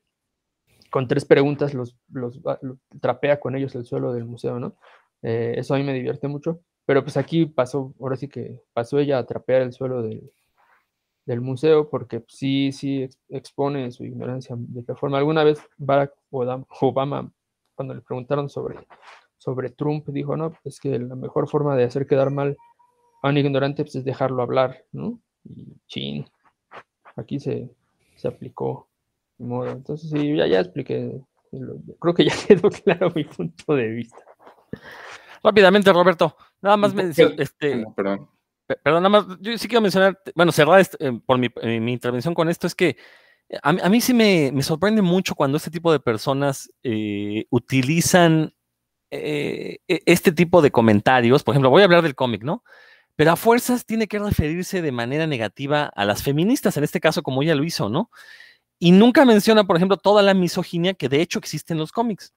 con 0.89 1.07
tres 1.07 1.25
preguntas 1.25 1.73
los, 1.73 1.95
los, 2.09 2.39
trapea 2.99 3.39
con 3.39 3.55
ellos 3.55 3.75
el 3.75 3.85
suelo 3.85 4.13
del 4.13 4.25
museo, 4.25 4.59
¿no? 4.59 4.75
Eh, 5.21 5.55
eso 5.57 5.73
a 5.73 5.77
mí 5.77 5.83
me 5.83 5.93
divierte 5.93 6.27
mucho, 6.27 6.61
pero 6.85 7.03
pues 7.03 7.17
aquí 7.17 7.45
pasó, 7.45 7.93
ahora 7.99 8.15
sí 8.15 8.27
que 8.27 8.63
pasó 8.73 8.99
ella 8.99 9.17
a 9.17 9.25
trapear 9.25 9.61
el 9.61 9.73
suelo 9.73 10.01
del, 10.01 10.31
del 11.25 11.41
museo 11.41 11.89
porque 11.89 12.21
pues, 12.21 12.33
sí, 12.37 12.71
sí 12.71 13.07
expone 13.29 13.91
su 13.91 14.05
ignorancia 14.05 14.55
de 14.57 14.85
qué 14.85 14.95
forma. 14.95 15.17
Alguna 15.17 15.43
vez 15.43 15.59
Barack 15.77 16.13
Obama, 16.31 17.31
cuando 17.75 17.93
le 17.93 18.01
preguntaron 18.01 18.49
sobre, 18.49 18.79
sobre 19.37 19.69
Trump, 19.69 20.07
dijo, 20.07 20.37
no, 20.37 20.53
es 20.63 20.79
que 20.79 20.97
la 20.97 21.15
mejor 21.15 21.49
forma 21.49 21.75
de 21.75 21.83
hacer 21.83 22.07
quedar 22.07 22.31
mal 22.31 22.57
a 23.21 23.29
un 23.29 23.37
ignorante 23.37 23.83
pues, 23.83 23.95
es 23.95 24.05
dejarlo 24.05 24.41
hablar, 24.41 24.83
¿no? 24.91 25.19
Y 25.43 25.75
chin, 25.87 26.25
aquí 27.17 27.39
se, 27.39 27.69
se 28.15 28.27
aplicó 28.27 28.87
entonces, 29.39 30.09
sí, 30.09 30.35
ya, 30.35 30.47
ya 30.47 30.59
expliqué 30.61 31.21
Creo 31.99 32.13
que 32.13 32.25
ya 32.25 32.33
quedó 32.47 32.69
claro 32.69 33.11
mi 33.15 33.23
punto 33.23 33.75
de 33.75 33.87
vista. 33.87 34.17
Rápidamente, 35.43 35.93
Roberto, 35.93 36.35
nada 36.61 36.75
más 36.75 36.93
mencionar, 36.93 37.39
este, 37.39 37.85
perdón. 37.95 38.29
Perdón, 38.83 39.03
nada 39.03 39.09
más, 39.09 39.25
yo 39.39 39.57
sí 39.57 39.67
quiero 39.67 39.81
mencionar, 39.81 40.19
bueno, 40.35 40.51
cerrar 40.51 40.79
este, 40.81 40.97
eh, 41.07 41.21
por 41.25 41.37
mi, 41.37 41.47
eh, 41.61 41.79
mi, 41.79 41.93
intervención 41.93 42.33
con 42.33 42.49
esto, 42.49 42.67
es 42.67 42.75
que 42.75 42.97
a, 43.63 43.69
a 43.69 43.89
mí 43.89 44.01
sí 44.01 44.13
me, 44.13 44.51
me, 44.51 44.61
sorprende 44.61 45.01
mucho 45.01 45.35
cuando 45.35 45.55
este 45.55 45.71
tipo 45.71 45.89
de 45.91 46.01
personas 46.01 46.69
eh, 46.83 47.45
utilizan 47.49 48.53
eh, 49.09 49.79
e, 49.87 50.01
este 50.05 50.33
tipo 50.33 50.61
de 50.61 50.71
comentarios. 50.71 51.43
Por 51.43 51.53
ejemplo, 51.53 51.69
voy 51.69 51.81
a 51.81 51.85
hablar 51.85 52.01
del 52.01 52.15
cómic, 52.15 52.43
¿no? 52.43 52.63
Pero 53.17 53.31
a 53.31 53.35
fuerzas 53.35 53.85
tiene 53.85 54.07
que 54.07 54.19
referirse 54.19 54.81
de 54.81 54.91
manera 54.91 55.27
negativa 55.27 55.85
a 55.87 56.05
las 56.05 56.23
feministas, 56.23 56.77
en 56.77 56.83
este 56.83 57.01
caso, 57.01 57.23
como 57.23 57.41
ella 57.41 57.55
lo 57.55 57.63
hizo, 57.63 57.89
¿no? 57.89 58.11
Y 58.79 58.91
nunca 58.91 59.25
menciona, 59.25 59.65
por 59.65 59.75
ejemplo, 59.75 59.97
toda 59.97 60.21
la 60.21 60.35
misoginia 60.35 60.93
que 60.93 61.09
de 61.09 61.21
hecho 61.21 61.39
existe 61.39 61.73
en 61.73 61.79
los 61.79 61.91
cómics. 61.91 62.33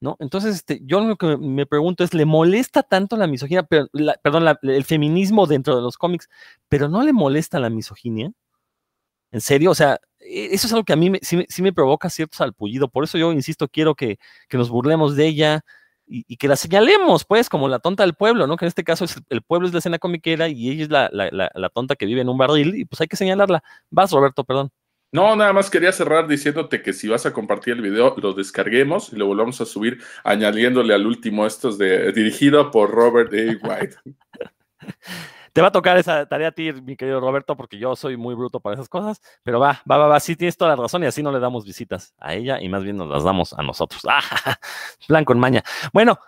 ¿No? 0.00 0.16
Entonces, 0.20 0.56
este, 0.56 0.80
yo 0.84 1.00
lo 1.00 1.16
que 1.16 1.38
me 1.38 1.66
pregunto 1.66 2.04
es, 2.04 2.12
¿le 2.14 2.26
molesta 2.26 2.82
tanto 2.82 3.16
la 3.16 3.26
misoginia, 3.26 3.62
pero, 3.62 3.88
perdón, 4.22 4.44
el 4.62 4.84
feminismo 4.84 5.46
dentro 5.46 5.76
de 5.76 5.82
los 5.82 5.96
cómics, 5.96 6.28
pero 6.68 6.88
no 6.88 7.02
le 7.02 7.12
molesta 7.14 7.58
la 7.60 7.70
misoginia? 7.70 8.32
¿En 9.32 9.40
serio? 9.40 9.70
O 9.70 9.74
sea, 9.74 10.00
e, 10.20 10.54
eso 10.54 10.66
es 10.66 10.72
algo 10.72 10.84
que 10.84 10.92
a 10.92 10.96
mí 10.96 11.12
sí, 11.22 11.62
me 11.62 11.72
provoca 11.72 12.10
cierto 12.10 12.36
salpullido. 12.36 12.88
Por 12.88 13.04
eso 13.04 13.18
yo, 13.18 13.32
insisto, 13.32 13.68
quiero 13.68 13.94
que, 13.94 14.18
que 14.48 14.58
nos 14.58 14.68
burlemos 14.68 15.16
de 15.16 15.26
ella 15.26 15.64
y, 16.06 16.24
y, 16.28 16.36
que 16.36 16.48
la 16.48 16.56
señalemos, 16.56 17.24
pues, 17.24 17.48
como 17.48 17.68
la 17.68 17.78
tonta 17.78 18.02
del 18.02 18.14
pueblo, 18.14 18.46
¿no? 18.46 18.56
Que 18.56 18.64
en 18.64 18.68
este 18.68 18.84
caso 18.84 19.04
es, 19.04 19.16
el 19.30 19.42
pueblo 19.42 19.66
es 19.66 19.72
la 19.72 19.78
escena 19.78 19.98
comiquera 19.98 20.48
y 20.48 20.70
ella 20.70 20.82
es 20.84 20.90
la, 20.90 21.08
la, 21.12 21.50
la 21.54 21.68
tonta 21.70 21.96
que 21.96 22.06
vive 22.06 22.20
en 22.20 22.28
un 22.28 22.38
barril 22.38 22.74
y 22.74 22.84
pues 22.84 23.00
hay 23.00 23.08
que 23.08 23.16
señalarla. 23.16 23.62
Vas, 23.90 24.12
Roberto, 24.12 24.44
perdón. 24.44 24.70
No, 25.14 25.36
nada 25.36 25.52
más 25.52 25.70
quería 25.70 25.92
cerrar 25.92 26.26
diciéndote 26.26 26.82
que 26.82 26.92
si 26.92 27.06
vas 27.06 27.24
a 27.24 27.32
compartir 27.32 27.74
el 27.74 27.82
video, 27.82 28.16
lo 28.20 28.32
descarguemos 28.32 29.12
y 29.12 29.16
lo 29.16 29.26
volvamos 29.26 29.60
a 29.60 29.64
subir 29.64 30.02
añadiéndole 30.24 30.92
al 30.92 31.06
último 31.06 31.46
estos 31.46 31.78
de 31.78 32.10
dirigido 32.10 32.72
por 32.72 32.90
Robert 32.90 33.32
A. 33.32 33.68
White. 33.68 33.96
Te 35.54 35.62
va 35.62 35.68
a 35.68 35.72
tocar 35.72 35.96
esa 35.96 36.26
tarea 36.26 36.48
a 36.48 36.50
ti, 36.50 36.72
mi 36.72 36.96
querido 36.96 37.20
Roberto, 37.20 37.56
porque 37.56 37.78
yo 37.78 37.94
soy 37.94 38.16
muy 38.16 38.34
bruto 38.34 38.58
para 38.58 38.74
esas 38.74 38.88
cosas, 38.88 39.22
pero 39.44 39.60
va, 39.60 39.80
va, 39.88 39.98
va, 39.98 40.08
va, 40.08 40.18
sí 40.18 40.34
tienes 40.34 40.56
toda 40.56 40.70
la 40.70 40.82
razón 40.82 41.04
y 41.04 41.06
así 41.06 41.22
no 41.22 41.30
le 41.30 41.38
damos 41.38 41.64
visitas 41.64 42.12
a 42.18 42.34
ella 42.34 42.60
y 42.60 42.68
más 42.68 42.82
bien 42.82 42.96
nos 42.96 43.08
las 43.08 43.22
damos 43.22 43.52
a 43.52 43.62
nosotros. 43.62 44.02
¡Ah! 44.08 44.58
Plan 45.06 45.24
con 45.24 45.38
maña. 45.38 45.62
Bueno, 45.92 46.18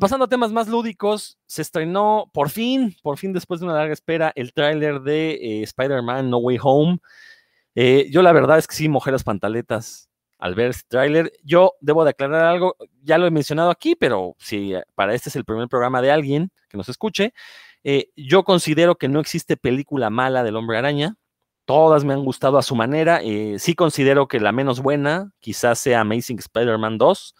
pasando 0.00 0.24
a 0.24 0.28
temas 0.28 0.50
más 0.50 0.66
lúdicos, 0.66 1.38
se 1.44 1.60
estrenó 1.60 2.30
por 2.32 2.48
fin, 2.48 2.96
por 3.02 3.18
fin 3.18 3.34
después 3.34 3.60
de 3.60 3.66
una 3.66 3.74
larga 3.74 3.92
espera, 3.92 4.32
el 4.34 4.54
tráiler 4.54 5.02
de 5.02 5.32
eh, 5.32 5.62
Spider-Man 5.64 6.30
No 6.30 6.38
Way 6.38 6.58
Home. 6.62 7.00
Eh, 7.74 8.08
yo 8.10 8.22
la 8.22 8.32
verdad 8.32 8.56
es 8.56 8.66
que 8.66 8.76
sí 8.76 8.88
mojé 8.88 9.12
las 9.12 9.24
pantaletas 9.24 10.08
al 10.38 10.54
ver 10.54 10.70
este 10.70 10.88
tráiler. 10.88 11.32
Yo 11.44 11.74
debo 11.82 12.02
de 12.04 12.10
aclarar 12.10 12.46
algo, 12.46 12.76
ya 13.02 13.18
lo 13.18 13.26
he 13.26 13.30
mencionado 13.30 13.68
aquí, 13.68 13.94
pero 13.94 14.36
si 14.38 14.72
para 14.94 15.12
este 15.12 15.28
es 15.28 15.36
el 15.36 15.44
primer 15.44 15.68
programa 15.68 16.00
de 16.00 16.10
alguien 16.10 16.50
que 16.70 16.78
nos 16.78 16.88
escuche, 16.88 17.34
eh, 17.84 18.10
yo 18.16 18.44
considero 18.44 18.96
que 18.96 19.08
no 19.08 19.20
existe 19.20 19.56
película 19.56 20.10
mala 20.10 20.42
del 20.42 20.56
hombre 20.56 20.78
araña. 20.78 21.16
Todas 21.64 22.04
me 22.04 22.12
han 22.12 22.24
gustado 22.24 22.58
a 22.58 22.62
su 22.62 22.74
manera. 22.74 23.20
Eh, 23.22 23.56
sí 23.58 23.74
considero 23.74 24.28
que 24.28 24.40
la 24.40 24.52
menos 24.52 24.80
buena 24.80 25.32
quizás 25.40 25.78
sea 25.78 26.00
Amazing 26.00 26.38
Spider-Man 26.38 26.98
2, 26.98 27.34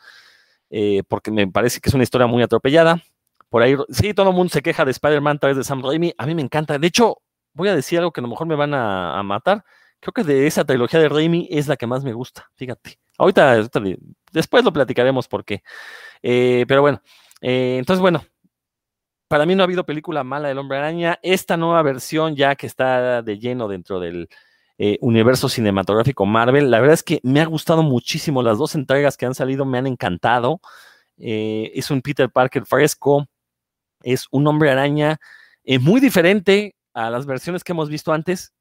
eh, 0.71 1.03
porque 1.09 1.31
me 1.31 1.47
parece 1.49 1.81
que 1.81 1.89
es 1.89 1.95
una 1.95 2.05
historia 2.05 2.27
muy 2.27 2.43
atropellada. 2.43 3.03
Por 3.49 3.63
ahí, 3.63 3.77
sí, 3.91 4.15
todo 4.15 4.31
el 4.31 4.37
mundo 4.37 4.51
se 4.51 4.63
queja 4.63 4.85
de 4.85 4.93
Spider-Man 4.93 5.37
a 5.37 5.41
través 5.41 5.57
de 5.57 5.65
Sam 5.65 5.83
Raimi. 5.83 6.15
A 6.17 6.27
mí 6.27 6.35
me 6.35 6.43
encanta. 6.43 6.79
De 6.79 6.87
hecho, 6.87 7.19
voy 7.53 7.69
a 7.69 7.75
decir 7.75 7.99
algo 7.99 8.13
que 8.13 8.21
a 8.21 8.23
lo 8.23 8.29
mejor 8.29 8.47
me 8.47 8.55
van 8.55 8.75
a, 8.75 9.21
matar 9.25 9.65
creo 10.03 10.13
que 10.15 10.25
de 10.25 10.47
esa 10.47 10.65
trilogía 10.65 10.99
de 10.99 11.11
Raimi 11.11 11.47
es 11.51 11.69
la 11.69 11.77
que 11.77 11.87
más 11.87 12.03
me 12.05 12.15
gusta, 12.15 12.49
fíjate. 12.55 12.99
Ahorita, 13.19 13.69
después 14.33 14.65
lo 14.65 14.73
platicaremos 14.73 15.29
por 15.29 15.45
qué. 15.45 15.63
Eh, 16.23 16.65
pero 16.67 16.81
bueno, 16.81 17.03
entonces 17.43 18.01
bueno, 18.01 18.25
para 19.31 19.47
mí 19.47 19.55
no 19.55 19.63
ha 19.63 19.67
habido 19.67 19.87
película 19.87 20.25
mala 20.25 20.49
del 20.49 20.59
Hombre 20.59 20.79
Araña. 20.79 21.21
Esta 21.23 21.57
nueva 21.57 21.83
versión 21.83 22.35
ya 22.35 22.57
que 22.57 22.67
está 22.67 23.23
de 23.23 23.39
lleno 23.39 23.69
dentro 23.69 24.01
del 24.01 24.29
eh, 24.77 24.99
universo 25.03 25.49
cinematográfico 25.49 26.27
Marvel, 26.27 26.69
la 26.69 26.81
verdad 26.81 26.95
es 26.95 27.05
que 27.05 27.21
me 27.23 27.41
ha 27.41 27.47
gustado 27.47 27.85
muchísimo. 27.85 28.43
Las 28.43 28.59
dos 28.59 28.75
entregas 28.75 29.17
que 29.17 29.27
han 29.27 29.37
salido 29.37 29.65
me 29.65 29.79
han 29.79 29.87
encantado. 29.87 30.61
Eh, 31.17 31.71
es 31.77 31.93
un 31.93 32.03
Peter 32.03 32.29
Parker 32.29 32.67
fresco, 32.67 33.29
es 34.03 34.27
un 34.33 34.49
Hombre 34.49 34.73
Araña 34.73 35.21
muy 35.81 36.01
diferente 36.01 36.75
a 36.93 37.09
las 37.09 37.25
versiones 37.25 37.63
que 37.63 37.71
hemos 37.71 37.89
visto 37.89 38.13
antes 38.13 38.53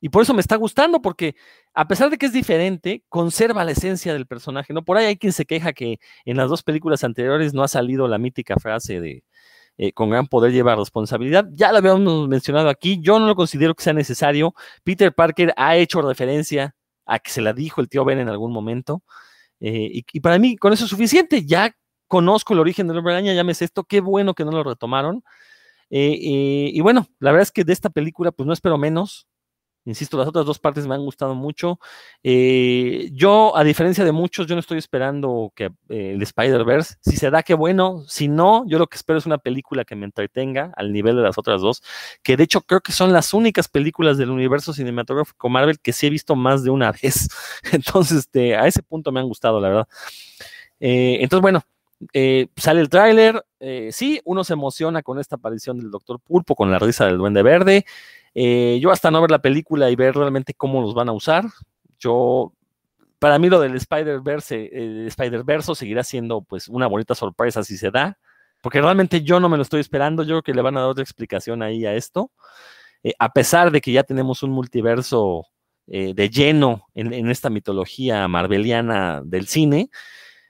y 0.00 0.10
por 0.10 0.22
eso 0.22 0.34
me 0.34 0.40
está 0.40 0.56
gustando, 0.56 1.00
porque 1.00 1.34
a 1.72 1.86
pesar 1.88 2.10
de 2.10 2.18
que 2.18 2.26
es 2.26 2.32
diferente, 2.32 3.02
conserva 3.08 3.64
la 3.64 3.72
esencia 3.72 4.12
del 4.12 4.26
personaje, 4.26 4.72
¿no? 4.72 4.84
Por 4.84 4.96
ahí 4.96 5.06
hay 5.06 5.16
quien 5.16 5.32
se 5.32 5.46
queja 5.46 5.72
que 5.72 5.98
en 6.26 6.36
las 6.36 6.50
dos 6.50 6.62
películas 6.62 7.04
anteriores 7.04 7.54
no 7.54 7.62
ha 7.62 7.68
salido 7.68 8.06
la 8.06 8.18
mítica 8.18 8.56
frase 8.56 9.00
de 9.00 9.24
eh, 9.78 9.92
con 9.92 10.10
gran 10.10 10.26
poder 10.26 10.52
lleva 10.52 10.76
responsabilidad. 10.76 11.46
Ya 11.52 11.72
la 11.72 11.78
habíamos 11.78 12.28
mencionado 12.28 12.68
aquí, 12.68 13.00
yo 13.00 13.18
no 13.18 13.26
lo 13.26 13.34
considero 13.34 13.74
que 13.74 13.84
sea 13.84 13.92
necesario. 13.92 14.54
Peter 14.84 15.14
Parker 15.14 15.52
ha 15.56 15.76
hecho 15.76 16.02
referencia 16.02 16.74
a 17.06 17.18
que 17.18 17.30
se 17.30 17.42
la 17.42 17.52
dijo 17.52 17.80
el 17.80 17.88
tío 17.88 18.04
Ben 18.04 18.18
en 18.18 18.28
algún 18.28 18.52
momento. 18.52 19.02
Eh, 19.60 19.90
y, 19.92 20.04
y, 20.12 20.20
para 20.20 20.38
mí 20.38 20.56
con 20.56 20.72
eso 20.72 20.84
es 20.84 20.90
suficiente. 20.90 21.44
Ya 21.44 21.74
conozco 22.08 22.54
el 22.54 22.60
origen 22.60 22.86
del 22.86 22.98
hombre 22.98 23.14
araña, 23.14 23.34
ya 23.34 23.44
me 23.44 23.54
sé 23.54 23.64
esto, 23.64 23.84
qué 23.84 24.00
bueno 24.00 24.34
que 24.34 24.44
no 24.44 24.52
lo 24.52 24.62
retomaron. 24.62 25.22
Eh, 25.90 26.70
y 26.72 26.80
bueno, 26.80 27.06
la 27.20 27.30
verdad 27.30 27.42
es 27.42 27.52
que 27.52 27.64
de 27.64 27.72
esta 27.72 27.90
película 27.90 28.32
pues 28.32 28.46
no 28.46 28.52
espero 28.52 28.78
menos. 28.78 29.28
Insisto, 29.86 30.16
las 30.16 30.28
otras 30.28 30.46
dos 30.46 30.58
partes 30.58 30.86
me 30.86 30.94
han 30.94 31.04
gustado 31.04 31.34
mucho. 31.34 31.78
Eh, 32.22 33.10
yo, 33.12 33.54
a 33.54 33.62
diferencia 33.64 34.02
de 34.02 34.12
muchos, 34.12 34.46
yo 34.46 34.54
no 34.54 34.60
estoy 34.60 34.78
esperando 34.78 35.52
que 35.54 35.66
eh, 35.90 36.12
el 36.14 36.22
Spider-Verse, 36.22 36.96
si 37.02 37.16
se 37.16 37.30
da, 37.30 37.42
qué 37.42 37.52
bueno. 37.52 38.02
Si 38.08 38.28
no, 38.28 38.64
yo 38.66 38.78
lo 38.78 38.86
que 38.86 38.96
espero 38.96 39.18
es 39.18 39.26
una 39.26 39.36
película 39.36 39.84
que 39.84 39.94
me 39.94 40.06
entretenga 40.06 40.72
al 40.76 40.90
nivel 40.92 41.16
de 41.16 41.22
las 41.22 41.36
otras 41.36 41.60
dos, 41.60 41.82
que 42.22 42.36
de 42.38 42.44
hecho 42.44 42.62
creo 42.62 42.80
que 42.80 42.92
son 42.92 43.12
las 43.12 43.34
únicas 43.34 43.68
películas 43.68 44.16
del 44.16 44.30
universo 44.30 44.72
cinematográfico 44.72 45.50
Marvel 45.50 45.78
que 45.78 45.92
sí 45.92 46.06
he 46.06 46.10
visto 46.10 46.34
más 46.34 46.64
de 46.64 46.70
una 46.70 46.90
vez. 47.02 47.28
Entonces, 47.72 48.18
este, 48.18 48.56
a 48.56 48.66
ese 48.66 48.82
punto 48.82 49.12
me 49.12 49.20
han 49.20 49.28
gustado, 49.28 49.60
la 49.60 49.68
verdad. 49.68 49.88
Eh, 50.80 51.18
entonces, 51.20 51.42
bueno, 51.42 51.62
sale 52.56 52.80
el 52.80 52.88
tráiler, 52.88 53.44
sí, 53.90 54.20
uno 54.24 54.44
se 54.44 54.54
emociona 54.54 55.02
con 55.02 55.18
esta 55.18 55.36
aparición 55.36 55.78
del 55.78 55.90
Doctor 55.90 56.20
Pulpo, 56.20 56.54
con 56.54 56.70
la 56.70 56.78
risa 56.78 57.06
del 57.06 57.18
Duende 57.18 57.42
Verde. 57.42 57.84
Eh, 58.34 58.78
yo 58.82 58.90
hasta 58.90 59.10
no 59.10 59.20
ver 59.20 59.30
la 59.30 59.40
película 59.40 59.90
y 59.90 59.96
ver 59.96 60.14
realmente 60.14 60.54
cómo 60.54 60.80
los 60.82 60.94
van 60.94 61.08
a 61.08 61.12
usar, 61.12 61.44
yo, 61.98 62.52
para 63.18 63.38
mí 63.38 63.48
lo 63.48 63.60
del 63.60 63.76
Spider-Verse, 63.76 64.70
eh, 64.72 65.06
Spider-Verse 65.06 65.74
seguirá 65.74 66.02
siendo 66.02 66.42
pues 66.42 66.68
una 66.68 66.88
bonita 66.88 67.14
sorpresa 67.14 67.62
si 67.62 67.76
se 67.76 67.90
da, 67.90 68.18
porque 68.60 68.80
realmente 68.80 69.22
yo 69.22 69.38
no 69.38 69.48
me 69.48 69.56
lo 69.56 69.62
estoy 69.62 69.80
esperando, 69.80 70.24
yo 70.24 70.30
creo 70.30 70.42
que 70.42 70.54
le 70.54 70.62
van 70.62 70.76
a 70.76 70.80
dar 70.80 70.90
otra 70.90 71.04
explicación 71.04 71.62
ahí 71.62 71.86
a 71.86 71.94
esto, 71.94 72.32
eh, 73.04 73.14
a 73.18 73.32
pesar 73.32 73.70
de 73.70 73.80
que 73.80 73.92
ya 73.92 74.02
tenemos 74.02 74.42
un 74.42 74.50
multiverso 74.50 75.46
de 75.86 76.30
lleno 76.30 76.86
en, 76.94 77.12
en, 77.12 77.30
esta 77.30 77.50
mitología 77.50 78.26
marveliana 78.26 79.20
del 79.22 79.46
cine, 79.46 79.90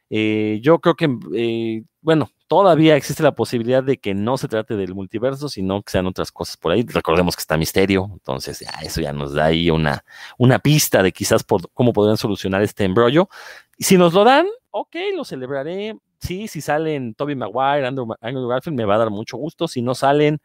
yo 0.08 0.78
creo 0.78 0.94
que, 0.94 1.82
bueno, 2.00 2.30
todavía 2.62 2.94
existe 2.94 3.24
la 3.24 3.34
posibilidad 3.34 3.82
de 3.82 3.98
que 3.98 4.14
no 4.14 4.38
se 4.38 4.46
trate 4.46 4.76
del 4.76 4.94
multiverso, 4.94 5.48
sino 5.48 5.82
que 5.82 5.90
sean 5.90 6.06
otras 6.06 6.30
cosas 6.30 6.56
por 6.56 6.70
ahí. 6.70 6.86
Recordemos 6.86 7.34
que 7.34 7.40
está 7.40 7.56
misterio, 7.56 8.08
entonces 8.12 8.60
ya, 8.60 8.70
eso 8.80 9.00
ya 9.00 9.12
nos 9.12 9.34
da 9.34 9.46
ahí 9.46 9.70
una, 9.70 10.04
una 10.38 10.60
pista 10.60 11.02
de 11.02 11.10
quizás 11.10 11.42
por, 11.42 11.68
cómo 11.72 11.92
podrían 11.92 12.16
solucionar 12.16 12.62
este 12.62 12.84
embrollo. 12.84 13.28
Y 13.76 13.82
si 13.82 13.98
nos 13.98 14.14
lo 14.14 14.22
dan, 14.22 14.46
ok, 14.70 14.94
lo 15.16 15.24
celebraré. 15.24 15.98
Sí, 16.20 16.46
si 16.46 16.60
salen 16.60 17.14
Toby 17.14 17.34
Maguire, 17.34 17.88
Andrew, 17.88 18.06
Andrew 18.20 18.46
Garfield, 18.46 18.76
me 18.76 18.84
va 18.84 18.94
a 18.94 18.98
dar 18.98 19.10
mucho 19.10 19.36
gusto. 19.36 19.66
Si 19.66 19.82
no 19.82 19.96
salen, 19.96 20.40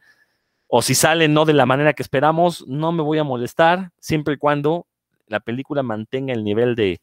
o 0.66 0.82
si 0.82 0.96
salen 0.96 1.32
no 1.32 1.44
de 1.44 1.52
la 1.52 1.64
manera 1.64 1.92
que 1.92 2.02
esperamos, 2.02 2.66
no 2.66 2.90
me 2.90 3.04
voy 3.04 3.18
a 3.18 3.24
molestar, 3.24 3.92
siempre 4.00 4.34
y 4.34 4.36
cuando 4.36 4.88
la 5.28 5.38
película 5.38 5.84
mantenga 5.84 6.32
el 6.32 6.42
nivel 6.42 6.74
de, 6.74 7.00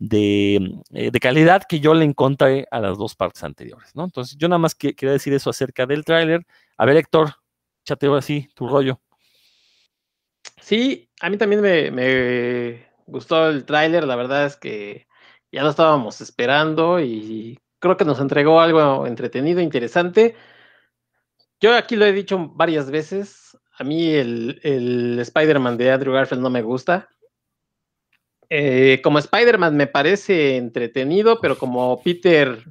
de, 0.00 0.80
eh, 0.94 1.10
de, 1.12 1.20
calidad 1.20 1.62
que 1.68 1.78
yo 1.78 1.92
le 1.92 2.06
encontré 2.06 2.66
a 2.70 2.80
las 2.80 2.96
dos 2.96 3.14
partes 3.14 3.44
anteriores, 3.44 3.94
¿no? 3.94 4.04
Entonces, 4.04 4.36
yo 4.38 4.48
nada 4.48 4.58
más 4.58 4.74
que, 4.74 4.94
quería 4.94 5.12
decir 5.12 5.34
eso 5.34 5.50
acerca 5.50 5.86
del 5.86 6.04
tráiler. 6.04 6.46
A 6.78 6.86
ver, 6.86 6.96
Héctor, 6.96 7.34
échate 7.84 8.06
ahora 8.06 8.22
sí 8.22 8.48
tu 8.54 8.66
rollo. 8.66 8.98
Sí, 10.60 11.10
a 11.20 11.28
mí 11.28 11.36
también 11.36 11.60
me, 11.60 11.90
me 11.90 12.86
gustó 13.06 13.50
el 13.50 13.66
tráiler, 13.66 14.04
la 14.04 14.16
verdad 14.16 14.46
es 14.46 14.56
que 14.56 15.06
ya 15.52 15.62
lo 15.62 15.70
estábamos 15.70 16.20
esperando 16.22 16.98
y 16.98 17.58
creo 17.78 17.96
que 17.98 18.06
nos 18.06 18.20
entregó 18.20 18.60
algo 18.60 19.06
entretenido, 19.06 19.60
interesante. 19.60 20.34
Yo 21.60 21.76
aquí 21.76 21.96
lo 21.96 22.06
he 22.06 22.12
dicho 22.12 22.38
varias 22.54 22.90
veces, 22.90 23.58
a 23.78 23.84
mí 23.84 24.08
el, 24.08 24.60
el 24.62 25.18
Spider-Man 25.18 25.76
de 25.76 25.92
Andrew 25.92 26.14
Garfield 26.14 26.42
no 26.42 26.48
me 26.48 26.62
gusta, 26.62 27.10
eh, 28.50 29.00
como 29.02 29.18
Spider-Man 29.18 29.76
me 29.76 29.86
parece 29.86 30.56
entretenido, 30.56 31.40
pero 31.40 31.56
como 31.56 32.02
Peter, 32.02 32.64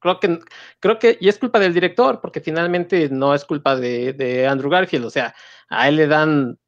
creo 0.00 0.20
que, 0.20 0.38
creo 0.80 0.98
que, 0.98 1.16
y 1.20 1.28
es 1.28 1.38
culpa 1.38 1.58
del 1.58 1.74
director, 1.74 2.20
porque 2.20 2.40
finalmente 2.40 3.08
no 3.10 3.34
es 3.34 3.44
culpa 3.44 3.76
de, 3.76 4.12
de 4.12 4.46
Andrew 4.46 4.70
Garfield, 4.70 5.06
o 5.06 5.10
sea, 5.10 5.34
a 5.68 5.88
él 5.88 5.96
le 5.96 6.06
dan 6.06 6.58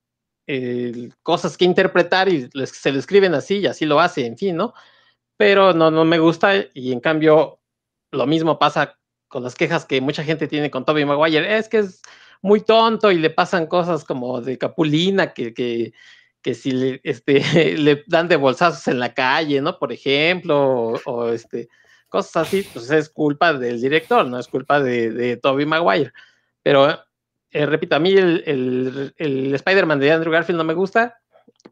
eh, 0.47 1.11
cosas 1.23 1.57
que 1.57 1.65
interpretar 1.67 2.29
y 2.29 2.49
les, 2.55 2.71
se 2.71 2.93
lo 2.93 2.99
escriben 2.99 3.35
así 3.35 3.59
y 3.59 3.67
así 3.67 3.85
lo 3.85 4.01
hace, 4.01 4.27
en 4.27 4.39
fin, 4.39 4.57
¿no? 4.57 4.75
pero 5.43 5.73
no, 5.73 5.91
no 5.91 6.05
me 6.05 6.21
gusta 6.21 6.53
y 6.73 6.93
en 6.93 7.01
cambio 7.01 7.61
lo 8.13 8.27
mismo 8.29 8.61
pasa 8.61 8.97
con 9.27 9.43
las 9.43 9.57
quejas 9.57 9.85
que 9.85 10.01
mucha 10.01 10.23
gente 10.23 10.47
tiene 10.47 10.71
con 10.71 10.85
Toby 10.85 11.05
Maguire, 11.05 11.59
es 11.59 11.69
que 11.69 11.79
es 11.79 12.01
muy 12.43 12.61
tonto 12.61 13.11
y 13.11 13.19
le 13.19 13.29
pasan 13.29 13.67
cosas 13.67 14.05
como 14.05 14.41
de 14.41 14.57
Capulina, 14.57 15.35
que, 15.35 15.53
que, 15.53 15.95
que 16.43 16.55
si 16.55 16.73
le, 16.73 17.01
este, 17.05 17.41
le 17.79 18.05
dan 18.07 18.29
de 18.29 18.37
bolsazos 18.37 18.87
en 18.89 18.99
la 18.99 19.15
calle, 19.15 19.61
¿no? 19.61 19.79
Por 19.79 19.93
ejemplo, 19.93 20.95
o, 21.05 21.29
este, 21.29 21.69
cosas 22.09 22.49
así, 22.49 22.67
pues 22.73 22.91
es 22.91 23.09
culpa 23.09 23.53
del 23.53 23.81
director, 23.81 24.27
no 24.27 24.39
es 24.39 24.49
culpa 24.49 24.81
de, 24.81 25.11
de 25.11 25.37
Toby 25.37 25.67
Maguire. 25.67 26.13
Pero, 26.63 26.91
eh, 27.51 27.67
repito, 27.67 27.97
a 27.97 27.99
mí 27.99 28.13
el, 28.13 28.43
el, 28.47 29.15
el 29.17 29.55
Spider-Man 29.55 30.01
de 30.01 30.13
Andrew 30.13 30.33
Garfield 30.33 30.59
no 30.59 30.65
me 30.65 30.75
gusta, 30.75 31.19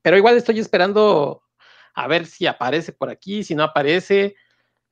pero 0.02 0.16
igual 0.16 0.36
estoy 0.36 0.58
esperando 0.58 1.42
a 1.94 2.06
ver 2.06 2.26
si 2.26 2.46
aparece 2.46 2.92
por 2.92 3.10
aquí, 3.10 3.44
si 3.44 3.54
no 3.54 3.64
aparece. 3.64 4.36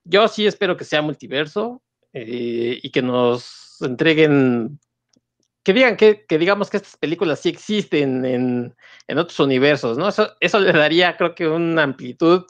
Yo 0.05 0.29
sí 0.29 0.47
espero 0.47 0.77
que 0.77 0.85
sea 0.85 1.03
multiverso 1.03 1.83
eh, 2.13 2.79
y 2.83 2.91
que 2.91 3.03
nos 3.03 3.77
entreguen, 3.81 4.79
que 5.63 5.73
digan 5.73 5.97
que, 5.97 6.25
que, 6.27 6.39
digamos 6.39 6.71
que 6.71 6.79
estas 6.79 6.97
películas 6.97 7.41
sí 7.41 7.51
existen 7.51 8.25
en, 8.25 8.75
en 9.07 9.19
otros 9.19 9.39
universos, 9.41 9.99
¿no? 9.99 10.09
Eso, 10.09 10.35
eso 10.41 10.61
le 10.61 10.73
daría, 10.73 11.17
creo 11.17 11.35
que, 11.35 11.47
una 11.49 11.83
amplitud 11.83 12.45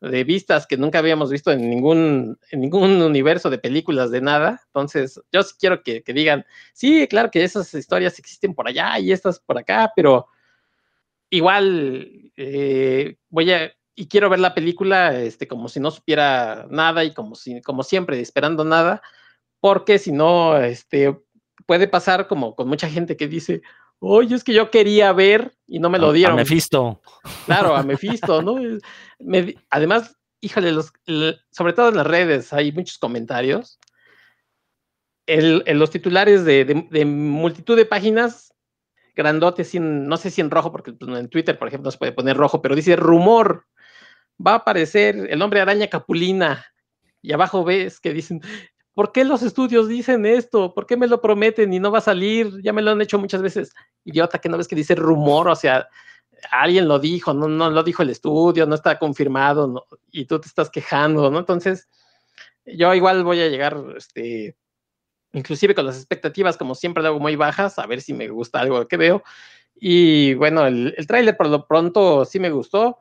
de 0.00 0.24
vistas 0.24 0.66
que 0.66 0.76
nunca 0.76 0.98
habíamos 0.98 1.30
visto 1.30 1.50
en 1.50 1.68
ningún, 1.68 2.38
en 2.50 2.60
ningún 2.60 3.00
universo 3.02 3.50
de 3.50 3.58
películas 3.58 4.10
de 4.10 4.20
nada. 4.20 4.60
Entonces, 4.66 5.20
yo 5.32 5.42
sí 5.42 5.54
quiero 5.58 5.82
que, 5.82 6.02
que, 6.02 6.12
digan, 6.12 6.44
sí, 6.72 7.06
claro 7.08 7.30
que 7.30 7.44
esas 7.44 7.72
historias 7.74 8.18
existen 8.18 8.54
por 8.54 8.68
allá 8.68 8.98
y 8.98 9.12
estas 9.12 9.40
por 9.40 9.58
acá, 9.58 9.92
pero 9.94 10.26
igual 11.30 12.32
eh, 12.36 13.16
voy 13.28 13.52
a, 13.52 13.72
y 13.94 14.08
quiero 14.08 14.28
ver 14.30 14.40
la 14.40 14.54
película 14.54 15.18
este, 15.20 15.48
como 15.48 15.68
si 15.68 15.80
no 15.80 15.90
supiera 15.90 16.66
nada 16.70 17.04
y 17.04 17.12
como, 17.14 17.34
si, 17.34 17.60
como 17.62 17.82
siempre, 17.82 18.20
esperando 18.20 18.64
nada, 18.64 19.02
porque 19.60 19.98
si 19.98 20.12
no, 20.12 20.58
este, 20.58 21.16
puede 21.66 21.88
pasar 21.88 22.26
como 22.26 22.54
con 22.54 22.68
mucha 22.68 22.88
gente 22.88 23.16
que 23.16 23.28
dice, 23.28 23.62
oye, 23.98 24.34
es 24.34 24.44
que 24.44 24.52
yo 24.52 24.70
quería 24.70 25.12
ver 25.12 25.54
y 25.66 25.78
no 25.78 25.90
me 25.90 25.98
lo 25.98 26.12
dieron. 26.12 26.34
A 26.34 26.36
Mephisto. 26.36 27.00
Claro, 27.46 27.74
a 27.74 27.82
Mephisto, 27.84 28.42
¿no? 28.42 28.56
Me, 29.18 29.56
además, 29.70 30.16
híjole, 30.40 30.72
los, 30.72 30.92
sobre 31.50 31.72
todo 31.72 31.88
en 31.88 31.96
las 31.96 32.06
redes 32.06 32.52
hay 32.52 32.72
muchos 32.72 32.98
comentarios. 32.98 33.78
El, 35.26 35.62
en 35.66 35.78
los 35.78 35.90
titulares 35.90 36.44
de, 36.44 36.66
de, 36.66 36.86
de, 36.90 37.04
multitud 37.06 37.76
de 37.76 37.86
páginas 37.86 38.52
grandotes, 39.16 39.68
sin, 39.68 40.06
no 40.06 40.18
sé 40.18 40.30
si 40.30 40.42
en 40.42 40.50
rojo, 40.50 40.70
porque 40.70 40.92
pues, 40.92 41.18
en 41.18 41.28
Twitter, 41.30 41.58
por 41.58 41.68
ejemplo, 41.68 41.86
no 41.86 41.90
se 41.90 41.98
puede 41.98 42.12
poner 42.12 42.36
rojo, 42.36 42.60
pero 42.60 42.74
dice 42.74 42.94
rumor, 42.96 43.66
va 44.44 44.52
a 44.52 44.56
aparecer 44.56 45.28
el 45.30 45.40
hombre 45.40 45.60
araña 45.60 45.86
Capulina. 45.86 46.66
Y 47.22 47.32
abajo 47.32 47.64
ves 47.64 48.00
que 48.00 48.12
dicen, 48.12 48.42
¿por 48.94 49.12
qué 49.12 49.24
los 49.24 49.42
estudios 49.42 49.88
dicen 49.88 50.24
esto? 50.24 50.72
¿Por 50.72 50.86
qué 50.86 50.96
me 50.96 51.06
lo 51.06 51.20
prometen 51.20 51.72
y 51.72 51.80
no 51.80 51.90
va 51.90 51.98
a 51.98 52.02
salir? 52.02 52.60
Ya 52.62 52.72
me 52.72 52.82
lo 52.82 52.92
han 52.92 53.02
hecho 53.02 53.18
muchas 53.18 53.42
veces. 53.42 53.74
Idiota, 54.04 54.38
que 54.38 54.48
no 54.48 54.56
ves 54.56 54.68
que 54.68 54.76
dice 54.76 54.94
rumor, 54.94 55.48
o 55.48 55.56
sea, 55.56 55.88
alguien 56.50 56.88
lo 56.88 56.98
dijo, 56.98 57.34
no, 57.34 57.48
no 57.48 57.70
lo 57.70 57.82
dijo 57.82 58.02
el 58.02 58.10
estudio, 58.10 58.66
no 58.66 58.74
está 58.74 58.98
confirmado, 58.98 59.86
y 60.10 60.26
tú 60.26 60.40
te 60.40 60.48
estás 60.48 60.70
quejando, 60.70 61.30
¿no? 61.30 61.38
Entonces, 61.40 61.88
yo 62.64 62.94
igual 62.94 63.24
voy 63.24 63.40
a 63.40 63.48
llegar, 63.48 63.76
este, 63.96 64.56
inclusive 65.32 65.74
con 65.74 65.86
las 65.86 65.96
expectativas, 65.96 66.56
como 66.56 66.74
siempre, 66.74 67.02
lo 67.02 67.10
hago 67.10 67.20
muy 67.20 67.36
bajas, 67.36 67.78
a 67.78 67.86
ver 67.86 68.00
si 68.00 68.14
me 68.14 68.28
gusta 68.28 68.60
algo 68.60 68.86
que 68.86 68.96
veo. 68.96 69.22
Y 69.74 70.34
bueno, 70.34 70.66
el, 70.66 70.94
el 70.96 71.06
tráiler 71.06 71.36
por 71.36 71.48
lo 71.48 71.66
pronto 71.66 72.24
sí 72.24 72.38
me 72.38 72.50
gustó. 72.50 72.98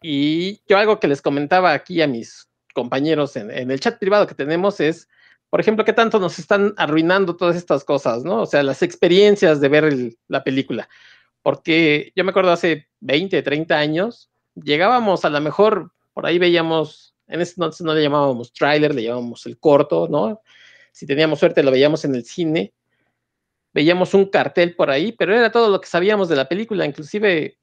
Y 0.00 0.60
yo 0.68 0.78
algo 0.78 1.00
que 1.00 1.08
les 1.08 1.22
comentaba 1.22 1.72
aquí 1.72 2.00
a 2.02 2.06
mis 2.06 2.48
compañeros 2.76 3.36
en, 3.36 3.50
el 3.50 3.80
chat 3.80 3.98
privado 3.98 4.26
que 4.26 4.34
tenemos 4.34 4.80
es, 4.80 5.08
por 5.48 5.60
ejemplo, 5.60 5.82
qué 5.82 5.94
tanto 5.94 6.20
nos 6.20 6.38
están 6.38 6.74
arruinando 6.76 7.34
todas 7.34 7.56
estas 7.56 7.84
cosas, 7.84 8.22
¿no? 8.22 8.42
O 8.42 8.46
sea, 8.46 8.62
las 8.62 8.82
experiencias 8.82 9.62
de 9.62 9.68
ver 9.70 10.12
la 10.28 10.44
película. 10.44 10.86
Porque 11.42 12.12
yo 12.14 12.22
me 12.22 12.30
acuerdo 12.30 12.52
hace 12.52 12.88
20, 13.00 13.40
30 13.40 13.78
años, 13.78 14.30
llegábamos 14.54 15.24
a 15.24 15.30
lo 15.30 15.40
mejor, 15.40 15.92
por 16.12 16.26
ahí 16.26 16.38
veíamos, 16.38 17.14
en 17.28 17.40
ese 17.40 17.54
entonces 17.56 17.80
no 17.82 17.94
le 17.94 18.02
llamábamos 18.02 18.52
tráiler, 18.52 18.94
le 18.94 19.04
llamábamos 19.04 19.46
el 19.46 19.58
corto, 19.58 20.06
¿no? 20.10 20.42
Si 20.92 21.06
teníamos 21.06 21.38
suerte 21.38 21.62
lo 21.62 21.70
veíamos 21.70 22.04
en 22.04 22.14
el 22.14 22.26
cine, 22.26 22.74
veíamos 23.72 24.12
un 24.12 24.26
cartel 24.26 24.76
por 24.76 24.90
ahí, 24.90 25.12
pero 25.12 25.34
era 25.34 25.50
todo 25.50 25.70
lo 25.70 25.80
que 25.80 25.88
sabíamos 25.88 26.28
de 26.28 26.36
la 26.36 26.46
película, 26.46 26.84
inclusive 26.84 27.56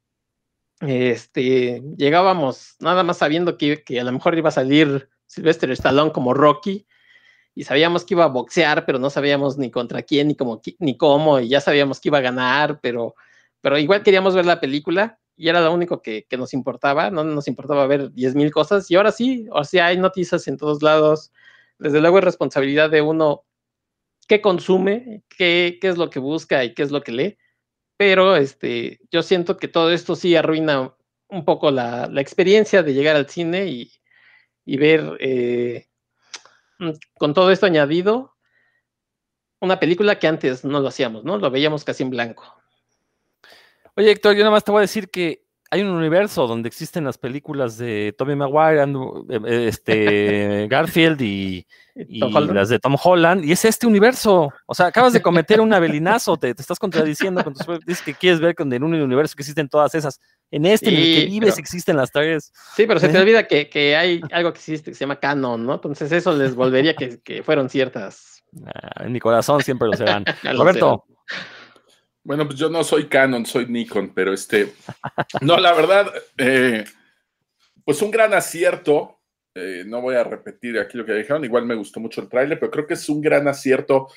este, 0.88 1.82
llegábamos 1.98 2.76
nada 2.80 3.04
más 3.04 3.18
sabiendo 3.18 3.58
que, 3.58 3.84
que, 3.84 4.00
a 4.00 4.04
lo 4.04 4.12
mejor 4.12 4.38
iba 4.38 4.50
a 4.50 4.52
salir 4.52 5.10
Sylvester 5.28 5.72
Stallone 5.72 6.12
como 6.12 6.34
Rocky 6.34 6.86
y 7.56 7.64
sabíamos 7.64 8.04
que 8.04 8.16
iba 8.16 8.26
a 8.26 8.28
boxear, 8.28 8.86
pero 8.86 9.00
no 9.00 9.10
sabíamos 9.10 9.58
ni 9.58 9.72
contra 9.72 10.02
quién 10.02 10.28
ni, 10.28 10.36
como, 10.36 10.62
ni 10.80 10.98
cómo, 10.98 11.40
y 11.40 11.50
ya 11.50 11.62
sabíamos 11.62 12.00
que 12.00 12.10
iba 12.10 12.18
a 12.18 12.22
ganar, 12.22 12.80
pero, 12.82 13.16
pero 13.62 13.78
igual 13.78 14.04
queríamos 14.04 14.36
ver 14.36 14.46
la 14.46 14.60
película 14.60 15.20
y 15.36 15.50
era 15.50 15.62
lo 15.62 15.74
único 15.74 16.02
que, 16.02 16.26
que 16.30 16.38
nos 16.38 16.54
importaba, 16.54 17.10
no 17.10 17.24
nos 17.24 17.48
importaba 17.48 17.88
ver 17.88 18.12
10 18.12 18.36
mil 18.36 18.52
cosas 18.52 18.90
y 18.90 18.96
ahora 18.96 19.12
sí, 19.12 19.48
o 19.52 19.64
sea, 19.64 19.88
hay 19.88 19.98
noticias 19.98 20.48
en 20.48 20.58
todos 20.58 20.82
lados, 20.82 21.32
desde 21.80 22.02
luego 22.02 22.20
es 22.20 22.24
responsabilidad 22.24 22.90
de 22.90 23.02
uno 23.02 23.46
qué 24.28 24.42
consume, 24.42 25.24
qué, 25.30 25.78
qué 25.82 25.90
es 25.90 25.98
lo 25.98 26.10
que 26.10 26.20
busca 26.20 26.64
y 26.64 26.74
qué 26.74 26.84
es 26.84 26.92
lo 26.92 27.02
que 27.02 27.12
lee 27.12 27.38
pero 28.06 28.36
este, 28.36 29.00
yo 29.12 29.24
siento 29.24 29.56
que 29.56 29.70
todo 29.70 29.90
esto 29.90 30.18
sí 30.18 30.36
arruina 30.36 30.94
un 31.30 31.46
poco 31.46 31.72
la, 31.72 32.08
la 32.08 32.20
experiencia 32.20 32.84
de 32.84 32.94
llegar 32.94 33.16
al 33.16 33.30
cine 33.30 33.68
y, 33.68 33.94
y 34.66 34.76
ver 34.76 35.16
eh, 35.22 35.88
mm, 36.80 36.92
con 37.18 37.34
todo 37.34 37.50
esto 37.50 37.66
añadido 37.66 38.36
una 39.62 39.80
película 39.80 40.20
que 40.20 40.28
antes 40.28 40.66
no 40.66 40.82
lo 40.82 40.90
hacíamos, 40.90 41.24
¿no? 41.24 41.38
Lo 41.38 41.50
veíamos 41.50 41.86
casi 41.86 42.04
en 42.04 42.10
blanco. 42.10 42.44
Oye, 43.96 44.12
Héctor, 44.12 44.34
yo 44.36 44.40
nada 44.40 44.52
más 44.52 44.66
te 44.66 44.72
voy 44.72 44.80
a 44.80 44.82
decir 44.82 45.10
que 45.10 45.43
hay 45.74 45.82
un 45.82 45.90
universo 45.90 46.46
donde 46.46 46.68
existen 46.68 47.04
las 47.04 47.18
películas 47.18 47.80
de 47.80 48.14
Tobey 48.16 48.36
Maguire, 48.36 48.80
Andrew, 48.80 49.26
este, 49.48 50.68
Garfield 50.70 51.20
y, 51.20 51.66
y 51.96 52.20
las 52.20 52.70
de 52.70 52.78
Tom 52.78 52.96
Holland, 53.04 53.44
y 53.44 53.54
es 53.54 53.66
este 53.66 53.88
universo. 53.88 54.54
O 54.68 54.76
sea, 54.76 54.86
acabas 54.86 55.14
de 55.14 55.22
cometer 55.24 55.60
un 55.62 55.74
abelinazo, 55.74 56.38
te, 56.38 56.54
te 56.54 56.62
estás 56.62 56.78
contradiciendo 56.78 57.42
cuando 57.42 57.80
dices 57.88 58.04
que 58.04 58.14
quieres 58.14 58.40
ver 58.40 58.54
con 58.54 58.72
en 58.72 58.84
un 58.84 58.94
universo 58.94 59.36
que 59.36 59.42
existen 59.42 59.68
todas 59.68 59.96
esas. 59.96 60.20
En 60.52 60.68
este, 60.68 60.92
sí, 60.92 60.96
en 60.96 61.02
el 61.02 61.16
que 61.16 61.26
vives, 61.26 61.50
pero, 61.56 61.62
existen 61.62 61.98
las 61.98 62.12
tres. 62.12 62.54
Sí, 62.76 62.86
pero 62.86 63.00
se 63.00 63.10
te 63.10 63.18
olvida 63.18 63.48
que, 63.48 63.68
que, 63.68 63.96
hay 63.96 64.22
algo 64.32 64.54
que 64.54 64.60
existe 64.60 64.92
que 64.92 64.96
se 64.96 65.00
llama 65.00 65.20
canon, 65.20 65.66
¿no? 65.66 65.74
Entonces 65.74 66.12
eso 66.12 66.38
les 66.38 66.54
volvería 66.54 66.96
que, 66.96 67.20
que 67.20 67.42
fueron 67.42 67.68
ciertas. 67.68 68.44
Ah, 68.64 69.06
en 69.06 69.12
mi 69.12 69.20
corazón 69.20 69.64
siempre 69.64 69.88
lo 69.88 69.98
serán. 69.98 70.24
Roberto. 70.56 71.06
Bueno, 72.24 72.46
pues 72.46 72.58
yo 72.58 72.70
no 72.70 72.84
soy 72.84 73.08
Canon, 73.08 73.46
soy 73.46 73.66
Nikon, 73.68 74.14
pero 74.14 74.34
este, 74.34 74.74
no, 75.42 75.58
la 75.58 75.74
verdad, 75.74 76.12
eh, 76.38 76.86
pues 77.84 78.02
un 78.02 78.12
gran 78.12 78.34
acierto. 78.34 79.20
Eh, 79.56 79.84
no 79.86 80.02
voy 80.02 80.16
a 80.16 80.24
repetir 80.24 80.80
aquí 80.80 80.98
lo 80.98 81.06
que 81.06 81.14
dijeron, 81.14 81.46
igual 81.46 81.66
me 81.66 81.76
gustó 81.76 82.00
mucho 82.00 82.22
el 82.22 82.30
tráiler, 82.30 82.60
pero 82.60 82.72
creo 82.72 82.88
que 82.88 82.96
es 82.96 83.08
un 83.08 83.22
gran 83.22 83.48
acierto 83.48 84.08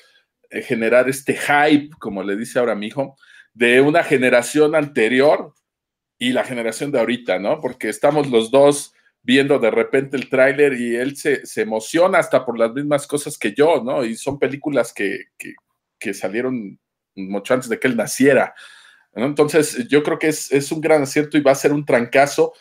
eh, 0.49 0.63
generar 0.63 1.07
este 1.09 1.35
hype, 1.35 1.89
como 1.99 2.23
le 2.23 2.35
dice 2.35 2.57
ahora 2.57 2.73
mi 2.73 2.87
hijo, 2.87 3.17
de 3.53 3.81
una 3.81 4.03
generación 4.03 4.73
anterior 4.73 5.53
y 6.17 6.31
la 6.31 6.43
generación 6.43 6.91
de 6.91 6.99
ahorita, 6.99 7.37
¿no? 7.37 7.59
Porque 7.59 7.89
estamos 7.89 8.29
los 8.31 8.49
dos 8.49 8.93
viendo 9.21 9.59
de 9.59 9.69
repente 9.69 10.15
el 10.15 10.29
tráiler 10.29 10.73
y 10.73 10.95
él 10.95 11.17
se, 11.17 11.45
se, 11.45 11.61
emociona 11.61 12.19
hasta 12.19 12.45
por 12.45 12.57
las 12.57 12.73
mismas 12.73 13.05
cosas 13.05 13.37
que 13.37 13.53
yo, 13.53 13.83
¿no? 13.83 14.05
Y 14.05 14.15
son 14.15 14.39
películas 14.39 14.93
que, 14.93 15.25
que, 15.37 15.53
que 15.99 16.13
salieron 16.13 16.79
mucho 17.17 17.53
antes 17.53 17.69
de 17.69 17.79
que 17.79 17.87
él 17.87 17.97
naciera. 17.97 18.53
Entonces, 19.13 19.87
yo 19.87 20.03
creo 20.03 20.19
que 20.19 20.27
es, 20.27 20.51
es, 20.51 20.71
un 20.71 20.79
gran 20.79 21.01
acierto 21.01 21.37
y 21.37 21.41
va 21.41 21.51
a 21.51 21.55
ser 21.55 21.73
un 21.73 21.85
trancazo 21.85 22.53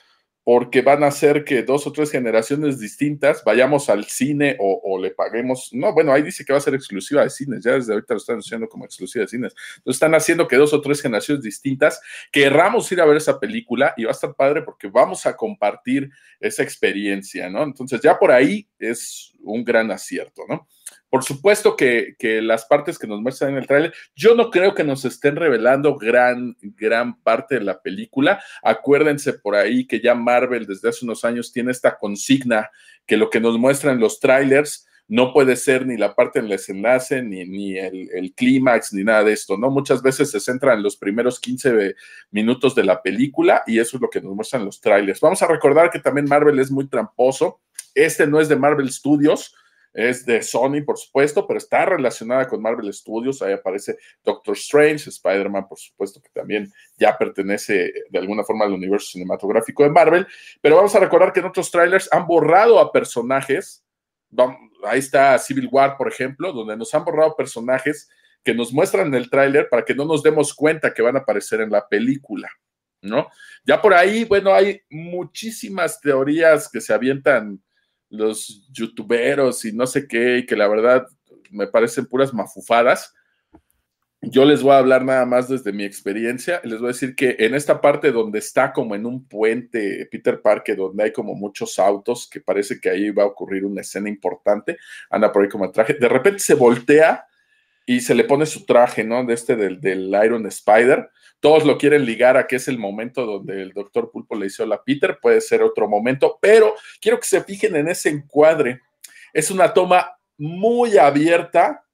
porque 0.42 0.80
van 0.80 1.02
a 1.02 1.09
hacer 1.09 1.44
que 1.44 1.64
dos 1.64 1.88
o 1.88 1.92
tres 1.92 2.11
generaciones 2.12 2.78
distintas 2.78 3.42
vayamos 3.44 3.90
al 3.90 4.04
cine 4.04 4.57
o, 4.61 4.80
o, 4.84 4.96
le 4.96 5.11
paguemos. 5.11 5.70
No, 5.72 5.92
bueno, 5.92 6.12
ahí 6.12 6.22
dice 6.22 6.44
que 6.44 6.52
va 6.52 6.59
a 6.59 6.62
ser 6.62 6.74
exclusiva 6.74 7.24
de 7.24 7.30
cines, 7.30 7.64
ya 7.64 7.72
desde 7.72 7.92
ahorita 7.92 8.14
lo 8.14 8.18
están 8.18 8.38
haciendo 8.38 8.68
como 8.68 8.84
exclusiva 8.84 9.24
de 9.24 9.28
cines. 9.28 9.54
Entonces, 9.78 9.96
están 9.96 10.14
haciendo 10.14 10.46
que 10.46 10.54
dos 10.54 10.72
o 10.72 10.80
tres 10.80 11.02
generaciones 11.02 11.42
distintas 11.42 12.00
querramos 12.30 12.90
ir 12.92 13.00
a 13.00 13.07
ver 13.07 13.16
esa 13.16 13.40
película 13.40 13.92
y 13.96 14.04
va 14.04 14.11
a 14.11 14.14
estar 14.14 14.34
padre 14.34 14.62
porque 14.62 14.86
vamos 14.86 15.26
a 15.26 15.36
compartir 15.36 16.11
esa 16.38 16.62
experiencia, 16.62 17.50
¿no? 17.50 17.64
Entonces, 17.64 18.00
ya 18.00 18.16
por 18.16 18.30
ahí 18.30 18.68
es 18.78 19.34
un 19.42 19.64
gran 19.64 19.90
acierto, 19.90 20.42
¿no? 20.48 20.68
Por 21.09 21.22
supuesto 21.22 21.76
que, 21.76 22.16
las 22.42 22.64
partes 22.66 22.98
que 22.98 23.07
nos 23.07 23.20
muestran 23.20 23.52
en 23.52 23.59
el 23.59 23.66
tráiler, 23.66 23.94
yo 24.14 24.34
no 24.34 24.50
creo 24.50 24.74
que 24.74 24.84
nos 24.84 25.04
estén 25.04 25.36
revelando 25.36 25.96
gran, 25.96 26.57
gran 26.61 27.20
parte 27.22 27.57
de 27.57 27.64
la 27.64 27.80
película. 27.80 28.42
Acuérdense 28.62 29.34
por 29.34 29.54
ahí 29.54 29.86
que 29.86 30.00
ya 30.00 30.14
Marvel 30.14 30.66
desde 30.66 30.88
hace 30.88 31.04
unos 31.04 31.24
años 31.24 31.52
tiene 31.52 31.70
esta 31.70 31.96
consigna 31.96 32.70
que 33.07 33.16
lo 33.16 33.30
que 33.30 33.40
nos 33.40 33.59
muestran 33.59 34.00
los 34.00 34.18
trailers 34.18 34.86
no 35.09 35.32
puede 35.32 35.54
ser 35.57 35.86
ni 35.86 35.96
la 35.96 36.14
parte 36.14 36.40
del 36.40 36.48
desenlace, 36.48 37.22
ni, 37.22 37.44
ni 37.44 37.78
el, 37.78 38.32
clímax, 38.34 38.92
ni 38.92 39.04
nada 39.04 39.22
de 39.22 39.32
esto, 39.32 39.57
¿no? 39.57 39.70
Muchas 39.70 40.02
veces 40.02 40.30
se 40.30 40.40
centra 40.40 40.74
en 40.74 40.82
los 40.82 40.96
primeros 40.96 41.38
15 41.38 41.94
minutos 42.32 42.74
de 42.74 42.84
la 42.84 43.00
película 43.02 43.62
y 43.66 43.78
eso 43.78 43.96
es 43.96 44.00
lo 44.00 44.11
que 44.11 44.20
nos 44.20 44.34
muestran 44.34 44.64
los 44.64 44.80
trailers. 44.80 45.20
Vamos 45.20 45.42
a 45.42 45.46
recordar 45.46 45.90
que 45.90 46.00
también 46.00 46.26
Marvel 46.28 46.59
es 46.59 46.70
muy 46.70 46.88
tramposo. 46.88 47.61
Este 47.94 48.26
no 48.26 48.40
es 48.40 48.48
de 48.48 48.57
Marvel 48.57 48.90
Studios, 48.90 49.54
es 49.97 50.26
de 50.26 50.42
Sony, 50.42 50.82
por 50.84 50.99
supuesto, 50.99 51.47
pero 51.47 51.57
está 51.57 51.86
relacionada 51.86 52.47
con 52.47 52.61
Marvel 52.61 52.92
Studios. 52.92 53.40
Ahí 53.40 53.55
aparece 53.55 53.97
Doctor 54.22 54.55
Strange, 54.55 55.09
Spider-Man, 55.09 55.66
por 55.66 55.78
supuesto, 55.78 56.20
que 56.20 56.28
también 56.28 56.70
ya 56.99 57.16
pertenece 57.16 57.94
de 58.11 58.18
alguna 58.18 58.44
forma 58.44 58.66
al 58.66 58.74
universo 58.74 59.12
cinematográfico 59.12 59.84
de 59.84 59.88
Marvel. 59.88 60.26
Pero 60.61 60.76
vamos 60.76 60.94
a 60.94 61.01
recordar 61.01 61.32
que 61.32 61.40
en 61.40 61.47
otros 61.47 61.70
trailers 61.70 62.12
han 62.12 62.26
borrado 62.26 62.78
a 62.78 62.92
personajes. 62.92 63.82
Ahí 64.84 64.99
está 64.99 65.38
Civil 65.38 65.70
War, 65.72 65.97
por 65.97 66.09
ejemplo, 66.09 66.53
donde 66.53 66.76
nos 66.76 66.94
han 66.94 67.03
borrado 67.03 67.34
personajes 67.34 68.11
que 68.44 68.53
nos 68.53 68.74
muestran 68.74 69.07
en 69.07 69.14
el 69.14 69.30
tráiler 69.30 69.70
para 69.70 69.82
que 69.82 69.94
no 69.94 70.05
nos 70.05 70.22
demos 70.22 70.53
cuenta 70.53 70.92
que 70.92 71.01
van 71.01 71.16
a 71.16 71.20
aparecer 71.20 71.62
en 71.62 71.70
la 71.70 71.88
película, 71.88 72.51
¿no? 73.01 73.28
Ya 73.64 73.80
por 73.80 73.94
ahí, 73.94 74.26
bueno, 74.26 74.53
hay 74.53 74.82
muchísimas 74.90 75.99
teorías 76.03 76.70
que 76.70 76.82
se 76.82 76.92
avientan 76.92 77.62
los 78.09 78.68
youtuberos 78.72 79.64
y 79.64 79.72
no 79.72 79.86
sé 79.86 80.07
qué, 80.07 80.38
y 80.38 80.46
que 80.46 80.57
la 80.57 80.68
verdad 80.68 81.07
me 81.50 81.66
parecen 81.66 82.07
puras 82.07 82.32
mafufadas. 82.32 83.12
Yo 84.22 84.44
les 84.44 84.62
voy 84.62 84.72
a 84.72 84.78
hablar 84.78 85.04
nada 85.04 85.24
más 85.24 85.48
desde 85.48 85.72
mi 85.72 85.84
experiencia. 85.84 86.61
Les 86.64 86.80
voy 86.80 86.86
a 86.86 86.92
decir 86.92 87.14
que 87.14 87.36
en 87.38 87.54
esta 87.54 87.80
parte 87.80 88.11
donde 88.11 88.38
está 88.38 88.72
como 88.72 88.94
en 88.94 89.07
un 89.07 89.28
puente 89.28 90.09
Peter 90.11 90.40
Parker, 90.40 90.76
donde 90.76 91.04
hay 91.04 91.12
como 91.12 91.34
muchos 91.34 91.78
autos, 91.78 92.28
que 92.28 92.40
parece 92.40 92.80
que 92.80 92.90
ahí 92.90 93.11
va 93.11 93.24
a 93.24 93.26
ocurrir 93.26 93.64
una 93.64 93.82
escena 93.82 94.09
importante, 94.09 94.78
anda 95.11 95.30
por 95.30 95.42
ahí 95.42 95.48
como 95.48 95.66
el 95.66 95.72
traje, 95.72 95.94
de 95.94 96.09
repente 96.09 96.40
se 96.40 96.54
voltea 96.54 97.24
y 97.87 98.01
se 98.01 98.14
le 98.14 98.24
pone 98.24 98.45
su 98.45 98.66
traje, 98.66 99.05
¿no? 99.05 99.24
De 99.24 99.32
este 99.32 99.57
del, 99.57 99.80
del 99.80 100.14
Iron 100.24 100.47
Spider 100.47 101.09
todos 101.41 101.64
lo 101.64 101.78
quieren 101.78 102.05
ligar 102.05 102.37
a 102.37 102.47
que 102.47 102.57
es 102.57 102.68
el 102.68 102.78
momento 102.78 103.26
donde 103.26 103.62
el 103.62 103.72
doctor 103.72 104.11
Pulpo 104.11 104.34
le 104.34 104.47
hizo 104.47 104.64
a 104.64 104.84
Peter, 104.84 105.18
puede 105.20 105.41
ser 105.41 105.62
otro 105.62 105.89
momento, 105.89 106.39
pero 106.41 106.74
quiero 107.01 107.20
que 107.20 107.26
se 107.26 107.43
fijen 107.43 107.76
en 107.76 107.89
ese 107.89 108.09
encuadre. 108.09 108.80
Es 109.32 109.51
una 109.51 109.72
toma 109.72 110.18
muy 110.39 110.97
abierta 110.97 111.84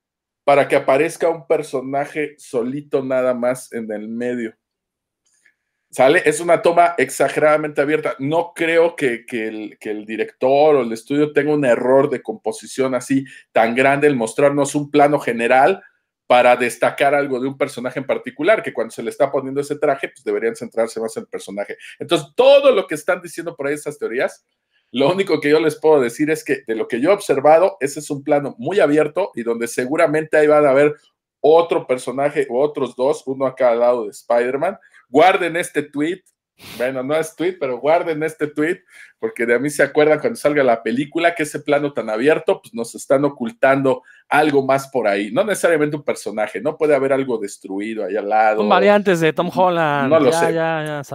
para 0.44 0.68
que 0.68 0.76
aparezca 0.76 1.28
un 1.28 1.46
personaje 1.46 2.34
solito 2.38 3.02
nada 3.02 3.34
más 3.34 3.72
en 3.72 3.90
el 3.92 4.08
medio. 4.08 4.54
¿Sale? 5.92 6.22
Es 6.24 6.40
una 6.40 6.62
toma 6.62 6.94
exageradamente 6.96 7.82
abierta. 7.82 8.16
No 8.18 8.54
creo 8.54 8.96
que, 8.96 9.26
el, 9.30 10.06
director 10.06 10.76
o 10.76 10.80
el 10.80 10.92
estudio 10.92 11.34
tenga 11.34 11.52
un 11.52 11.66
error 11.66 12.08
de 12.08 12.22
composición 12.22 12.94
así 12.94 13.26
tan 13.52 13.74
grande 13.74 14.06
el 14.06 14.16
mostrarnos 14.16 14.74
un 14.74 14.90
plano 14.90 15.18
general 15.20 15.82
para 16.26 16.56
destacar 16.56 17.14
algo 17.14 17.38
de 17.38 17.46
un 17.46 17.58
personaje 17.58 17.98
en 17.98 18.06
particular, 18.06 18.62
que 18.62 18.72
cuando 18.72 18.90
se 18.90 19.02
le 19.02 19.10
está 19.10 19.30
poniendo 19.30 19.60
ese 19.60 19.76
traje, 19.76 20.08
pues 20.08 20.24
deberían 20.24 20.56
centrarse 20.56 20.98
más 20.98 21.14
en 21.18 21.24
el 21.24 21.28
personaje. 21.28 21.76
Entonces, 21.98 22.28
todo 22.34 22.72
lo 22.72 22.86
que 22.86 22.94
están 22.94 23.20
diciendo 23.20 23.54
por 23.54 23.66
ahí 23.66 23.74
esas 23.74 23.98
teorías, 23.98 24.46
lo 24.92 25.12
único 25.12 25.40
que 25.40 25.50
yo 25.50 25.60
les 25.60 25.78
puedo 25.78 26.00
decir 26.00 26.30
es 26.30 26.42
que 26.42 26.62
de 26.66 26.74
lo 26.74 26.88
que 26.88 27.02
yo 27.02 27.10
he 27.10 27.14
observado, 27.14 27.76
ese 27.80 28.00
es 28.00 28.08
un 28.08 28.24
plano 28.24 28.54
muy 28.56 28.80
abierto 28.80 29.30
y 29.34 29.42
donde 29.42 29.68
seguramente 29.68 30.38
ahí 30.38 30.46
van 30.46 30.64
a 30.64 30.70
haber 30.70 30.94
otro 31.40 31.86
personaje 31.86 32.46
o 32.48 32.62
otros 32.62 32.96
dos, 32.96 33.24
uno 33.26 33.44
a 33.44 33.54
cada 33.54 33.74
lado 33.74 34.04
de 34.04 34.10
Spider-Man. 34.10 34.78
Guarden 35.12 35.56
este 35.56 35.82
tweet, 35.82 36.22
bueno, 36.78 37.02
no 37.02 37.14
es 37.14 37.34
tweet, 37.34 37.56
pero 37.58 37.78
guarden 37.78 38.22
este 38.22 38.46
tweet, 38.46 38.82
porque 39.18 39.46
de 39.46 39.54
a 39.54 39.58
mí 39.58 39.68
se 39.68 39.82
acuerdan 39.82 40.20
cuando 40.20 40.36
salga 40.36 40.62
la 40.62 40.82
película 40.82 41.34
que 41.34 41.42
ese 41.42 41.60
plano 41.60 41.92
tan 41.92 42.08
abierto, 42.08 42.60
pues 42.60 42.72
nos 42.74 42.94
están 42.94 43.24
ocultando 43.24 44.02
algo 44.28 44.64
más 44.64 44.88
por 44.88 45.06
ahí. 45.06 45.30
No 45.32 45.44
necesariamente 45.44 45.96
un 45.96 46.02
personaje, 46.02 46.60
no 46.60 46.76
puede 46.76 46.94
haber 46.94 47.12
algo 47.12 47.38
destruido 47.38 48.04
ahí 48.04 48.16
al 48.16 48.28
lado. 48.28 48.58
Son 48.58 48.68
variantes 48.68 49.20
de 49.20 49.32
Tom 49.32 49.50
Holland. 49.54 50.08
No 50.08 50.20
lo 50.20 50.32
sé. 50.32 50.52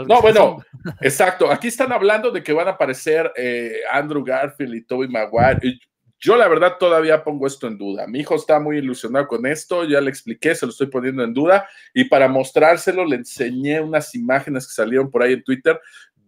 no, 0.07 0.21
bueno, 0.21 0.57
exacto. 1.01 1.51
Aquí 1.51 1.67
están 1.67 1.91
hablando 1.91 2.31
de 2.31 2.43
que 2.43 2.53
van 2.53 2.67
a 2.67 2.71
aparecer 2.71 3.31
eh, 3.35 3.77
Andrew 3.91 4.23
Garfield 4.23 4.75
y 4.75 4.85
Tobey 4.85 5.07
Maguire. 5.07 5.79
Yo 6.19 6.35
la 6.35 6.47
verdad 6.47 6.77
todavía 6.79 7.23
pongo 7.23 7.45
esto 7.45 7.67
en 7.67 7.77
duda. 7.77 8.07
Mi 8.07 8.19
hijo 8.19 8.35
está 8.35 8.59
muy 8.59 8.77
ilusionado 8.77 9.27
con 9.27 9.45
esto, 9.45 9.83
ya 9.83 10.01
le 10.01 10.09
expliqué, 10.09 10.55
se 10.55 10.65
lo 10.65 10.71
estoy 10.71 10.87
poniendo 10.87 11.23
en 11.23 11.33
duda 11.33 11.67
y 11.93 12.05
para 12.05 12.27
mostrárselo 12.27 13.05
le 13.05 13.17
enseñé 13.17 13.79
unas 13.81 14.15
imágenes 14.15 14.65
que 14.67 14.73
salieron 14.73 15.11
por 15.11 15.21
ahí 15.21 15.33
en 15.33 15.43
Twitter 15.43 15.79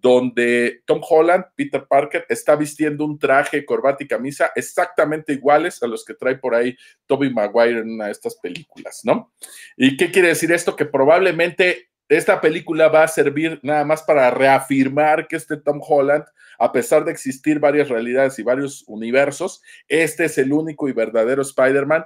donde 0.02 0.82
Tom 0.86 1.02
Holland, 1.08 1.46
Peter 1.56 1.86
Parker, 1.86 2.26
está 2.30 2.56
vistiendo 2.56 3.04
un 3.06 3.20
traje, 3.20 3.66
corbata 3.66 4.04
y 4.04 4.08
camisa 4.08 4.52
exactamente 4.56 5.34
iguales 5.34 5.82
a 5.84 5.88
los 5.88 6.06
que 6.06 6.14
trae 6.14 6.38
por 6.38 6.56
ahí 6.56 6.78
Tobey 7.06 7.34
Maguire 7.34 7.80
en 7.80 7.92
una 7.92 8.06
de 8.06 8.12
estas 8.12 8.36
películas, 8.36 9.02
¿no? 9.04 9.34
¿Y 9.76 9.98
qué 9.98 10.12
quiere 10.12 10.30
decir 10.30 10.52
esto? 10.52 10.76
Que 10.76 10.86
probablemente 10.86 11.90
esta 12.08 12.42
película 12.42 12.88
va 12.88 13.04
a 13.04 13.08
servir 13.08 13.60
nada 13.62 13.86
más 13.86 14.02
para 14.04 14.32
reafirmar 14.32 15.28
que 15.28 15.36
este 15.36 15.58
Tom 15.58 15.80
Holland, 15.86 16.26
a 16.60 16.72
pesar 16.72 17.05
de 17.05 17.12
existir 17.12 17.60
varias 17.60 17.89
realidades 17.89 18.38
y 18.38 18.43
varios 18.43 18.84
universos, 18.88 19.62
este 19.88 20.26
es 20.26 20.38
el 20.38 20.51
único 20.51 20.89
y 20.89 20.93
verdadero 20.93 21.41
Spider-Man 21.41 22.05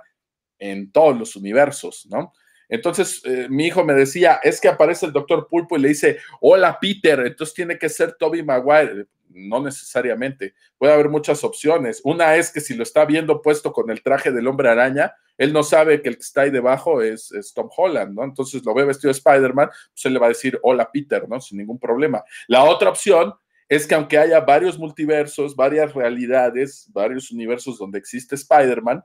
en 0.59 0.91
todos 0.91 1.17
los 1.17 1.35
universos, 1.35 2.07
¿no? 2.09 2.33
Entonces, 2.69 3.21
eh, 3.25 3.47
mi 3.49 3.67
hijo 3.67 3.83
me 3.83 3.93
decía, 3.93 4.39
es 4.41 4.59
que 4.61 4.67
aparece 4.67 5.05
el 5.05 5.11
doctor 5.11 5.47
Pulpo 5.47 5.77
y 5.77 5.81
le 5.81 5.89
dice, 5.89 6.19
hola 6.41 6.79
Peter, 6.79 7.19
entonces 7.19 7.53
tiene 7.53 7.77
que 7.77 7.89
ser 7.89 8.13
Toby 8.13 8.41
Maguire. 8.43 9.07
No 9.29 9.61
necesariamente, 9.61 10.53
puede 10.77 10.93
haber 10.93 11.09
muchas 11.09 11.43
opciones. 11.43 12.01
Una 12.03 12.35
es 12.35 12.51
que 12.51 12.61
si 12.61 12.75
lo 12.75 12.83
está 12.83 13.03
viendo 13.05 13.41
puesto 13.41 13.73
con 13.73 13.89
el 13.89 14.01
traje 14.03 14.31
del 14.31 14.47
hombre 14.47 14.69
araña, 14.69 15.13
él 15.37 15.51
no 15.51 15.63
sabe 15.63 16.01
que 16.01 16.09
el 16.09 16.15
que 16.15 16.21
está 16.21 16.41
ahí 16.41 16.51
debajo 16.51 17.01
es, 17.01 17.31
Tom 17.55 17.69
Holland, 17.75 18.13
¿no? 18.13 18.23
Entonces 18.23 18.63
lo 18.63 18.73
ve 18.73 18.85
vestido 18.85 19.11
de 19.11 19.17
Spider-Man, 19.17 19.69
pues 19.69 20.05
él 20.05 20.13
le 20.13 20.19
va 20.19 20.27
a 20.27 20.29
decir, 20.29 20.59
hola 20.61 20.89
Peter, 20.91 21.27
¿no? 21.27 21.41
Sin 21.41 21.57
ningún 21.57 21.79
problema. 21.79 22.23
La 22.47 22.63
otra 22.63 22.89
opción 22.89 23.33
es 23.75 23.87
que 23.87 23.95
aunque 23.95 24.17
haya 24.17 24.39
varios 24.41 24.77
multiversos, 24.77 25.55
varias 25.55 25.93
realidades, 25.93 26.89
varios 26.91 27.31
universos 27.31 27.77
donde 27.77 27.99
existe 27.99 28.35
Spider-Man, 28.35 29.03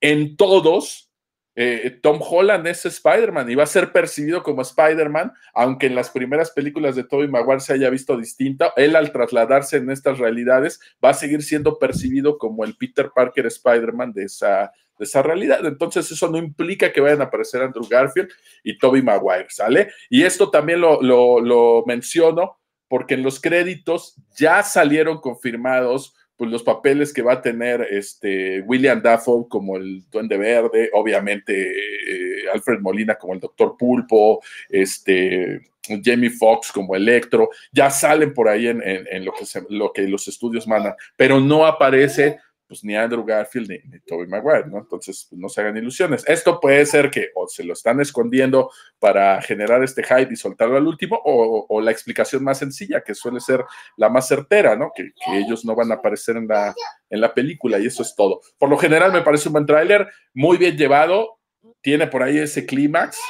en 0.00 0.36
todos 0.36 1.12
eh, 1.54 1.98
Tom 2.02 2.18
Holland 2.22 2.66
es 2.66 2.86
Spider-Man 2.86 3.50
y 3.50 3.54
va 3.54 3.64
a 3.64 3.66
ser 3.66 3.92
percibido 3.92 4.42
como 4.42 4.62
Spider-Man, 4.62 5.32
aunque 5.52 5.86
en 5.86 5.94
las 5.94 6.08
primeras 6.10 6.50
películas 6.50 6.96
de 6.96 7.04
Tobey 7.04 7.28
Maguire 7.28 7.60
se 7.60 7.74
haya 7.74 7.90
visto 7.90 8.16
distinto, 8.16 8.72
él 8.76 8.96
al 8.96 9.12
trasladarse 9.12 9.76
en 9.76 9.90
estas 9.90 10.18
realidades 10.18 10.80
va 11.04 11.10
a 11.10 11.14
seguir 11.14 11.42
siendo 11.42 11.78
percibido 11.78 12.38
como 12.38 12.64
el 12.64 12.76
Peter 12.76 13.10
Parker 13.14 13.46
Spider-Man 13.46 14.14
de 14.14 14.24
esa, 14.24 14.72
de 14.98 15.04
esa 15.04 15.22
realidad. 15.22 15.64
Entonces 15.66 16.10
eso 16.10 16.30
no 16.30 16.38
implica 16.38 16.90
que 16.90 17.02
vayan 17.02 17.20
a 17.20 17.24
aparecer 17.24 17.60
Andrew 17.60 17.86
Garfield 17.86 18.30
y 18.64 18.78
Tobey 18.78 19.02
Maguire, 19.02 19.46
¿sale? 19.50 19.90
Y 20.08 20.22
esto 20.22 20.50
también 20.50 20.80
lo, 20.80 21.02
lo, 21.02 21.40
lo 21.40 21.84
menciono 21.86 22.61
porque 22.92 23.14
en 23.14 23.22
los 23.22 23.40
créditos 23.40 24.16
ya 24.36 24.62
salieron 24.62 25.18
confirmados 25.18 26.14
pues, 26.36 26.50
los 26.50 26.62
papeles 26.62 27.10
que 27.10 27.22
va 27.22 27.32
a 27.32 27.40
tener 27.40 27.80
este 27.90 28.60
William 28.66 29.00
Dafoe 29.00 29.48
como 29.48 29.78
el 29.78 30.04
Duende 30.10 30.36
Verde, 30.36 30.90
obviamente 30.92 31.70
eh, 31.70 32.50
Alfred 32.52 32.80
Molina 32.80 33.14
como 33.14 33.32
el 33.32 33.40
Doctor 33.40 33.78
Pulpo, 33.78 34.42
este 34.68 35.62
Jamie 36.04 36.28
Foxx 36.28 36.70
como 36.70 36.94
Electro, 36.94 37.48
ya 37.72 37.88
salen 37.88 38.34
por 38.34 38.46
ahí 38.46 38.66
en, 38.66 39.24
lo, 39.24 39.32
que 39.32 39.46
lo 39.70 39.90
que 39.90 40.02
los 40.02 40.28
estudios 40.28 40.68
mandan, 40.68 40.92
pero 41.16 41.40
no 41.40 41.64
aparece 41.64 42.40
pues 42.72 42.84
ni 42.84 42.96
Andrew 42.96 43.22
Garfield 43.22 43.68
ni, 43.68 43.78
ni 43.90 44.00
Tobey 44.00 44.26
Maguire, 44.26 44.66
¿no? 44.66 44.78
Entonces, 44.78 45.26
pues, 45.28 45.38
no 45.38 45.50
se 45.50 45.60
hagan 45.60 45.76
ilusiones. 45.76 46.24
Esto 46.26 46.58
puede 46.58 46.86
ser 46.86 47.10
que 47.10 47.28
o 47.34 47.46
se 47.46 47.64
lo 47.64 47.74
están 47.74 48.00
escondiendo 48.00 48.70
para 48.98 49.42
generar 49.42 49.84
este 49.84 50.02
hype 50.02 50.32
y 50.32 50.36
soltarlo 50.36 50.78
al 50.78 50.86
último, 50.86 51.20
o, 51.22 51.80
la 51.82 51.90
explicación 51.90 52.42
más 52.42 52.60
sencilla, 52.60 53.02
que 53.02 53.14
suele 53.14 53.40
ser 53.40 53.62
la 53.98 54.08
más 54.08 54.26
certera, 54.26 54.74
¿no? 54.74 54.90
Que, 54.96 55.12
ellos 55.34 55.66
no 55.66 55.74
van 55.74 55.92
a 55.92 55.96
aparecer 55.96 56.38
en 56.38 56.48
la, 56.48 56.74
en 57.10 57.20
la 57.20 57.34
película 57.34 57.78
y 57.78 57.88
eso 57.88 58.02
es 58.02 58.14
todo. 58.16 58.40
Por 58.56 58.70
lo 58.70 58.78
general 58.78 59.12
me 59.12 59.20
parece 59.20 59.50
un 59.50 59.52
buen 59.52 59.66
tráiler, 59.66 60.08
muy 60.32 60.56
bien 60.56 60.78
llevado, 60.78 61.40
tiene 61.82 62.06
por 62.06 62.22
ahí 62.22 62.38
ese 62.38 62.64
clímax, 62.64 63.20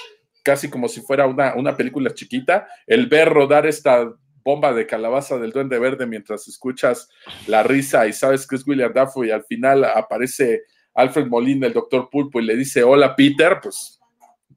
casi 0.44 0.70
como 0.70 0.86
si 0.86 1.00
fuera 1.00 1.26
una, 1.26 1.56
una 1.56 1.76
película 1.76 2.14
chiquita. 2.14 2.68
El 2.86 3.08
ver 3.08 3.28
rodar 3.28 3.66
esta 3.66 4.08
bomba 4.44 4.72
de 4.72 4.86
calabaza 4.86 5.38
del 5.38 5.52
Duende 5.52 5.78
Verde 5.78 6.06
mientras 6.06 6.48
escuchas 6.48 7.08
la 7.46 7.62
risa 7.62 8.06
y 8.06 8.12
sabes 8.12 8.46
que 8.46 8.56
es 8.56 8.66
William 8.66 8.92
Dafoe 8.92 9.28
y 9.28 9.30
al 9.30 9.44
final 9.44 9.84
aparece 9.84 10.62
Alfred 10.94 11.26
Molina, 11.26 11.66
el 11.66 11.72
doctor 11.72 12.08
Pulpo, 12.10 12.40
y 12.40 12.44
le 12.44 12.56
dice 12.56 12.82
hola 12.82 13.16
Peter, 13.16 13.58
pues 13.62 14.00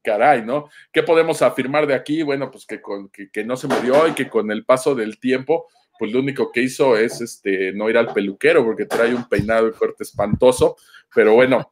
caray, 0.03 0.43
¿no? 0.45 0.69
¿Qué 0.93 1.03
podemos 1.03 1.41
afirmar 1.41 1.87
de 1.87 1.95
aquí? 1.95 2.23
Bueno, 2.23 2.51
pues 2.51 2.65
que, 2.65 2.79
con, 2.81 3.09
que, 3.09 3.43
no 3.43 3.57
se 3.57 3.67
murió 3.67 4.07
y 4.07 4.13
que 4.13 4.29
con 4.29 4.51
el 4.51 4.63
paso 4.63 4.95
del 4.95 5.19
tiempo, 5.19 5.67
pues 5.97 6.11
lo 6.11 6.19
único 6.19 6.51
que 6.51 6.61
hizo 6.61 6.95
es 6.95 7.19
este, 7.21 7.73
no 7.73 7.89
ir 7.89 7.97
al 7.97 8.13
peluquero 8.13 8.63
porque 8.63 8.85
trae 8.85 9.13
un 9.13 9.27
peinado 9.27 9.67
y 9.67 9.71
corte 9.71 10.03
espantoso, 10.03 10.77
pero 11.13 11.33
bueno, 11.33 11.71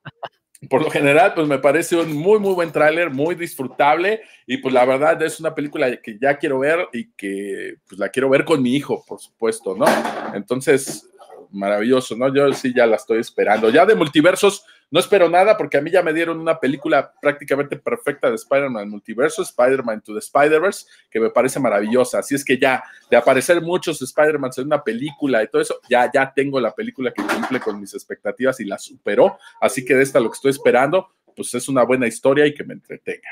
por 0.69 0.81
lo 0.81 0.89
general, 0.89 1.33
pues 1.33 1.47
me 1.47 1.59
parece 1.59 1.95
un 1.95 2.13
muy, 2.13 2.39
muy 2.39 2.53
buen 2.53 2.71
tráiler, 2.71 3.09
muy 3.09 3.35
disfrutable 3.35 4.21
y 4.45 4.57
pues 4.57 4.73
la 4.73 4.85
verdad 4.85 5.21
es 5.21 5.39
una 5.39 5.53
película 5.53 5.95
que 6.01 6.17
ya 6.19 6.37
quiero 6.37 6.59
ver 6.59 6.87
y 6.93 7.11
que 7.11 7.75
pues 7.87 7.99
la 7.99 8.09
quiero 8.09 8.29
ver 8.29 8.45
con 8.45 8.61
mi 8.61 8.75
hijo, 8.75 9.03
por 9.05 9.19
supuesto, 9.19 9.75
¿no? 9.75 9.85
Entonces, 10.33 11.09
maravilloso, 11.51 12.15
¿no? 12.15 12.33
Yo 12.33 12.51
sí 12.53 12.73
ya 12.75 12.85
la 12.85 12.97
estoy 12.97 13.19
esperando. 13.19 13.69
Ya 13.69 13.85
de 13.85 13.95
multiversos 13.95 14.65
no 14.93 14.99
espero 14.99 15.27
nada 15.27 15.57
porque 15.57 15.77
a 15.77 15.81
mí 15.81 15.89
ya 15.89 16.03
me 16.03 16.13
dieron 16.13 16.39
una 16.39 16.59
película 16.59 17.15
prácticamente 17.19 17.77
perfecta 17.77 18.29
de 18.29 18.35
Spider-Man 18.35 18.87
Multiverso, 18.91 19.41
Spider-Man 19.41 20.01
to 20.01 20.13
the 20.13 20.19
Spider-Verse, 20.19 20.85
que 21.09 21.19
me 21.19 21.31
parece 21.31 21.59
maravillosa. 21.59 22.19
Así 22.19 22.35
es 22.35 22.45
que 22.45 22.59
ya 22.59 22.83
de 23.09 23.17
aparecer 23.17 23.59
muchos 23.59 23.99
Spider-Man 23.99 24.51
en 24.55 24.67
una 24.67 24.83
película 24.83 25.41
y 25.41 25.47
todo 25.47 25.63
eso, 25.63 25.79
ya, 25.89 26.11
ya 26.13 26.31
tengo 26.31 26.59
la 26.59 26.75
película 26.75 27.11
que 27.11 27.23
cumple 27.23 27.59
con 27.59 27.81
mis 27.81 27.91
expectativas 27.95 28.59
y 28.59 28.65
la 28.65 28.77
superó. 28.77 29.39
Así 29.59 29.83
que 29.83 29.95
de 29.95 30.03
esta 30.03 30.19
lo 30.19 30.29
que 30.29 30.35
estoy 30.35 30.51
esperando, 30.51 31.09
pues 31.35 31.51
es 31.55 31.67
una 31.67 31.81
buena 31.81 32.05
historia 32.05 32.45
y 32.45 32.53
que 32.53 32.63
me 32.63 32.75
entretenga. 32.75 33.29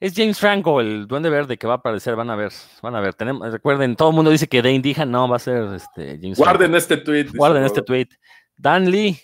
Es 0.00 0.14
James 0.16 0.38
Franco, 0.38 0.80
el 0.80 1.06
duende 1.06 1.28
verde 1.28 1.58
que 1.58 1.66
va 1.66 1.74
a 1.74 1.76
aparecer, 1.76 2.16
van 2.16 2.30
a 2.30 2.36
ver, 2.36 2.52
van 2.80 2.94
a 2.94 3.02
ver. 3.02 3.12
Tenemos, 3.12 3.52
recuerden, 3.52 3.96
todo 3.96 4.08
el 4.08 4.14
mundo 4.14 4.30
dice 4.30 4.48
que 4.48 4.62
Dane 4.62 4.80
Dijan, 4.80 5.10
no, 5.10 5.28
va 5.28 5.36
a 5.36 5.40
ser 5.40 5.74
este 5.74 6.18
James 6.22 6.38
Guarden 6.38 6.74
este 6.74 6.96
tweet. 6.96 7.26
Guarden 7.34 7.64
este 7.64 7.82
tweet. 7.82 8.08
Dan 8.56 8.90
Lee. 8.90 9.20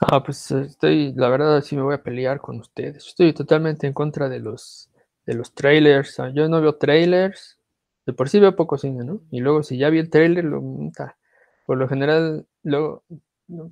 Ah, 0.00 0.22
pues 0.22 0.50
estoy, 0.50 1.12
la 1.14 1.28
verdad, 1.28 1.60
sí 1.60 1.76
me 1.76 1.82
voy 1.82 1.94
a 1.94 2.02
pelear 2.02 2.40
con 2.40 2.58
ustedes. 2.58 3.06
Estoy 3.06 3.34
totalmente 3.34 3.86
en 3.86 3.92
contra 3.92 4.30
de 4.30 4.40
los, 4.40 4.90
de 5.26 5.34
los 5.34 5.54
trailers. 5.54 6.18
Ah, 6.18 6.30
yo 6.30 6.48
no 6.48 6.60
veo 6.60 6.76
trailers. 6.76 7.58
De 8.06 8.14
por 8.14 8.30
sí 8.30 8.40
veo 8.40 8.56
poco 8.56 8.78
cine, 8.78 9.04
¿no? 9.04 9.20
Y 9.30 9.40
luego 9.40 9.62
si 9.62 9.76
ya 9.76 9.90
vi 9.90 9.98
el 9.98 10.08
trailer, 10.08 10.44
lo, 10.44 10.62
por 11.66 11.76
lo 11.76 11.86
general, 11.86 12.46
lo, 12.62 13.04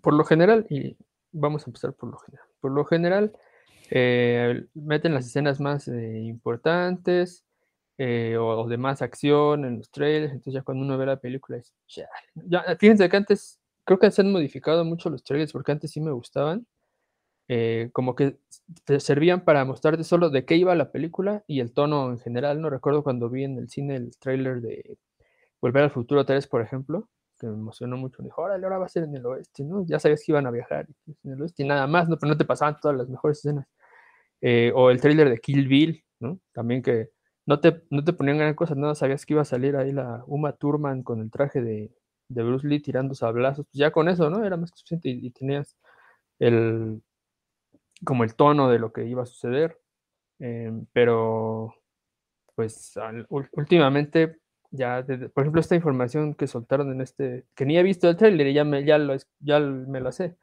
por 0.03 0.13
lo 0.13 0.25
general, 0.25 0.67
y 0.69 0.99
vamos 1.33 1.63
a 1.63 1.71
empezar 1.71 1.95
por 1.95 2.11
lo 2.11 2.19
general. 2.19 2.47
Por 2.61 2.73
lo 2.73 2.85
general, 2.85 3.33
eh, 3.91 4.67
meten 4.75 5.15
las 5.15 5.27
escenas 5.27 5.61
más 5.61 5.89
eh, 5.89 6.19
importantes 6.21 7.47
eh, 7.97 8.37
o, 8.39 8.69
de 8.69 8.77
más 8.77 9.01
acción 9.01 9.65
en 9.65 9.79
los 9.79 9.91
trailers, 9.91 10.33
entonces 10.33 10.55
ya 10.55 10.63
cuando 10.63 10.85
uno 10.85 10.99
ve 10.99 11.07
la 11.07 11.17
película 11.17 11.57
es, 11.57 11.75
ya, 11.87 12.07
fíjense 12.79 13.09
que 13.09 13.17
antes 13.17 13.59
creo 13.89 13.99
que 13.99 14.11
se 14.11 14.21
han 14.21 14.31
modificado 14.31 14.85
mucho 14.85 15.09
los 15.09 15.25
trailers 15.25 15.53
porque 15.53 15.73
antes 15.73 15.91
sí 15.93 16.01
me 16.01 16.13
gustaban, 16.13 16.67
como 17.93 18.15
que 18.15 18.39
te 18.85 19.01
servían 19.01 19.43
para 19.45 19.65
mostrarte 19.65 20.05
solo 20.05 20.29
de 20.29 20.45
qué 20.45 20.57
iba 20.57 20.75
la 20.75 20.93
película 20.93 21.43
y 21.47 21.61
el 21.61 21.73
tono 21.73 22.11
en 22.11 22.19
general, 22.19 22.61
no 22.61 22.69
recuerdo 22.69 23.03
cuando 23.03 23.31
vi 23.31 23.45
en 23.45 23.57
el 23.57 23.71
cine 23.71 23.97
el 23.97 24.17
trailer 24.19 24.61
de 24.61 24.99
Volver 25.63 25.85
al 25.85 25.91
Futuro 25.91 26.27
3, 26.27 26.47
por 26.49 26.61
ejemplo, 26.61 27.09
que 27.39 27.47
me 27.47 27.55
emocionó 27.55 27.97
mucho. 27.97 28.23
Me 28.23 28.27
dijo, 28.27 28.43
órale, 28.43 28.65
ahora 28.65 28.79
va 28.79 28.87
a 28.87 28.91
ser 28.91 29.05
en 29.05 29.15
el 29.17 29.25
oeste, 29.25 29.65
¿no? 29.65 29.87
Ya 29.87 29.99
sabías 29.99 30.23
que 30.25 30.33
iban 30.33 30.47
a 30.47 30.51
viajar 30.51 30.87
en 31.25 31.33
el 31.33 31.41
oeste 31.41 31.63
y 31.63 31.67
nada 31.67 31.87
más, 31.87 32.09
¿no? 32.09 32.19
Pero 32.19 32.33
no 32.33 32.39
te 32.39 32.45
pasaban 32.45 32.79
todas 32.81 32.97
las 32.97 33.09
mejores 33.09 33.39
escenas. 33.39 33.67
Eh, 34.43 34.73
o 34.75 34.91
el 34.91 35.01
tráiler 35.01 35.31
de 35.31 35.39
Kill 35.39 35.69
Bill, 35.69 36.05
¿no? 36.21 36.41
También 36.53 36.83
que 36.83 37.11
no 37.47 37.61
te, 37.61 37.83
no 37.91 38.05
te 38.05 38.13
ponían 38.13 38.39
gran 38.39 38.55
cosa, 38.55 38.75
nada, 38.75 38.95
sabías 38.95 39.27
que 39.27 39.35
iba 39.35 39.43
a 39.43 39.47
salir 39.47 39.77
ahí 39.77 39.93
la 39.93 40.23
Uma 40.27 40.53
Thurman 40.53 41.03
con 41.03 41.21
el 41.21 41.31
traje 41.31 41.63
de, 41.63 41.93
de 42.29 42.43
Bruce 42.43 42.67
Lee 42.67 42.81
tirando 42.81 43.15
sablazos, 43.15 43.67
pues 43.67 43.79
ya 43.79 43.91
con 43.91 44.09
eso, 44.09 44.31
¿no? 44.31 44.45
Era 44.45 44.57
más 44.57 44.71
que 44.71 44.79
suficiente 44.79 45.09
y, 45.11 45.31
tenías 45.31 45.77
el 46.39 47.03
como 48.05 48.25
el 48.25 48.35
tono 48.35 48.71
de 48.71 48.79
lo 48.79 48.93
que 48.93 49.07
iba 49.07 49.23
a 49.23 49.27
suceder. 49.27 49.81
Em, 50.39 50.87
pero 50.93 51.75
pues 52.55 52.95
últimamente 53.53 54.41
ya, 54.71 55.05
por 55.35 55.45
ejemplo, 55.45 55.61
esta 55.61 55.77
información 55.77 56.35
que 56.35 56.47
soltaron 56.47 56.93
en 56.93 57.01
este, 57.01 57.47
que 57.55 57.65
ni 57.67 57.79
he 57.79 57.83
visto 57.83 58.09
el 58.09 58.17
trailer 58.17 58.49
y 58.49 58.55
ya 58.55 58.65
me, 58.65 58.85
ya 58.85 58.99
lo, 58.99 59.17
ya 59.41 59.61
me 59.61 60.01
lo 60.01 60.13
sé, 60.13 60.37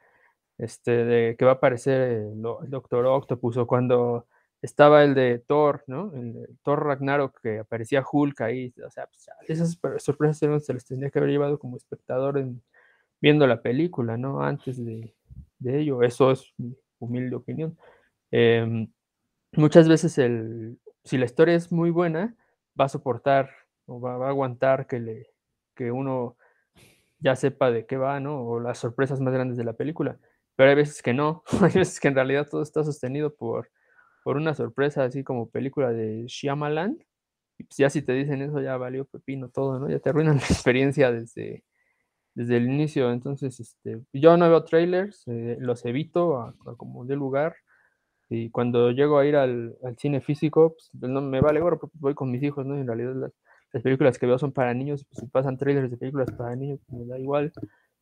este, 0.57 0.91
de 1.05 1.36
que 1.38 1.45
va 1.45 1.51
a 1.51 1.55
aparecer 1.55 2.01
el, 2.01 2.41
Doctor 2.41 3.05
Octopus 3.05 3.57
o 3.57 3.67
cuando 3.67 4.27
estaba 4.61 5.03
el 5.03 5.13
de 5.13 5.39
Thor, 5.39 5.83
¿no? 5.87 6.11
El 6.15 6.57
Thor 6.63 6.85
Ragnarok 6.85 7.39
que 7.41 7.59
aparecía 7.59 8.03
Hulk 8.09 8.41
ahí, 8.41 8.73
o 8.85 8.89
sea, 8.89 9.07
pues, 9.07 9.29
esas 9.47 9.79
sorpresas 9.97 10.65
se 10.65 10.73
les 10.73 10.85
tendría 10.85 11.09
que 11.09 11.19
haber 11.19 11.31
llevado 11.31 11.59
como 11.59 11.77
espectador 11.77 12.37
en, 12.37 12.61
viendo 13.21 13.47
la 13.47 13.61
película, 13.61 14.17
¿no? 14.17 14.41
Antes 14.43 14.83
de, 14.83 15.13
ello, 15.63 16.03
eso 16.03 16.31
es 16.31 16.53
mi 16.57 16.75
humilde 16.99 17.35
opinión. 17.35 17.77
Em, 18.31 18.87
muchas 19.53 19.87
veces 19.87 20.17
el, 20.17 20.77
si 21.03 21.17
la 21.17 21.25
historia 21.25 21.55
es 21.55 21.71
muy 21.71 21.89
buena, 21.91 22.35
va 22.79 22.85
a 22.85 22.89
soportar 22.89 23.49
o 23.85 23.99
va, 23.99 24.25
a 24.25 24.29
aguantar 24.29 24.87
que, 24.87 24.99
le, 24.99 25.29
que 25.75 25.91
uno 25.91 26.37
ya 27.19 27.35
sepa 27.35 27.71
de 27.71 27.85
qué 27.85 27.97
va, 27.97 28.19
¿no? 28.19 28.41
O 28.41 28.59
las 28.59 28.79
sorpresas 28.79 29.19
más 29.21 29.33
grandes 29.33 29.57
de 29.57 29.63
la 29.63 29.73
película. 29.73 30.17
Pero 30.55 30.69
hay 30.69 30.75
veces 30.75 31.01
que 31.01 31.13
no, 31.13 31.43
hay 31.61 31.73
veces 31.73 31.99
que 31.99 32.07
en 32.07 32.15
realidad 32.15 32.47
todo 32.49 32.61
está 32.61 32.83
sostenido 32.83 33.33
por, 33.33 33.69
por 34.26 34.38
una 34.38 34.55
sorpresa, 34.55 35.03
así 35.03 35.23
como 35.23 35.51
película 35.51 35.91
de 35.91 36.26
Shyamalan. 36.26 36.97
Y 37.59 37.63
pues 37.65 37.78
ya 37.78 37.91
si 37.91 38.01
te 38.01 38.13
dicen 38.13 38.41
eso, 38.41 38.59
ya 38.59 38.76
valió 38.76 39.05
pepino 39.05 39.49
todo, 39.49 39.78
¿no? 39.80 39.88
Ya 39.88 39.99
te 39.99 40.09
arruinan 40.09 40.38
la 40.38 40.45
experiencia 40.47 41.11
desde, 41.11 41.63
desde 42.34 42.57
el 42.57 42.65
inicio. 42.67 43.11
Entonces, 43.11 43.59
este, 43.59 44.01
yo 44.13 44.36
no 44.38 44.49
veo 44.49 44.63
trailers, 44.63 45.23
eh, 45.28 45.57
los 45.59 45.86
evito 45.86 46.39
a, 46.39 46.55
como 46.76 47.05
de 47.05 47.15
lugar. 47.15 47.55
Y 48.28 48.49
cuando 48.49 48.89
llego 48.89 49.19
a 49.19 49.28
ir 49.28 49.36
al, 49.36 49.78
al 49.84 49.95
cine 49.99 50.21
físico, 50.21 50.71
pues, 50.71 50.89
pues 50.99 51.11
no 51.11 51.21
me 51.21 51.41
vale 51.41 51.59
gorro, 51.59 51.78
porque 51.80 51.97
voy 51.99 52.15
con 52.15 52.32
mis 52.32 52.41
hijos, 52.41 52.65
¿no? 52.65 52.76
en 52.76 52.88
realidad 52.88 53.13
las, 53.15 53.32
las 53.73 53.84
películas 53.84 54.17
que 54.17 54.26
veo 54.26 54.39
son 54.39 54.53
para 54.53 54.73
niños, 54.73 55.05
pues 55.07 55.19
si 55.19 55.28
pasan 55.28 55.57
trailers 55.57 55.91
de 55.91 55.97
películas 55.97 56.32
para 56.32 56.55
niños, 56.55 56.80
pues, 56.88 56.99
me 56.99 57.05
da 57.07 57.19
igual. 57.19 57.53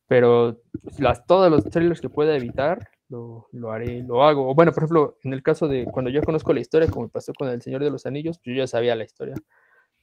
Pero 0.06 0.60
las, 0.98 1.26
todos 1.26 1.50
los 1.50 1.64
trailers 1.64 2.00
que 2.00 2.10
pueda 2.10 2.36
evitar, 2.36 2.88
lo, 3.08 3.48
lo, 3.52 3.72
haré, 3.72 4.02
lo 4.02 4.24
hago. 4.24 4.50
O 4.50 4.54
bueno, 4.54 4.72
por 4.72 4.82
ejemplo, 4.82 5.18
en 5.22 5.32
el 5.32 5.42
caso 5.42 5.68
de 5.68 5.86
cuando 5.86 6.10
yo 6.10 6.22
conozco 6.22 6.52
la 6.52 6.60
historia, 6.60 6.90
como 6.90 7.08
pasó 7.08 7.32
con 7.32 7.48
El 7.48 7.62
Señor 7.62 7.82
de 7.82 7.90
los 7.90 8.06
Anillos, 8.06 8.40
yo 8.44 8.52
ya 8.52 8.66
sabía 8.66 8.94
la 8.96 9.04
historia. 9.04 9.34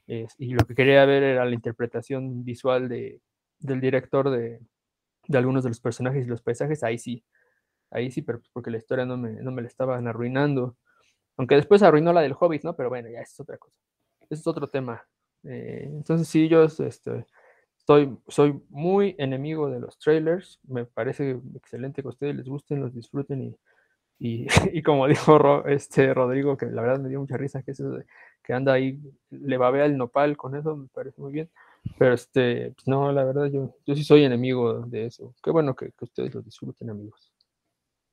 y 0.07 0.53
lo 0.53 0.65
que 0.65 0.75
quería 0.75 1.05
ver 1.05 1.23
era 1.23 1.45
la 1.45 1.53
interpretación 1.53 2.43
visual 2.43 2.89
de, 2.89 3.21
del 3.59 3.79
director 3.81 4.29
de, 4.29 4.59
de, 5.27 5.37
algunos 5.37 5.63
de 5.63 5.69
los 5.69 5.79
personajes 5.79 6.25
y 6.25 6.29
los 6.29 6.41
paisajes. 6.41 6.83
Ahí 6.83 6.97
sí, 6.97 7.23
ahí 7.91 8.11
sí, 8.11 8.21
pero 8.21 8.41
porque 8.53 8.71
la 8.71 8.77
historia 8.77 9.05
no 9.05 9.17
me, 9.17 9.33
no 9.41 9.51
me 9.51 9.61
la 9.61 9.67
estaban 9.67 10.07
arruinando. 10.07 10.77
Aunque 11.37 11.55
después 11.55 11.83
arruinó 11.83 12.13
la 12.13 12.21
del 12.21 12.35
Hobbit, 12.39 12.63
¿no? 12.63 12.75
Pero 12.75 12.89
bueno, 12.89 13.09
ya 13.09 13.21
es 13.21 13.39
otra 13.39 13.57
cosa. 13.57 13.77
Es 14.29 14.45
otro 14.47 14.67
tema. 14.67 15.05
Eh, 15.43 15.83
entonces 15.85 16.27
sí, 16.27 16.47
yo 16.47 16.63
este, 16.63 17.25
estoy, 17.91 18.17
soy 18.27 18.61
muy 18.69 19.15
enemigo 19.17 19.69
de 19.69 19.79
los 19.79 19.97
trailers. 19.97 20.59
Me 20.67 20.85
parece 20.85 21.39
excelente 21.55 22.01
que 22.01 22.07
a 22.07 22.11
ustedes 22.11 22.35
les 22.35 22.47
gusten, 22.47 22.81
los 22.81 22.93
disfruten 22.93 23.55
y, 24.19 24.45
y, 24.73 24.81
como 24.83 25.07
dijo 25.07 25.65
este 25.67 26.13
Rodrigo, 26.13 26.57
que 26.57 26.67
la 26.67 26.81
verdad 26.81 26.99
me 26.99 27.09
dio 27.09 27.19
mucha 27.19 27.37
risa, 27.37 27.63
que, 27.63 27.71
eso 27.71 27.99
que 28.43 28.53
anda 28.53 28.73
ahí, 28.73 28.99
le 29.29 29.57
babea 29.57 29.85
el 29.85 29.97
nopal 29.97 30.37
con 30.37 30.55
eso, 30.55 30.75
me 30.75 30.87
parece 30.87 31.21
muy 31.21 31.31
bien. 31.31 31.49
Pero 31.97 32.13
este, 32.13 32.71
pues 32.75 32.87
no, 32.87 33.11
la 33.11 33.23
verdad 33.23 33.47
yo, 33.47 33.75
yo 33.85 33.95
sí 33.95 34.03
soy 34.03 34.23
enemigo 34.23 34.81
de 34.85 35.07
eso. 35.07 35.33
Qué 35.43 35.51
bueno 35.51 35.75
que, 35.75 35.91
ustedes 35.99 36.33
lo 36.33 36.41
disfruten, 36.41 36.89
amigos. 36.89 37.31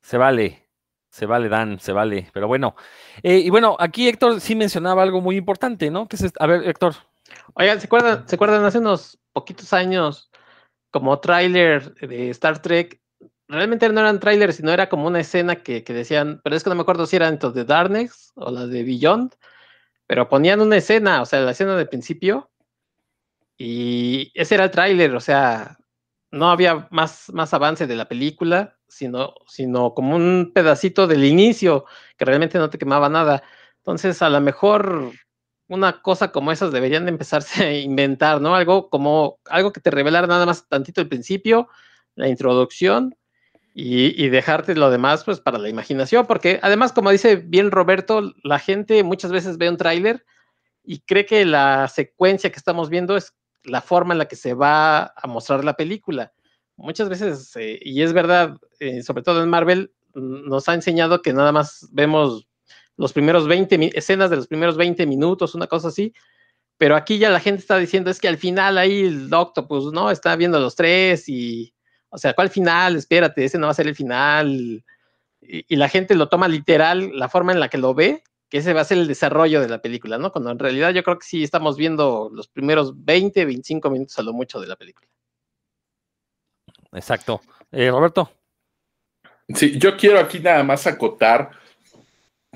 Se 0.00 0.16
vale, 0.16 0.68
se 1.10 1.26
vale, 1.26 1.48
Dan, 1.48 1.78
se 1.78 1.92
vale. 1.92 2.28
Pero 2.32 2.48
bueno, 2.48 2.74
eh, 3.22 3.38
y 3.38 3.50
bueno, 3.50 3.76
aquí 3.78 4.08
Héctor 4.08 4.40
sí 4.40 4.54
mencionaba 4.54 5.02
algo 5.02 5.20
muy 5.20 5.36
importante, 5.36 5.90
¿no? 5.90 6.08
Que 6.08 6.16
es, 6.16 6.32
a 6.38 6.46
ver, 6.46 6.66
Héctor, 6.66 6.94
Oigan, 7.54 7.80
¿se 7.80 7.86
acuerdan, 7.86 8.28
¿se 8.28 8.34
acuerdan 8.36 8.64
hace 8.64 8.78
unos 8.78 9.18
poquitos 9.38 9.72
años 9.72 10.30
como 10.90 11.20
tráiler 11.20 11.94
de 11.94 12.30
Star 12.30 12.60
Trek? 12.60 13.00
Realmente 13.48 13.88
no 13.88 14.00
eran 14.00 14.20
trailers, 14.20 14.56
sino 14.56 14.72
era 14.72 14.88
como 14.88 15.06
una 15.06 15.20
escena 15.20 15.62
que, 15.62 15.82
decían, 15.82 16.40
pero 16.42 16.56
es 16.56 16.64
que 16.64 16.70
no 16.70 16.76
me 16.76 16.82
acuerdo 16.82 17.06
si 17.06 17.16
eran 17.16 17.34
estos 17.34 17.54
de 17.54 17.64
Darkness 17.64 18.32
o 18.34 18.50
las 18.50 18.68
de 18.68 18.82
Beyond, 18.82 19.34
pero 20.06 20.28
ponían 20.28 20.60
una 20.60 20.76
escena, 20.76 21.22
o 21.22 21.26
sea, 21.26 21.40
la 21.40 21.52
escena 21.52 21.76
de 21.76 21.86
principio, 21.86 22.50
y 23.56 24.30
ese 24.34 24.56
era 24.56 24.64
el 24.64 24.70
tráiler, 24.70 25.14
o 25.14 25.20
sea, 25.20 25.78
no 26.30 26.50
había 26.50 26.88
más, 26.90 27.30
más 27.32 27.54
avance 27.54 27.86
de 27.86 27.96
la 27.96 28.08
película, 28.08 28.76
sino, 28.88 29.34
sino 29.46 29.94
como 29.94 30.16
un 30.16 30.52
pedacito 30.54 31.06
del 31.06 31.24
inicio, 31.24 31.84
que 32.16 32.24
realmente 32.24 32.58
no 32.58 32.70
te 32.70 32.78
quemaba 32.78 33.08
nada. 33.08 33.42
Entonces, 33.78 34.20
a 34.22 34.28
lo 34.28 34.40
mejor 34.40 35.12
una 35.68 36.00
cosa 36.02 36.32
como 36.32 36.50
esas 36.50 36.72
deberían 36.72 37.04
de 37.04 37.10
empezarse 37.10 37.64
a 37.64 37.78
inventar, 37.78 38.40
¿no? 38.40 38.54
Algo 38.54 38.88
como 38.88 39.38
algo 39.46 39.72
que 39.72 39.80
te 39.80 39.90
revelara 39.90 40.26
nada 40.26 40.46
más 40.46 40.66
tantito 40.68 41.00
el 41.00 41.08
principio, 41.08 41.68
la 42.14 42.28
introducción 42.28 43.14
y, 43.74 44.28
dejarte 44.28 44.74
lo 44.74 44.90
demás 44.90 45.22
pues 45.22 45.40
para 45.40 45.58
la 45.58 45.68
imaginación, 45.68 46.26
porque 46.26 46.58
además 46.62 46.92
como 46.92 47.10
dice 47.12 47.36
bien 47.36 47.70
Roberto, 47.70 48.34
la 48.42 48.58
gente 48.58 49.04
muchas 49.04 49.30
veces 49.30 49.56
ve 49.56 49.68
un 49.68 49.76
tráiler 49.76 50.24
y 50.82 51.00
cree 51.00 51.26
que 51.26 51.44
la 51.44 51.86
secuencia 51.86 52.50
que 52.50 52.58
estamos 52.58 52.88
viendo 52.88 53.16
es 53.16 53.34
la 53.62 53.80
forma 53.80 54.14
en 54.14 54.18
la 54.18 54.26
que 54.26 54.36
se 54.36 54.54
va 54.54 55.12
a 55.14 55.26
mostrar 55.28 55.62
la 55.64 55.76
película. 55.76 56.32
Muchas 56.76 57.08
veces, 57.08 57.54
eh, 57.56 57.78
y 57.82 58.02
es 58.02 58.12
verdad, 58.12 58.56
eh, 58.80 59.02
sobre 59.02 59.22
todo 59.22 59.42
en 59.42 59.50
Marvel, 59.50 59.92
nos 60.14 60.68
ha 60.68 60.74
enseñado 60.74 61.22
que 61.22 61.32
nada 61.32 61.52
más 61.52 61.88
vemos 61.92 62.47
los 62.98 63.12
primeros 63.12 63.46
20 63.46 63.96
escenas 63.96 64.28
de 64.28 64.36
los 64.36 64.48
primeros 64.48 64.76
20 64.76 65.06
minutos, 65.06 65.54
una 65.54 65.68
cosa 65.68 65.88
así. 65.88 66.12
Pero 66.76 66.96
aquí 66.96 67.18
ya 67.18 67.30
la 67.30 67.40
gente 67.40 67.60
está 67.60 67.78
diciendo, 67.78 68.10
es 68.10 68.20
que 68.20 68.28
al 68.28 68.38
final 68.38 68.76
ahí 68.76 69.00
el 69.00 69.30
pues 69.68 69.84
¿no? 69.92 70.10
Está 70.10 70.36
viendo 70.36 70.60
los 70.60 70.76
tres 70.76 71.28
y, 71.28 71.72
o 72.10 72.18
sea, 72.18 72.34
¿cuál 72.34 72.50
final? 72.50 72.96
Espérate, 72.96 73.44
ese 73.44 73.58
no 73.58 73.66
va 73.66 73.70
a 73.70 73.74
ser 73.74 73.86
el 73.86 73.94
final. 73.94 74.84
Y, 75.40 75.76
la 75.76 75.88
gente 75.88 76.14
lo 76.14 76.28
toma 76.28 76.48
literal, 76.48 77.10
la 77.14 77.28
forma 77.28 77.52
en 77.52 77.60
la 77.60 77.68
que 77.68 77.78
lo 77.78 77.94
ve, 77.94 78.22
que 78.48 78.58
ese 78.58 78.74
va 78.74 78.80
a 78.80 78.84
ser 78.84 78.98
el 78.98 79.08
desarrollo 79.08 79.60
de 79.60 79.68
la 79.68 79.80
película, 79.80 80.18
¿no? 80.18 80.32
Cuando 80.32 80.50
en 80.50 80.58
realidad 80.58 80.92
yo 80.92 81.02
creo 81.04 81.18
que 81.18 81.26
sí 81.26 81.42
estamos 81.44 81.76
viendo 81.76 82.30
los 82.32 82.48
primeros 82.48 83.04
20, 83.04 83.44
25 83.44 83.90
minutos 83.90 84.18
a 84.18 84.22
lo 84.22 84.32
mucho 84.32 84.60
de 84.60 84.66
la 84.66 84.76
película. 84.76 85.08
Exacto. 86.92 87.40
Eh, 87.70 87.90
Roberto. 87.90 88.30
Sí, 89.54 89.78
yo 89.78 89.96
quiero 89.96 90.18
aquí 90.18 90.40
nada 90.40 90.62
más 90.64 90.86
acotar 90.86 91.50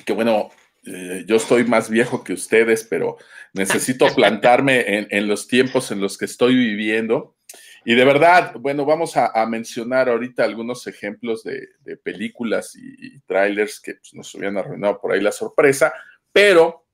que 0.05 0.13
bueno, 0.13 0.51
eh, 0.85 1.25
yo 1.27 1.37
estoy 1.37 1.65
más 1.65 1.89
viejo 1.89 2.25
que 2.25 2.33
ustedes, 2.33 2.85
pero 2.85 3.17
necesito 3.53 4.07
plantarme 4.15 5.07
en, 5.11 5.29
los 5.29 5.47
tiempos 5.47 5.91
en 5.91 6.01
los 6.01 6.19
que 6.19 6.25
estoy 6.25 6.55
viviendo. 6.55 7.37
Y 7.85 7.95
de 7.95 8.05
verdad, 8.05 8.55
bueno, 8.59 8.85
vamos 8.85 9.17
a, 9.17 9.45
mencionar 9.47 10.09
ahorita 10.09 10.45
algunos 10.45 10.87
ejemplos 10.87 11.43
de, 11.43 11.69
películas 12.03 12.77
y, 12.77 13.19
trailers 13.21 13.81
que 13.81 13.95
pues, 13.95 14.15
nos 14.15 14.35
habían 14.35 14.57
arruinado 14.57 15.01
por 15.01 15.13
ahí 15.13 15.21
la 15.21 15.33
sorpresa, 15.33 15.93
pero 16.33 16.87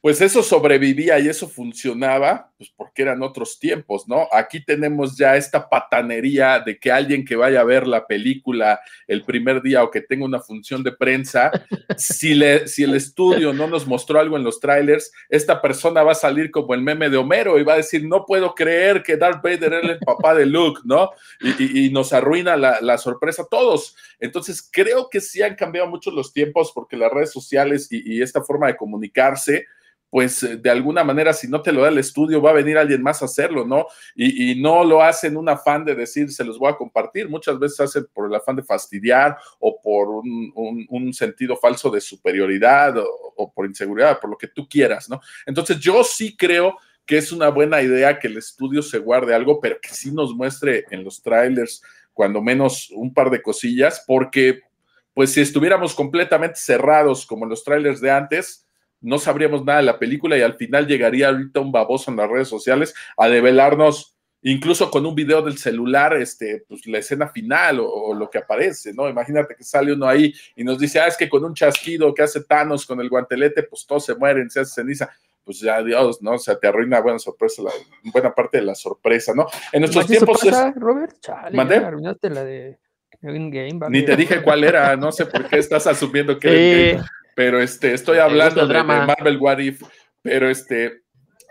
pues 0.00 0.20
eso 0.20 0.42
sobrevivía 0.42 1.18
y 1.18 1.28
eso 1.28 1.48
funcionaba, 1.48 2.52
pues 2.56 2.70
porque 2.76 3.02
eran 3.02 3.22
otros 3.22 3.58
tiempos, 3.58 4.06
¿no? 4.06 4.28
Aquí 4.30 4.64
tenemos 4.64 5.16
ya 5.16 5.36
esta 5.36 5.68
patanería 5.68 6.60
de 6.60 6.78
que 6.78 6.92
alguien 6.92 7.24
que 7.24 7.34
vaya 7.34 7.60
a 7.60 7.64
ver 7.64 7.86
la 7.86 8.06
película 8.06 8.78
el 9.08 9.24
primer 9.24 9.62
día 9.62 9.82
o 9.82 9.90
que 9.90 10.00
tenga 10.00 10.24
una 10.24 10.38
función 10.38 10.84
de 10.84 10.92
prensa, 10.92 11.50
si, 11.96 12.34
le, 12.34 12.68
si 12.68 12.84
el 12.84 12.94
estudio 12.94 13.52
no 13.52 13.66
nos 13.66 13.86
mostró 13.86 14.20
algo 14.20 14.36
en 14.36 14.44
los 14.44 14.60
trailers, 14.60 15.10
esta 15.28 15.60
persona 15.60 16.02
va 16.02 16.12
a 16.12 16.16
salir 16.16 16.50
como 16.50 16.74
el 16.74 16.82
meme 16.82 17.10
de 17.10 17.16
Homero 17.16 17.58
y 17.58 17.64
va 17.64 17.72
a 17.72 17.78
decir, 17.78 18.06
no 18.06 18.24
puedo 18.26 18.54
creer 18.54 19.02
que 19.02 19.16
Darth 19.16 19.42
Vader 19.42 19.72
era 19.72 19.92
el 19.92 19.98
papá 19.98 20.34
de 20.34 20.46
Luke, 20.46 20.82
¿no? 20.84 21.10
Y, 21.58 21.90
nos 21.90 22.12
arruina 22.12 22.56
la, 22.56 22.98
sorpresa 22.98 23.42
a 23.42 23.46
todos. 23.46 23.96
Entonces, 24.20 24.68
creo 24.70 25.08
que 25.08 25.20
sí 25.20 25.42
han 25.42 25.54
cambiado 25.54 25.88
mucho 25.88 26.10
los 26.10 26.32
tiempos 26.32 26.72
porque 26.74 26.96
las 26.96 27.10
redes 27.10 27.32
sociales 27.32 27.88
y 27.90 28.20
esta 28.20 28.42
forma 28.42 28.66
de 28.66 28.76
comunicarse, 28.76 29.66
pues 30.10 30.42
eh, 30.42 30.56
de 30.56 30.70
alguna 30.70 31.04
manera, 31.04 31.32
si 31.32 31.48
no 31.48 31.62
te 31.62 31.72
lo 31.72 31.82
da 31.82 31.88
el 31.88 31.98
estudio, 31.98 32.40
va 32.40 32.50
a 32.50 32.54
venir 32.54 32.78
alguien 32.78 33.02
más 33.02 33.22
a 33.22 33.26
hacerlo, 33.26 33.66
¿no? 33.66 33.86
Y, 34.14 34.54
no 34.60 34.84
lo 34.84 35.02
hacen 35.02 35.36
un 35.36 35.48
afán 35.48 35.84
de 35.84 35.94
decir, 35.94 36.30
se 36.32 36.44
los 36.44 36.58
voy 36.58 36.70
a 36.70 36.76
compartir, 36.76 37.28
muchas 37.28 37.58
veces 37.58 37.80
hacen 37.80 38.06
por 38.12 38.28
el 38.28 38.34
afán 38.34 38.56
de 38.56 38.62
fastidiar 38.62 39.36
o 39.58 39.80
por 39.80 40.08
un, 40.08 41.12
sentido 41.12 41.56
falso 41.56 41.90
de 41.90 42.00
superioridad 42.00 42.96
o, 42.98 43.06
o, 43.36 43.52
por 43.52 43.66
inseguridad, 43.66 44.18
por 44.20 44.30
lo 44.30 44.36
que 44.36 44.48
tú 44.48 44.68
quieras, 44.68 45.08
¿no? 45.08 45.20
Entonces 45.44 45.78
yo 45.78 46.02
sí 46.04 46.36
creo 46.36 46.76
que 47.04 47.18
es 47.18 47.30
una 47.30 47.48
buena 47.48 47.80
idea 47.80 48.18
que 48.18 48.26
el 48.26 48.36
estudio 48.36 48.82
se 48.82 48.98
guarde 48.98 49.34
algo, 49.34 49.60
pero 49.60 49.78
que 49.80 49.90
sí 49.90 50.12
nos 50.12 50.34
muestre 50.34 50.84
en 50.90 51.04
los 51.04 51.22
trailers, 51.22 51.82
cuando 52.12 52.40
menos 52.42 52.90
un 52.90 53.12
par 53.12 53.30
de 53.30 53.42
cosillas, 53.42 54.02
porque 54.06 54.60
pues 55.14 55.32
si 55.32 55.40
estuviéramos 55.40 55.94
completamente 55.94 56.58
cerrados 56.58 57.24
como 57.24 57.44
en 57.44 57.50
los 57.50 57.62
trailers 57.62 58.00
de 58.00 58.10
antes, 58.10 58.65
no 59.06 59.18
sabríamos 59.18 59.64
nada 59.64 59.78
de 59.78 59.84
la 59.86 59.98
película 59.98 60.36
y 60.36 60.42
al 60.42 60.54
final 60.54 60.86
llegaría 60.86 61.28
ahorita 61.28 61.60
un 61.60 61.72
baboso 61.72 62.10
en 62.10 62.16
las 62.16 62.28
redes 62.28 62.48
sociales 62.48 62.94
a 63.16 63.28
develarnos 63.28 64.16
incluso 64.42 64.90
con 64.90 65.04
un 65.04 65.14
video 65.14 65.42
del 65.42 65.58
celular, 65.58 66.16
este, 66.16 66.64
pues 66.68 66.86
la 66.86 66.98
escena 66.98 67.28
final 67.28 67.80
o, 67.80 68.14
lo 68.14 68.30
que 68.30 68.38
aparece, 68.38 68.92
¿no? 68.94 69.08
Imagínate 69.08 69.56
que 69.56 69.64
sale 69.64 69.92
uno 69.92 70.06
ahí 70.06 70.32
y 70.54 70.62
nos 70.62 70.78
dice, 70.78 71.00
ah, 71.00 71.08
es 71.08 71.16
que 71.16 71.28
con 71.28 71.44
un 71.44 71.54
chasquido 71.54 72.14
que 72.14 72.22
hace 72.22 72.44
Thanos 72.44 72.86
con 72.86 73.00
el 73.00 73.08
guantelete, 73.08 73.64
pues 73.64 73.84
todos 73.86 74.04
se 74.04 74.14
mueren, 74.14 74.48
se 74.48 74.60
hace 74.60 74.82
ceniza. 74.82 75.10
Pues 75.42 75.60
ya, 75.60 75.82
Dios, 75.82 76.22
¿no? 76.22 76.32
O 76.32 76.38
sea, 76.38 76.58
te 76.58 76.66
arruina 76.66 77.00
buena 77.00 77.18
sorpresa, 77.18 77.62
la, 77.62 77.70
buena 78.12 78.34
parte 78.34 78.58
de 78.58 78.64
la 78.64 78.74
sorpresa, 78.74 79.32
¿no? 79.34 79.46
En 79.72 79.80
nuestros 79.80 80.06
tiempos. 80.06 80.40
Pasa, 80.44 80.72
Robert? 80.76 81.16
Chale, 81.20 81.60
arruinaste 81.60 82.30
la 82.30 82.44
de 82.44 82.78
Ni 83.22 84.04
te 84.04 84.16
dije 84.16 84.42
cuál 84.42 84.64
era, 84.64 84.96
no 84.96 85.10
sé 85.12 85.26
por 85.26 85.48
qué 85.48 85.58
estás 85.58 85.86
asumiendo 85.86 86.38
que 86.38 87.00
pero 87.36 87.60
este, 87.60 87.92
estoy 87.92 88.16
hablando 88.16 88.66
de, 88.66 88.82
Marvel 88.82 89.36
What 89.38 89.58
If, 89.58 89.82
pero 90.22 90.48
este, 90.48 91.02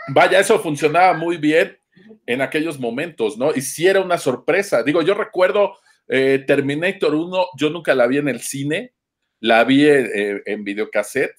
vaya, 0.07 0.39
eso 0.39 0.59
funcionaba 0.59 1.13
muy 1.13 1.37
bien 1.37 1.77
en 2.25 2.41
aquellos 2.41 2.79
momentos, 2.79 3.37
¿no? 3.37 3.53
Y 3.55 3.61
sí 3.61 3.85
era 3.85 4.01
una 4.01 4.17
sorpresa. 4.17 4.81
Digo, 4.81 5.03
yo 5.03 5.13
recuerdo 5.13 5.75
eh, 6.07 6.43
Terminator 6.47 7.13
1, 7.13 7.45
yo 7.55 7.69
nunca 7.69 7.93
la 7.93 8.07
vi 8.07 8.17
en 8.17 8.29
el 8.29 8.41
cine, 8.41 8.95
la 9.41 9.63
vi 9.63 9.85
eh, 9.85 10.41
en 10.47 10.63
videocassette, 10.63 11.35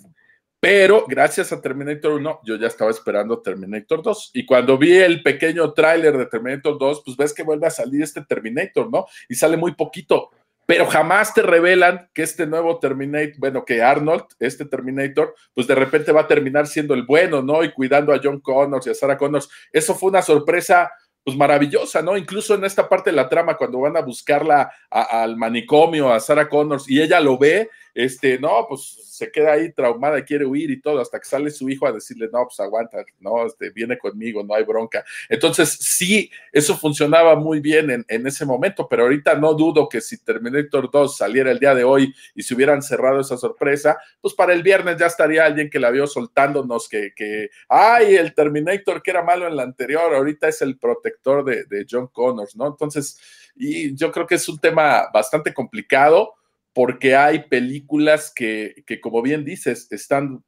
pero 0.61 1.07
gracias 1.09 1.53
a 1.53 1.61
Terminator 1.61 2.13
1, 2.13 2.41
yo 2.45 2.55
ya 2.55 2.69
estaba 2.69 2.93
esperando 2.93 3.43
Terminator 3.43 4.01
2. 4.01 4.31
Y 4.35 4.47
cuando 4.47 4.79
vi 4.79 4.97
el 4.97 5.25
pequeño 5.25 5.73
tráiler 5.73 6.17
de 6.17 6.27
Terminator 6.27 6.79
2, 6.79 7.03
pues 7.05 7.17
ves 7.17 7.35
que 7.35 7.43
vuelve 7.43 7.67
a 7.67 7.71
salir 7.71 8.01
este 8.01 8.25
Terminator, 8.25 8.89
¿no? 8.93 9.07
Y 9.29 9.35
sale 9.35 9.57
muy 9.57 9.75
poquito 9.75 10.31
pero 10.67 10.87
jamás 10.87 11.33
te 11.33 11.43
revelan 11.43 12.11
que 12.13 12.23
este 12.23 12.47
nuevo 12.47 12.79
Terminator, 12.81 13.35
bueno, 13.39 13.65
que 13.65 13.83
Arnold, 13.83 14.25
este 14.41 14.65
Terminator, 14.65 15.35
pues 15.55 15.67
de 15.69 15.77
repente 15.77 16.11
va 16.13 16.23
a 16.23 16.27
terminar 16.27 16.67
siendo 16.67 16.93
el 16.93 17.05
bueno, 17.05 17.41
¿no? 17.41 17.63
Y 17.63 17.73
cuidando 17.73 18.13
a 18.13 18.21
John 18.23 18.41
Connors 18.41 18.87
y 18.87 18.91
a 18.91 18.95
Sarah 18.95 19.17
Connors. 19.17 19.49
Eso 19.73 19.95
fue 19.95 20.11
una 20.11 20.23
sorpresa 20.23 20.91
pues 21.23 21.37
maravillosa, 21.37 22.03
¿no? 22.03 22.17
Incluso 22.17 22.55
en 22.55 22.65
esta 22.65 22.89
parte 22.89 23.11
de 23.11 23.17
la 23.17 23.29
trama, 23.29 23.57
cuando 23.57 23.81
van 23.81 23.97
a 23.97 24.01
buscarla 24.01 24.71
al 24.91 25.37
manicomio, 25.37 26.13
a 26.13 26.21
Sarah 26.21 26.49
Connors, 26.49 26.89
y 26.89 27.01
ella 27.01 27.21
lo 27.21 27.37
ve, 27.37 27.69
este, 27.97 28.39
no, 28.39 28.67
pues 28.69 28.83
se 28.83 29.31
queda 29.31 29.55
ahí 29.55 29.73
traumada, 29.73 30.23
quiere 30.23 30.45
huir 30.45 30.71
y 30.71 30.83
todo, 30.83 31.01
hasta 31.01 31.19
que 31.19 31.25
sale 31.25 31.51
su 31.51 31.67
hijo 31.71 31.87
a 31.87 31.93
decirle, 31.93 32.29
no, 32.31 32.45
pues 32.45 32.61
aguanta, 32.61 33.03
no, 33.21 33.47
este, 33.47 33.71
viene 33.71 33.97
conmigo, 33.97 34.45
no 34.45 34.55
hay 34.55 34.65
bronca. 34.65 35.03
Entonces, 35.31 35.79
sí, 35.81 36.31
eso 36.53 36.77
funcionaba 36.77 37.37
muy 37.37 37.61
bien 37.61 37.91
en, 37.91 38.05
en, 38.07 38.27
ese 38.27 38.45
momento, 38.45 38.87
pero 38.87 39.05
ahorita 39.05 39.37
no 39.37 39.55
dudo 39.55 39.89
que 39.89 40.03
si 40.03 40.19
Terminator 40.19 40.91
2 40.91 41.17
saliera 41.17 41.51
el 41.51 41.59
día 41.59 41.75
de 41.75 41.85
hoy 41.85 42.15
y 42.35 42.43
se 42.43 42.55
hubieran 42.55 42.83
cerrado 42.83 43.21
esa 43.21 43.39
sorpresa, 43.39 43.97
pues 44.21 44.35
para 44.35 44.53
el 44.53 44.63
viernes 44.63 44.99
ya 44.99 45.07
estaría 45.07 45.47
alguien 45.47 45.71
que 45.71 45.81
la 45.81 45.91
vio 45.91 46.07
soltándonos 46.07 46.91
que, 46.91 47.15
que 47.17 47.49
ay, 47.71 48.15
el 48.17 48.35
Terminator 48.35 49.03
que 49.03 49.11
era 49.11 49.23
malo 49.23 49.47
en 49.47 49.57
la 49.57 49.63
anterior, 49.63 50.15
ahorita 50.15 50.49
es 50.49 50.61
el 50.61 50.77
protector 50.77 51.47
de, 51.47 51.65
de 51.65 51.87
John 51.91 52.09
Connors, 52.09 52.57
¿no? 52.57 52.67
Entonces, 52.67 53.19
y 53.57 53.97
yo 53.97 54.13
creo 54.13 54.27
que 54.27 54.35
es 54.35 54.47
un 54.51 54.59
tema 54.59 55.09
bastante 55.15 55.55
complicado 55.55 56.36
porque 56.77 57.17
hay 57.17 57.45
películas 57.45 58.31
que, 58.37 58.85
como 59.01 59.23
bien 59.23 59.47
dices, 59.47 59.91
están 59.91 60.45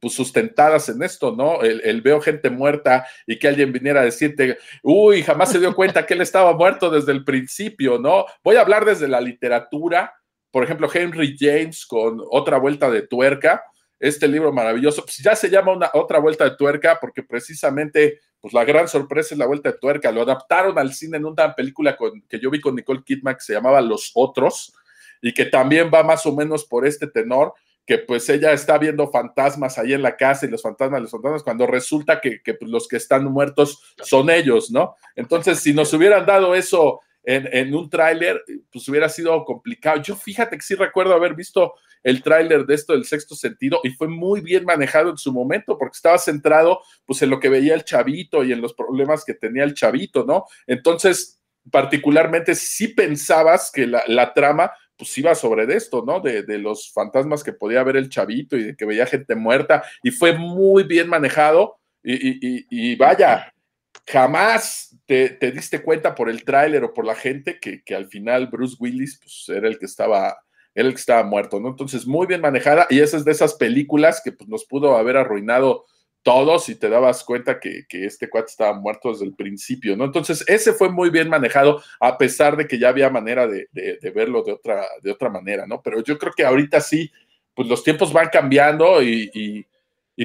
pues, 0.00 0.12
sustentadas 0.12 0.88
en 0.88 1.04
esto, 1.04 1.36
¿no? 1.36 1.62
El, 1.62 2.02
veo 2.02 2.20
gente 2.20 2.50
muerta 2.50 3.06
y 3.28 3.38
que 3.38 3.46
alguien 3.46 3.72
viniera 3.72 4.00
a 4.00 4.04
decirte, 4.04 4.58
uy, 4.82 5.22
jamás 5.22 5.52
se 5.52 5.60
dio 5.60 5.76
cuenta 5.76 6.04
que 6.04 6.14
él 6.14 6.20
estaba 6.20 6.52
muerto 6.52 6.90
desde 6.90 7.12
el 7.12 7.22
principio, 7.22 7.96
¿no? 7.96 8.26
Voy 8.42 8.56
a 8.56 8.62
hablar 8.62 8.84
desde 8.84 9.06
la 9.06 9.20
literatura, 9.20 10.12
por 10.50 10.64
ejemplo, 10.64 10.90
Henry 10.92 11.36
James 11.38 11.86
con 11.86 12.24
Otra 12.28 12.58
Vuelta 12.58 12.90
de 12.90 13.02
Tuerca, 13.02 13.62
este 14.00 14.26
libro 14.26 14.52
maravilloso, 14.52 15.04
pues 15.04 15.18
ya 15.18 15.36
se 15.36 15.48
llama 15.48 15.76
una, 15.76 15.90
Otra 15.94 16.18
Vuelta 16.18 16.42
de 16.42 16.56
Tuerca 16.56 16.98
porque 17.00 17.22
precisamente, 17.22 18.18
pues 18.40 18.52
la 18.52 18.64
gran 18.64 18.88
sorpresa 18.88 19.36
es 19.36 19.38
la 19.38 19.46
Vuelta 19.46 19.70
de 19.70 19.78
Tuerca, 19.78 20.10
lo 20.10 20.22
adaptaron 20.22 20.76
al 20.76 20.92
cine 20.92 21.18
en 21.18 21.24
una 21.24 21.54
película 21.54 21.96
con, 21.96 22.20
que 22.22 22.40
yo 22.40 22.50
vi 22.50 22.60
con 22.60 22.74
Nicole 22.74 23.04
Kidman 23.04 23.36
que 23.36 23.42
se 23.42 23.52
llamaba 23.52 23.80
Los 23.80 24.10
Otros, 24.16 24.74
y 25.22 25.34
que 25.34 25.44
también 25.46 25.90
va 25.92 26.02
más 26.02 26.26
o 26.26 26.34
menos 26.34 26.64
por 26.64 26.86
este 26.86 27.06
tenor, 27.06 27.54
que 27.88 27.96
pues 27.96 28.28
ella 28.28 28.52
está 28.52 28.76
viendo 28.76 29.10
fantasmas 29.10 29.78
ahí 29.78 29.94
en 29.94 30.02
la 30.02 30.14
casa 30.14 30.44
y 30.44 30.50
los 30.50 30.60
fantasmas, 30.60 31.00
los 31.00 31.10
fantasmas, 31.10 31.42
cuando 31.42 31.66
resulta 31.66 32.20
que, 32.20 32.42
pues, 32.44 32.70
los 32.70 32.86
que 32.86 32.98
están 32.98 33.24
muertos 33.24 33.94
son 34.02 34.28
ellos, 34.28 34.70
¿no? 34.70 34.94
Entonces, 35.16 35.60
si 35.60 35.72
nos 35.72 35.94
hubieran 35.94 36.26
dado 36.26 36.54
eso 36.54 37.00
en, 37.24 37.74
un 37.74 37.88
tráiler, 37.88 38.42
pues 38.70 38.86
hubiera 38.90 39.08
sido 39.08 39.42
complicado. 39.46 40.02
Yo 40.02 40.16
fíjate 40.16 40.56
que 40.56 40.62
sí 40.62 40.74
recuerdo 40.74 41.14
haber 41.14 41.34
visto 41.34 41.74
el 42.02 42.22
tráiler 42.22 42.66
de 42.66 42.74
esto 42.74 42.92
del 42.92 43.06
sexto 43.06 43.34
sentido 43.34 43.80
y 43.82 43.90
fue 43.90 44.08
muy 44.08 44.42
bien 44.42 44.64
manejado 44.64 45.10
en 45.10 45.18
su 45.18 45.32
momento 45.32 45.76
porque 45.78 45.96
estaba 45.96 46.18
centrado 46.18 46.80
pues 47.06 47.20
en 47.22 47.30
lo 47.30 47.40
que 47.40 47.48
veía 47.48 47.74
el 47.74 47.84
chavito 47.84 48.44
y 48.44 48.52
en 48.52 48.60
los 48.60 48.74
problemas 48.74 49.24
que 49.24 49.34
tenía 49.34 49.64
el 49.64 49.74
chavito, 49.74 50.24
¿no? 50.24 50.44
Entonces, 50.66 51.40
particularmente 51.70 52.54
sí 52.54 52.88
pensabas 52.88 53.70
que 53.72 53.86
la 53.86 54.32
trama 54.32 54.72
pues 54.98 55.16
iba 55.16 55.34
sobre 55.34 55.72
esto, 55.74 56.04
¿no? 56.04 56.20
De, 56.20 56.44
los 56.58 56.92
fantasmas 56.92 57.44
que 57.44 57.52
podía 57.52 57.84
ver 57.84 57.96
el 57.96 58.08
chavito 58.08 58.56
y 58.56 58.64
de 58.64 58.76
que 58.76 58.84
veía 58.84 59.06
gente 59.06 59.36
muerta 59.36 59.84
y 60.02 60.10
fue 60.10 60.36
muy 60.36 60.82
bien 60.82 61.08
manejado 61.08 61.78
y, 62.02 62.96
vaya, 62.96 63.52
jamás 64.06 64.96
te, 65.06 65.38
diste 65.52 65.82
cuenta 65.82 66.14
por 66.14 66.28
el 66.28 66.44
tráiler 66.44 66.82
o 66.84 66.92
por 66.92 67.04
la 67.04 67.14
gente 67.14 67.58
que, 67.60 67.94
al 67.94 68.08
final 68.08 68.48
Bruce 68.48 68.76
Willis 68.80 69.20
pues, 69.22 69.56
era 69.56 69.68
el 69.68 69.78
que 69.78 69.86
estaba 69.86 70.36
era 70.74 70.86
el 70.86 70.94
que 70.94 71.00
estaba 71.00 71.24
muerto, 71.24 71.58
¿no? 71.58 71.70
Entonces, 71.70 72.06
muy 72.06 72.26
bien 72.26 72.40
manejada 72.40 72.86
y 72.88 73.00
esa 73.00 73.16
es 73.16 73.24
de 73.24 73.32
esas 73.32 73.54
películas 73.54 74.20
que 74.22 74.30
pues, 74.30 74.48
nos 74.48 74.64
pudo 74.64 74.96
haber 74.96 75.16
arruinado 75.16 75.86
todos 76.22 76.68
y 76.68 76.74
te 76.74 76.88
dabas 76.88 77.24
cuenta 77.24 77.58
que, 77.58 77.86
este 77.90 78.28
cuate 78.28 78.50
estaba 78.50 78.78
muerto 78.78 79.10
desde 79.10 79.24
el 79.24 79.34
principio, 79.34 79.96
¿no? 79.96 80.04
Entonces, 80.04 80.44
ese 80.46 80.72
fue 80.72 80.90
muy 80.90 81.10
bien 81.10 81.28
manejado, 81.28 81.82
a 82.00 82.18
pesar 82.18 82.56
de 82.56 82.66
que 82.66 82.78
ya 82.78 82.88
había 82.90 83.10
manera 83.10 83.46
de, 83.46 83.68
verlo 84.14 84.42
de 84.42 84.52
otra, 84.52 84.86
de 85.02 85.10
otra 85.10 85.30
manera, 85.30 85.66
¿no? 85.66 85.80
Pero 85.82 86.02
yo 86.02 86.18
creo 86.18 86.32
que 86.36 86.44
ahorita 86.44 86.80
sí, 86.80 87.10
pues 87.54 87.68
los 87.68 87.82
tiempos 87.82 88.12
van 88.12 88.28
cambiando 88.28 89.02
y, 89.02 89.66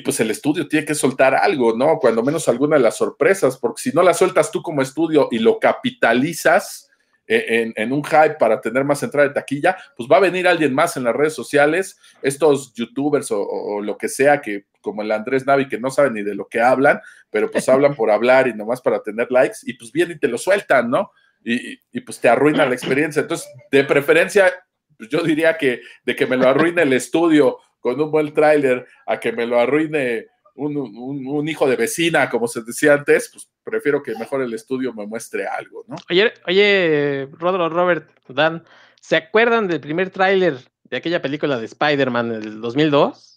pues 0.03 0.19
el 0.19 0.31
estudio 0.31 0.67
tiene 0.67 0.85
que 0.85 0.95
soltar 0.95 1.35
algo, 1.35 1.77
¿no? 1.77 1.99
Cuando 1.99 2.23
menos 2.23 2.49
alguna 2.49 2.77
de 2.77 2.83
las 2.83 2.97
sorpresas, 2.97 3.57
porque 3.57 3.83
si 3.83 3.91
no 3.91 4.01
la 4.01 4.13
sueltas 4.13 4.51
tú 4.51 4.61
como 4.61 4.81
estudio 4.81 5.29
y 5.31 5.39
lo 5.39 5.59
capitalizas, 5.59 6.89
e, 7.25 7.71
en, 7.75 7.93
un 7.93 8.03
hype 8.03 8.35
para 8.37 8.59
tener 8.59 8.83
más 8.83 9.01
entrada 9.01 9.27
de 9.27 9.33
taquilla, 9.33 9.77
pues 9.95 10.09
va 10.11 10.17
a 10.17 10.21
venir 10.21 10.47
alguien 10.47 10.73
más 10.73 10.97
en 10.97 11.05
las 11.05 11.15
redes 11.15 11.33
sociales, 11.33 11.97
estos 12.21 12.73
youtubers 12.73 13.31
o, 13.31 13.79
lo 13.81 13.97
que 13.97 14.09
sea, 14.09 14.41
que 14.41 14.65
como 14.83 15.01
el 15.01 15.11
Andrés 15.11 15.47
Navi, 15.47 15.67
que 15.67 15.79
no 15.79 15.89
saben 15.89 16.13
ni 16.13 16.21
de 16.21 16.35
lo 16.35 16.47
que 16.47 16.61
hablan, 16.61 17.01
pero 17.31 17.49
pues 17.49 17.67
hablan 17.67 17.95
por 17.95 18.11
hablar 18.11 18.47
y 18.47 18.53
nomás 18.53 18.81
para 18.81 19.01
tener 19.01 19.31
likes, 19.31 19.57
y 19.63 19.73
pues 19.73 19.91
vienen 19.91 20.17
y 20.17 20.19
te 20.19 20.27
lo 20.27 20.37
sueltan, 20.37 20.91
¿no? 20.91 21.09
y, 21.43 21.79
y, 21.91 22.01
pues 22.01 22.19
te 22.19 22.29
arruina 22.29 22.65
la 22.65 22.73
experiencia. 22.73 23.21
Entonces, 23.21 23.47
de 23.71 23.83
preferencia, 23.83 24.51
pues 24.97 25.09
yo 25.09 25.21
diría 25.21 25.57
que 25.57 25.81
de 26.05 26.15
que 26.15 26.25
me 26.25 26.37
lo 26.37 26.47
arruine 26.47 26.83
el 26.83 26.93
estudio 26.93 27.59
con 27.79 27.99
un 27.99 28.11
buen 28.11 28.33
tráiler 28.33 28.87
a 29.05 29.19
que 29.19 29.31
me 29.31 29.45
lo 29.45 29.59
arruine 29.59 30.27
un, 30.55 30.77
un, 30.77 31.27
un, 31.27 31.47
hijo 31.47 31.67
de 31.67 31.75
vecina, 31.75 32.29
como 32.29 32.47
se 32.47 32.61
decía 32.61 32.93
antes, 32.93 33.29
pues 33.33 33.49
prefiero 33.63 34.03
que 34.03 34.15
mejor 34.15 34.41
el 34.41 34.53
estudio 34.53 34.93
me 34.93 35.05
muestre 35.07 35.47
algo, 35.47 35.83
¿no? 35.87 35.95
Oye, 36.09 36.31
oye 36.47 37.27
Rodro, 37.33 37.69
Robert, 37.69 38.09
Dan, 38.27 38.63
¿se 39.01 39.15
acuerdan 39.15 39.67
del 39.67 39.81
primer 39.81 40.11
tráiler 40.11 40.59
de 40.83 40.97
aquella 40.97 41.21
película 41.21 41.57
de 41.57 41.65
Spider-Man 41.65 42.39
del 42.39 42.61
2002? 42.61 43.32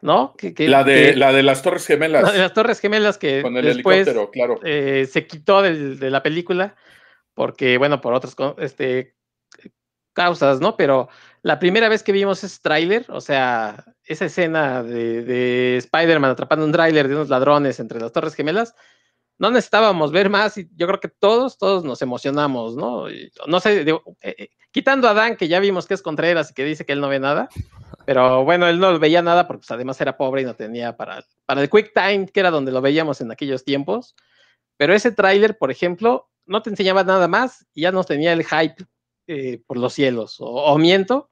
¿No? 0.00 0.34
Que, 0.36 0.54
que, 0.54 0.68
la, 0.68 0.84
de, 0.84 1.12
que, 1.12 1.16
la 1.16 1.32
de 1.32 1.42
las 1.42 1.62
Torres 1.62 1.86
Gemelas. 1.86 2.22
La 2.22 2.32
de 2.32 2.38
las 2.38 2.52
Torres 2.52 2.80
Gemelas 2.80 3.18
que 3.18 3.42
Con 3.42 3.56
el 3.56 3.64
después, 3.64 4.06
helicóptero, 4.06 4.30
claro. 4.30 4.60
Eh, 4.64 5.08
se 5.10 5.26
quitó 5.26 5.62
de, 5.62 5.96
de, 5.96 6.10
la 6.10 6.22
película 6.22 6.76
porque, 7.34 7.76
bueno, 7.78 8.00
por 8.00 8.14
otras 8.14 8.34
este, 8.58 9.14
causas, 10.12 10.60
¿no? 10.60 10.76
Pero 10.76 11.08
la 11.42 11.58
primera 11.58 11.88
vez 11.88 12.02
que 12.02 12.12
vimos 12.12 12.42
ese 12.42 12.58
tráiler, 12.62 13.04
o 13.08 13.20
sea, 13.20 13.84
esa 14.04 14.24
escena 14.24 14.82
de, 14.82 15.22
de 15.22 15.76
Spider-Man 15.76 16.30
atrapando 16.30 16.64
un 16.64 16.72
tráiler 16.72 17.06
de 17.06 17.14
unos 17.14 17.28
ladrones 17.28 17.78
entre 17.78 18.00
las 18.00 18.12
Torres 18.12 18.34
Gemelas, 18.34 18.74
no 19.38 19.50
necesitábamos 19.50 20.12
ver 20.12 20.30
más 20.30 20.56
y 20.56 20.68
yo 20.74 20.86
creo 20.86 20.98
que 20.98 21.08
todos, 21.08 21.58
todos 21.58 21.84
nos 21.84 22.00
emocionamos, 22.00 22.74
¿no? 22.74 23.04
No 23.46 23.60
sé, 23.60 23.84
digo, 23.84 24.02
eh, 24.22 24.34
eh, 24.38 24.48
quitando 24.76 25.08
a 25.08 25.14
Dan, 25.14 25.36
que 25.36 25.48
ya 25.48 25.58
vimos 25.58 25.86
que 25.86 25.94
es 25.94 26.02
Contreras 26.02 26.50
y 26.50 26.52
que 26.52 26.62
dice 26.62 26.84
que 26.84 26.92
él 26.92 27.00
no 27.00 27.08
ve 27.08 27.18
nada, 27.18 27.48
pero 28.04 28.44
bueno, 28.44 28.68
él 28.68 28.78
no 28.78 28.98
veía 28.98 29.22
nada 29.22 29.46
porque 29.46 29.60
pues, 29.60 29.70
además 29.70 29.98
era 30.02 30.18
pobre 30.18 30.42
y 30.42 30.44
no 30.44 30.54
tenía 30.54 30.98
para, 30.98 31.24
para 31.46 31.62
el 31.62 31.70
Quick 31.70 31.94
Time, 31.94 32.26
que 32.26 32.40
era 32.40 32.50
donde 32.50 32.72
lo 32.72 32.82
veíamos 32.82 33.22
en 33.22 33.32
aquellos 33.32 33.64
tiempos. 33.64 34.14
Pero 34.76 34.92
ese 34.92 35.12
tráiler, 35.12 35.56
por 35.56 35.70
ejemplo, 35.70 36.28
no 36.44 36.60
te 36.60 36.68
enseñaba 36.68 37.04
nada 37.04 37.26
más 37.26 37.66
y 37.72 37.80
ya 37.80 37.90
nos 37.90 38.04
tenía 38.04 38.34
el 38.34 38.44
hype 38.44 38.84
eh, 39.28 39.62
por 39.66 39.78
los 39.78 39.94
cielos. 39.94 40.36
¿O, 40.40 40.44
o 40.44 40.76
miento? 40.76 41.30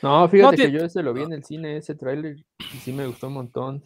No, 0.00 0.26
fíjate 0.26 0.56
no, 0.56 0.64
que 0.64 0.72
yo 0.72 0.86
ese 0.86 1.02
lo 1.02 1.12
vi 1.12 1.24
en 1.24 1.34
el 1.34 1.44
cine, 1.44 1.76
ese 1.76 1.94
tráiler, 1.94 2.36
y 2.60 2.78
sí 2.78 2.94
me 2.94 3.06
gustó 3.06 3.26
un 3.26 3.34
montón. 3.34 3.84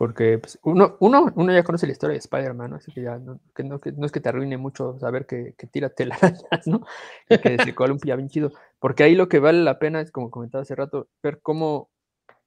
Porque 0.00 0.38
pues, 0.38 0.58
uno, 0.62 0.96
uno, 1.00 1.30
uno 1.34 1.52
ya 1.52 1.62
conoce 1.62 1.86
la 1.86 1.92
historia 1.92 2.14
de 2.14 2.20
Spider-Man, 2.20 2.72
así 2.72 2.90
que 2.90 3.02
ya 3.02 3.18
no, 3.18 3.38
que 3.54 3.62
no, 3.64 3.78
que 3.78 3.92
no, 3.92 4.06
es 4.06 4.12
que 4.12 4.20
te 4.20 4.30
arruine 4.30 4.56
mucho 4.56 4.98
saber 4.98 5.26
que, 5.26 5.52
que 5.58 5.66
tira 5.66 5.90
telarañas, 5.90 6.42
¿no? 6.66 6.86
Y 7.28 7.36
que 7.36 7.58
se 7.62 7.74
columpia 7.74 8.16
bien 8.16 8.30
chido. 8.30 8.50
Porque 8.78 9.02
ahí 9.02 9.14
lo 9.14 9.28
que 9.28 9.40
vale 9.40 9.62
la 9.62 9.78
pena 9.78 10.00
es, 10.00 10.10
como 10.10 10.30
comentaba 10.30 10.62
hace 10.62 10.74
rato, 10.74 11.08
ver 11.22 11.40
cómo 11.42 11.90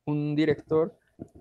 un 0.05 0.35
director 0.35 0.97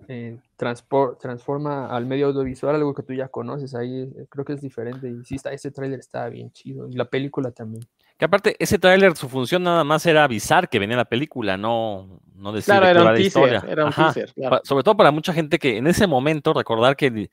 eh, 0.07 0.37
transforma 0.55 1.87
al 1.87 2.05
medio 2.05 2.27
audiovisual 2.27 2.75
algo 2.75 2.93
que 2.93 3.01
tú 3.01 3.13
ya 3.13 3.29
conoces. 3.29 3.73
Ahí 3.73 4.03
eh, 4.15 4.27
creo 4.29 4.45
que 4.45 4.53
es 4.53 4.61
diferente. 4.61 5.09
Y 5.09 5.23
sí, 5.23 5.33
está, 5.33 5.51
ese 5.51 5.71
tráiler 5.71 5.97
está 5.97 6.29
bien 6.29 6.51
chido. 6.51 6.87
Y 6.89 6.93
la 6.93 7.05
película 7.05 7.49
también. 7.49 7.87
Que 8.23 8.27
aparte, 8.27 8.55
ese 8.57 8.79
tráiler, 8.79 9.17
su 9.17 9.27
función 9.27 9.63
nada 9.63 9.83
más 9.83 10.05
era 10.05 10.23
avisar 10.23 10.69
que 10.69 10.79
venía 10.79 10.95
la 10.95 11.03
película, 11.03 11.57
no, 11.57 12.21
no 12.35 12.53
decir 12.53 12.73
claro, 12.73 12.87
era 12.87 13.01
un 13.01 13.07
teaser, 13.09 13.25
historia. 13.25 13.65
era 13.67 13.83
un 13.83 13.89
Ajá. 13.89 14.13
teaser, 14.13 14.33
claro. 14.33 14.61
Sobre 14.63 14.81
todo 14.85 14.95
para 14.95 15.11
mucha 15.11 15.33
gente 15.33 15.59
que 15.59 15.75
en 15.75 15.87
ese 15.87 16.07
momento, 16.07 16.53
recordar 16.53 16.95
que 16.95 17.07
el, 17.07 17.31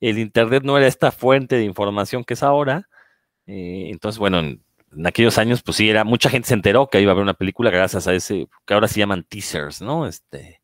el 0.00 0.18
Internet 0.18 0.62
no 0.64 0.78
era 0.78 0.86
esta 0.86 1.12
fuente 1.12 1.56
de 1.56 1.64
información 1.64 2.24
que 2.24 2.32
es 2.32 2.42
ahora. 2.42 2.88
eh, 3.46 3.88
entonces, 3.90 4.18
bueno, 4.18 4.38
en, 4.38 4.62
en 4.96 5.06
aquellos 5.06 5.36
años, 5.36 5.62
pues 5.62 5.76
sí, 5.76 5.90
era, 5.90 6.04
mucha 6.04 6.30
gente 6.30 6.48
se 6.48 6.54
enteró 6.54 6.86
que 6.86 7.02
iba 7.02 7.10
a 7.10 7.12
haber 7.12 7.22
una 7.22 7.34
película 7.34 7.68
gracias 7.68 8.08
a 8.08 8.14
ese, 8.14 8.48
que 8.64 8.72
ahora 8.72 8.88
se 8.88 8.98
llaman 8.98 9.24
teasers, 9.24 9.82
¿no? 9.82 10.06
Este, 10.06 10.62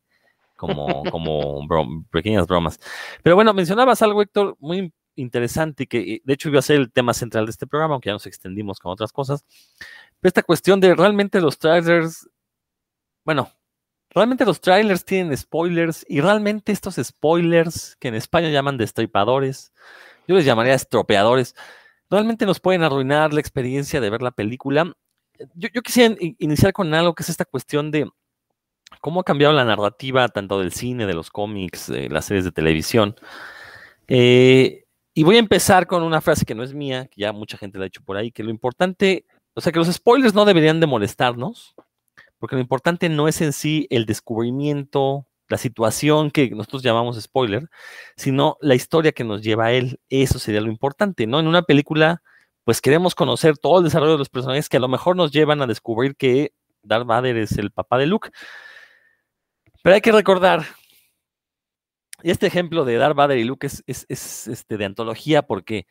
como, 0.55 1.03
como 1.11 1.61
brom- 1.67 2.03
pequeñas 2.09 2.47
bromas. 2.47 2.79
Pero 3.21 3.35
bueno, 3.35 3.53
mencionabas 3.53 4.01
algo, 4.01 4.23
Héctor, 4.23 4.55
muy 4.59 4.91
interesante 5.17 5.83
y 5.83 5.87
que 5.87 6.21
de 6.23 6.33
hecho 6.33 6.49
iba 6.49 6.59
a 6.59 6.61
ser 6.61 6.77
el 6.77 6.91
tema 6.91 7.13
central 7.13 7.45
de 7.45 7.51
este 7.51 7.67
programa, 7.67 7.95
aunque 7.95 8.07
ya 8.07 8.13
nos 8.13 8.25
extendimos 8.25 8.79
con 8.79 8.91
otras 8.91 9.11
cosas. 9.11 9.45
Pero 10.19 10.29
esta 10.29 10.43
cuestión 10.43 10.79
de 10.79 10.95
realmente 10.95 11.41
los 11.41 11.59
trailers, 11.59 12.29
bueno, 13.25 13.51
realmente 14.09 14.45
los 14.45 14.61
trailers 14.61 15.03
tienen 15.03 15.35
spoilers 15.35 16.05
y 16.07 16.21
realmente 16.21 16.71
estos 16.71 16.95
spoilers 16.95 17.95
que 17.99 18.07
en 18.07 18.15
España 18.15 18.49
llaman 18.49 18.77
destripadores, 18.77 19.73
yo 20.27 20.35
les 20.35 20.45
llamaría 20.45 20.73
estropeadores, 20.73 21.55
realmente 22.09 22.45
nos 22.45 22.59
pueden 22.59 22.83
arruinar 22.83 23.33
la 23.33 23.39
experiencia 23.39 23.99
de 23.99 24.09
ver 24.09 24.21
la 24.21 24.31
película. 24.31 24.93
Yo, 25.53 25.69
yo 25.73 25.81
quisiera 25.81 26.15
in- 26.19 26.35
iniciar 26.39 26.73
con 26.73 26.93
algo 26.93 27.13
que 27.13 27.23
es 27.23 27.29
esta 27.29 27.45
cuestión 27.45 27.91
de 27.91 28.09
cómo 29.01 29.19
ha 29.19 29.23
cambiado 29.23 29.53
la 29.53 29.65
narrativa 29.65 30.27
tanto 30.29 30.59
del 30.59 30.71
cine, 30.71 31.05
de 31.05 31.13
los 31.13 31.29
cómics, 31.29 31.87
de 31.87 32.09
las 32.09 32.25
series 32.25 32.45
de 32.45 32.51
televisión. 32.51 33.15
Eh, 34.07 34.85
y 35.17 35.23
voy 35.23 35.37
a 35.37 35.39
empezar 35.39 35.87
con 35.87 36.03
una 36.03 36.21
frase 36.21 36.45
que 36.45 36.53
no 36.53 36.61
es 36.61 36.75
mía, 36.75 37.07
que 37.07 37.21
ya 37.21 37.31
mucha 37.31 37.57
gente 37.57 37.79
la 37.79 37.85
ha 37.85 37.87
dicho 37.87 38.03
por 38.05 38.17
ahí, 38.17 38.31
que 38.31 38.43
lo 38.43 38.51
importante, 38.51 39.25
o 39.55 39.61
sea, 39.61 39.71
que 39.71 39.79
los 39.79 39.91
spoilers 39.91 40.35
no 40.35 40.45
deberían 40.45 40.79
de 40.79 40.85
molestarnos, 40.85 41.73
porque 42.37 42.55
lo 42.55 42.61
importante 42.61 43.09
no 43.09 43.27
es 43.27 43.41
en 43.41 43.51
sí 43.51 43.87
el 43.89 44.05
descubrimiento, 44.05 45.25
la 45.49 45.57
situación 45.57 46.29
que 46.29 46.51
nosotros 46.51 46.83
llamamos 46.83 47.19
spoiler, 47.19 47.67
sino 48.15 48.57
la 48.61 48.75
historia 48.75 49.11
que 49.11 49.23
nos 49.23 49.41
lleva 49.41 49.65
a 49.65 49.71
él. 49.71 49.99
Eso 50.07 50.37
sería 50.37 50.61
lo 50.61 50.69
importante, 50.69 51.25
¿no? 51.25 51.39
En 51.39 51.47
una 51.47 51.63
película, 51.63 52.21
pues 52.63 52.79
queremos 52.79 53.15
conocer 53.15 53.57
todo 53.57 53.79
el 53.79 53.85
desarrollo 53.85 54.11
de 54.11 54.19
los 54.19 54.29
personajes 54.29 54.69
que 54.69 54.77
a 54.77 54.81
lo 54.81 54.87
mejor 54.87 55.15
nos 55.15 55.31
llevan 55.31 55.63
a 55.63 55.65
descubrir 55.65 56.15
que 56.15 56.53
Darth 56.83 57.07
Vader 57.07 57.37
es 57.37 57.57
el 57.57 57.71
papá 57.71 57.97
de 57.97 58.05
Luke. 58.05 58.29
Pero 59.81 59.95
hay 59.95 60.01
que 60.01 60.11
recordar, 60.11 60.63
y 62.23 62.31
este 62.31 62.47
ejemplo 62.47 62.85
de 62.85 62.95
Darth 62.95 63.15
Vader 63.15 63.37
y 63.37 63.43
Luke 63.43 63.67
es, 63.67 63.83
es, 63.87 64.05
es 64.09 64.47
este, 64.47 64.77
de 64.77 64.85
antología 64.85 65.43
porque 65.43 65.87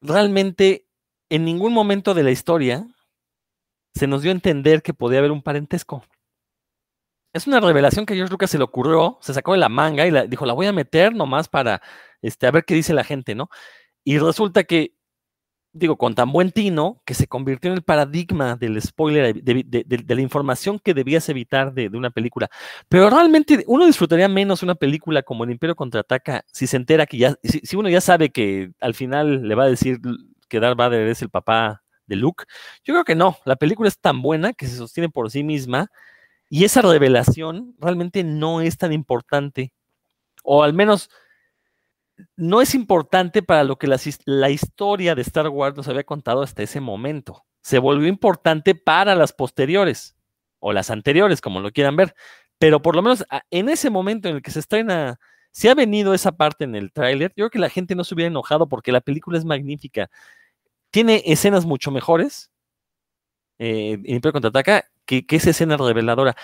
realmente 0.00 0.86
en 1.30 1.44
ningún 1.44 1.72
momento 1.72 2.14
de 2.14 2.22
la 2.22 2.30
historia 2.30 2.86
se 3.94 4.06
nos 4.06 4.22
dio 4.22 4.30
a 4.30 4.34
entender 4.34 4.82
que 4.82 4.94
podía 4.94 5.18
haber 5.18 5.30
un 5.30 5.42
parentesco. 5.42 6.04
Es 7.32 7.46
una 7.46 7.60
revelación 7.60 8.06
que 8.06 8.14
a 8.14 8.16
George 8.16 8.32
Lucas 8.32 8.50
se 8.50 8.58
le 8.58 8.64
ocurrió, 8.64 9.18
se 9.20 9.32
sacó 9.32 9.52
de 9.52 9.58
la 9.58 9.68
manga 9.68 10.06
y 10.06 10.28
dijo, 10.28 10.46
la 10.46 10.52
voy 10.52 10.66
a 10.66 10.72
meter 10.72 11.14
nomás 11.14 11.48
para 11.48 11.80
este, 12.22 12.46
a 12.46 12.50
ver 12.50 12.64
qué 12.64 12.74
dice 12.74 12.92
la 12.92 13.04
gente, 13.04 13.34
¿no? 13.34 13.48
Y 14.04 14.18
resulta 14.18 14.64
que, 14.64 14.94
digo, 15.72 15.96
con 15.96 16.14
tan 16.14 16.32
buen 16.32 16.50
tino, 16.50 17.00
que 17.04 17.14
se 17.14 17.26
convirtió 17.26 17.70
en 17.70 17.76
el 17.76 17.82
paradigma 17.82 18.56
del 18.56 18.80
spoiler, 18.82 19.42
de, 19.42 19.64
de 19.64 20.14
la 20.14 20.20
información 20.20 20.78
que 20.78 20.94
debías 20.94 21.28
evitar 21.28 21.72
de, 21.72 21.88
una 21.88 22.10
película. 22.10 22.50
Pero 22.88 23.08
realmente 23.10 23.64
uno 23.66 23.86
disfrutaría 23.86 24.28
menos 24.28 24.62
una 24.62 24.74
película 24.74 25.22
como 25.22 25.44
El 25.44 25.50
Imperio 25.52 25.76
Contraataca 25.76 26.44
si 26.52 26.66
se 26.66 26.76
entera 26.76 27.06
que 27.06 27.18
ya, 27.18 27.36
si, 27.42 27.60
si 27.60 27.76
uno 27.76 27.88
ya 27.88 28.00
sabe 28.00 28.30
que 28.30 28.72
al 28.80 28.94
final 28.94 29.46
le 29.46 29.54
va 29.54 29.64
a 29.64 29.68
decir 29.68 29.98
que 30.48 30.60
Darth 30.60 30.76
Vader 30.76 31.08
es 31.08 31.22
el 31.22 31.30
papá 31.30 31.82
de 32.06 32.16
Luke. 32.16 32.44
Yo 32.84 32.94
creo 32.94 33.04
que 33.04 33.14
no, 33.14 33.38
la 33.44 33.56
película 33.56 33.88
es 33.88 33.98
tan 33.98 34.20
buena 34.22 34.52
que 34.52 34.66
se 34.66 34.76
sostiene 34.76 35.08
por 35.08 35.30
sí 35.30 35.44
misma 35.44 35.90
y 36.48 36.64
esa 36.64 36.82
revelación 36.82 37.76
realmente 37.78 38.24
no 38.24 38.60
es 38.60 38.76
tan 38.76 38.92
importante, 38.92 39.72
o 40.42 40.64
al 40.64 40.74
menos 40.74 41.08
no 42.36 42.60
es 42.60 42.74
importante 42.74 43.42
para 43.42 43.64
lo 43.64 43.76
que 43.76 43.86
la, 43.86 44.50
historia 44.50 45.14
de 45.14 45.22
Star 45.22 45.48
Wars 45.48 45.76
nos 45.76 45.88
había 45.88 46.04
contado 46.04 46.42
hasta 46.42 46.62
ese 46.62 46.80
momento. 46.80 47.44
Se 47.62 47.78
volvió 47.78 48.08
importante 48.08 48.74
para 48.74 49.14
las 49.14 49.32
posteriores, 49.32 50.16
o 50.58 50.72
las 50.72 50.90
anteriores, 50.90 51.40
como 51.40 51.60
lo 51.60 51.70
quieran 51.70 51.96
ver, 51.96 52.14
pero 52.58 52.82
por 52.82 52.96
lo 52.96 53.02
menos 53.02 53.24
en 53.50 53.68
ese 53.68 53.90
momento 53.90 54.28
en 54.28 54.36
el 54.36 54.42
que 54.42 54.50
se 54.50 54.60
estrena, 54.60 55.18
si 55.52 55.68
ha 55.68 55.74
venido 55.74 56.14
esa 56.14 56.32
parte 56.32 56.64
en 56.64 56.74
el 56.74 56.92
tráiler, 56.92 57.30
yo 57.30 57.44
creo 57.44 57.50
que 57.50 57.58
la 57.58 57.70
gente 57.70 57.94
no 57.94 58.04
se 58.04 58.14
hubiera 58.14 58.28
enojado 58.28 58.68
porque 58.68 58.92
la 58.92 59.00
película 59.00 59.38
es 59.38 59.44
magnífica. 59.44 60.10
Tiene 60.90 61.22
escenas 61.26 61.66
mucho 61.66 61.90
mejores, 61.90 62.50
eh, 63.58 63.98
Imperio 64.04 64.32
Contraataca, 64.32 64.89
que, 65.10 65.26
que 65.26 65.36
esa 65.36 65.50
escena 65.50 65.76
reveladora. 65.76 66.36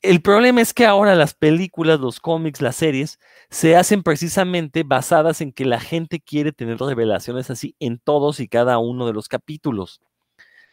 El 0.00 0.22
problema 0.22 0.60
es 0.60 0.72
que 0.72 0.86
ahora 0.86 1.16
las 1.16 1.34
películas, 1.34 1.98
los 1.98 2.20
cómics, 2.20 2.62
las 2.62 2.76
series 2.76 3.18
se 3.50 3.74
hacen 3.74 4.04
precisamente 4.04 4.84
basadas 4.84 5.40
en 5.40 5.52
que 5.52 5.64
la 5.64 5.80
gente 5.80 6.20
quiere 6.20 6.52
tener 6.52 6.78
revelaciones 6.78 7.50
así 7.50 7.74
en 7.80 7.98
todos 7.98 8.38
y 8.38 8.46
cada 8.46 8.78
uno 8.78 9.08
de 9.08 9.12
los 9.12 9.26
capítulos. 9.26 10.00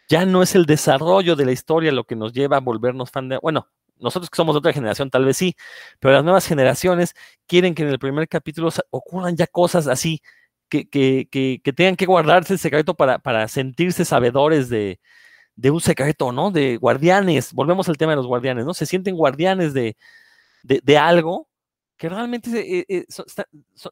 Ya 0.07 0.27
no 0.27 0.43
es 0.43 0.53
el 0.53 0.67
desarrollo 0.67 1.35
de 1.35 1.45
la 1.45 1.51
historia 1.51 1.91
lo 1.91 2.03
que 2.03 2.15
nos 2.15 2.33
lleva 2.33 2.57
a 2.57 2.59
volvernos 2.59 3.09
fan 3.09 3.29
de. 3.29 3.39
Bueno, 3.41 3.67
nosotros 3.97 4.29
que 4.29 4.37
somos 4.37 4.53
de 4.53 4.59
otra 4.59 4.73
generación, 4.73 5.09
tal 5.09 5.25
vez 5.25 5.37
sí, 5.37 5.55
pero 5.99 6.13
las 6.13 6.23
nuevas 6.23 6.45
generaciones 6.45 7.15
quieren 7.47 7.73
que 7.73 7.81
en 7.81 7.89
el 7.89 7.97
primer 7.97 8.27
capítulo 8.27 8.69
ocurran 8.91 9.35
ya 9.35 9.47
cosas 9.47 9.87
así, 9.87 10.21
que, 10.69 10.87
que, 10.87 11.27
que, 11.31 11.73
tengan 11.73 11.95
que 11.95 12.05
guardarse 12.05 12.53
el 12.53 12.59
secreto 12.59 12.93
para, 12.93 13.17
para 13.17 13.47
sentirse 13.47 14.05
sabedores 14.05 14.69
de, 14.69 14.99
de 15.59 15.71
un 15.71 15.81
secreto, 15.81 16.31
¿no? 16.31 16.51
De 16.51 16.77
guardianes, 16.77 17.53
volvemos 17.53 17.89
al 17.89 17.97
tema 17.97 18.13
de 18.13 18.15
los 18.17 18.27
guardianes, 18.27 18.65
¿no? 18.65 18.73
Se 18.73 18.85
sienten 18.85 19.15
guardianes 19.15 19.73
de, 19.73 19.97
de, 20.63 20.97
algo 20.97 21.49
que 21.97 22.07
realmente 22.07 22.49
eh, 22.79 22.85
eh, 22.87 23.05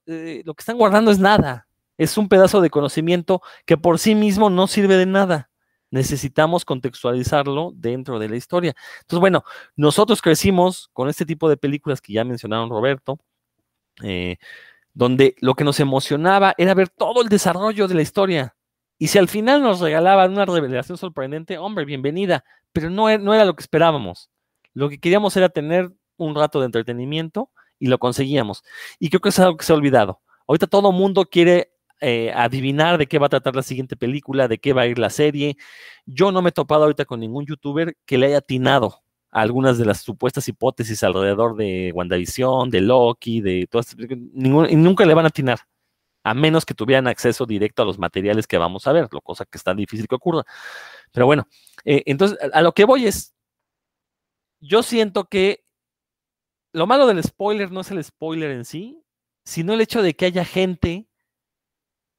eh, 0.05 0.41
lo 0.45 0.53
que 0.53 0.61
están 0.61 0.78
guardando 0.78 1.11
es 1.11 1.20
nada, 1.20 1.68
es 1.97 2.18
un 2.18 2.30
pedazo 2.30 2.61
de 2.61 2.70
conocimiento 2.70 3.41
que 3.65 3.76
por 3.76 3.99
sí 3.99 4.15
mismo 4.15 4.49
no 4.49 4.68
sirve 4.68 4.95
de 4.95 5.05
nada. 5.05 5.49
Necesitamos 5.91 6.63
contextualizarlo 6.63 7.72
dentro 7.76 8.18
de 8.18 8.30
la 8.30 8.38
historia. 8.38 8.74
Entonces, 9.01 9.20
bueno, 9.20 9.43
nosotros 9.76 10.22
crecimos 10.22 10.89
con 10.93 11.09
este 11.09 11.26
tipo 11.26 11.49
de 11.49 11.57
películas 11.57 12.01
que 12.01 12.13
ya 12.13 12.24
mencionaron 12.24 12.70
Roberto. 12.70 13.20
Donde 14.93 15.36
lo 15.39 15.53
que 15.53 15.63
nos 15.63 15.80
emocionaba 15.80 16.53
era 16.57 16.74
ver 16.74 16.89
todo 16.89 17.22
el 17.22 17.30
desarrollo 17.30 17.88
de 17.88 17.95
la 17.95 18.01
historia. 18.01 18.57
Y 18.99 19.07
si 19.07 19.19
al 19.19 19.27
final 19.27 19.61
nos 19.61 19.79
regalaban 19.79 20.31
una 20.31 20.45
revelación 20.45 20.97
sorprendente, 20.97 21.57
hombre, 21.57 21.85
bienvenida, 21.85 22.43
pero 22.73 22.89
no, 22.89 23.09
e, 23.09 23.19
no 23.19 23.33
era 23.33 23.45
lo 23.45 23.55
que 23.55 23.61
esperábamos. 23.61 24.29
Lo 24.73 24.89
que 24.89 24.99
queríamos 24.99 25.37
era 25.37 25.49
tener 25.49 25.91
un 26.17 26.35
rato 26.35 26.59
de 26.59 26.65
entretenimiento 26.65 27.51
y 27.77 27.87
lo 27.87 27.99
conseguíamos. 27.99 28.63
Y 28.99 29.09
creo 29.09 29.21
que 29.21 29.29
es 29.29 29.39
algo 29.39 29.57
que 29.57 29.65
se 29.65 29.73
ha 29.73 29.75
olvidado. 29.75 30.21
Ahorita 30.47 30.65
todo 30.65 30.91
mundo 30.91 31.25
quiere 31.25 31.73
eh, 32.01 32.31
adivinar 32.33 32.97
de 32.97 33.07
qué 33.07 33.19
va 33.19 33.27
a 33.27 33.29
tratar 33.29 33.55
la 33.55 33.61
siguiente 33.61 33.95
película, 33.95 34.47
de 34.47 34.57
qué 34.57 34.73
va 34.73 34.83
a 34.83 34.87
ir 34.87 34.97
la 34.97 35.11
serie. 35.11 35.57
Yo 36.05 36.31
no 36.31 36.41
me 36.41 36.49
he 36.49 36.51
topado 36.53 36.83
ahorita 36.83 37.05
con 37.05 37.19
ningún 37.19 37.45
youtuber 37.45 37.95
que 38.05 38.17
le 38.17 38.27
haya 38.27 38.37
atinado 38.39 39.03
a 39.29 39.41
algunas 39.41 39.77
de 39.77 39.85
las 39.85 40.01
supuestas 40.01 40.47
hipótesis 40.47 41.03
alrededor 41.03 41.55
de 41.55 41.91
WandaVision, 41.93 42.71
de 42.71 42.81
Loki, 42.81 43.41
de 43.41 43.67
todas 43.69 43.95
y 43.95 44.75
nunca 44.75 45.05
le 45.05 45.13
van 45.13 45.25
a 45.25 45.29
atinar 45.29 45.59
a 46.28 46.34
menos 46.34 46.65
que 46.65 46.73
tuvieran 46.73 47.07
acceso 47.07 47.45
directo 47.45 47.82
a 47.82 47.86
los 47.86 47.97
materiales 47.97 48.47
que 48.47 48.57
vamos 48.57 48.86
a 48.86 48.91
ver, 48.91 49.07
lo 49.11 49.21
cosa 49.21 49.45
que 49.45 49.57
está 49.57 49.73
difícil 49.73 50.07
que 50.07 50.15
ocurra. 50.15 50.43
Pero 51.11 51.25
bueno, 51.25 51.47
eh, 51.86 52.03
entonces 52.05 52.38
a, 52.51 52.61
lo 52.61 52.73
que 52.73 52.84
voy 52.84 53.07
es, 53.07 53.34
yo 54.59 54.84
siento 54.84 55.25
que 55.25 55.63
lo 56.73 56.86
malo 56.86 57.07
del 57.07 57.23
spoiler 57.23 57.71
no 57.71 57.80
es 57.80 57.91
el 57.91 58.03
spoiler 58.03 58.51
en 58.51 58.65
sí, 58.65 59.01
sino 59.45 59.73
el 59.73 59.80
hecho 59.80 60.01
de 60.01 60.15
que 60.15 60.25
haya 60.25 60.43
gente 60.43 61.07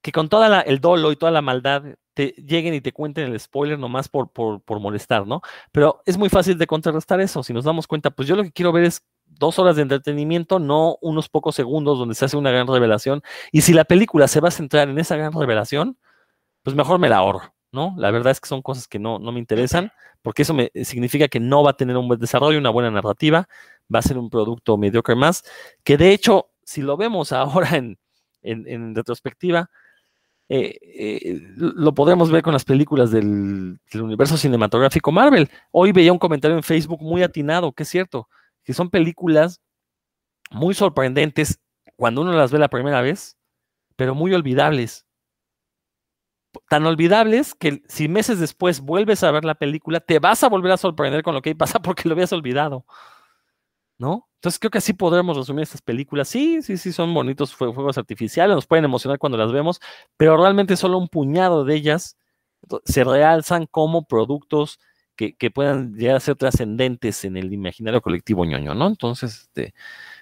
que 0.01 0.11
con 0.11 0.27
todo 0.27 0.43
el 0.61 0.79
dolo 0.79 1.11
y 1.11 1.15
toda 1.15 1.31
la 1.31 1.41
maldad 1.41 1.83
te 2.15 2.29
lleguen 2.29 2.73
y 2.73 2.81
te 2.81 2.93
cuenten 2.93 3.31
el 3.31 3.39
spoiler 3.39 3.77
nomás 3.77 4.09
por, 4.09 4.31
por 4.31 4.79
molestar, 4.79 5.27
¿no? 5.27 5.41
Pero 5.71 6.01
es 6.05 6.17
muy 6.17 6.29
fácil 6.29 6.57
de 6.57 6.65
contrarrestar 6.65 7.21
eso. 7.21 7.43
Si 7.43 7.53
nos 7.53 7.65
damos 7.65 7.85
cuenta, 7.85 8.09
pues 8.09 8.27
yo 8.27 8.35
lo 8.35 8.43
que 8.43 8.51
quiero 8.51 8.71
ver 8.71 8.85
es 8.85 9.03
dos 9.29 9.59
horas 9.59 9.75
de 9.75 9.83
entretenimiento, 9.83 10.59
no 10.59 10.97
unos 11.01 11.29
pocos 11.29 11.55
segundos 11.55 11.97
donde 11.97 12.15
se 12.15 12.25
hace 12.25 12.37
una 12.37 12.51
gran 12.51 12.67
revelación. 12.67 13.21
Y 13.51 13.61
si 13.61 13.73
la 13.73 13.85
película 13.85 14.27
se 14.27 14.39
va 14.39 14.49
a 14.49 14.51
centrar 14.51 14.89
en 14.89 14.99
esa 14.99 15.15
gran 15.15 15.31
revelación, 15.33 15.97
pues 16.63 16.75
mejor 16.75 16.99
me 16.99 17.09
la 17.09 17.17
ahorro, 17.17 17.53
¿no? 17.71 17.95
La 17.97 18.11
verdad 18.11 18.31
es 18.31 18.39
que 18.39 18.47
son 18.47 18.61
cosas 18.61 18.87
que 18.87 18.99
no, 18.99 19.19
no 19.19 19.31
me 19.31 19.39
interesan, 19.39 19.91
porque 20.21 20.41
eso 20.41 20.53
me 20.53 20.71
significa 20.83 21.27
que 21.27 21.39
no 21.39 21.63
va 21.63 21.71
a 21.71 21.77
tener 21.77 21.95
un 21.97 22.07
buen 22.07 22.19
desarrollo, 22.19 22.59
una 22.59 22.69
buena 22.69 22.91
narrativa, 22.91 23.47
va 23.93 23.99
a 23.99 24.03
ser 24.03 24.17
un 24.17 24.29
producto 24.29 24.77
mediocre 24.77 25.15
más, 25.15 25.43
que 25.83 25.97
de 25.97 26.11
hecho, 26.11 26.49
si 26.63 26.81
lo 26.81 26.97
vemos 26.97 27.31
ahora 27.31 27.77
en, 27.77 27.97
en, 28.41 28.95
retrospectiva, 28.95 29.69
eh, 30.51 30.79
eh, 30.81 31.39
lo 31.55 31.93
podemos 31.93 32.31
ver 32.31 32.41
con 32.41 32.53
las 32.53 32.65
películas 32.65 33.11
del, 33.11 33.79
universo 33.93 34.35
cinematográfico 34.35 35.11
Marvel. 35.11 35.47
Hoy 35.71 35.91
veía 35.91 36.11
un 36.11 36.17
comentario 36.17 36.57
en 36.57 36.63
Facebook 36.63 37.01
muy 37.01 37.21
atinado, 37.21 37.71
que 37.71 37.83
es 37.83 37.89
cierto 37.89 38.27
que 38.69 38.75
son 38.75 38.91
películas 38.91 39.63
muy 40.51 40.75
sorprendentes 40.75 41.59
cuando 41.95 42.21
uno 42.21 42.33
las 42.33 42.51
ve 42.51 42.59
la 42.59 42.67
primera 42.67 43.01
vez, 43.01 43.35
pero 43.95 44.13
muy 44.13 44.31
olvidables. 44.31 45.07
Tan 46.69 46.85
olvidables 46.85 47.55
que 47.55 47.81
si 47.87 48.07
meses 48.07 48.39
después 48.39 48.81
vuelves 48.81 49.23
a 49.23 49.31
ver 49.31 49.43
la 49.43 49.55
película, 49.55 50.01
te 50.01 50.19
vas 50.19 50.43
a 50.43 50.49
volver 50.49 50.71
a 50.73 50.77
sorprender 50.77 51.23
con 51.23 51.33
lo 51.33 51.41
que 51.41 51.55
pasa 51.55 51.79
porque 51.81 52.07
lo 52.07 52.13
habías 52.13 52.31
olvidado. 52.31 52.85
¿No? 53.97 54.29
Entonces 54.35 54.59
creo 54.59 54.69
que 54.69 54.77
así 54.77 54.93
podremos 54.93 55.35
resumir 55.35 55.63
estas 55.63 55.81
películas. 55.81 56.27
Sí, 56.27 56.61
sí, 56.61 56.77
sí, 56.77 56.93
son 56.93 57.11
bonitos 57.11 57.55
fuegos 57.55 57.97
artificiales, 57.97 58.53
nos 58.53 58.67
pueden 58.67 58.85
emocionar 58.85 59.17
cuando 59.17 59.39
las 59.39 59.51
vemos, 59.51 59.79
pero 60.15 60.37
realmente 60.37 60.77
solo 60.77 60.99
un 60.99 61.07
puñado 61.07 61.65
de 61.65 61.73
ellas 61.73 62.19
se 62.85 63.03
realzan 63.03 63.65
como 63.65 64.05
productos 64.05 64.79
que, 65.37 65.51
puedan 65.51 65.95
llegar 65.95 66.15
a 66.15 66.19
ser 66.21 66.35
trascendentes 66.35 67.25
en 67.25 67.35
el 67.35 67.51
imaginario 67.51 68.01
colectivo 68.01 68.45
ñoño, 68.45 68.73
¿no? 68.73 68.87
Entonces, 68.87 69.41
este, 69.41 69.73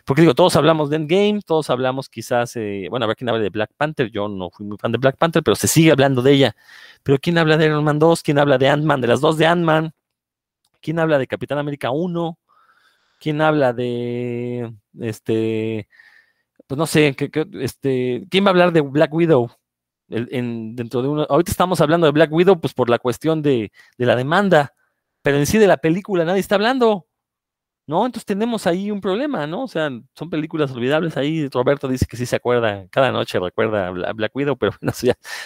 porque 0.05 0.21
digo, 0.21 0.33
todos 0.33 0.55
hablamos 0.55 0.89
de 0.89 0.95
Endgame, 0.95 1.41
todos 1.45 1.69
hablamos 1.69 2.09
quizás, 2.09 2.55
eh, 2.55 2.87
bueno, 2.89 3.03
a 3.03 3.07
ver 3.07 3.15
quién 3.15 3.29
habla 3.29 3.41
de 3.43 3.49
Black 3.49 3.71
Panther, 3.77 4.09
yo 4.09 4.27
no 4.27 4.49
fui 4.49 4.65
muy 4.65 4.77
fan 4.77 4.91
de 4.91 4.97
Black 4.97 5.17
Panther, 5.17 5.43
pero 5.43 5.55
se 5.55 5.67
sigue 5.67 5.91
hablando 5.91 6.21
de 6.23 6.33
ella. 6.33 6.55
Pero 7.03 7.19
¿quién 7.19 7.37
habla 7.37 7.57
de 7.57 7.65
Iron 7.65 7.83
Man 7.83 7.99
2? 7.99 8.23
¿Quién 8.23 8.39
habla 8.39 8.57
de 8.57 8.69
Ant-Man, 8.69 9.01
de 9.01 9.07
las 9.07 9.21
dos 9.21 9.37
de 9.37 9.45
Ant-Man? 9.45 9.93
¿Quién 10.81 10.99
habla 10.99 11.19
de 11.19 11.27
Capitán 11.27 11.59
América 11.59 11.91
1? 11.91 12.39
¿Quién 13.19 13.41
habla 13.41 13.73
de, 13.73 14.73
este, 14.99 15.87
pues 16.67 16.77
no 16.77 16.87
sé, 16.87 17.15
este, 17.61 18.25
¿quién 18.29 18.45
va 18.45 18.49
a 18.49 18.51
hablar 18.51 18.71
de 18.71 18.81
Black 18.81 19.13
Widow? 19.13 19.51
en, 20.09 20.75
dentro 20.75 21.01
de 21.01 21.09
uno, 21.09 21.27
ahorita 21.29 21.51
estamos 21.51 21.81
hablando 21.81 22.07
de 22.07 22.11
Black 22.13 22.31
Widow, 22.31 22.59
pues 22.59 22.73
por 22.73 22.89
la 22.89 22.97
cuestión 22.97 23.41
de 23.41 23.71
la 23.97 24.15
demanda, 24.15 24.73
pero 25.27 25.39
en 25.39 25.45
sí 25.45 25.57
de 25.57 25.67
la 25.67 25.75
película 25.75 26.23
nadie 26.23 26.39
está 26.39 26.55
hablando. 26.55 27.05
¿No? 27.85 28.05
Entonces 28.05 28.25
tenemos 28.25 28.65
ahí 28.65 28.91
un 28.91 29.01
problema, 29.01 29.45
¿no? 29.45 29.63
O 29.63 29.67
sea, 29.67 29.89
son 30.13 30.29
películas 30.29 30.71
olvidables. 30.71 31.17
Ahí 31.17 31.49
Roberto 31.49 31.89
dice 31.89 32.05
que 32.05 32.15
sí 32.15 32.25
se 32.25 32.37
acuerda, 32.37 32.87
cada 32.89 33.11
noche 33.11 33.37
recuerda 33.37 33.87
a 33.87 34.13
Black 34.13 34.33
Widow, 34.33 34.55
pero 34.59 34.71
bueno, 34.79 34.93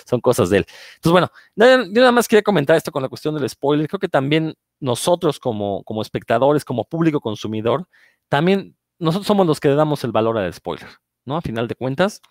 son 0.05 0.21
cosas 0.21 0.51
de 0.51 0.57
él. 0.57 0.65
Entonces, 0.97 1.11
bueno, 1.11 1.31
yo 1.55 1.99
nada 1.99 2.11
más 2.11 2.27
quería 2.27 2.43
comentar 2.43 2.77
esto 2.77 2.91
con 2.91 3.01
la 3.01 3.09
cuestión 3.09 3.33
del 3.33 3.49
spoiler. 3.49 3.87
Creo 3.87 3.99
que 3.99 4.07
también 4.07 4.53
nosotros 4.79 5.39
como, 5.39 5.83
como 5.83 6.03
espectadores, 6.03 6.63
como 6.63 6.85
público 6.85 7.19
consumidor, 7.19 7.87
también 8.29 8.77
nosotros 8.99 9.25
somos 9.25 9.47
los 9.47 9.59
que 9.59 9.69
le 9.69 9.75
damos 9.75 10.03
el 10.03 10.11
valor 10.11 10.37
al 10.37 10.53
spoiler, 10.53 10.89
¿no? 11.25 11.37
A 11.37 11.41
final 11.41 11.67
de 11.67 11.73
cuentas. 11.73 12.21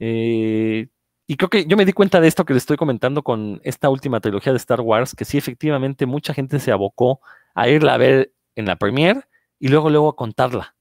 Eh, 0.00 0.88
y 1.26 1.36
creo 1.36 1.48
que 1.48 1.64
yo 1.66 1.76
me 1.76 1.86
di 1.86 1.92
cuenta 1.92 2.20
de 2.20 2.28
esto 2.28 2.44
que 2.44 2.52
les 2.52 2.62
estoy 2.62 2.76
comentando 2.76 3.22
con 3.22 3.60
esta 3.64 3.88
última 3.88 4.20
trilogía 4.20 4.52
de 4.52 4.58
Star 4.58 4.80
Wars, 4.80 5.14
que 5.14 5.24
sí, 5.24 5.38
efectivamente, 5.38 6.06
mucha 6.06 6.34
gente 6.34 6.58
se 6.58 6.70
abocó 6.70 7.20
a 7.54 7.68
irla 7.68 7.94
a 7.94 7.98
ver 7.98 8.32
en 8.56 8.66
la 8.66 8.76
premiere 8.76 9.22
y 9.58 9.68
luego, 9.68 9.88
luego 9.88 10.10
a 10.10 10.16
contarla. 10.16 10.76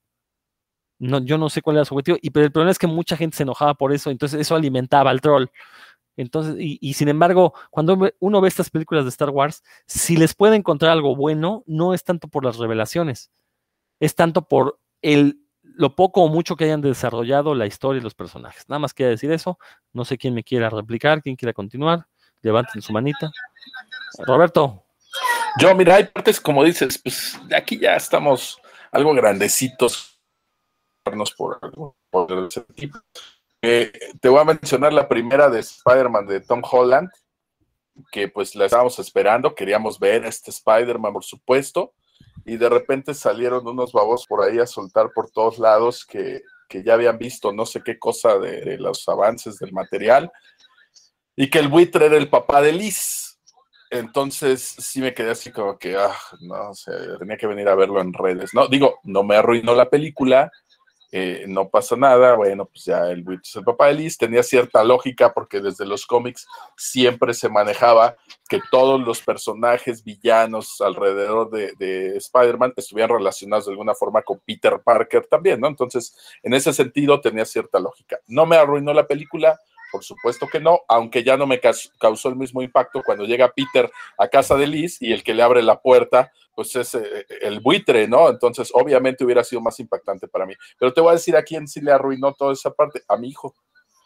No, 0.99 1.19
yo 1.23 1.37
no 1.37 1.49
sé 1.49 1.61
cuál 1.61 1.77
era 1.77 1.85
su 1.85 1.95
objetivo, 1.95 2.17
y, 2.21 2.29
pero 2.31 2.45
el 2.45 2.51
problema 2.51 2.71
es 2.71 2.79
que 2.79 2.87
mucha 2.87 3.17
gente 3.17 3.37
se 3.37 3.43
enojaba 3.43 3.73
por 3.75 3.93
eso, 3.93 4.09
entonces 4.09 4.39
eso 4.39 4.55
alimentaba 4.55 5.11
al 5.11 5.21
troll. 5.21 5.47
Entonces, 6.17 6.55
y, 6.59 6.77
y, 6.81 6.93
sin 6.93 7.07
embargo, 7.07 7.53
cuando 7.71 8.11
uno 8.19 8.41
ve 8.41 8.47
estas 8.47 8.69
películas 8.69 9.05
de 9.05 9.09
Star 9.09 9.29
Wars, 9.29 9.63
si 9.87 10.17
les 10.17 10.35
puede 10.35 10.55
encontrar 10.55 10.91
algo 10.91 11.15
bueno, 11.15 11.63
no 11.65 11.93
es 11.93 12.03
tanto 12.03 12.27
por 12.27 12.45
las 12.45 12.57
revelaciones, 12.57 13.31
es 13.99 14.15
tanto 14.15 14.47
por 14.47 14.79
el 15.01 15.42
lo 15.75 15.95
poco 15.95 16.23
o 16.23 16.27
mucho 16.27 16.55
que 16.55 16.65
hayan 16.65 16.81
desarrollado 16.81 17.55
la 17.55 17.65
historia 17.65 17.99
y 17.99 18.03
los 18.03 18.15
personajes. 18.15 18.67
Nada 18.67 18.79
más 18.79 18.93
quería 18.93 19.11
decir 19.11 19.31
eso. 19.31 19.57
No 19.91 20.05
sé 20.05 20.17
quién 20.17 20.33
me 20.33 20.43
quiera 20.43 20.69
replicar, 20.69 21.21
quién 21.21 21.35
quiera 21.35 21.53
continuar. 21.53 22.05
Levanten 22.41 22.81
su 22.81 22.93
manita. 22.93 23.31
Roberto. 24.19 24.83
Yo, 25.59 25.73
mira, 25.75 25.95
hay 25.95 26.05
partes, 26.05 26.39
como 26.41 26.63
dices, 26.63 26.97
pues 26.97 27.39
aquí 27.55 27.79
ya 27.79 27.95
estamos 27.95 28.59
algo 28.91 29.13
grandecitos 29.13 30.19
por, 31.03 31.59
por 32.09 32.47
ese 32.47 32.61
tipo. 32.75 32.99
Eh, 33.61 33.91
te 34.19 34.29
voy 34.29 34.41
a 34.41 34.45
mencionar 34.45 34.91
la 34.93 35.07
primera 35.07 35.49
de 35.49 35.59
Spider-Man 35.59 36.25
de 36.25 36.41
Tom 36.41 36.61
Holland, 36.69 37.09
que 38.11 38.27
pues 38.27 38.55
la 38.55 38.65
estábamos 38.65 38.97
esperando, 38.99 39.53
queríamos 39.53 39.99
ver 39.99 40.25
este 40.25 40.51
Spider-Man, 40.51 41.13
por 41.13 41.23
supuesto 41.23 41.93
y 42.45 42.57
de 42.57 42.69
repente 42.69 43.13
salieron 43.13 43.67
unos 43.67 43.91
babos 43.91 44.25
por 44.27 44.43
ahí 44.43 44.59
a 44.59 44.65
soltar 44.65 45.11
por 45.13 45.29
todos 45.29 45.59
lados 45.59 46.05
que, 46.05 46.41
ya 46.83 46.95
habían 46.95 47.19
visto 47.19 47.53
no 47.53 47.67
sé 47.67 47.83
qué 47.83 47.99
cosa 47.99 48.39
de, 48.39 48.79
los 48.79 49.07
avances 49.07 49.59
del 49.59 49.71
material 49.73 50.31
y 51.35 51.47
que 51.47 51.59
el 51.59 51.67
buitre 51.67 52.07
era 52.07 52.17
el 52.17 52.31
papá 52.31 52.63
de 52.63 52.71
Liz. 52.71 53.39
Entonces 53.91 54.75
sí 54.79 54.99
me 54.99 55.13
quedé 55.13 55.29
así 55.29 55.51
como 55.51 55.77
que, 55.77 55.95
ah, 55.95 56.15
no, 56.41 56.71
o 56.71 56.73
sea, 56.73 56.95
tenía 57.19 57.37
que 57.37 57.45
venir 57.45 57.67
a 57.67 57.75
verlo 57.75 58.01
en 58.01 58.11
redes. 58.11 58.55
No, 58.55 58.67
digo, 58.67 58.99
no 59.03 59.21
me 59.21 59.35
arruinó 59.35 59.75
la 59.75 59.87
película, 59.87 60.51
eh, 61.15 61.45
no 61.47 61.69
pasa 61.69 61.95
nada, 61.95 62.33
bueno, 62.33 62.65
pues 62.65 62.85
ya 62.85 63.11
el 63.11 63.21
buitre 63.21 63.47
es 63.47 63.55
el 63.55 63.63
papá 63.63 63.85
de 63.85 63.93
Liz, 63.93 64.17
tenía 64.17 64.41
cierta 64.41 64.83
lógica 64.83 65.31
porque 65.31 65.61
desde 65.61 65.85
los 65.85 66.07
cómics 66.07 66.47
siempre 66.75 67.35
se 67.35 67.49
manejaba 67.49 68.15
que 68.49 68.59
todos 68.71 68.99
los 68.99 69.21
personajes 69.21 70.03
villanos 70.03 70.81
alrededor 70.81 71.51
de, 71.51 72.17
Spider-Man 72.17 72.73
estuvieran 72.75 73.15
relacionados 73.15 73.67
de 73.67 73.73
alguna 73.73 73.93
forma 73.93 74.23
con 74.23 74.39
Peter 74.43 74.81
Parker 74.83 75.27
también, 75.27 75.59
¿no? 75.59 75.67
Entonces, 75.67 76.17
en 76.41 76.55
ese 76.55 76.73
sentido 76.73 77.21
tenía 77.21 77.45
cierta 77.45 77.79
lógica. 77.79 78.17
No 78.25 78.47
me 78.47 78.55
arruinó 78.55 78.91
la 78.91 79.05
película, 79.05 79.59
por 79.93 80.03
supuesto 80.03 80.47
que 80.47 80.59
no, 80.59 80.81
aunque 80.87 81.23
ya 81.23 81.37
no 81.37 81.45
me 81.45 81.61
causó 81.99 82.27
el 82.27 82.35
mismo 82.35 82.63
impacto 82.63 83.03
cuando 83.05 83.25
llega 83.25 83.53
Peter 83.53 83.91
a 84.17 84.27
casa 84.27 84.55
de 84.55 84.65
Liz 84.65 84.99
y 84.99 85.13
el 85.13 85.21
que 85.21 85.35
le 85.35 85.43
abre 85.43 85.61
la 85.61 85.79
puerta, 85.79 86.31
pues 86.55 86.75
es 86.75 86.95
eh, 86.95 87.27
el 87.41 87.59
buitre, 87.59 88.07
¿no? 88.07 88.27
Entonces, 88.27 88.71
obviamente 88.73 89.23
hubiera 89.23 89.43
sido 89.43 89.61
más 89.61 89.79
impactante 89.79 90.27
para 90.27 90.47
mí. 90.47 90.55
Pero 90.79 90.91
te 90.91 90.99
voy 90.99 91.11
a 91.11 91.13
decir 91.13 91.35
a 91.35 91.43
quién 91.43 91.67
sí 91.67 91.79
le 91.79 91.91
arruinó 91.91 92.33
toda 92.33 92.53
esa 92.53 92.71
parte, 92.71 93.03
a 93.07 93.17
mi 93.17 93.29
hijo. 93.29 93.53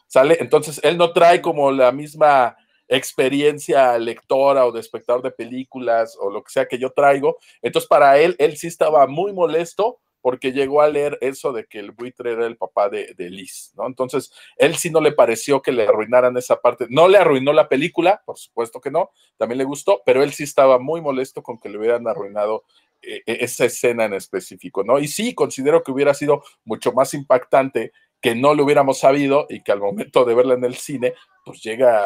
¿Sale? 0.08 0.36
Entonces, 0.42 0.82
él 0.84 0.98
no 0.98 1.14
trae 1.14 1.42
como 1.42 1.72
la 1.72 1.94
misma 1.94 2.58
experiencia 2.90 3.98
lectora 3.98 4.66
o 4.66 4.74
de 4.74 4.82
espectador 4.82 5.22
de 5.22 5.32
películas 5.32 6.18
o 6.20 6.30
lo 6.30 6.44
que 6.44 6.52
sea 6.52 6.68
que 6.68 6.78
yo 6.78 6.90
traigo. 6.90 7.38
Entonces, 7.62 7.88
para 7.88 8.20
él, 8.20 8.36
él 8.40 8.58
sí 8.58 8.68
estaba 8.68 9.08
muy 9.08 9.32
molesto 9.32 10.00
porque 10.28 10.52
llegó 10.52 10.82
a 10.82 10.90
leer 10.90 11.18
eso 11.22 11.54
de 11.54 11.68
que 11.68 11.80
el 11.80 11.92
buitre 11.92 12.34
era 12.34 12.46
el 12.46 12.58
papá 12.58 12.90
de, 12.90 13.16
Liz, 13.30 13.72
¿no? 13.78 13.88
Entonces, 13.88 14.30
él 14.58 14.76
sí 14.76 14.90
no 14.90 15.00
le 15.00 15.14
pareció 15.14 15.62
que 15.62 15.72
le 15.72 15.88
arruinaran 15.88 16.36
esa 16.36 16.60
parte. 16.60 16.86
No 16.90 17.08
le 17.08 17.18
arruinó 17.18 17.54
la 17.54 17.70
película, 17.70 18.22
por 18.26 18.38
supuesto 18.38 18.82
que 18.82 18.92
no, 18.92 19.12
también 19.38 19.58
le 19.58 19.64
gustó, 19.64 20.02
pero 20.06 20.22
él 20.24 20.34
sí 20.34 20.44
estaba 20.44 20.80
muy 20.80 21.00
molesto 21.00 21.42
con 21.42 21.58
que 21.58 21.70
le 21.70 21.78
hubieran 21.78 22.06
arruinado 22.10 22.66
eh, 23.02 23.24
esa 23.26 23.64
escena 23.64 24.04
en 24.04 24.16
específico, 24.16 24.84
¿no? 24.84 25.00
Y 25.00 25.08
sí, 25.08 25.34
considero 25.34 25.82
que 25.82 25.94
hubiera 25.94 26.14
sido 26.14 26.44
mucho 26.66 26.92
más 26.92 27.14
impactante 27.14 27.94
que 28.20 28.36
no 28.36 28.54
lo 28.54 28.66
hubiéramos 28.66 29.00
sabido 29.00 29.46
y 29.48 29.64
que 29.64 29.72
al 29.72 29.80
momento 29.80 30.26
de 30.26 30.36
verla 30.36 30.56
en 30.56 30.66
el 30.66 30.76
cine, 30.76 31.14
pues 31.46 31.64
llega 31.64 32.06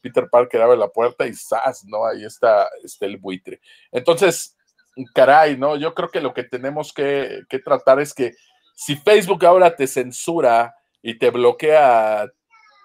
Peter 0.00 0.28
Parker, 0.30 0.62
abre 0.62 0.76
la 0.76 0.86
puerta 0.86 1.26
y 1.26 1.34
¡zas! 1.34 1.84
¿no? 1.84 2.06
Ahí 2.06 2.24
está, 2.24 2.68
está 2.84 3.06
el 3.06 3.16
buitre. 3.16 3.60
Entonces, 3.90 4.55
caray, 5.14 5.56
¿no? 5.56 5.76
Yo 5.76 5.94
creo 5.94 6.10
que 6.10 6.20
lo 6.20 6.32
que 6.32 6.44
tenemos 6.44 6.92
que, 6.92 7.42
que 7.48 7.58
tratar 7.58 8.00
es 8.00 8.14
que 8.14 8.32
si 8.74 8.96
Facebook 8.96 9.44
ahora 9.44 9.74
te 9.74 9.86
censura 9.86 10.74
y 11.02 11.18
te 11.18 11.30
bloquea 11.30 12.30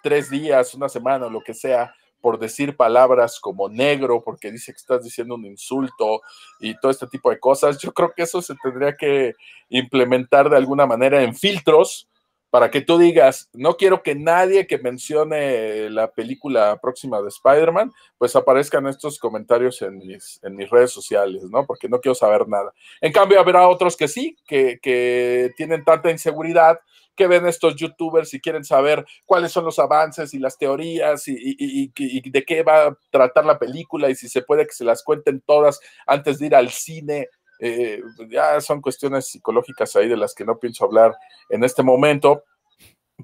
tres 0.03 0.29
días, 0.29 0.73
una 0.73 0.89
semana, 0.89 1.27
lo 1.27 1.41
que 1.41 1.53
sea, 1.53 1.93
por 2.21 2.37
decir 2.39 2.77
palabras 2.77 3.39
como 3.39 3.67
negro, 3.67 4.23
porque 4.23 4.51
dice 4.51 4.71
que 4.71 4.77
estás 4.77 5.03
diciendo 5.03 5.35
un 5.35 5.45
insulto 5.45 6.21
y 6.59 6.79
todo 6.79 6.91
este 6.91 7.07
tipo 7.07 7.29
de 7.29 7.39
cosas. 7.39 7.79
Yo 7.79 7.91
creo 7.91 8.13
que 8.15 8.23
eso 8.23 8.41
se 8.41 8.55
tendría 8.61 8.95
que 8.95 9.33
implementar 9.69 10.49
de 10.49 10.57
alguna 10.57 10.85
manera 10.85 11.23
en 11.23 11.35
filtros 11.35 12.07
para 12.51 12.69
que 12.69 12.81
tú 12.81 12.99
digas, 12.99 13.49
no 13.53 13.77
quiero 13.77 14.03
que 14.03 14.13
nadie 14.13 14.67
que 14.67 14.77
mencione 14.77 15.89
la 15.89 16.11
película 16.11 16.77
próxima 16.81 17.21
de 17.21 17.29
Spider-Man, 17.29 17.91
pues 18.17 18.35
aparezcan 18.35 18.85
estos 18.87 19.17
comentarios 19.17 19.81
en 19.81 19.97
mis, 19.97 20.39
en 20.43 20.57
mis 20.57 20.69
redes 20.69 20.91
sociales, 20.91 21.43
¿no? 21.49 21.65
Porque 21.65 21.87
no 21.89 21.99
quiero 21.99 22.13
saber 22.13 22.47
nada. 22.49 22.73
En 22.99 23.13
cambio, 23.13 23.39
habrá 23.39 23.67
otros 23.69 23.95
que 23.95 24.09
sí, 24.09 24.37
que, 24.45 24.79
que 24.81 25.51
tienen 25.55 25.85
tanta 25.85 26.11
inseguridad 26.11 26.79
que 27.15 27.27
ven 27.27 27.45
estos 27.47 27.75
youtubers 27.75 28.33
y 28.33 28.41
quieren 28.41 28.63
saber 28.63 29.05
cuáles 29.25 29.51
son 29.51 29.65
los 29.65 29.79
avances 29.79 30.33
y 30.33 30.39
las 30.39 30.57
teorías 30.57 31.23
y, 31.27 31.91
de 32.29 32.43
qué 32.45 32.63
va 32.63 32.87
a 32.87 32.97
tratar 33.09 33.45
la 33.45 33.59
película 33.59 34.09
y 34.09 34.15
si 34.15 34.27
se 34.27 34.41
puede 34.41 34.65
que 34.65 34.73
se 34.73 34.85
las 34.85 35.03
cuenten 35.03 35.41
todas 35.41 35.79
antes 36.05 36.39
de 36.39 36.47
ir 36.47 36.55
al 36.55 36.69
cine. 36.69 37.29
Eh, 37.63 38.01
ya 38.27 38.59
son 38.59 38.81
cuestiones 38.81 39.27
psicológicas 39.27 39.95
ahí 39.95 40.09
de 40.09 40.17
las 40.17 40.33
que 40.33 40.43
no 40.43 40.57
pienso 40.57 40.83
hablar 40.83 41.15
en 41.47 41.63
este 41.63 41.83
momento, 41.83 42.43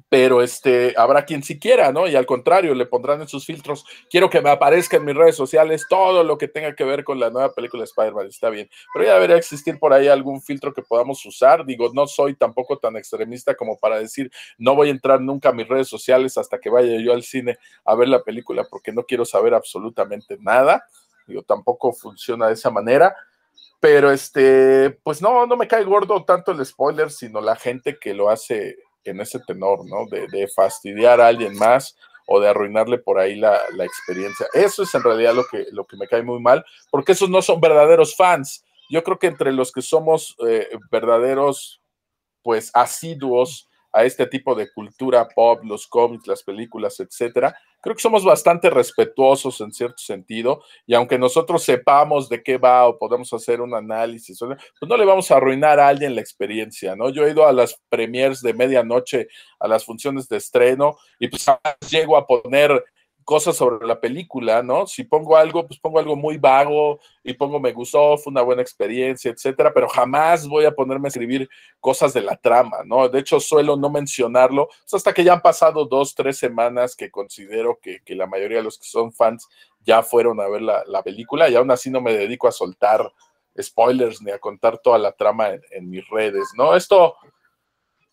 pero 0.10 0.44
este, 0.44 0.94
habrá 0.96 1.26
quien 1.26 1.42
siquiera, 1.42 1.92
¿no? 1.92 2.08
Y 2.08 2.16
al 2.16 2.28
contrario, 2.28 2.76
le 2.76 2.86
pondrán 2.86 3.22
en 3.22 3.28
sus 3.28 3.48
filtros, 3.48 3.84
quiero 4.12 4.30
que 4.30 4.42
me 4.42 4.52
aparezca 4.52 4.98
en 4.98 5.06
mis 5.06 5.16
redes 5.16 5.36
sociales 5.36 5.88
todo 5.90 6.24
lo 6.24 6.38
que 6.38 6.48
tenga 6.48 6.76
que 6.76 6.84
ver 6.84 7.04
con 7.04 7.20
la 7.20 7.32
nueva 7.32 7.52
película 7.52 7.82
de 7.82 7.86
Spider-Man, 7.86 8.28
está 8.28 8.52
bien, 8.52 8.70
pero 8.94 9.06
ya 9.06 9.16
debería 9.16 9.38
existir 9.38 9.80
por 9.80 9.92
ahí 9.94 10.08
algún 10.08 10.40
filtro 10.40 10.72
que 10.72 10.84
podamos 10.84 11.26
usar, 11.26 11.66
digo, 11.66 11.90
no 11.96 12.06
soy 12.06 12.36
tampoco 12.36 12.78
tan 12.78 12.96
extremista 12.96 13.56
como 13.56 13.78
para 13.80 13.98
decir, 13.98 14.32
no 14.60 14.76
voy 14.76 14.90
a 14.90 14.92
entrar 14.92 15.20
nunca 15.20 15.50
a 15.50 15.54
mis 15.54 15.68
redes 15.68 15.88
sociales 15.88 16.38
hasta 16.38 16.60
que 16.60 16.70
vaya 16.70 17.00
yo 17.00 17.12
al 17.12 17.24
cine 17.24 17.58
a 17.86 17.96
ver 17.96 18.08
la 18.08 18.22
película 18.22 18.66
porque 18.70 18.92
no 18.92 19.04
quiero 19.04 19.26
saber 19.26 19.56
absolutamente 19.56 20.38
nada, 20.40 20.86
digo, 21.26 21.42
tampoco 21.42 21.92
funciona 21.92 22.48
de 22.48 22.54
esa 22.54 22.70
manera, 22.70 23.16
pero 23.80 24.12
este, 24.12 24.92
pues 25.04 25.22
no, 25.22 25.46
no 25.46 25.56
me 25.56 25.68
cae 25.68 25.84
gordo 25.84 26.24
tanto 26.26 26.52
el 26.52 26.66
spoiler, 26.66 27.12
sino 27.12 27.42
la 27.42 27.56
gente 27.56 27.98
que 28.00 28.14
lo 28.14 28.30
hace 28.30 28.78
en 29.04 29.22
ese 29.22 29.40
tenor, 29.40 29.86
¿no? 29.86 30.06
De, 30.10 30.48
fastidiar 30.48 31.22
a 31.22 31.28
alguien 31.28 31.56
más 31.56 31.96
o 32.28 32.40
de 32.40 32.50
arruinarle 32.50 32.98
por 32.98 33.20
ahí 33.20 33.36
la, 33.36 33.62
experiencia. 33.80 34.48
Eso 34.54 34.84
es 34.84 34.94
en 34.96 35.04
realidad 35.04 35.34
lo 35.34 35.46
que, 35.46 35.68
lo 35.72 35.86
que 35.86 35.98
me 35.98 36.08
cae 36.08 36.24
muy 36.24 36.42
mal, 36.42 36.66
porque 36.92 37.14
esos 37.14 37.30
no 37.30 37.42
son 37.42 37.62
verdaderos 37.62 38.16
fans. 38.16 38.66
Yo 38.90 39.04
creo 39.04 39.20
que 39.20 39.28
entre 39.28 39.52
los 39.52 39.72
que 39.72 39.82
somos 39.82 40.36
eh, 40.48 40.70
verdaderos, 40.92 41.82
pues, 42.42 42.72
asiduos 42.74 43.70
a 43.98 44.04
este 44.04 44.28
tipo 44.28 44.54
de 44.54 44.72
cultura 44.72 45.28
pop, 45.28 45.64
los 45.64 45.88
cómics, 45.88 46.28
las 46.28 46.44
películas, 46.44 47.00
etcétera, 47.00 47.58
creo 47.82 47.96
que 47.96 48.02
somos 48.02 48.24
bastante 48.24 48.70
respetuosos 48.70 49.60
en 49.62 49.72
cierto 49.72 49.98
sentido 49.98 50.62
y 50.86 50.94
aunque 50.94 51.18
nosotros 51.18 51.64
sepamos 51.64 52.30
de 52.30 52.44
qué 52.44 52.60
va 52.60 52.88
o 52.88 53.00
podemos 53.00 53.34
hacer 53.34 53.60
un 53.60 53.74
análisis, 53.74 54.38
pues 54.40 54.88
no 54.88 54.98
le 54.98 55.04
vamos 55.04 55.32
a 55.32 55.38
arruinar 55.38 55.80
a 55.80 55.88
alguien 55.88 56.14
la 56.14 56.22
experiencia, 56.22 56.96
¿no? 56.96 57.10
Yo 57.10 57.26
he 57.26 57.32
ido 57.32 57.48
a 57.48 57.52
las 57.52 57.82
premiers 57.90 58.44
de 58.44 58.54
medianoche, 58.54 59.30
a 59.60 59.68
las 59.68 59.84
funciones 59.84 60.30
de 60.30 60.38
estreno 60.38 60.98
y 61.18 61.28
pues 61.30 61.48
llego 61.90 62.18
a 62.18 62.28
poner 62.28 62.86
cosas 63.28 63.58
sobre 63.58 63.86
la 63.86 64.00
película, 64.00 64.64
¿no? 64.64 64.88
Si 64.88 65.04
pongo 65.04 65.36
algo, 65.36 65.68
pues 65.68 65.78
pongo 65.82 66.00
algo 66.00 66.16
muy 66.16 66.38
vago 66.38 67.02
y 67.26 67.34
pongo 67.34 67.60
me 67.60 67.74
gustó, 67.74 68.18
fue 68.18 68.32
una 68.32 68.42
buena 68.42 68.62
experiencia, 68.62 69.30
etcétera, 69.30 69.74
pero 69.74 69.90
jamás 69.90 70.48
voy 70.48 70.64
a 70.64 70.72
ponerme 70.72 71.08
a 71.08 71.10
escribir 71.10 71.50
cosas 71.82 72.14
de 72.14 72.22
la 72.22 72.38
trama, 72.38 72.78
¿no? 72.86 73.10
De 73.10 73.20
hecho, 73.20 73.42
suelo 73.42 73.76
no 73.76 73.90
mencionarlo 73.90 74.68
pues, 74.68 74.94
hasta 74.94 75.14
que 75.14 75.26
ya 75.26 75.34
han 75.34 75.42
pasado 75.42 75.84
dos, 75.84 76.16
tres 76.16 76.38
semanas 76.38 76.96
que 76.96 77.12
considero 77.12 77.78
que, 77.82 78.00
la 78.16 78.28
mayoría 78.28 78.60
de 78.60 78.64
los 78.64 78.80
que 78.80 78.88
son 78.88 79.12
fans 79.12 79.50
ya 79.84 80.04
fueron 80.04 80.40
a 80.40 80.48
ver 80.48 80.62
la, 80.62 81.04
película 81.04 81.50
y 81.50 81.56
aún 81.56 81.70
así 81.70 81.90
no 81.90 82.00
me 82.00 82.14
dedico 82.14 82.48
a 82.48 82.54
soltar 82.54 83.12
spoilers 83.62 84.22
ni 84.22 84.32
a 84.32 84.40
contar 84.40 84.78
toda 84.78 84.98
la 85.00 85.12
trama 85.12 85.50
en, 85.50 85.62
en 85.72 85.90
mis 85.90 86.08
redes, 86.08 86.48
¿no? 86.56 86.78
Esto 86.78 87.18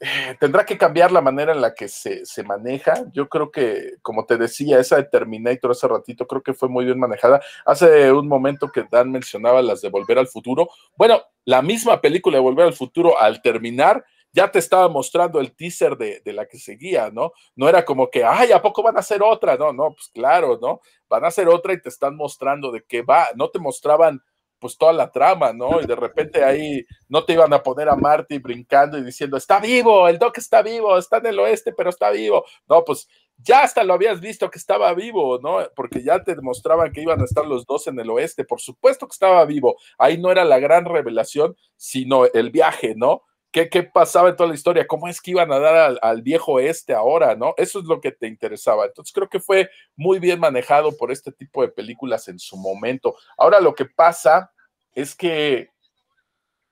tendrá 0.41 0.65
que 0.65 0.79
cambiar 0.79 1.13
la 1.13 1.21
manera 1.21 1.53
en 1.53 1.61
la 1.61 1.75
que 1.75 1.89
se, 1.89 2.25
maneja. 2.45 3.05
Yo 3.13 3.29
creo 3.29 3.51
que, 3.51 3.95
como 4.03 4.27
te 4.27 4.37
decía, 4.37 4.79
esa 4.79 4.97
de 4.97 5.05
Terminator 5.05 5.71
hace 5.71 5.89
ratito 5.89 6.27
creo 6.27 6.43
que 6.43 6.55
fue 6.55 6.69
muy 6.69 6.85
bien 6.85 6.99
manejada. 6.99 7.41
Hace 7.65 8.13
un 8.13 8.29
momento 8.29 8.71
que 8.71 8.87
Dan 8.91 9.11
mencionaba 9.11 9.63
las 9.63 9.81
de 9.81 9.91
Volver 9.91 10.19
al 10.19 10.29
Futuro. 10.29 10.69
Bueno, 10.97 11.23
la 11.45 11.63
misma 11.63 12.01
película 12.01 12.37
de 12.37 12.43
Volver 12.43 12.67
al 12.67 12.75
Futuro 12.75 13.21
al 13.21 13.43
terminar 13.43 14.05
ya 14.33 14.51
te 14.51 14.59
estaba 14.59 14.89
mostrando 14.89 15.39
el 15.41 15.55
teaser 15.55 15.97
de, 15.97 16.21
de, 16.25 16.33
la 16.33 16.47
que 16.47 16.59
seguía, 16.59 17.09
¿no? 17.11 17.33
No 17.55 17.69
era 17.69 17.85
como 17.85 18.11
que, 18.11 18.25
ay, 18.25 18.51
¿a 18.51 18.61
poco 18.61 18.83
van 18.83 18.97
a 18.97 19.01
hacer 19.01 19.23
otra? 19.23 19.57
No, 19.57 19.73
no, 19.73 19.93
pues 19.95 20.11
claro, 20.13 20.59
¿no? 20.61 20.81
Van 21.09 21.25
a 21.25 21.29
hacer 21.29 21.49
otra 21.49 21.73
y 21.73 21.81
te 21.81 21.89
están 21.89 22.17
mostrando 22.17 22.73
de 22.73 22.83
qué 22.83 23.03
va. 23.03 23.29
No 23.37 23.51
te 23.51 23.61
mostraban 23.61 24.21
pues 24.65 24.79
toda 24.79 24.95
la 24.95 25.11
trama, 25.11 25.53
¿no? 25.53 25.79
Y 25.79 25.85
de 25.85 25.95
repente 25.95 26.43
ahí 26.43 26.87
no 27.07 27.23
te 27.23 27.35
iban 27.35 27.53
a 27.53 27.63
poner 27.63 27.87
a 27.87 27.97
Marty 27.97 28.39
brincando 28.39 28.97
y 28.97 29.05
diciendo, 29.05 29.37
está 29.37 29.61
vivo, 29.61 30.09
el 30.09 30.19
Doc 30.19 30.39
está 30.39 30.63
vivo, 30.63 30.97
está 30.97 31.19
en 31.19 31.27
el 31.27 31.39
oeste, 31.39 31.75
pero 31.75 31.91
está 31.91 32.09
vivo. 32.09 32.47
No, 32.67 32.83
pues 32.83 33.07
ya 33.37 33.63
hasta 33.63 33.85
lo 33.85 33.93
habías 33.93 34.23
visto 34.23 34.51
que 34.51 34.59
estaba 34.59 34.95
vivo, 34.95 35.39
¿no? 35.39 35.59
Porque 35.77 36.03
ya 36.03 36.25
te 36.25 36.35
demostraban 36.35 36.93
que 36.93 37.03
iban 37.03 37.21
a 37.21 37.25
estar 37.25 37.45
los 37.45 37.67
dos 37.67 37.89
en 37.89 38.01
el 38.01 38.09
oeste. 38.09 38.43
Por 38.43 38.59
supuesto 38.59 39.07
que 39.07 39.13
estaba 39.13 39.45
vivo. 39.45 39.77
Ahí 39.99 40.17
no 40.17 40.33
era 40.33 40.47
la 40.47 40.59
gran 40.59 40.87
revelación, 40.87 41.55
sino 41.77 42.25
el 42.25 42.51
viaje, 42.51 42.95
¿no? 42.97 43.21
¿Qué, 43.53 43.69
qué 43.69 43.83
pasaba 43.83 44.31
en 44.31 44.37
toda 44.37 44.49
la 44.49 44.55
historia? 44.55 44.87
¿Cómo 44.87 45.09
es 45.09 45.21
que 45.21 45.33
iban 45.33 45.53
a 45.53 45.59
dar 45.59 45.77
al, 45.77 45.99
al, 46.01 46.23
viejo 46.23 46.53
oeste 46.53 46.95
ahora, 46.95 47.37
no? 47.37 47.53
Eso 47.59 47.81
es 47.81 47.85
lo 47.85 48.01
que 48.01 48.13
te 48.13 48.29
interesaba. 48.29 48.87
Entonces 48.87 49.13
creo 49.13 49.29
que 49.29 49.41
fue 49.41 49.69
muy 49.95 50.19
bien 50.21 50.41
manejado 50.41 50.97
por 50.97 51.13
este 51.13 51.33
tipo 51.33 51.61
de 51.61 51.69
películas 51.69 52.29
en 52.29 52.39
su 52.39 52.57
momento. 52.57 53.15
Ahora 53.37 53.61
lo 53.61 53.75
que 53.75 53.85
pasa 53.85 54.54
es 54.95 55.15
que, 55.15 55.71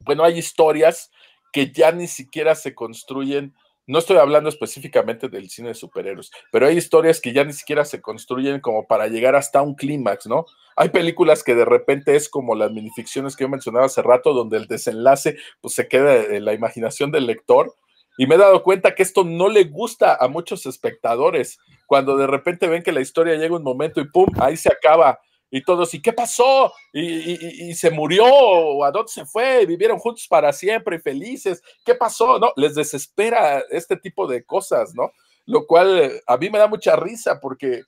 bueno, 0.01 0.24
hay 0.24 0.39
historias 0.39 1.11
que 1.53 1.70
ya 1.70 1.93
ni 1.93 2.09
siquiera 2.09 2.55
se 2.55 2.74
construyen. 2.74 3.55
No 3.86 3.99
estoy 3.99 4.16
hablando 4.16 4.49
específicamente 4.49 5.28
del 5.28 5.51
cine 5.51 5.69
de 5.69 5.74
superhéroes, 5.74 6.31
pero 6.51 6.66
hay 6.66 6.77
historias 6.77 7.20
que 7.20 7.32
ya 7.32 7.44
ni 7.44 7.53
siquiera 7.53 7.85
se 7.85 8.01
construyen 8.01 8.61
como 8.61 8.86
para 8.86 9.09
llegar 9.09 9.35
hasta 9.35 9.61
un 9.61 9.74
clímax, 9.74 10.27
¿no? 10.27 10.47
Hay 10.77 10.89
películas 10.90 11.43
que 11.43 11.55
de 11.55 11.65
repente 11.65 12.16
es 12.16 12.28
como 12.28 12.55
las 12.55 12.70
minificciones 12.70 13.36
que 13.36 13.44
yo 13.44 13.49
mencionaba 13.49 13.86
hace 13.86 14.01
rato, 14.01 14.32
donde 14.32 14.57
el 14.57 14.66
desenlace 14.66 15.36
pues 15.61 15.74
se 15.74 15.89
queda 15.89 16.15
en 16.15 16.44
la 16.44 16.55
imaginación 16.55 17.11
del 17.11 17.27
lector. 17.27 17.74
Y 18.19 18.27
me 18.27 18.36
he 18.36 18.39
dado 18.39 18.62
cuenta 18.62 18.94
que 18.94 19.03
esto 19.03 19.24
no 19.24 19.49
le 19.49 19.65
gusta 19.65 20.16
a 20.20 20.28
muchos 20.28 20.66
espectadores, 20.66 21.59
cuando 21.86 22.16
de 22.16 22.27
repente 22.27 22.69
ven 22.69 22.82
que 22.82 22.93
la 22.93 23.01
historia 23.01 23.35
llega 23.35 23.57
un 23.57 23.62
momento 23.62 24.01
y 24.01 24.09
¡pum! 24.09 24.28
Ahí 24.39 24.57
se 24.57 24.73
acaba 24.73 25.19
y 25.55 25.62
todos, 25.62 25.93
¿y 25.93 26.01
qué 26.01 26.15
pasó? 26.15 26.73
¿Y, 26.95 27.74
se 27.74 27.91
murió? 27.91 28.24
¿O 28.24 28.85
a 28.85 28.91
dónde 28.91 29.12
se 29.12 29.27
fue? 29.27 29.66
¿Vivieron 29.66 29.99
juntos 29.99 30.27
para 30.27 30.51
siempre 30.51 30.99
felices? 30.99 31.62
¿Qué 31.85 31.95
pasó? 31.95 32.39
No, 32.39 32.53
les 32.57 32.74
desespera 32.74 33.62
este 33.69 33.99
tipo 33.99 34.27
de 34.27 34.45
cosas, 34.45 34.95
¿no? 34.95 35.12
Lo 35.45 35.66
cual 35.66 35.99
eh, 35.99 36.23
a 36.27 36.39
mí 36.39 36.49
me 36.49 36.59
da 36.59 36.69
mucha 36.69 36.97
risa 36.97 37.39
porque, 37.39 37.83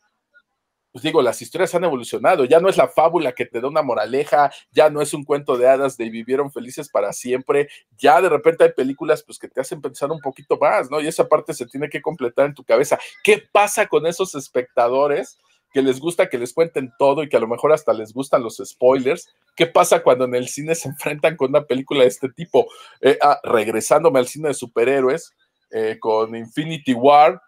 pues 0.93 1.03
digo, 1.03 1.23
las 1.23 1.41
historias 1.41 1.75
han 1.75 1.85
evolucionado. 1.85 2.45
Ya 2.45 2.61
no 2.61 2.69
es 2.69 2.77
la 2.77 2.89
fábula 2.89 3.33
que 3.33 3.47
te 3.47 3.63
da 3.63 3.69
una 3.69 3.81
moraleja, 3.81 4.53
ya 4.71 4.91
no 4.91 5.01
es 5.01 5.15
un 5.15 5.25
cuento 5.25 5.57
de 5.57 5.67
hadas 5.67 5.97
de 5.97 6.11
vivieron 6.11 6.53
felices 6.53 6.91
para 6.91 7.15
siempre. 7.15 7.71
Ya 7.97 8.21
de 8.21 8.29
repente 8.29 8.65
hay 8.65 8.73
películas 8.73 9.23
pues 9.23 9.39
que 9.39 9.49
te 9.49 9.63
hacen 9.63 9.81
pensar 9.81 10.11
un 10.11 10.21
poquito 10.21 10.59
más, 10.59 10.91
¿no? 10.91 11.01
Y 11.01 11.07
esa 11.07 11.27
parte 11.27 11.55
se 11.55 11.65
tiene 11.65 11.89
que 11.89 12.03
completar 12.03 12.45
en 12.45 12.55
tu 12.55 12.63
cabeza. 12.63 12.99
¿Qué 13.23 13.43
pasa 13.51 13.87
con 13.87 14.07
esos 14.07 14.35
espectadores? 14.35 15.39
Que 15.75 15.83
les 15.83 15.99
gusta 15.99 16.29
que 16.29 16.39
les 16.39 16.55
cuenten 16.55 16.93
todo 17.01 17.25
y 17.25 17.29
que 17.29 17.37
a 17.37 17.41
lo 17.41 17.49
mejor 17.49 17.73
hasta 17.73 17.93
les 17.93 18.15
gustan 18.15 18.45
los 18.45 18.63
spoilers. 18.65 19.29
¿Qué 19.57 19.67
pasa 19.67 20.05
cuando 20.05 20.25
en 20.25 20.37
el 20.37 20.47
cine 20.47 20.77
se 20.77 20.89
enfrentan 20.89 21.37
con 21.37 21.51
una 21.51 21.65
película 21.65 22.03
de 22.03 22.07
este 22.07 22.29
tipo? 22.29 22.69
Eh, 23.01 23.19
ah, 23.21 23.41
regresándome 23.43 24.21
al 24.21 24.29
cine 24.29 24.49
de 24.49 24.55
superhéroes, 24.55 25.35
eh, 25.73 25.99
con 25.99 26.37
Infinity 26.37 26.95
War, 26.95 27.43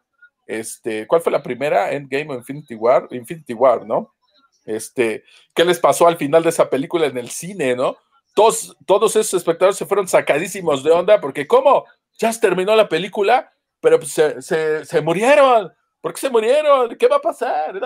este, 0.45 1.07
¿cuál 1.07 1.21
fue 1.21 1.31
la 1.31 1.43
primera? 1.43 1.93
Endgame 1.93 2.33
o 2.33 2.35
Infinity 2.35 2.75
War? 2.75 3.07
Infinity 3.13 3.55
War, 3.55 3.87
¿no? 3.87 4.13
Este, 4.65 5.23
¿qué 5.55 5.65
les 5.65 5.79
pasó 5.79 6.09
al 6.09 6.17
final 6.17 6.43
de 6.43 6.49
esa 6.49 6.69
película 6.69 7.07
en 7.07 7.19
el 7.19 7.31
cine, 7.31 7.77
no? 7.77 7.97
Todos, 8.35 8.77
todos 8.87 9.15
esos 9.15 9.35
espectadores 9.35 9.77
se 9.77 9.87
fueron 9.87 10.09
sacadísimos 10.09 10.83
de 10.83 10.91
onda 10.91 11.21
porque, 11.21 11.47
¿cómo? 11.47 11.85
Ya 12.19 12.33
terminó 12.41 12.75
la 12.75 12.89
película, 12.89 13.53
pero 13.81 14.03
se, 14.03 14.43
se 14.43 15.01
murieron 15.01 15.73
¿Por 16.07 16.15
qué 16.15 16.21
se 16.21 16.31
murieron? 16.31 16.95
¿Qué 16.95 17.09
va 17.09 17.17
a 17.17 17.21
pasar? 17.21 17.81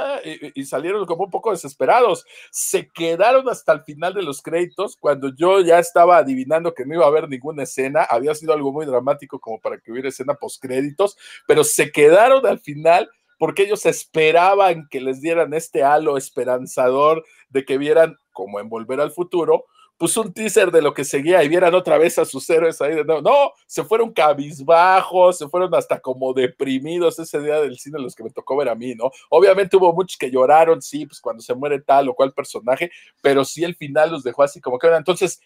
Y, 0.54 0.62
salieron 0.66 1.06
como 1.06 1.24
un 1.24 1.30
poco 1.30 1.52
desesperados. 1.52 2.26
Se 2.50 2.86
quedaron 2.86 3.48
hasta 3.48 3.72
el 3.72 3.80
final 3.80 4.12
de 4.12 4.22
los 4.22 4.42
créditos 4.42 4.98
cuando 5.00 5.34
yo 5.34 5.60
ya 5.60 5.78
estaba 5.78 6.18
adivinando 6.18 6.74
que 6.74 6.84
no 6.84 6.96
iba 6.96 7.06
a 7.06 7.08
haber 7.08 7.30
ninguna 7.30 7.62
escena. 7.62 8.02
Había 8.02 8.34
sido 8.34 8.52
algo 8.52 8.72
muy 8.72 8.84
dramático 8.84 9.40
como 9.40 9.58
para 9.58 9.78
que 9.78 9.90
hubiera 9.90 10.10
escena 10.10 10.34
post 10.34 10.60
créditos, 10.60 11.16
pero 11.46 11.64
se 11.64 11.90
quedaron 11.92 12.46
al 12.46 12.58
final 12.58 13.08
porque 13.38 13.62
ellos 13.62 13.86
esperaban 13.86 14.86
que 14.90 15.00
les 15.00 15.22
dieran 15.22 15.54
este 15.54 15.82
halo 15.82 16.18
esperanzador 16.18 17.24
de 17.48 17.64
que 17.64 17.78
vieran, 17.78 18.18
como 18.32 18.60
en 18.60 18.68
Volver 18.68 19.00
al 19.00 19.12
Futuro, 19.12 19.64
pues 20.00 20.16
un 20.16 20.32
teaser 20.32 20.70
de 20.70 20.80
lo 20.80 20.94
que 20.94 21.04
seguía 21.04 21.44
y 21.44 21.48
vieran 21.48 21.74
otra 21.74 21.98
vez 21.98 22.18
a 22.18 22.24
sus 22.24 22.48
héroes 22.48 22.80
ahí 22.80 22.94
nuevo. 23.04 23.20
No, 23.20 23.52
se 23.66 23.84
fueron 23.84 24.10
cabizbajos, 24.14 25.36
se 25.36 25.46
fueron 25.46 25.74
hasta 25.74 26.00
como 26.00 26.32
deprimidos 26.32 27.18
ese 27.18 27.38
día 27.38 27.60
del 27.60 27.78
cine, 27.78 27.98
los 27.98 28.14
que 28.14 28.24
me 28.24 28.30
tocó 28.30 28.56
ver 28.56 28.70
a 28.70 28.74
mí, 28.74 28.94
¿no? 28.94 29.10
Obviamente 29.28 29.76
hubo 29.76 29.92
muchos 29.92 30.16
que 30.16 30.30
lloraron, 30.30 30.80
sí, 30.80 31.04
pues 31.04 31.20
cuando 31.20 31.42
se 31.42 31.54
muere 31.54 31.82
tal 31.82 32.08
o 32.08 32.14
cual 32.14 32.32
personaje, 32.32 32.90
pero 33.20 33.44
sí 33.44 33.62
el 33.62 33.76
final 33.76 34.10
los 34.10 34.22
dejó 34.22 34.42
así 34.42 34.58
como 34.58 34.78
que, 34.78 34.86
entonces, 34.86 35.38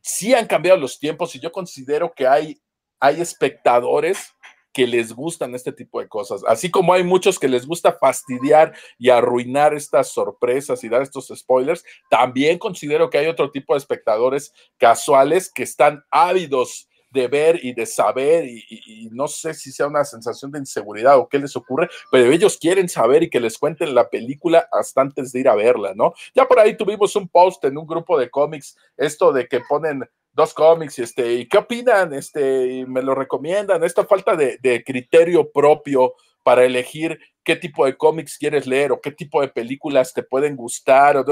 sí 0.00 0.32
han 0.32 0.46
cambiado 0.46 0.78
los 0.80 0.98
tiempos 0.98 1.34
y 1.36 1.40
yo 1.40 1.52
considero 1.52 2.10
que 2.14 2.26
hay, 2.26 2.58
hay 3.00 3.20
espectadores 3.20 4.32
que 4.72 4.86
les 4.86 5.12
gustan 5.12 5.54
este 5.54 5.72
tipo 5.72 6.00
de 6.00 6.08
cosas. 6.08 6.42
Así 6.46 6.70
como 6.70 6.92
hay 6.92 7.04
muchos 7.04 7.38
que 7.38 7.48
les 7.48 7.66
gusta 7.66 7.92
fastidiar 7.92 8.72
y 8.98 9.10
arruinar 9.10 9.74
estas 9.74 10.08
sorpresas 10.12 10.84
y 10.84 10.88
dar 10.88 11.02
estos 11.02 11.32
spoilers, 11.34 11.84
también 12.08 12.58
considero 12.58 13.10
que 13.10 13.18
hay 13.18 13.26
otro 13.26 13.50
tipo 13.50 13.74
de 13.74 13.78
espectadores 13.78 14.52
casuales 14.78 15.50
que 15.52 15.62
están 15.62 16.04
ávidos 16.10 16.88
de 17.10 17.28
ver 17.28 17.58
y 17.62 17.72
de 17.74 17.86
saber 17.86 18.44
y, 18.46 19.08
no 19.12 19.26
sé 19.28 19.54
si 19.54 19.72
sea 19.72 19.88
una 19.88 20.04
sensación 20.04 20.50
de 20.50 20.60
inseguridad 20.60 21.18
o 21.18 21.28
qué 21.28 21.38
les 21.38 21.56
ocurre, 21.56 21.88
pero 22.10 22.30
ellos 22.30 22.56
quieren 22.56 22.88
saber 22.88 23.22
y 23.22 23.30
que 23.30 23.40
les 23.40 23.58
cuenten 23.58 23.94
la 23.94 24.08
película 24.08 24.68
hasta 24.70 25.00
antes 25.00 25.32
de 25.32 25.40
ir 25.40 25.48
a 25.48 25.54
verla, 25.54 25.92
¿no? 25.94 26.14
Ya 26.34 26.46
por 26.46 26.60
ahí 26.60 26.76
tuvimos 26.76 27.16
un 27.16 27.28
post 27.28 27.64
en 27.64 27.76
un 27.76 27.86
grupo 27.86 28.18
de 28.18 28.30
cómics, 28.30 28.76
esto 28.96 29.32
de 29.32 29.48
que 29.48 29.60
ponen 29.68 30.08
dos 30.40 30.54
cómics, 30.54 30.98
este, 30.98 31.34
¿y 31.34 31.46
qué 31.46 31.58
opinan? 31.58 32.14
Este, 32.14 32.84
me 32.86 33.02
lo 33.02 33.14
recomiendan, 33.14 33.84
esta 33.84 34.04
falta 34.04 34.34
de, 34.34 34.82
criterio 34.84 35.50
propio 35.50 36.14
para 36.42 36.64
elegir 36.64 37.18
qué 37.44 37.56
tipo 37.56 37.84
de 37.84 37.96
cómics 37.96 38.38
quieres 38.38 38.66
leer 38.66 38.92
o 38.92 39.00
qué 39.00 39.12
tipo 39.12 39.40
de 39.42 39.48
películas 39.48 40.14
te 40.14 40.22
pueden 40.22 40.56
gustar. 40.56 41.22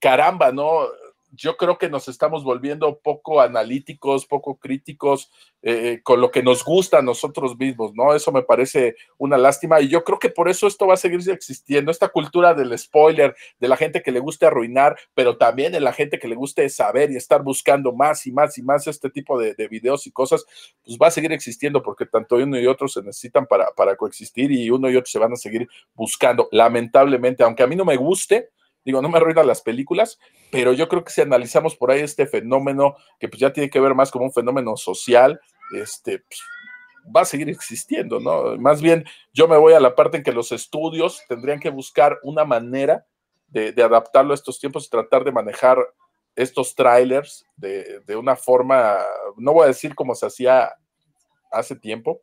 Caramba, 0.00 0.50
¿no? 0.50 0.88
Yo 1.32 1.56
creo 1.56 1.78
que 1.78 1.88
nos 1.88 2.08
estamos 2.08 2.44
volviendo 2.44 2.98
poco 2.98 3.40
analíticos, 3.40 4.26
poco 4.26 4.56
críticos 4.56 5.30
eh, 5.62 6.00
con 6.02 6.20
lo 6.20 6.30
que 6.30 6.42
nos 6.42 6.64
gusta 6.64 6.98
a 6.98 7.02
nosotros 7.02 7.58
mismos, 7.58 7.94
¿no? 7.94 8.14
Eso 8.14 8.32
me 8.32 8.42
parece 8.42 8.96
una 9.18 9.36
lástima 9.36 9.80
y 9.80 9.88
yo 9.88 10.04
creo 10.04 10.18
que 10.18 10.30
por 10.30 10.48
eso 10.48 10.66
esto 10.66 10.86
va 10.86 10.94
a 10.94 10.98
seguir 10.98 11.20
existiendo, 11.30 11.90
esta 11.90 12.08
cultura 12.08 12.54
del 12.54 12.76
spoiler, 12.78 13.34
de 13.58 13.68
la 13.68 13.76
gente 13.76 14.02
que 14.02 14.12
le 14.12 14.20
guste 14.20 14.46
arruinar, 14.46 14.96
pero 15.14 15.36
también 15.36 15.72
de 15.72 15.80
la 15.80 15.92
gente 15.92 16.18
que 16.18 16.28
le 16.28 16.34
guste 16.34 16.68
saber 16.68 17.10
y 17.10 17.16
estar 17.16 17.42
buscando 17.42 17.92
más 17.92 18.26
y 18.26 18.32
más 18.32 18.56
y 18.56 18.62
más 18.62 18.86
este 18.86 19.10
tipo 19.10 19.38
de, 19.38 19.54
videos 19.68 20.06
y 20.06 20.12
cosas, 20.12 20.46
pues 20.84 20.96
va 20.96 21.08
a 21.08 21.10
seguir 21.10 21.32
existiendo 21.32 21.82
porque 21.82 22.06
tanto 22.06 22.36
uno 22.36 22.58
y 22.58 22.66
otro 22.66 22.88
se 22.88 23.02
necesitan 23.02 23.46
para, 23.46 23.70
para 23.76 23.96
coexistir 23.96 24.50
y 24.50 24.70
uno 24.70 24.88
y 24.88 24.96
otro 24.96 25.10
se 25.10 25.18
van 25.18 25.32
a 25.32 25.36
seguir 25.36 25.68
buscando, 25.94 26.48
lamentablemente, 26.52 27.42
aunque 27.42 27.62
a 27.62 27.66
mí 27.66 27.76
no 27.76 27.84
me 27.84 27.96
guste, 27.96 28.48
Digo, 28.88 29.02
no 29.02 29.10
me 29.10 29.18
arruinan 29.18 29.46
las 29.46 29.60
películas, 29.60 30.18
pero 30.50 30.72
yo 30.72 30.88
creo 30.88 31.04
que 31.04 31.12
si 31.12 31.20
analizamos 31.20 31.76
por 31.76 31.90
ahí 31.90 32.00
este 32.00 32.26
fenómeno, 32.26 32.96
que 33.20 33.28
pues 33.28 33.38
ya 33.38 33.52
tiene 33.52 33.68
que 33.68 33.80
ver 33.80 33.94
más 33.94 34.10
como 34.10 34.24
un 34.24 34.32
fenómeno 34.32 34.78
social, 34.78 35.38
este, 35.78 36.20
pues, 36.20 36.40
va 37.14 37.20
a 37.20 37.26
seguir 37.26 37.50
existiendo, 37.50 38.18
¿no? 38.18 38.56
Más 38.56 38.80
bien, 38.80 39.04
yo 39.34 39.46
me 39.46 39.58
voy 39.58 39.74
a 39.74 39.80
la 39.80 39.94
parte 39.94 40.16
en 40.16 40.22
que 40.22 40.32
los 40.32 40.52
estudios 40.52 41.22
tendrían 41.28 41.60
que 41.60 41.68
buscar 41.68 42.18
una 42.22 42.46
manera 42.46 43.04
de, 43.48 43.74
adaptarlo 43.82 44.32
a 44.32 44.36
estos 44.36 44.58
tiempos 44.58 44.86
y 44.86 44.88
tratar 44.88 45.22
de 45.22 45.32
manejar 45.32 45.76
estos 46.34 46.74
trailers 46.74 47.44
de, 47.58 48.00
de, 48.06 48.16
una 48.16 48.36
forma, 48.36 48.96
no 49.36 49.52
voy 49.52 49.64
a 49.64 49.68
decir 49.68 49.94
como 49.94 50.14
se 50.14 50.24
hacía 50.24 50.72
hace 51.52 51.76
tiempo, 51.76 52.22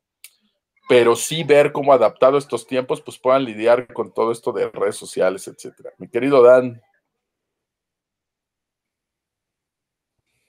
pero 0.88 1.16
sí 1.16 1.44
ver 1.44 1.72
cómo 1.72 1.94
adaptado 1.94 2.38
estos 2.38 2.68
tiempos, 2.68 3.02
pues 3.02 3.18
puedan 3.18 3.44
lidiar 3.44 3.92
con 3.94 4.14
todo 4.14 4.32
esto 4.32 4.52
de 4.52 4.70
redes 4.70 4.96
sociales, 4.96 5.48
etcétera. 5.48 5.92
Mi 5.98 6.08
querido 6.08 6.44
Dan. 6.44 6.82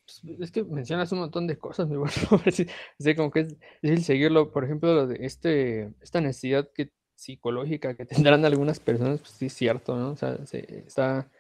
Pues, 0.05 0.41
es 0.41 0.51
que 0.51 0.65
mencionas 0.65 1.11
un 1.13 1.21
montón 1.21 1.47
de 1.47 1.59
cosas, 1.59 1.89
mi 1.89 1.97
bueno. 1.97 2.13
sí, 2.51 3.15
como 3.15 3.31
que 3.31 3.41
es 3.41 3.57
difícil 3.83 4.05
seguirlo. 4.05 4.53
Por 4.53 4.65
ejemplo, 4.65 4.95
lo 4.95 5.07
de 5.07 5.25
este, 5.25 5.93
esta 6.01 6.21
necesidad 6.21 6.71
que, 6.73 6.91
psicológica 7.15 7.95
que 7.97 8.05
tendrán 8.07 8.45
algunas 8.45 8.79
personas, 8.79 9.21
pues 9.21 9.31
sí 9.31 9.47
es 9.47 9.55
cierto, 9.55 9.97
¿no? 9.97 10.11
O 10.11 10.17
sea, 10.17 10.39
está 10.53 11.31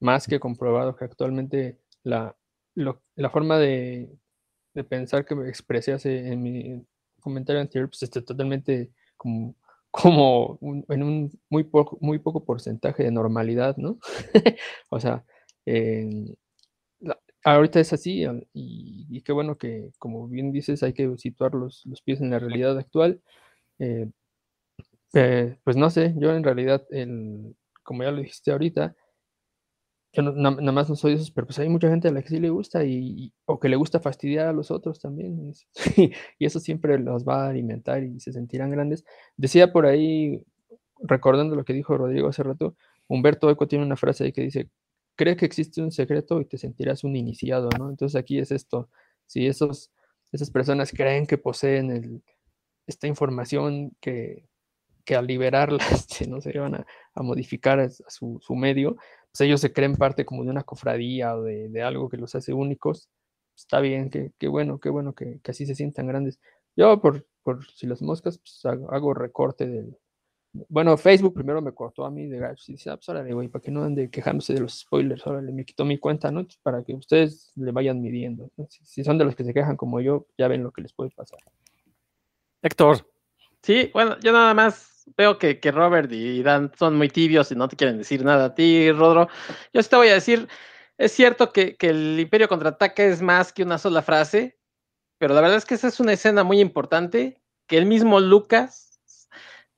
más 0.00 0.26
que 0.26 0.40
comprobado 0.40 0.96
que 0.96 1.04
actualmente 1.04 1.78
la, 2.04 2.36
la 2.74 3.30
forma 3.30 3.58
de, 3.58 4.08
de 4.74 4.84
pensar 4.84 5.24
que 5.26 5.34
me 5.34 5.48
expresé 5.48 5.92
hace 5.92 6.32
en 6.32 6.42
mi, 6.42 6.86
comentario 7.20 7.60
anterior, 7.60 7.88
pues 7.88 8.02
está 8.02 8.22
totalmente 8.22 8.90
como, 9.16 9.54
como 9.90 10.58
en 10.88 11.02
un 11.02 11.30
muy 11.48 11.64
poco, 11.64 11.98
muy 12.00 12.18
poco 12.18 12.44
porcentaje 12.44 13.04
de 13.04 13.10
normalidad, 13.10 13.76
¿no? 13.76 13.98
o 14.90 15.00
sea, 15.00 15.24
ahorita 17.44 17.80
es 17.80 17.92
así 17.92 18.24
y, 18.52 19.22
qué 19.22 19.32
bueno 19.32 19.56
que, 19.58 19.90
como 19.98 20.28
bien 20.28 20.52
dices, 20.52 20.82
hay 20.82 20.92
que 20.92 21.16
situar 21.18 21.54
los, 21.54 21.84
los 21.86 22.02
pies 22.02 22.20
en 22.20 22.30
la 22.30 22.38
realidad 22.38 22.78
actual. 22.78 23.20
Eh, 23.78 24.10
eh, 25.14 25.56
pues 25.64 25.76
no 25.76 25.90
sé, 25.90 26.14
yo 26.16 26.32
en 26.34 26.44
realidad, 26.44 26.86
el, 26.90 27.56
como 27.82 28.02
ya 28.04 28.10
lo 28.12 28.18
dijiste 28.18 28.52
ahorita, 28.52 28.94
yo 30.12 30.22
nada 30.22 30.72
más 30.72 30.88
no 30.88 30.96
soy 30.96 31.12
de 31.12 31.16
esos, 31.18 31.30
pero 31.30 31.46
pues 31.46 31.58
hay 31.60 31.68
mucha 31.68 31.88
gente 31.88 32.08
a 32.08 32.10
la 32.12 32.22
que 32.22 32.28
sí 32.28 32.40
le 32.40 32.50
gusta 32.50 32.84
y, 32.84 33.32
o 33.44 33.60
que 33.60 33.68
le 33.68 33.76
gusta 33.76 34.00
fastidiar 34.00 34.48
a 34.48 34.52
los 34.52 34.70
otros 34.70 34.98
también. 35.00 35.52
Y, 36.38 36.44
eso 36.44 36.58
siempre 36.60 36.98
los 36.98 37.24
va 37.24 37.46
a 37.46 37.50
alimentar 37.50 38.02
y 38.02 38.18
se 38.20 38.32
sentirán 38.32 38.70
grandes. 38.70 39.04
Decía 39.36 39.72
por 39.72 39.86
ahí, 39.86 40.42
recordando 41.00 41.54
lo 41.54 41.64
que 41.64 41.74
dijo 41.74 41.96
Rodrigo 41.96 42.28
hace 42.28 42.42
rato, 42.42 42.76
Humberto 43.08 43.50
Eco 43.50 43.68
tiene 43.68 43.84
una 43.84 43.96
frase 43.96 44.24
ahí 44.24 44.32
que 44.32 44.42
dice, 44.42 44.68
cree 45.16 45.36
que 45.36 45.46
existe 45.46 45.82
un 45.82 45.92
secreto 45.92 46.40
y 46.40 46.44
te 46.46 46.58
sentirás 46.58 47.04
un 47.04 47.16
iniciado, 47.16 47.68
¿no? 47.78 47.90
Entonces 47.90 48.18
aquí 48.18 48.38
es 48.38 48.50
esto, 48.50 48.88
si 49.26 49.46
esos, 49.46 49.92
esas 50.32 50.50
personas 50.50 50.92
creen 50.92 51.26
que 51.26 51.38
poseen 51.38 52.22
esta 52.86 53.06
información 53.06 53.96
que, 54.00 54.49
que 55.10 55.16
al 55.16 55.26
liberarla 55.26 55.78
este, 55.90 56.28
no 56.28 56.40
se 56.40 56.56
van 56.56 56.76
a, 56.76 56.86
modificar 57.16 57.80
a, 57.80 57.90
su, 57.90 58.38
su 58.40 58.54
medio, 58.54 58.94
pues, 58.94 59.40
ellos 59.40 59.60
se 59.60 59.72
creen 59.72 59.96
parte 59.96 60.24
como 60.24 60.44
de 60.44 60.50
una 60.50 60.62
cofradía 60.62 61.34
o 61.34 61.42
de, 61.42 61.82
algo 61.82 62.08
que 62.08 62.16
los 62.16 62.32
hace 62.36 62.52
únicos. 62.52 63.10
Está 63.56 63.80
bien, 63.80 64.08
qué 64.08 64.48
bueno, 64.48 64.78
qué 64.78 64.88
bueno 64.88 65.12
que, 65.12 65.40
así 65.48 65.66
se 65.66 65.74
sientan 65.74 66.06
grandes. 66.06 66.38
Yo, 66.76 67.00
por, 67.00 67.26
por 67.42 67.66
si 67.72 67.88
las 67.88 68.00
moscas, 68.02 68.38
pues 68.38 68.64
hago, 68.64 69.12
recorte 69.12 69.66
del. 69.66 69.98
Bueno, 70.68 70.96
Facebook 70.96 71.34
primero 71.34 71.60
me 71.60 71.72
cortó 71.72 72.04
a 72.04 72.10
mí 72.10 72.28
de 72.28 72.38
gatos 72.38 72.68
y 72.68 72.72
dice, 72.72 72.90
ah, 72.90 72.96
pues 72.96 73.08
órale, 73.08 73.34
güey, 73.34 73.48
para 73.48 73.62
que 73.62 73.72
no 73.72 73.82
ande 73.82 74.10
quejándose 74.10 74.54
de 74.54 74.60
los 74.60 74.78
spoilers, 74.78 75.26
órale, 75.26 75.50
me 75.52 75.64
quitó 75.64 75.84
mi 75.84 75.98
cuenta, 75.98 76.30
¿no? 76.30 76.46
Para 76.62 76.84
que 76.84 76.94
ustedes 76.94 77.52
le 77.56 77.72
vayan 77.72 78.00
midiendo. 78.00 78.48
Si, 78.68 78.84
si 78.84 79.02
son 79.02 79.18
de 79.18 79.24
los 79.24 79.34
que 79.34 79.42
se 79.42 79.52
quejan 79.54 79.76
como 79.76 80.00
yo, 80.00 80.28
ya 80.38 80.46
ven 80.46 80.62
lo 80.62 80.70
que 80.70 80.82
les 80.82 80.92
puede 80.92 81.10
pasar. 81.10 81.40
Héctor. 82.62 83.10
Sí, 83.62 83.90
bueno, 83.92 84.16
yo 84.20 84.32
nada 84.32 84.54
más 84.54 84.89
veo 85.16 85.38
que, 85.38 85.58
Robert 85.72 86.10
y 86.12 86.42
Dan 86.42 86.72
son 86.78 86.96
muy 86.96 87.08
tibios 87.08 87.50
y 87.52 87.54
no 87.54 87.68
te 87.68 87.76
quieren 87.76 87.98
decir 87.98 88.24
nada 88.24 88.46
a 88.46 88.54
ti, 88.54 88.90
Rodro. 88.92 89.28
Yo 89.72 89.82
sí 89.82 89.88
te 89.88 89.96
voy 89.96 90.08
a 90.08 90.14
decir, 90.14 90.48
es 90.98 91.12
cierto 91.12 91.52
que, 91.52 91.76
el 91.80 92.18
Imperio 92.18 92.48
contraataca 92.48 93.04
es 93.04 93.22
más 93.22 93.52
que 93.52 93.62
una 93.62 93.78
sola 93.78 94.02
frase, 94.02 94.58
pero 95.18 95.34
la 95.34 95.40
verdad 95.40 95.58
es 95.58 95.64
que 95.64 95.74
esa 95.74 95.88
es 95.88 96.00
una 96.00 96.12
escena 96.12 96.44
muy 96.44 96.60
importante 96.60 97.40
que 97.66 97.78
el 97.78 97.86
mismo 97.86 98.20
Lucas 98.20 99.00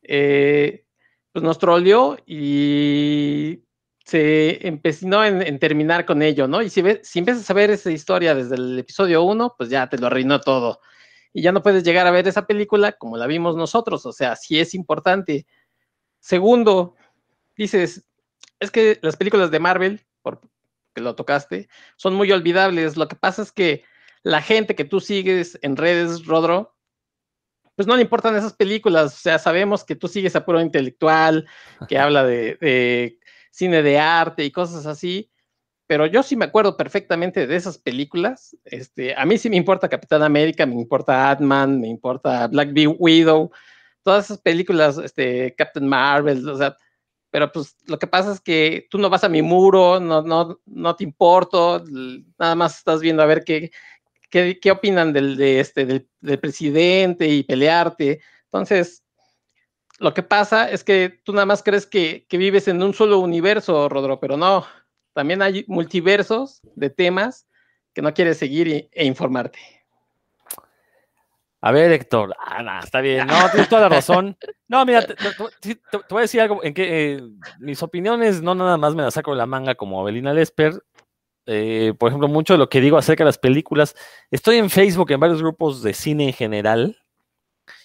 eh, 0.02 0.84
pues 1.32 1.42
nos 1.42 1.58
troleó 1.58 2.16
y 2.26 3.64
se 4.04 4.66
empecinó 4.66 5.24
en, 5.24 5.58
terminar 5.58 6.04
con 6.06 6.22
ello, 6.22 6.48
¿no? 6.48 6.62
Y 6.62 6.70
si, 6.70 6.82
si 7.02 7.18
empiezas 7.20 7.48
a 7.50 7.54
ver 7.54 7.70
esa 7.70 7.90
historia 7.90 8.34
desde 8.34 8.56
el 8.56 8.78
episodio 8.78 9.22
1, 9.22 9.54
pues 9.56 9.70
ya 9.70 9.88
te 9.88 9.98
lo 9.98 10.08
arruinó 10.08 10.40
todo 10.40 10.80
y 11.32 11.42
ya 11.42 11.52
no 11.52 11.62
puedes 11.62 11.82
llegar 11.82 12.06
a 12.06 12.10
ver 12.10 12.28
esa 12.28 12.46
película 12.46 12.92
como 12.92 13.16
la 13.16 13.26
vimos 13.26 13.56
nosotros, 13.56 14.04
o 14.06 14.12
sea, 14.12 14.36
sí 14.36 14.60
es 14.60 14.74
importante. 14.74 15.46
Segundo, 16.20 16.94
dices, 17.56 18.06
es 18.60 18.70
que 18.70 18.98
las 19.02 19.16
películas 19.16 19.50
de 19.50 19.60
Marvel, 19.60 20.06
porque 20.22 20.46
lo 20.96 21.14
tocaste, 21.14 21.68
son 21.96 22.14
muy 22.14 22.30
olvidables. 22.30 22.96
Lo 22.96 23.08
que 23.08 23.16
pasa 23.16 23.42
es 23.42 23.50
que 23.50 23.84
la 24.22 24.42
gente 24.42 24.74
que 24.76 24.84
tú 24.84 25.00
sigues 25.00 25.58
en 25.62 25.76
redes, 25.76 26.26
Rodro, 26.26 26.76
pues 27.74 27.88
no 27.88 27.96
le 27.96 28.02
importan 28.02 28.36
esas 28.36 28.52
películas. 28.52 29.14
O 29.14 29.18
sea, 29.18 29.38
sabemos 29.38 29.84
que 29.84 29.96
tú 29.96 30.06
sigues 30.06 30.36
a 30.36 30.44
puro 30.44 30.60
intelectual, 30.60 31.48
que 31.88 31.98
habla 31.98 32.24
de, 32.24 32.56
de 32.60 33.18
cine 33.50 33.82
de 33.82 33.98
arte 33.98 34.44
y 34.44 34.52
cosas 34.52 34.86
así 34.86 35.31
pero 35.92 36.06
yo 36.06 36.22
sí 36.22 36.36
me 36.36 36.46
acuerdo 36.46 36.74
perfectamente 36.74 37.46
de 37.46 37.54
esas 37.54 37.76
películas. 37.76 38.56
Este, 38.64 39.14
a 39.14 39.26
mí 39.26 39.36
sí 39.36 39.50
me 39.50 39.58
importa 39.58 39.90
Capitán 39.90 40.22
América, 40.22 40.64
me 40.64 40.72
importa 40.72 41.30
Ant-Man, 41.32 41.82
me 41.82 41.88
importa 41.88 42.46
Black 42.46 42.70
Widow, 42.98 43.50
todas 44.02 44.24
esas 44.24 44.38
películas, 44.38 44.96
este, 44.96 45.54
Captain 45.54 45.86
Marvel, 45.86 46.48
o 46.48 46.56
sea, 46.56 46.78
pero 47.30 47.52
pues 47.52 47.76
lo 47.88 47.98
que 47.98 48.06
pasa 48.06 48.32
es 48.32 48.40
que 48.40 48.86
tú 48.88 48.96
no 48.96 49.10
vas 49.10 49.22
a 49.22 49.28
mi 49.28 49.42
muro, 49.42 50.00
no, 50.00 50.22
no, 50.22 50.60
no 50.64 50.96
te 50.96 51.04
importo, 51.04 51.84
nada 52.38 52.54
más 52.54 52.78
estás 52.78 53.02
viendo 53.02 53.22
a 53.22 53.26
ver 53.26 53.44
qué, 53.44 53.70
qué, 54.30 54.58
qué 54.62 54.70
opinan 54.70 55.12
del, 55.12 55.36
de 55.36 55.60
este, 55.60 55.84
del, 55.84 56.08
del 56.22 56.38
presidente 56.38 57.28
y 57.28 57.42
pelearte. 57.42 58.22
Entonces, 58.44 59.02
lo 59.98 60.14
que 60.14 60.22
pasa 60.22 60.70
es 60.70 60.84
que 60.84 61.20
tú 61.22 61.34
nada 61.34 61.44
más 61.44 61.62
crees 61.62 61.84
que, 61.84 62.24
que, 62.30 62.38
vives 62.38 62.66
en 62.66 62.82
un 62.82 62.94
solo 62.94 63.18
universo, 63.18 63.90
Rodro, 63.90 64.18
pero 64.18 64.38
no. 64.38 64.64
También 65.12 65.42
hay 65.42 65.64
multiversos 65.68 66.60
de 66.74 66.90
temas 66.90 67.46
que 67.92 68.02
no 68.02 68.14
quieres 68.14 68.38
seguir 68.38 68.88
e, 68.90 69.04
informarte. 69.04 69.58
A 71.64 71.70
ver, 71.70 71.92
Héctor, 71.92 72.34
ah, 72.40 72.80
está 72.82 73.00
bien, 73.00 73.24
no, 73.26 73.48
tienes 73.50 73.68
toda 73.68 73.82
la 73.82 73.88
razón. 73.88 74.36
No, 74.66 74.84
mira, 74.84 75.06
te 75.06 75.14
voy 76.10 76.18
a 76.18 76.20
decir 76.22 76.40
algo, 76.40 76.64
en 76.64 76.74
que 76.74 77.14
eh, 77.14 77.22
mis 77.60 77.80
opiniones 77.84 78.42
no 78.42 78.56
nada 78.56 78.76
más 78.78 78.96
me 78.96 79.02
las 79.02 79.14
saco 79.14 79.30
de 79.30 79.36
la 79.36 79.46
manga 79.46 79.76
como 79.76 80.00
Abelina 80.00 80.32
Lesper. 80.32 80.82
Eh, 81.46 81.94
por 81.98 82.08
ejemplo, 82.08 82.26
mucho 82.26 82.54
de 82.54 82.58
lo 82.58 82.68
que 82.68 82.80
digo 82.80 82.96
acerca 82.96 83.22
de 83.22 83.28
las 83.28 83.38
películas, 83.38 83.94
estoy 84.30 84.56
en 84.56 84.70
Facebook 84.70 85.10
en 85.12 85.20
varios 85.20 85.40
grupos 85.40 85.82
de 85.82 85.94
cine 85.94 86.28
en 86.28 86.32
general, 86.32 87.01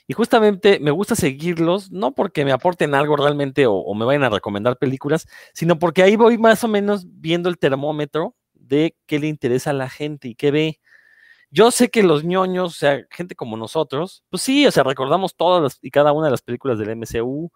y 0.07 0.13
justamente 0.13 0.79
me 0.79 0.91
gusta 0.91 1.15
seguirlos, 1.15 1.91
no 1.91 2.13
porque 2.15 2.45
me 2.45 2.53
aporten 2.53 2.95
algo 2.95 3.17
realmente 3.17 3.65
o, 3.67 3.93
me 3.93 4.05
vayan 4.05 4.23
a 4.23 4.29
recomendar 4.29 4.77
películas, 4.77 5.27
sino 5.53 5.77
porque 5.77 6.01
ahí 6.01 6.15
voy 6.15 6.37
más 6.37 6.63
o 6.63 6.69
menos 6.69 7.05
viendo 7.05 7.49
el 7.49 7.57
termómetro 7.57 8.33
de 8.53 8.95
qué 9.05 9.19
le 9.19 9.27
interesa 9.27 9.71
a 9.71 9.73
la 9.73 9.89
gente 9.89 10.29
y 10.29 10.35
qué 10.35 10.51
ve. 10.51 10.79
Yo 11.51 11.71
sé 11.71 11.89
que 11.89 12.03
los 12.03 12.23
ñoños, 12.23 12.75
o 12.75 12.77
sea, 12.77 13.01
gente 13.11 13.35
como 13.35 13.57
nosotros, 13.57 14.23
pues 14.29 14.41
sí, 14.43 14.65
o 14.65 14.71
sea, 14.71 14.83
recordamos 14.83 15.35
todas 15.35 15.61
las, 15.61 15.79
y 15.81 15.91
cada 15.91 16.13
una 16.13 16.27
de 16.27 16.31
las 16.31 16.41
películas 16.41 16.79
del 16.79 16.89
MCU, 16.95 17.51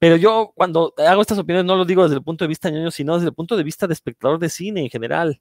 pero 0.00 0.16
yo 0.16 0.52
cuando 0.56 0.94
hago 0.98 1.22
estas 1.22 1.38
opiniones 1.38 1.66
no 1.66 1.76
lo 1.76 1.84
digo 1.84 2.02
desde 2.02 2.16
el 2.16 2.24
punto 2.24 2.44
de 2.44 2.48
vista 2.48 2.70
ñoño, 2.70 2.90
sino 2.90 3.14
desde 3.14 3.28
el 3.28 3.34
punto 3.34 3.56
de 3.56 3.62
vista 3.62 3.86
de 3.86 3.94
espectador 3.94 4.40
de 4.40 4.48
cine 4.48 4.80
en 4.82 4.90
general, 4.90 5.40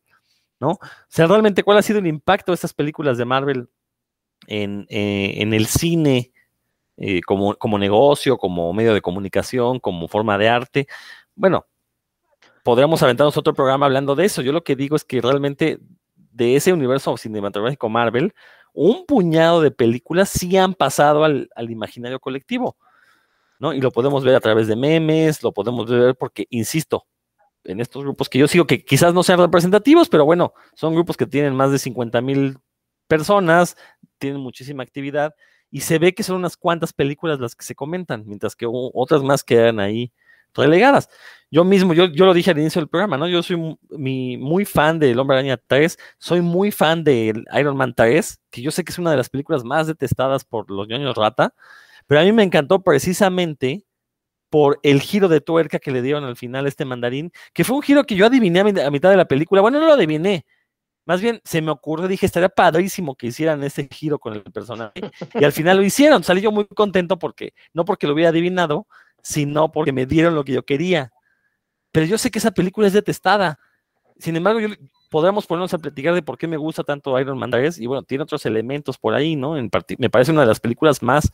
¿no? 0.59 0.71
O 0.71 0.79
sea, 1.09 1.25
realmente 1.25 1.63
cuál 1.63 1.79
ha 1.79 1.81
sido 1.81 1.99
el 1.99 2.07
impacto 2.07 2.51
de 2.51 2.55
estas 2.55 2.73
películas 2.73 3.17
de 3.17 3.25
Marvel 3.25 3.69
en, 4.47 4.85
eh, 4.89 5.35
en 5.37 5.53
el 5.53 5.65
cine 5.65 6.32
eh, 6.97 7.21
como, 7.21 7.55
como 7.55 7.77
negocio, 7.77 8.37
como 8.37 8.71
medio 8.73 8.93
de 8.93 9.01
comunicación, 9.01 9.79
como 9.79 10.07
forma 10.07 10.37
de 10.37 10.49
arte. 10.49 10.87
Bueno, 11.35 11.65
podríamos 12.63 13.01
aventarnos 13.03 13.37
otro 13.37 13.53
programa 13.53 13.85
hablando 13.85 14.15
de 14.15 14.25
eso. 14.25 14.41
Yo 14.41 14.51
lo 14.51 14.63
que 14.63 14.75
digo 14.75 14.95
es 14.95 15.03
que 15.03 15.21
realmente 15.21 15.79
de 16.15 16.55
ese 16.55 16.73
universo 16.73 17.15
cinematográfico 17.17 17.89
Marvel, 17.89 18.33
un 18.73 19.05
puñado 19.05 19.61
de 19.61 19.71
películas 19.71 20.29
sí 20.29 20.57
han 20.57 20.73
pasado 20.73 21.23
al, 21.23 21.49
al, 21.55 21.69
imaginario 21.69 22.19
colectivo, 22.19 22.75
¿no? 23.59 23.73
Y 23.73 23.81
lo 23.81 23.91
podemos 23.91 24.23
ver 24.23 24.35
a 24.35 24.39
través 24.39 24.67
de 24.67 24.75
memes, 24.75 25.43
lo 25.43 25.51
podemos 25.51 25.89
ver 25.89 26.15
porque, 26.15 26.47
insisto, 26.49 27.05
en 27.63 27.79
estos 27.79 28.03
grupos 28.03 28.29
que 28.29 28.39
yo 28.39 28.47
sigo, 28.47 28.65
que 28.65 28.83
quizás 28.83 29.13
no 29.13 29.23
sean 29.23 29.39
representativos, 29.39 30.09
pero 30.09 30.25
bueno, 30.25 30.53
son 30.73 30.93
grupos 30.93 31.17
que 31.17 31.27
tienen 31.27 31.55
más 31.55 31.71
de 31.71 31.79
50 31.79 32.21
mil 32.21 32.57
personas, 33.07 33.77
tienen 34.17 34.41
muchísima 34.41 34.83
actividad, 34.83 35.35
y 35.73 35.81
se 35.81 35.97
ve 35.97 36.13
que 36.13 36.21
son 36.21 36.35
unas 36.35 36.55
cuantas 36.55 36.93
películas 36.93 37.39
las 37.39 37.55
que 37.55 37.65
se 37.65 37.73
comentan, 37.73 38.25
mientras 38.27 38.55
que 38.55 38.67
otras 38.69 39.23
más 39.23 39.43
quedan 39.43 39.79
ahí 39.79 40.13
relegadas. 40.53 41.09
Yo 41.49 41.63
mismo, 41.63 41.95
yo, 41.95 42.05
yo 42.05 42.27
lo 42.27 42.35
dije 42.35 42.51
al 42.51 42.59
inicio 42.59 42.79
del 42.79 42.89
programa, 42.89 43.17
¿no? 43.17 43.27
Yo 43.27 43.41
soy 43.41 43.57
muy, 43.89 44.65
fan 44.65 44.99
del 44.99 45.17
Hombre 45.17 45.37
Araña 45.37 45.57
3, 45.57 45.97
soy 46.19 46.41
muy 46.41 46.69
fan 46.69 47.03
de 47.03 47.33
Iron 47.59 47.75
Man 47.75 47.95
3, 47.95 48.39
que 48.51 48.61
yo 48.61 48.69
sé 48.69 48.83
que 48.83 48.91
es 48.91 48.99
una 48.99 49.09
de 49.09 49.17
las 49.17 49.31
películas 49.31 49.63
más 49.63 49.87
detestadas 49.87 50.45
por 50.45 50.69
los 50.69 50.87
ñoños 50.87 51.15
rata, 51.15 51.55
pero 52.05 52.21
a 52.21 52.23
mí 52.23 52.31
me 52.31 52.43
encantó 52.43 52.83
precisamente 52.83 53.83
por 54.51 54.79
el 54.83 55.01
giro 55.01 55.27
de 55.27 55.41
tuerca 55.41 55.79
que 55.79 55.89
le 55.89 56.03
dieron 56.03 56.23
al 56.23 56.35
final 56.35 56.67
a 56.67 56.69
este 56.69 56.85
mandarín, 56.85 57.31
que 57.51 57.63
fue 57.63 57.77
un 57.77 57.81
giro 57.81 58.03
que 58.03 58.13
yo 58.13 58.27
adiviné 58.27 58.59
a 58.59 58.91
mitad 58.91 59.09
de 59.09 59.17
la 59.17 59.25
película. 59.25 59.61
Bueno, 59.61 59.79
no 59.79 59.87
lo 59.87 59.93
adiviné, 59.93 60.45
más 61.05 61.21
bien 61.21 61.41
se 61.43 61.61
me 61.61 61.71
ocurrió, 61.71 62.07
dije, 62.07 62.25
estaría 62.25 62.49
padrísimo 62.49 63.15
que 63.15 63.27
hicieran 63.27 63.63
ese 63.63 63.87
giro 63.91 64.19
con 64.19 64.33
el 64.33 64.43
personaje. 64.43 64.93
Y 65.33 65.43
al 65.43 65.51
final 65.51 65.77
lo 65.77 65.83
hicieron, 65.83 66.23
salí 66.23 66.41
yo 66.41 66.51
muy 66.51 66.65
contento 66.65 67.19
porque, 67.19 67.53
no 67.73 67.85
porque 67.85 68.07
lo 68.07 68.13
hubiera 68.13 68.29
adivinado, 68.29 68.87
sino 69.21 69.71
porque 69.71 69.91
me 69.91 70.05
dieron 70.05 70.35
lo 70.35 70.43
que 70.43 70.53
yo 70.53 70.63
quería. 70.63 71.11
Pero 71.91 72.05
yo 72.05 72.17
sé 72.17 72.31
que 72.31 72.39
esa 72.39 72.51
película 72.51 72.87
es 72.87 72.93
detestada. 72.93 73.59
Sin 74.17 74.35
embargo, 74.35 74.59
podríamos 75.09 75.45
ponernos 75.45 75.73
a 75.73 75.77
platicar 75.77 76.15
de 76.15 76.23
por 76.23 76.37
qué 76.39 76.47
me 76.47 76.57
gusta 76.57 76.83
tanto 76.83 77.19
Iron 77.19 77.37
Man 77.37 77.51
3 77.51 77.79
y 77.79 77.85
bueno, 77.85 78.01
tiene 78.01 78.23
otros 78.23 78.45
elementos 78.47 78.97
por 78.97 79.13
ahí, 79.13 79.35
¿no? 79.35 79.53
Me 79.99 80.09
parece 80.09 80.31
una 80.31 80.41
de 80.41 80.47
las 80.47 80.59
películas 80.59 81.03
más 81.03 81.31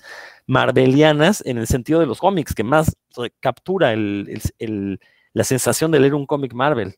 marvelianas 0.47 1.41
en 1.45 1.57
el 1.57 1.67
sentido 1.67 1.99
de 1.99 2.05
los 2.05 2.19
cómics, 2.19 2.53
que 2.53 2.63
más 2.63 2.97
captura 3.39 3.93
el, 3.93 4.99
la 5.33 5.43
sensación 5.45 5.91
de 5.91 5.99
leer 6.01 6.13
un 6.13 6.25
cómic 6.25 6.53
Marvel. 6.53 6.95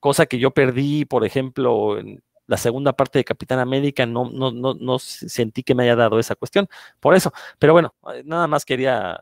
Cosa 0.00 0.26
que 0.26 0.38
yo 0.38 0.50
perdí, 0.50 1.04
por 1.04 1.24
ejemplo, 1.24 1.98
en 1.98 2.22
la 2.46 2.56
segunda 2.56 2.92
parte 2.94 3.18
de 3.20 3.24
Capitán 3.24 3.60
América, 3.60 4.06
no, 4.06 4.28
no, 4.28 4.50
no, 4.50 4.74
no 4.74 4.98
sentí 4.98 5.62
que 5.62 5.74
me 5.74 5.84
haya 5.84 5.94
dado 5.94 6.18
esa 6.18 6.34
cuestión. 6.34 6.68
Por 6.98 7.14
eso, 7.14 7.32
pero 7.60 7.72
bueno, 7.72 7.94
nada 8.24 8.48
más 8.48 8.64
quería 8.64 9.20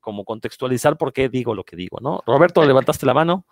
como 0.00 0.24
contextualizar 0.24 0.96
por 0.96 1.12
qué 1.12 1.28
digo 1.28 1.54
lo 1.54 1.64
que 1.64 1.76
digo, 1.76 1.98
¿no? 2.00 2.22
Roberto, 2.26 2.64
levantaste 2.64 3.04
la 3.04 3.14
mano. 3.14 3.44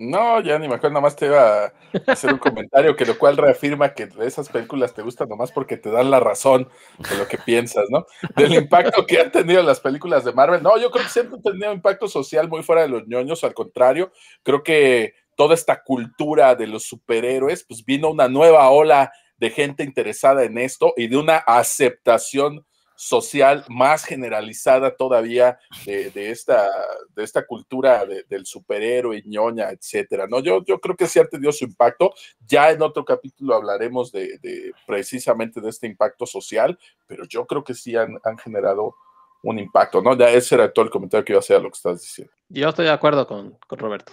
No, 0.00 0.40
ya 0.40 0.58
ni 0.60 0.68
me 0.68 0.76
acuerdo, 0.76 0.94
nada 0.94 1.02
más 1.02 1.16
te 1.16 1.26
iba 1.26 1.64
a 1.64 1.72
hacer 2.06 2.32
un 2.32 2.38
comentario 2.38 2.94
que 2.94 3.04
lo 3.04 3.18
cual 3.18 3.36
reafirma 3.36 3.94
que 3.94 4.08
esas 4.20 4.48
películas 4.48 4.94
te 4.94 5.02
gustan 5.02 5.28
nomás 5.28 5.50
porque 5.50 5.76
te 5.76 5.90
dan 5.90 6.10
la 6.10 6.20
razón 6.20 6.68
de 7.10 7.18
lo 7.18 7.26
que 7.26 7.36
piensas, 7.36 7.86
¿no? 7.90 8.06
Del 8.36 8.54
impacto 8.54 9.04
que 9.04 9.20
han 9.20 9.32
tenido 9.32 9.60
las 9.62 9.80
películas 9.80 10.24
de 10.24 10.32
Marvel. 10.32 10.62
No, 10.62 10.78
yo 10.78 10.92
creo 10.92 11.04
que 11.04 11.10
siempre 11.10 11.36
han 11.36 11.42
tenido 11.42 11.72
impacto 11.72 12.06
social 12.06 12.48
muy 12.48 12.62
fuera 12.62 12.82
de 12.82 12.88
los 12.88 13.08
ñoños, 13.08 13.42
al 13.42 13.54
contrario, 13.54 14.12
creo 14.44 14.62
que 14.62 15.14
toda 15.38 15.54
esta 15.54 15.84
cultura 15.84 16.56
de 16.56 16.66
los 16.66 16.82
superhéroes, 16.82 17.62
pues 17.62 17.84
vino 17.84 18.10
una 18.10 18.26
nueva 18.26 18.68
ola 18.70 19.12
de 19.36 19.50
gente 19.50 19.84
interesada 19.84 20.42
en 20.42 20.58
esto 20.58 20.94
y 20.96 21.06
de 21.06 21.16
una 21.16 21.36
aceptación 21.36 22.66
social 22.96 23.64
más 23.68 24.04
generalizada 24.04 24.96
todavía 24.96 25.56
de, 25.86 26.30
esta, 26.32 26.68
de 27.14 27.22
esta 27.22 27.46
cultura 27.46 28.04
de, 28.04 28.24
del 28.24 28.46
superhéroe, 28.46 29.22
ñoña, 29.24 29.70
etcétera. 29.70 30.26
¿no? 30.28 30.40
Yo, 30.40 30.64
yo 30.64 30.80
creo 30.80 30.96
que 30.96 31.06
sí 31.06 31.20
tenido 31.30 31.52
su 31.52 31.66
impacto. 31.66 32.12
Ya 32.44 32.72
en 32.72 32.82
otro 32.82 33.04
capítulo 33.04 33.54
hablaremos 33.54 34.10
de, 34.10 34.38
de 34.38 34.72
precisamente 34.88 35.60
de 35.60 35.68
este 35.70 35.86
impacto 35.86 36.26
social, 36.26 36.76
pero 37.06 37.24
yo 37.26 37.46
creo 37.46 37.62
que 37.62 37.74
sí 37.74 37.94
han, 37.94 38.18
han, 38.24 38.36
generado 38.38 38.96
un 39.44 39.60
impacto, 39.60 40.02
¿no? 40.02 40.18
Ya 40.18 40.30
ese 40.30 40.56
era 40.56 40.72
todo 40.72 40.84
el 40.84 40.90
comentario 40.90 41.24
que 41.24 41.32
iba 41.32 41.38
a 41.38 41.46
hacer 41.46 41.58
a 41.58 41.60
lo 41.60 41.70
que 41.70 41.76
estás 41.76 42.00
diciendo. 42.00 42.32
Yo 42.48 42.68
estoy 42.70 42.86
de 42.86 42.90
acuerdo 42.90 43.24
con, 43.28 43.56
con 43.68 43.78
Roberto. 43.78 44.12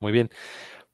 Muy 0.00 0.12
bien. 0.12 0.30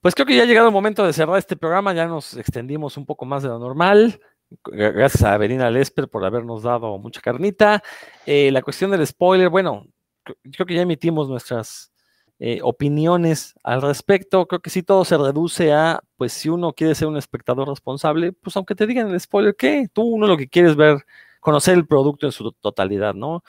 Pues 0.01 0.15
creo 0.15 0.27
que 0.27 0.37
ya 0.37 0.43
ha 0.43 0.47
llegado 0.47 0.69
el 0.69 0.73
momento 0.73 1.07
de 1.07 1.13
cerrar 1.13 1.39
este 1.39 1.57
programa, 1.57 1.95
ya 1.95 2.07
nos 2.07 2.37
extendimos 2.37 2.97
un 2.97 3.07
poco 3.07 3.25
más 3.25 3.43
de 3.43 3.49
lo 3.49 3.59
normal. 3.59 4.21
Gracias 4.65 5.23
a 5.23 5.35
Avelina 5.35 5.71
Lesper 5.71 6.09
por 6.09 6.25
habernos 6.25 6.63
dado 6.65 6.99
mucha 6.99 7.21
carnita. 7.21 7.83
Eh, 8.27 8.51
la 8.51 8.63
cuestión 8.63 8.91
del 8.91 9.07
spoiler, 9.07 9.49
bueno, 9.49 9.87
creo 10.25 10.67
que 10.67 10.75
ya 10.75 10.83
emitimos 10.83 11.29
nuestras 11.29 11.93
eh, 12.39 12.59
opiniones 12.63 13.55
al 13.63 13.83
respecto. 13.83 14.47
Creo 14.47 14.61
que 14.61 14.71
sí 14.71 14.83
todo 14.83 15.05
se 15.05 15.17
reduce 15.17 15.73
a, 15.73 16.03
pues 16.17 16.33
si 16.33 16.49
uno 16.49 16.73
quiere 16.73 16.95
ser 16.97 17.09
un 17.09 17.17
espectador 17.17 17.69
responsable, 17.69 18.33
pues 18.33 18.57
aunque 18.57 18.75
te 18.75 18.87
digan 18.87 19.09
el 19.11 19.21
spoiler, 19.21 19.55
¿qué? 19.57 19.87
Tú 19.93 20.03
uno 20.03 20.27
lo 20.27 20.37
que 20.37 20.49
quieres 20.49 20.75
ver, 20.75 21.05
conocer 21.43 21.75
el 21.75 21.87
producto 21.87 22.25
en 22.25 22.33
su 22.33 22.53
totalidad, 22.53 23.15
¿no? 23.15 23.43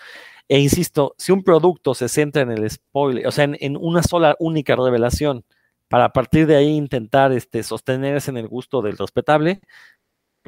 E 0.50 0.60
insisto, 0.60 1.14
si 1.18 1.32
un 1.32 1.44
producto 1.44 1.94
se 1.94 2.10
centra 2.10 2.42
en 2.42 2.52
el 2.52 2.70
spoiler, 2.70 3.28
o 3.28 3.32
sea, 3.32 3.46
en, 3.46 3.78
una 3.78 4.02
sola 4.02 4.36
única 4.40 4.76
revelación, 4.76 5.46
para 5.88 6.06
a 6.06 6.10
partir 6.12 6.48
de 6.48 6.56
ahí 6.56 6.76
intentar 6.76 7.32
este, 7.32 7.62
sostenerse 7.62 8.32
en 8.32 8.38
el 8.38 8.48
gusto 8.48 8.82
del 8.82 8.98
respetable, 8.98 9.62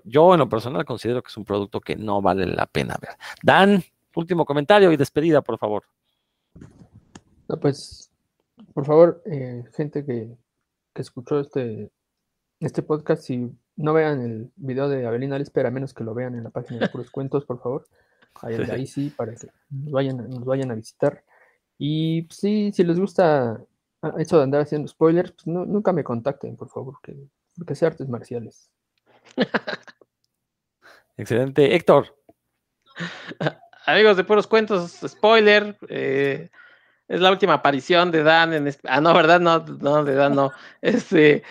yo 0.03 0.33
en 0.33 0.39
lo 0.39 0.49
personal 0.49 0.85
considero 0.85 1.21
que 1.21 1.29
es 1.29 1.37
un 1.37 1.45
producto 1.45 1.79
que 1.79 1.95
no 1.95 2.19
vale 2.19 2.47
la 2.47 2.65
pena 2.65 2.97
ver. 2.99 3.11
Dan, 3.43 3.83
último 4.15 4.43
comentario 4.43 4.91
y 4.91 4.97
despedida, 4.97 5.41
por 5.41 5.59
favor. 5.59 5.83
No, 7.47 7.59
pues, 7.59 8.09
por 8.73 8.85
favor, 8.85 9.21
eh, 9.25 9.63
gente 9.75 10.03
que, 10.03 10.35
que, 10.95 11.01
escuchó 11.01 11.39
este, 11.39 11.91
este 12.59 12.81
podcast, 12.81 13.21
si 13.21 13.51
no 13.77 13.93
vean 13.93 14.21
el 14.21 14.51
video 14.55 14.89
de 14.89 15.05
Avelina 15.05 15.37
Lesper, 15.37 15.65
a 15.65 15.71
menos 15.71 15.93
que 15.93 16.03
lo 16.03 16.13
vean 16.13 16.35
en 16.35 16.43
la 16.43 16.49
página 16.49 16.79
de 16.79 16.89
Puros 16.89 17.09
Cuentos, 17.11 17.45
por 17.45 17.61
favor. 17.61 17.87
Ahí, 18.41 18.55
ahí 18.69 18.87
sí, 18.87 19.13
para 19.15 19.33
que 19.33 19.47
nos 19.69 19.91
vayan, 19.91 20.29
nos 20.29 20.43
vayan 20.43 20.71
a 20.71 20.75
visitar. 20.75 21.23
Y 21.77 22.23
pues, 22.23 22.39
sí, 22.39 22.71
si 22.73 22.83
les 22.83 22.99
gusta 22.99 23.61
eso 24.17 24.37
de 24.37 24.43
andar 24.43 24.61
haciendo 24.61 24.87
spoilers, 24.87 25.31
pues 25.31 25.47
no, 25.47 25.65
nunca 25.65 25.93
me 25.93 26.03
contacten, 26.03 26.55
por 26.55 26.69
favor, 26.69 26.97
que, 27.01 27.15
porque 27.57 27.75
sé 27.75 27.85
artes 27.85 28.07
marciales. 28.07 28.69
Excelente. 31.17 31.75
Héctor. 31.75 32.15
Amigos 33.85 34.17
de 34.17 34.23
Puros 34.23 34.47
Cuentos, 34.47 34.99
spoiler. 35.07 35.77
Eh, 35.87 36.49
es 37.07 37.21
la 37.21 37.31
última 37.31 37.53
aparición 37.53 38.11
de 38.11 38.23
Dan 38.23 38.53
en 38.53 38.67
este. 38.67 38.87
Ah, 38.89 38.99
no, 38.99 39.13
¿verdad? 39.13 39.39
No, 39.39 39.59
no, 39.59 40.03
de 40.03 40.15
Dan 40.15 40.35
no. 40.35 40.51
Este. 40.81 41.43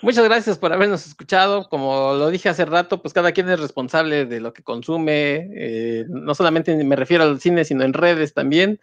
Muchas 0.00 0.24
gracias 0.24 0.58
por 0.58 0.72
habernos 0.72 1.06
escuchado. 1.06 1.68
Como 1.68 2.12
lo 2.14 2.30
dije 2.30 2.48
hace 2.48 2.64
rato, 2.64 3.02
pues 3.02 3.12
cada 3.12 3.32
quien 3.32 3.48
es 3.48 3.58
responsable 3.58 4.26
de 4.26 4.40
lo 4.40 4.52
que 4.52 4.62
consume. 4.62 5.48
Eh, 5.56 6.04
no 6.08 6.34
solamente 6.36 6.76
me 6.84 6.94
refiero 6.94 7.24
al 7.24 7.40
cine, 7.40 7.64
sino 7.64 7.82
en 7.82 7.92
redes 7.92 8.32
también. 8.32 8.80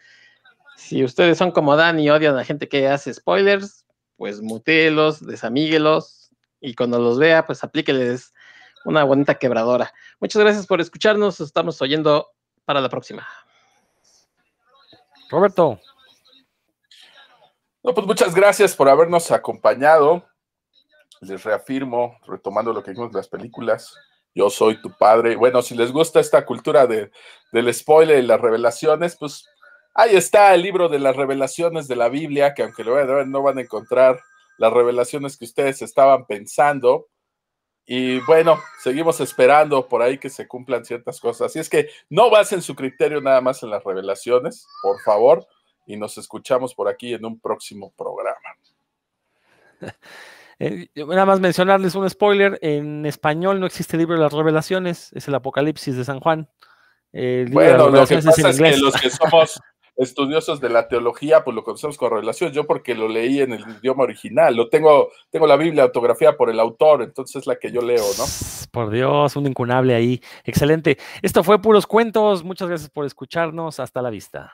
Si 0.76 1.04
ustedes 1.06 1.38
son 1.38 1.52
como 1.52 1.78
Dan 1.78 2.00
y 2.00 2.10
odian 2.10 2.34
a 2.34 2.38
la 2.38 2.44
gente 2.44 2.68
que 2.68 2.90
hace 2.90 3.14
spoilers, 3.14 3.86
pues 4.18 4.42
mutélos, 4.42 5.26
desamíguelos 5.26 6.32
y 6.60 6.76
cuando 6.76 7.00
los 7.00 7.18
vea, 7.18 7.46
pues 7.46 7.64
aplíqueles 7.64 8.34
una 8.84 9.06
bonita 9.06 9.36
quebradora. 9.36 9.94
Muchas 10.20 10.42
gracias 10.42 10.68
por 10.68 10.82
escucharnos. 10.82 11.40
Estamos 11.40 11.82
oyendo 11.82 12.30
para 12.66 12.82
la 12.82 12.90
próxima. 12.90 13.26
Roberto. 15.30 15.80
No, 17.84 17.94
pues 17.94 18.06
muchas 18.06 18.36
gracias 18.36 18.76
por 18.76 18.90
habernos 18.90 19.32
acompañado. 19.32 20.26
Les 21.22 21.44
reafirmo, 21.44 22.18
retomando 22.28 22.74
lo 22.74 22.84
que 22.84 22.92
vimos 22.92 23.10
en 23.10 23.18
las 23.18 23.28
películas, 23.28 23.96
yo 24.36 24.50
soy 24.50 24.82
tu 24.82 24.92
padre. 24.92 25.38
Bueno, 25.38 25.62
si 25.62 25.76
les 25.76 25.92
gusta 25.92 26.20
esta 26.20 26.46
cultura 26.46 26.86
de, 26.86 27.10
del 27.52 27.74
spoiler 27.74 28.20
y 28.20 28.28
las 28.28 28.42
revelaciones, 28.42 29.16
pues 29.18 29.48
ahí 29.94 30.16
está 30.16 30.54
el 30.54 30.62
libro 30.62 30.90
de 30.90 31.00
las 31.00 31.16
revelaciones 31.16 31.88
de 31.88 31.96
la 31.96 32.10
Biblia, 32.10 32.54
que 32.54 32.64
aunque 32.64 32.84
lo 32.84 32.94
ver, 32.96 33.28
no 33.28 33.42
van 33.42 33.58
a 33.58 33.62
encontrar 33.62 34.20
las 34.58 34.74
revelaciones 34.74 35.38
que 35.38 35.46
ustedes 35.46 35.82
estaban 35.82 36.26
pensando. 36.26 37.08
Y 37.86 38.20
bueno, 38.22 38.60
seguimos 38.82 39.22
esperando 39.22 39.88
por 39.88 40.02
ahí 40.02 40.18
que 40.18 40.30
se 40.30 40.48
cumplan 40.48 40.84
ciertas 40.84 41.20
cosas. 41.22 41.52
Así 41.52 41.60
es 41.60 41.70
que 41.70 41.90
no 42.10 42.30
basen 42.30 42.62
su 42.62 42.76
criterio 42.76 43.22
nada 43.22 43.40
más 43.40 43.64
en 43.64 43.70
las 43.70 43.84
revelaciones, 43.84 44.68
por 44.82 45.00
favor, 45.02 45.48
y 45.86 45.96
nos 45.96 46.18
escuchamos 46.18 46.76
por 46.76 46.90
aquí 46.90 47.14
en 47.14 47.26
un 47.26 47.40
próximo 47.40 47.94
programa. 47.96 48.58
Eh, 50.60 50.88
nada 50.96 51.26
más 51.26 51.40
mencionarles 51.40 51.96
un 51.96 52.10
spoiler, 52.10 52.58
en 52.62 53.06
español 53.06 53.60
no 53.60 53.66
existe 53.66 53.96
el 53.96 54.02
libro 54.02 54.16
de 54.16 54.22
las 54.22 54.34
revelaciones, 54.34 55.12
es 55.14 55.28
el 55.28 55.36
Apocalipsis 55.36 55.96
de 55.98 56.06
San 56.06 56.20
Juan. 56.20 56.50
bueno, 57.12 57.90
lo 57.90 58.06
que 58.06 58.16
pasa 58.22 58.50
es, 58.50 58.60
que 58.60 58.78
los 58.78 58.94
que 58.96 59.10
somos 59.10 59.60
estudiosos 59.98 60.60
de 60.60 60.70
la 60.70 60.88
teología, 60.88 61.44
pues 61.44 61.56
lo 61.56 61.64
conocemos 61.64 61.98
con 61.98 62.12
revelación, 62.12 62.52
yo 62.52 62.66
porque 62.66 62.96
lo 62.96 63.08
leí 63.08 63.40
en 63.40 63.54
el 63.54 63.64
idioma 63.80 64.04
original, 64.04 64.56
lo 64.56 64.70
tengo, 64.70 65.10
tengo 65.30 65.48
la 65.48 65.56
Biblia 65.56 65.84
autografía 65.84 66.36
por 66.36 66.50
el 66.50 66.60
autor, 66.60 67.02
entonces 67.04 67.38
es 67.38 67.48
la 67.48 67.56
que 67.56 67.72
yo 67.72 67.82
leo, 67.82 68.04
¿no? 68.18 68.26
Por 68.72 68.90
Dios, 68.90 69.36
un 69.36 69.48
incunable 69.48 69.96
ahí. 69.96 70.22
Excelente. 70.44 70.98
Esto 71.22 71.44
fue 71.44 71.62
Puros 71.62 71.88
Cuentos, 71.88 72.44
muchas 72.44 72.68
gracias 72.68 72.90
por 72.90 73.06
escucharnos, 73.06 73.80
hasta 73.80 74.02
la 74.02 74.10
vista. 74.10 74.54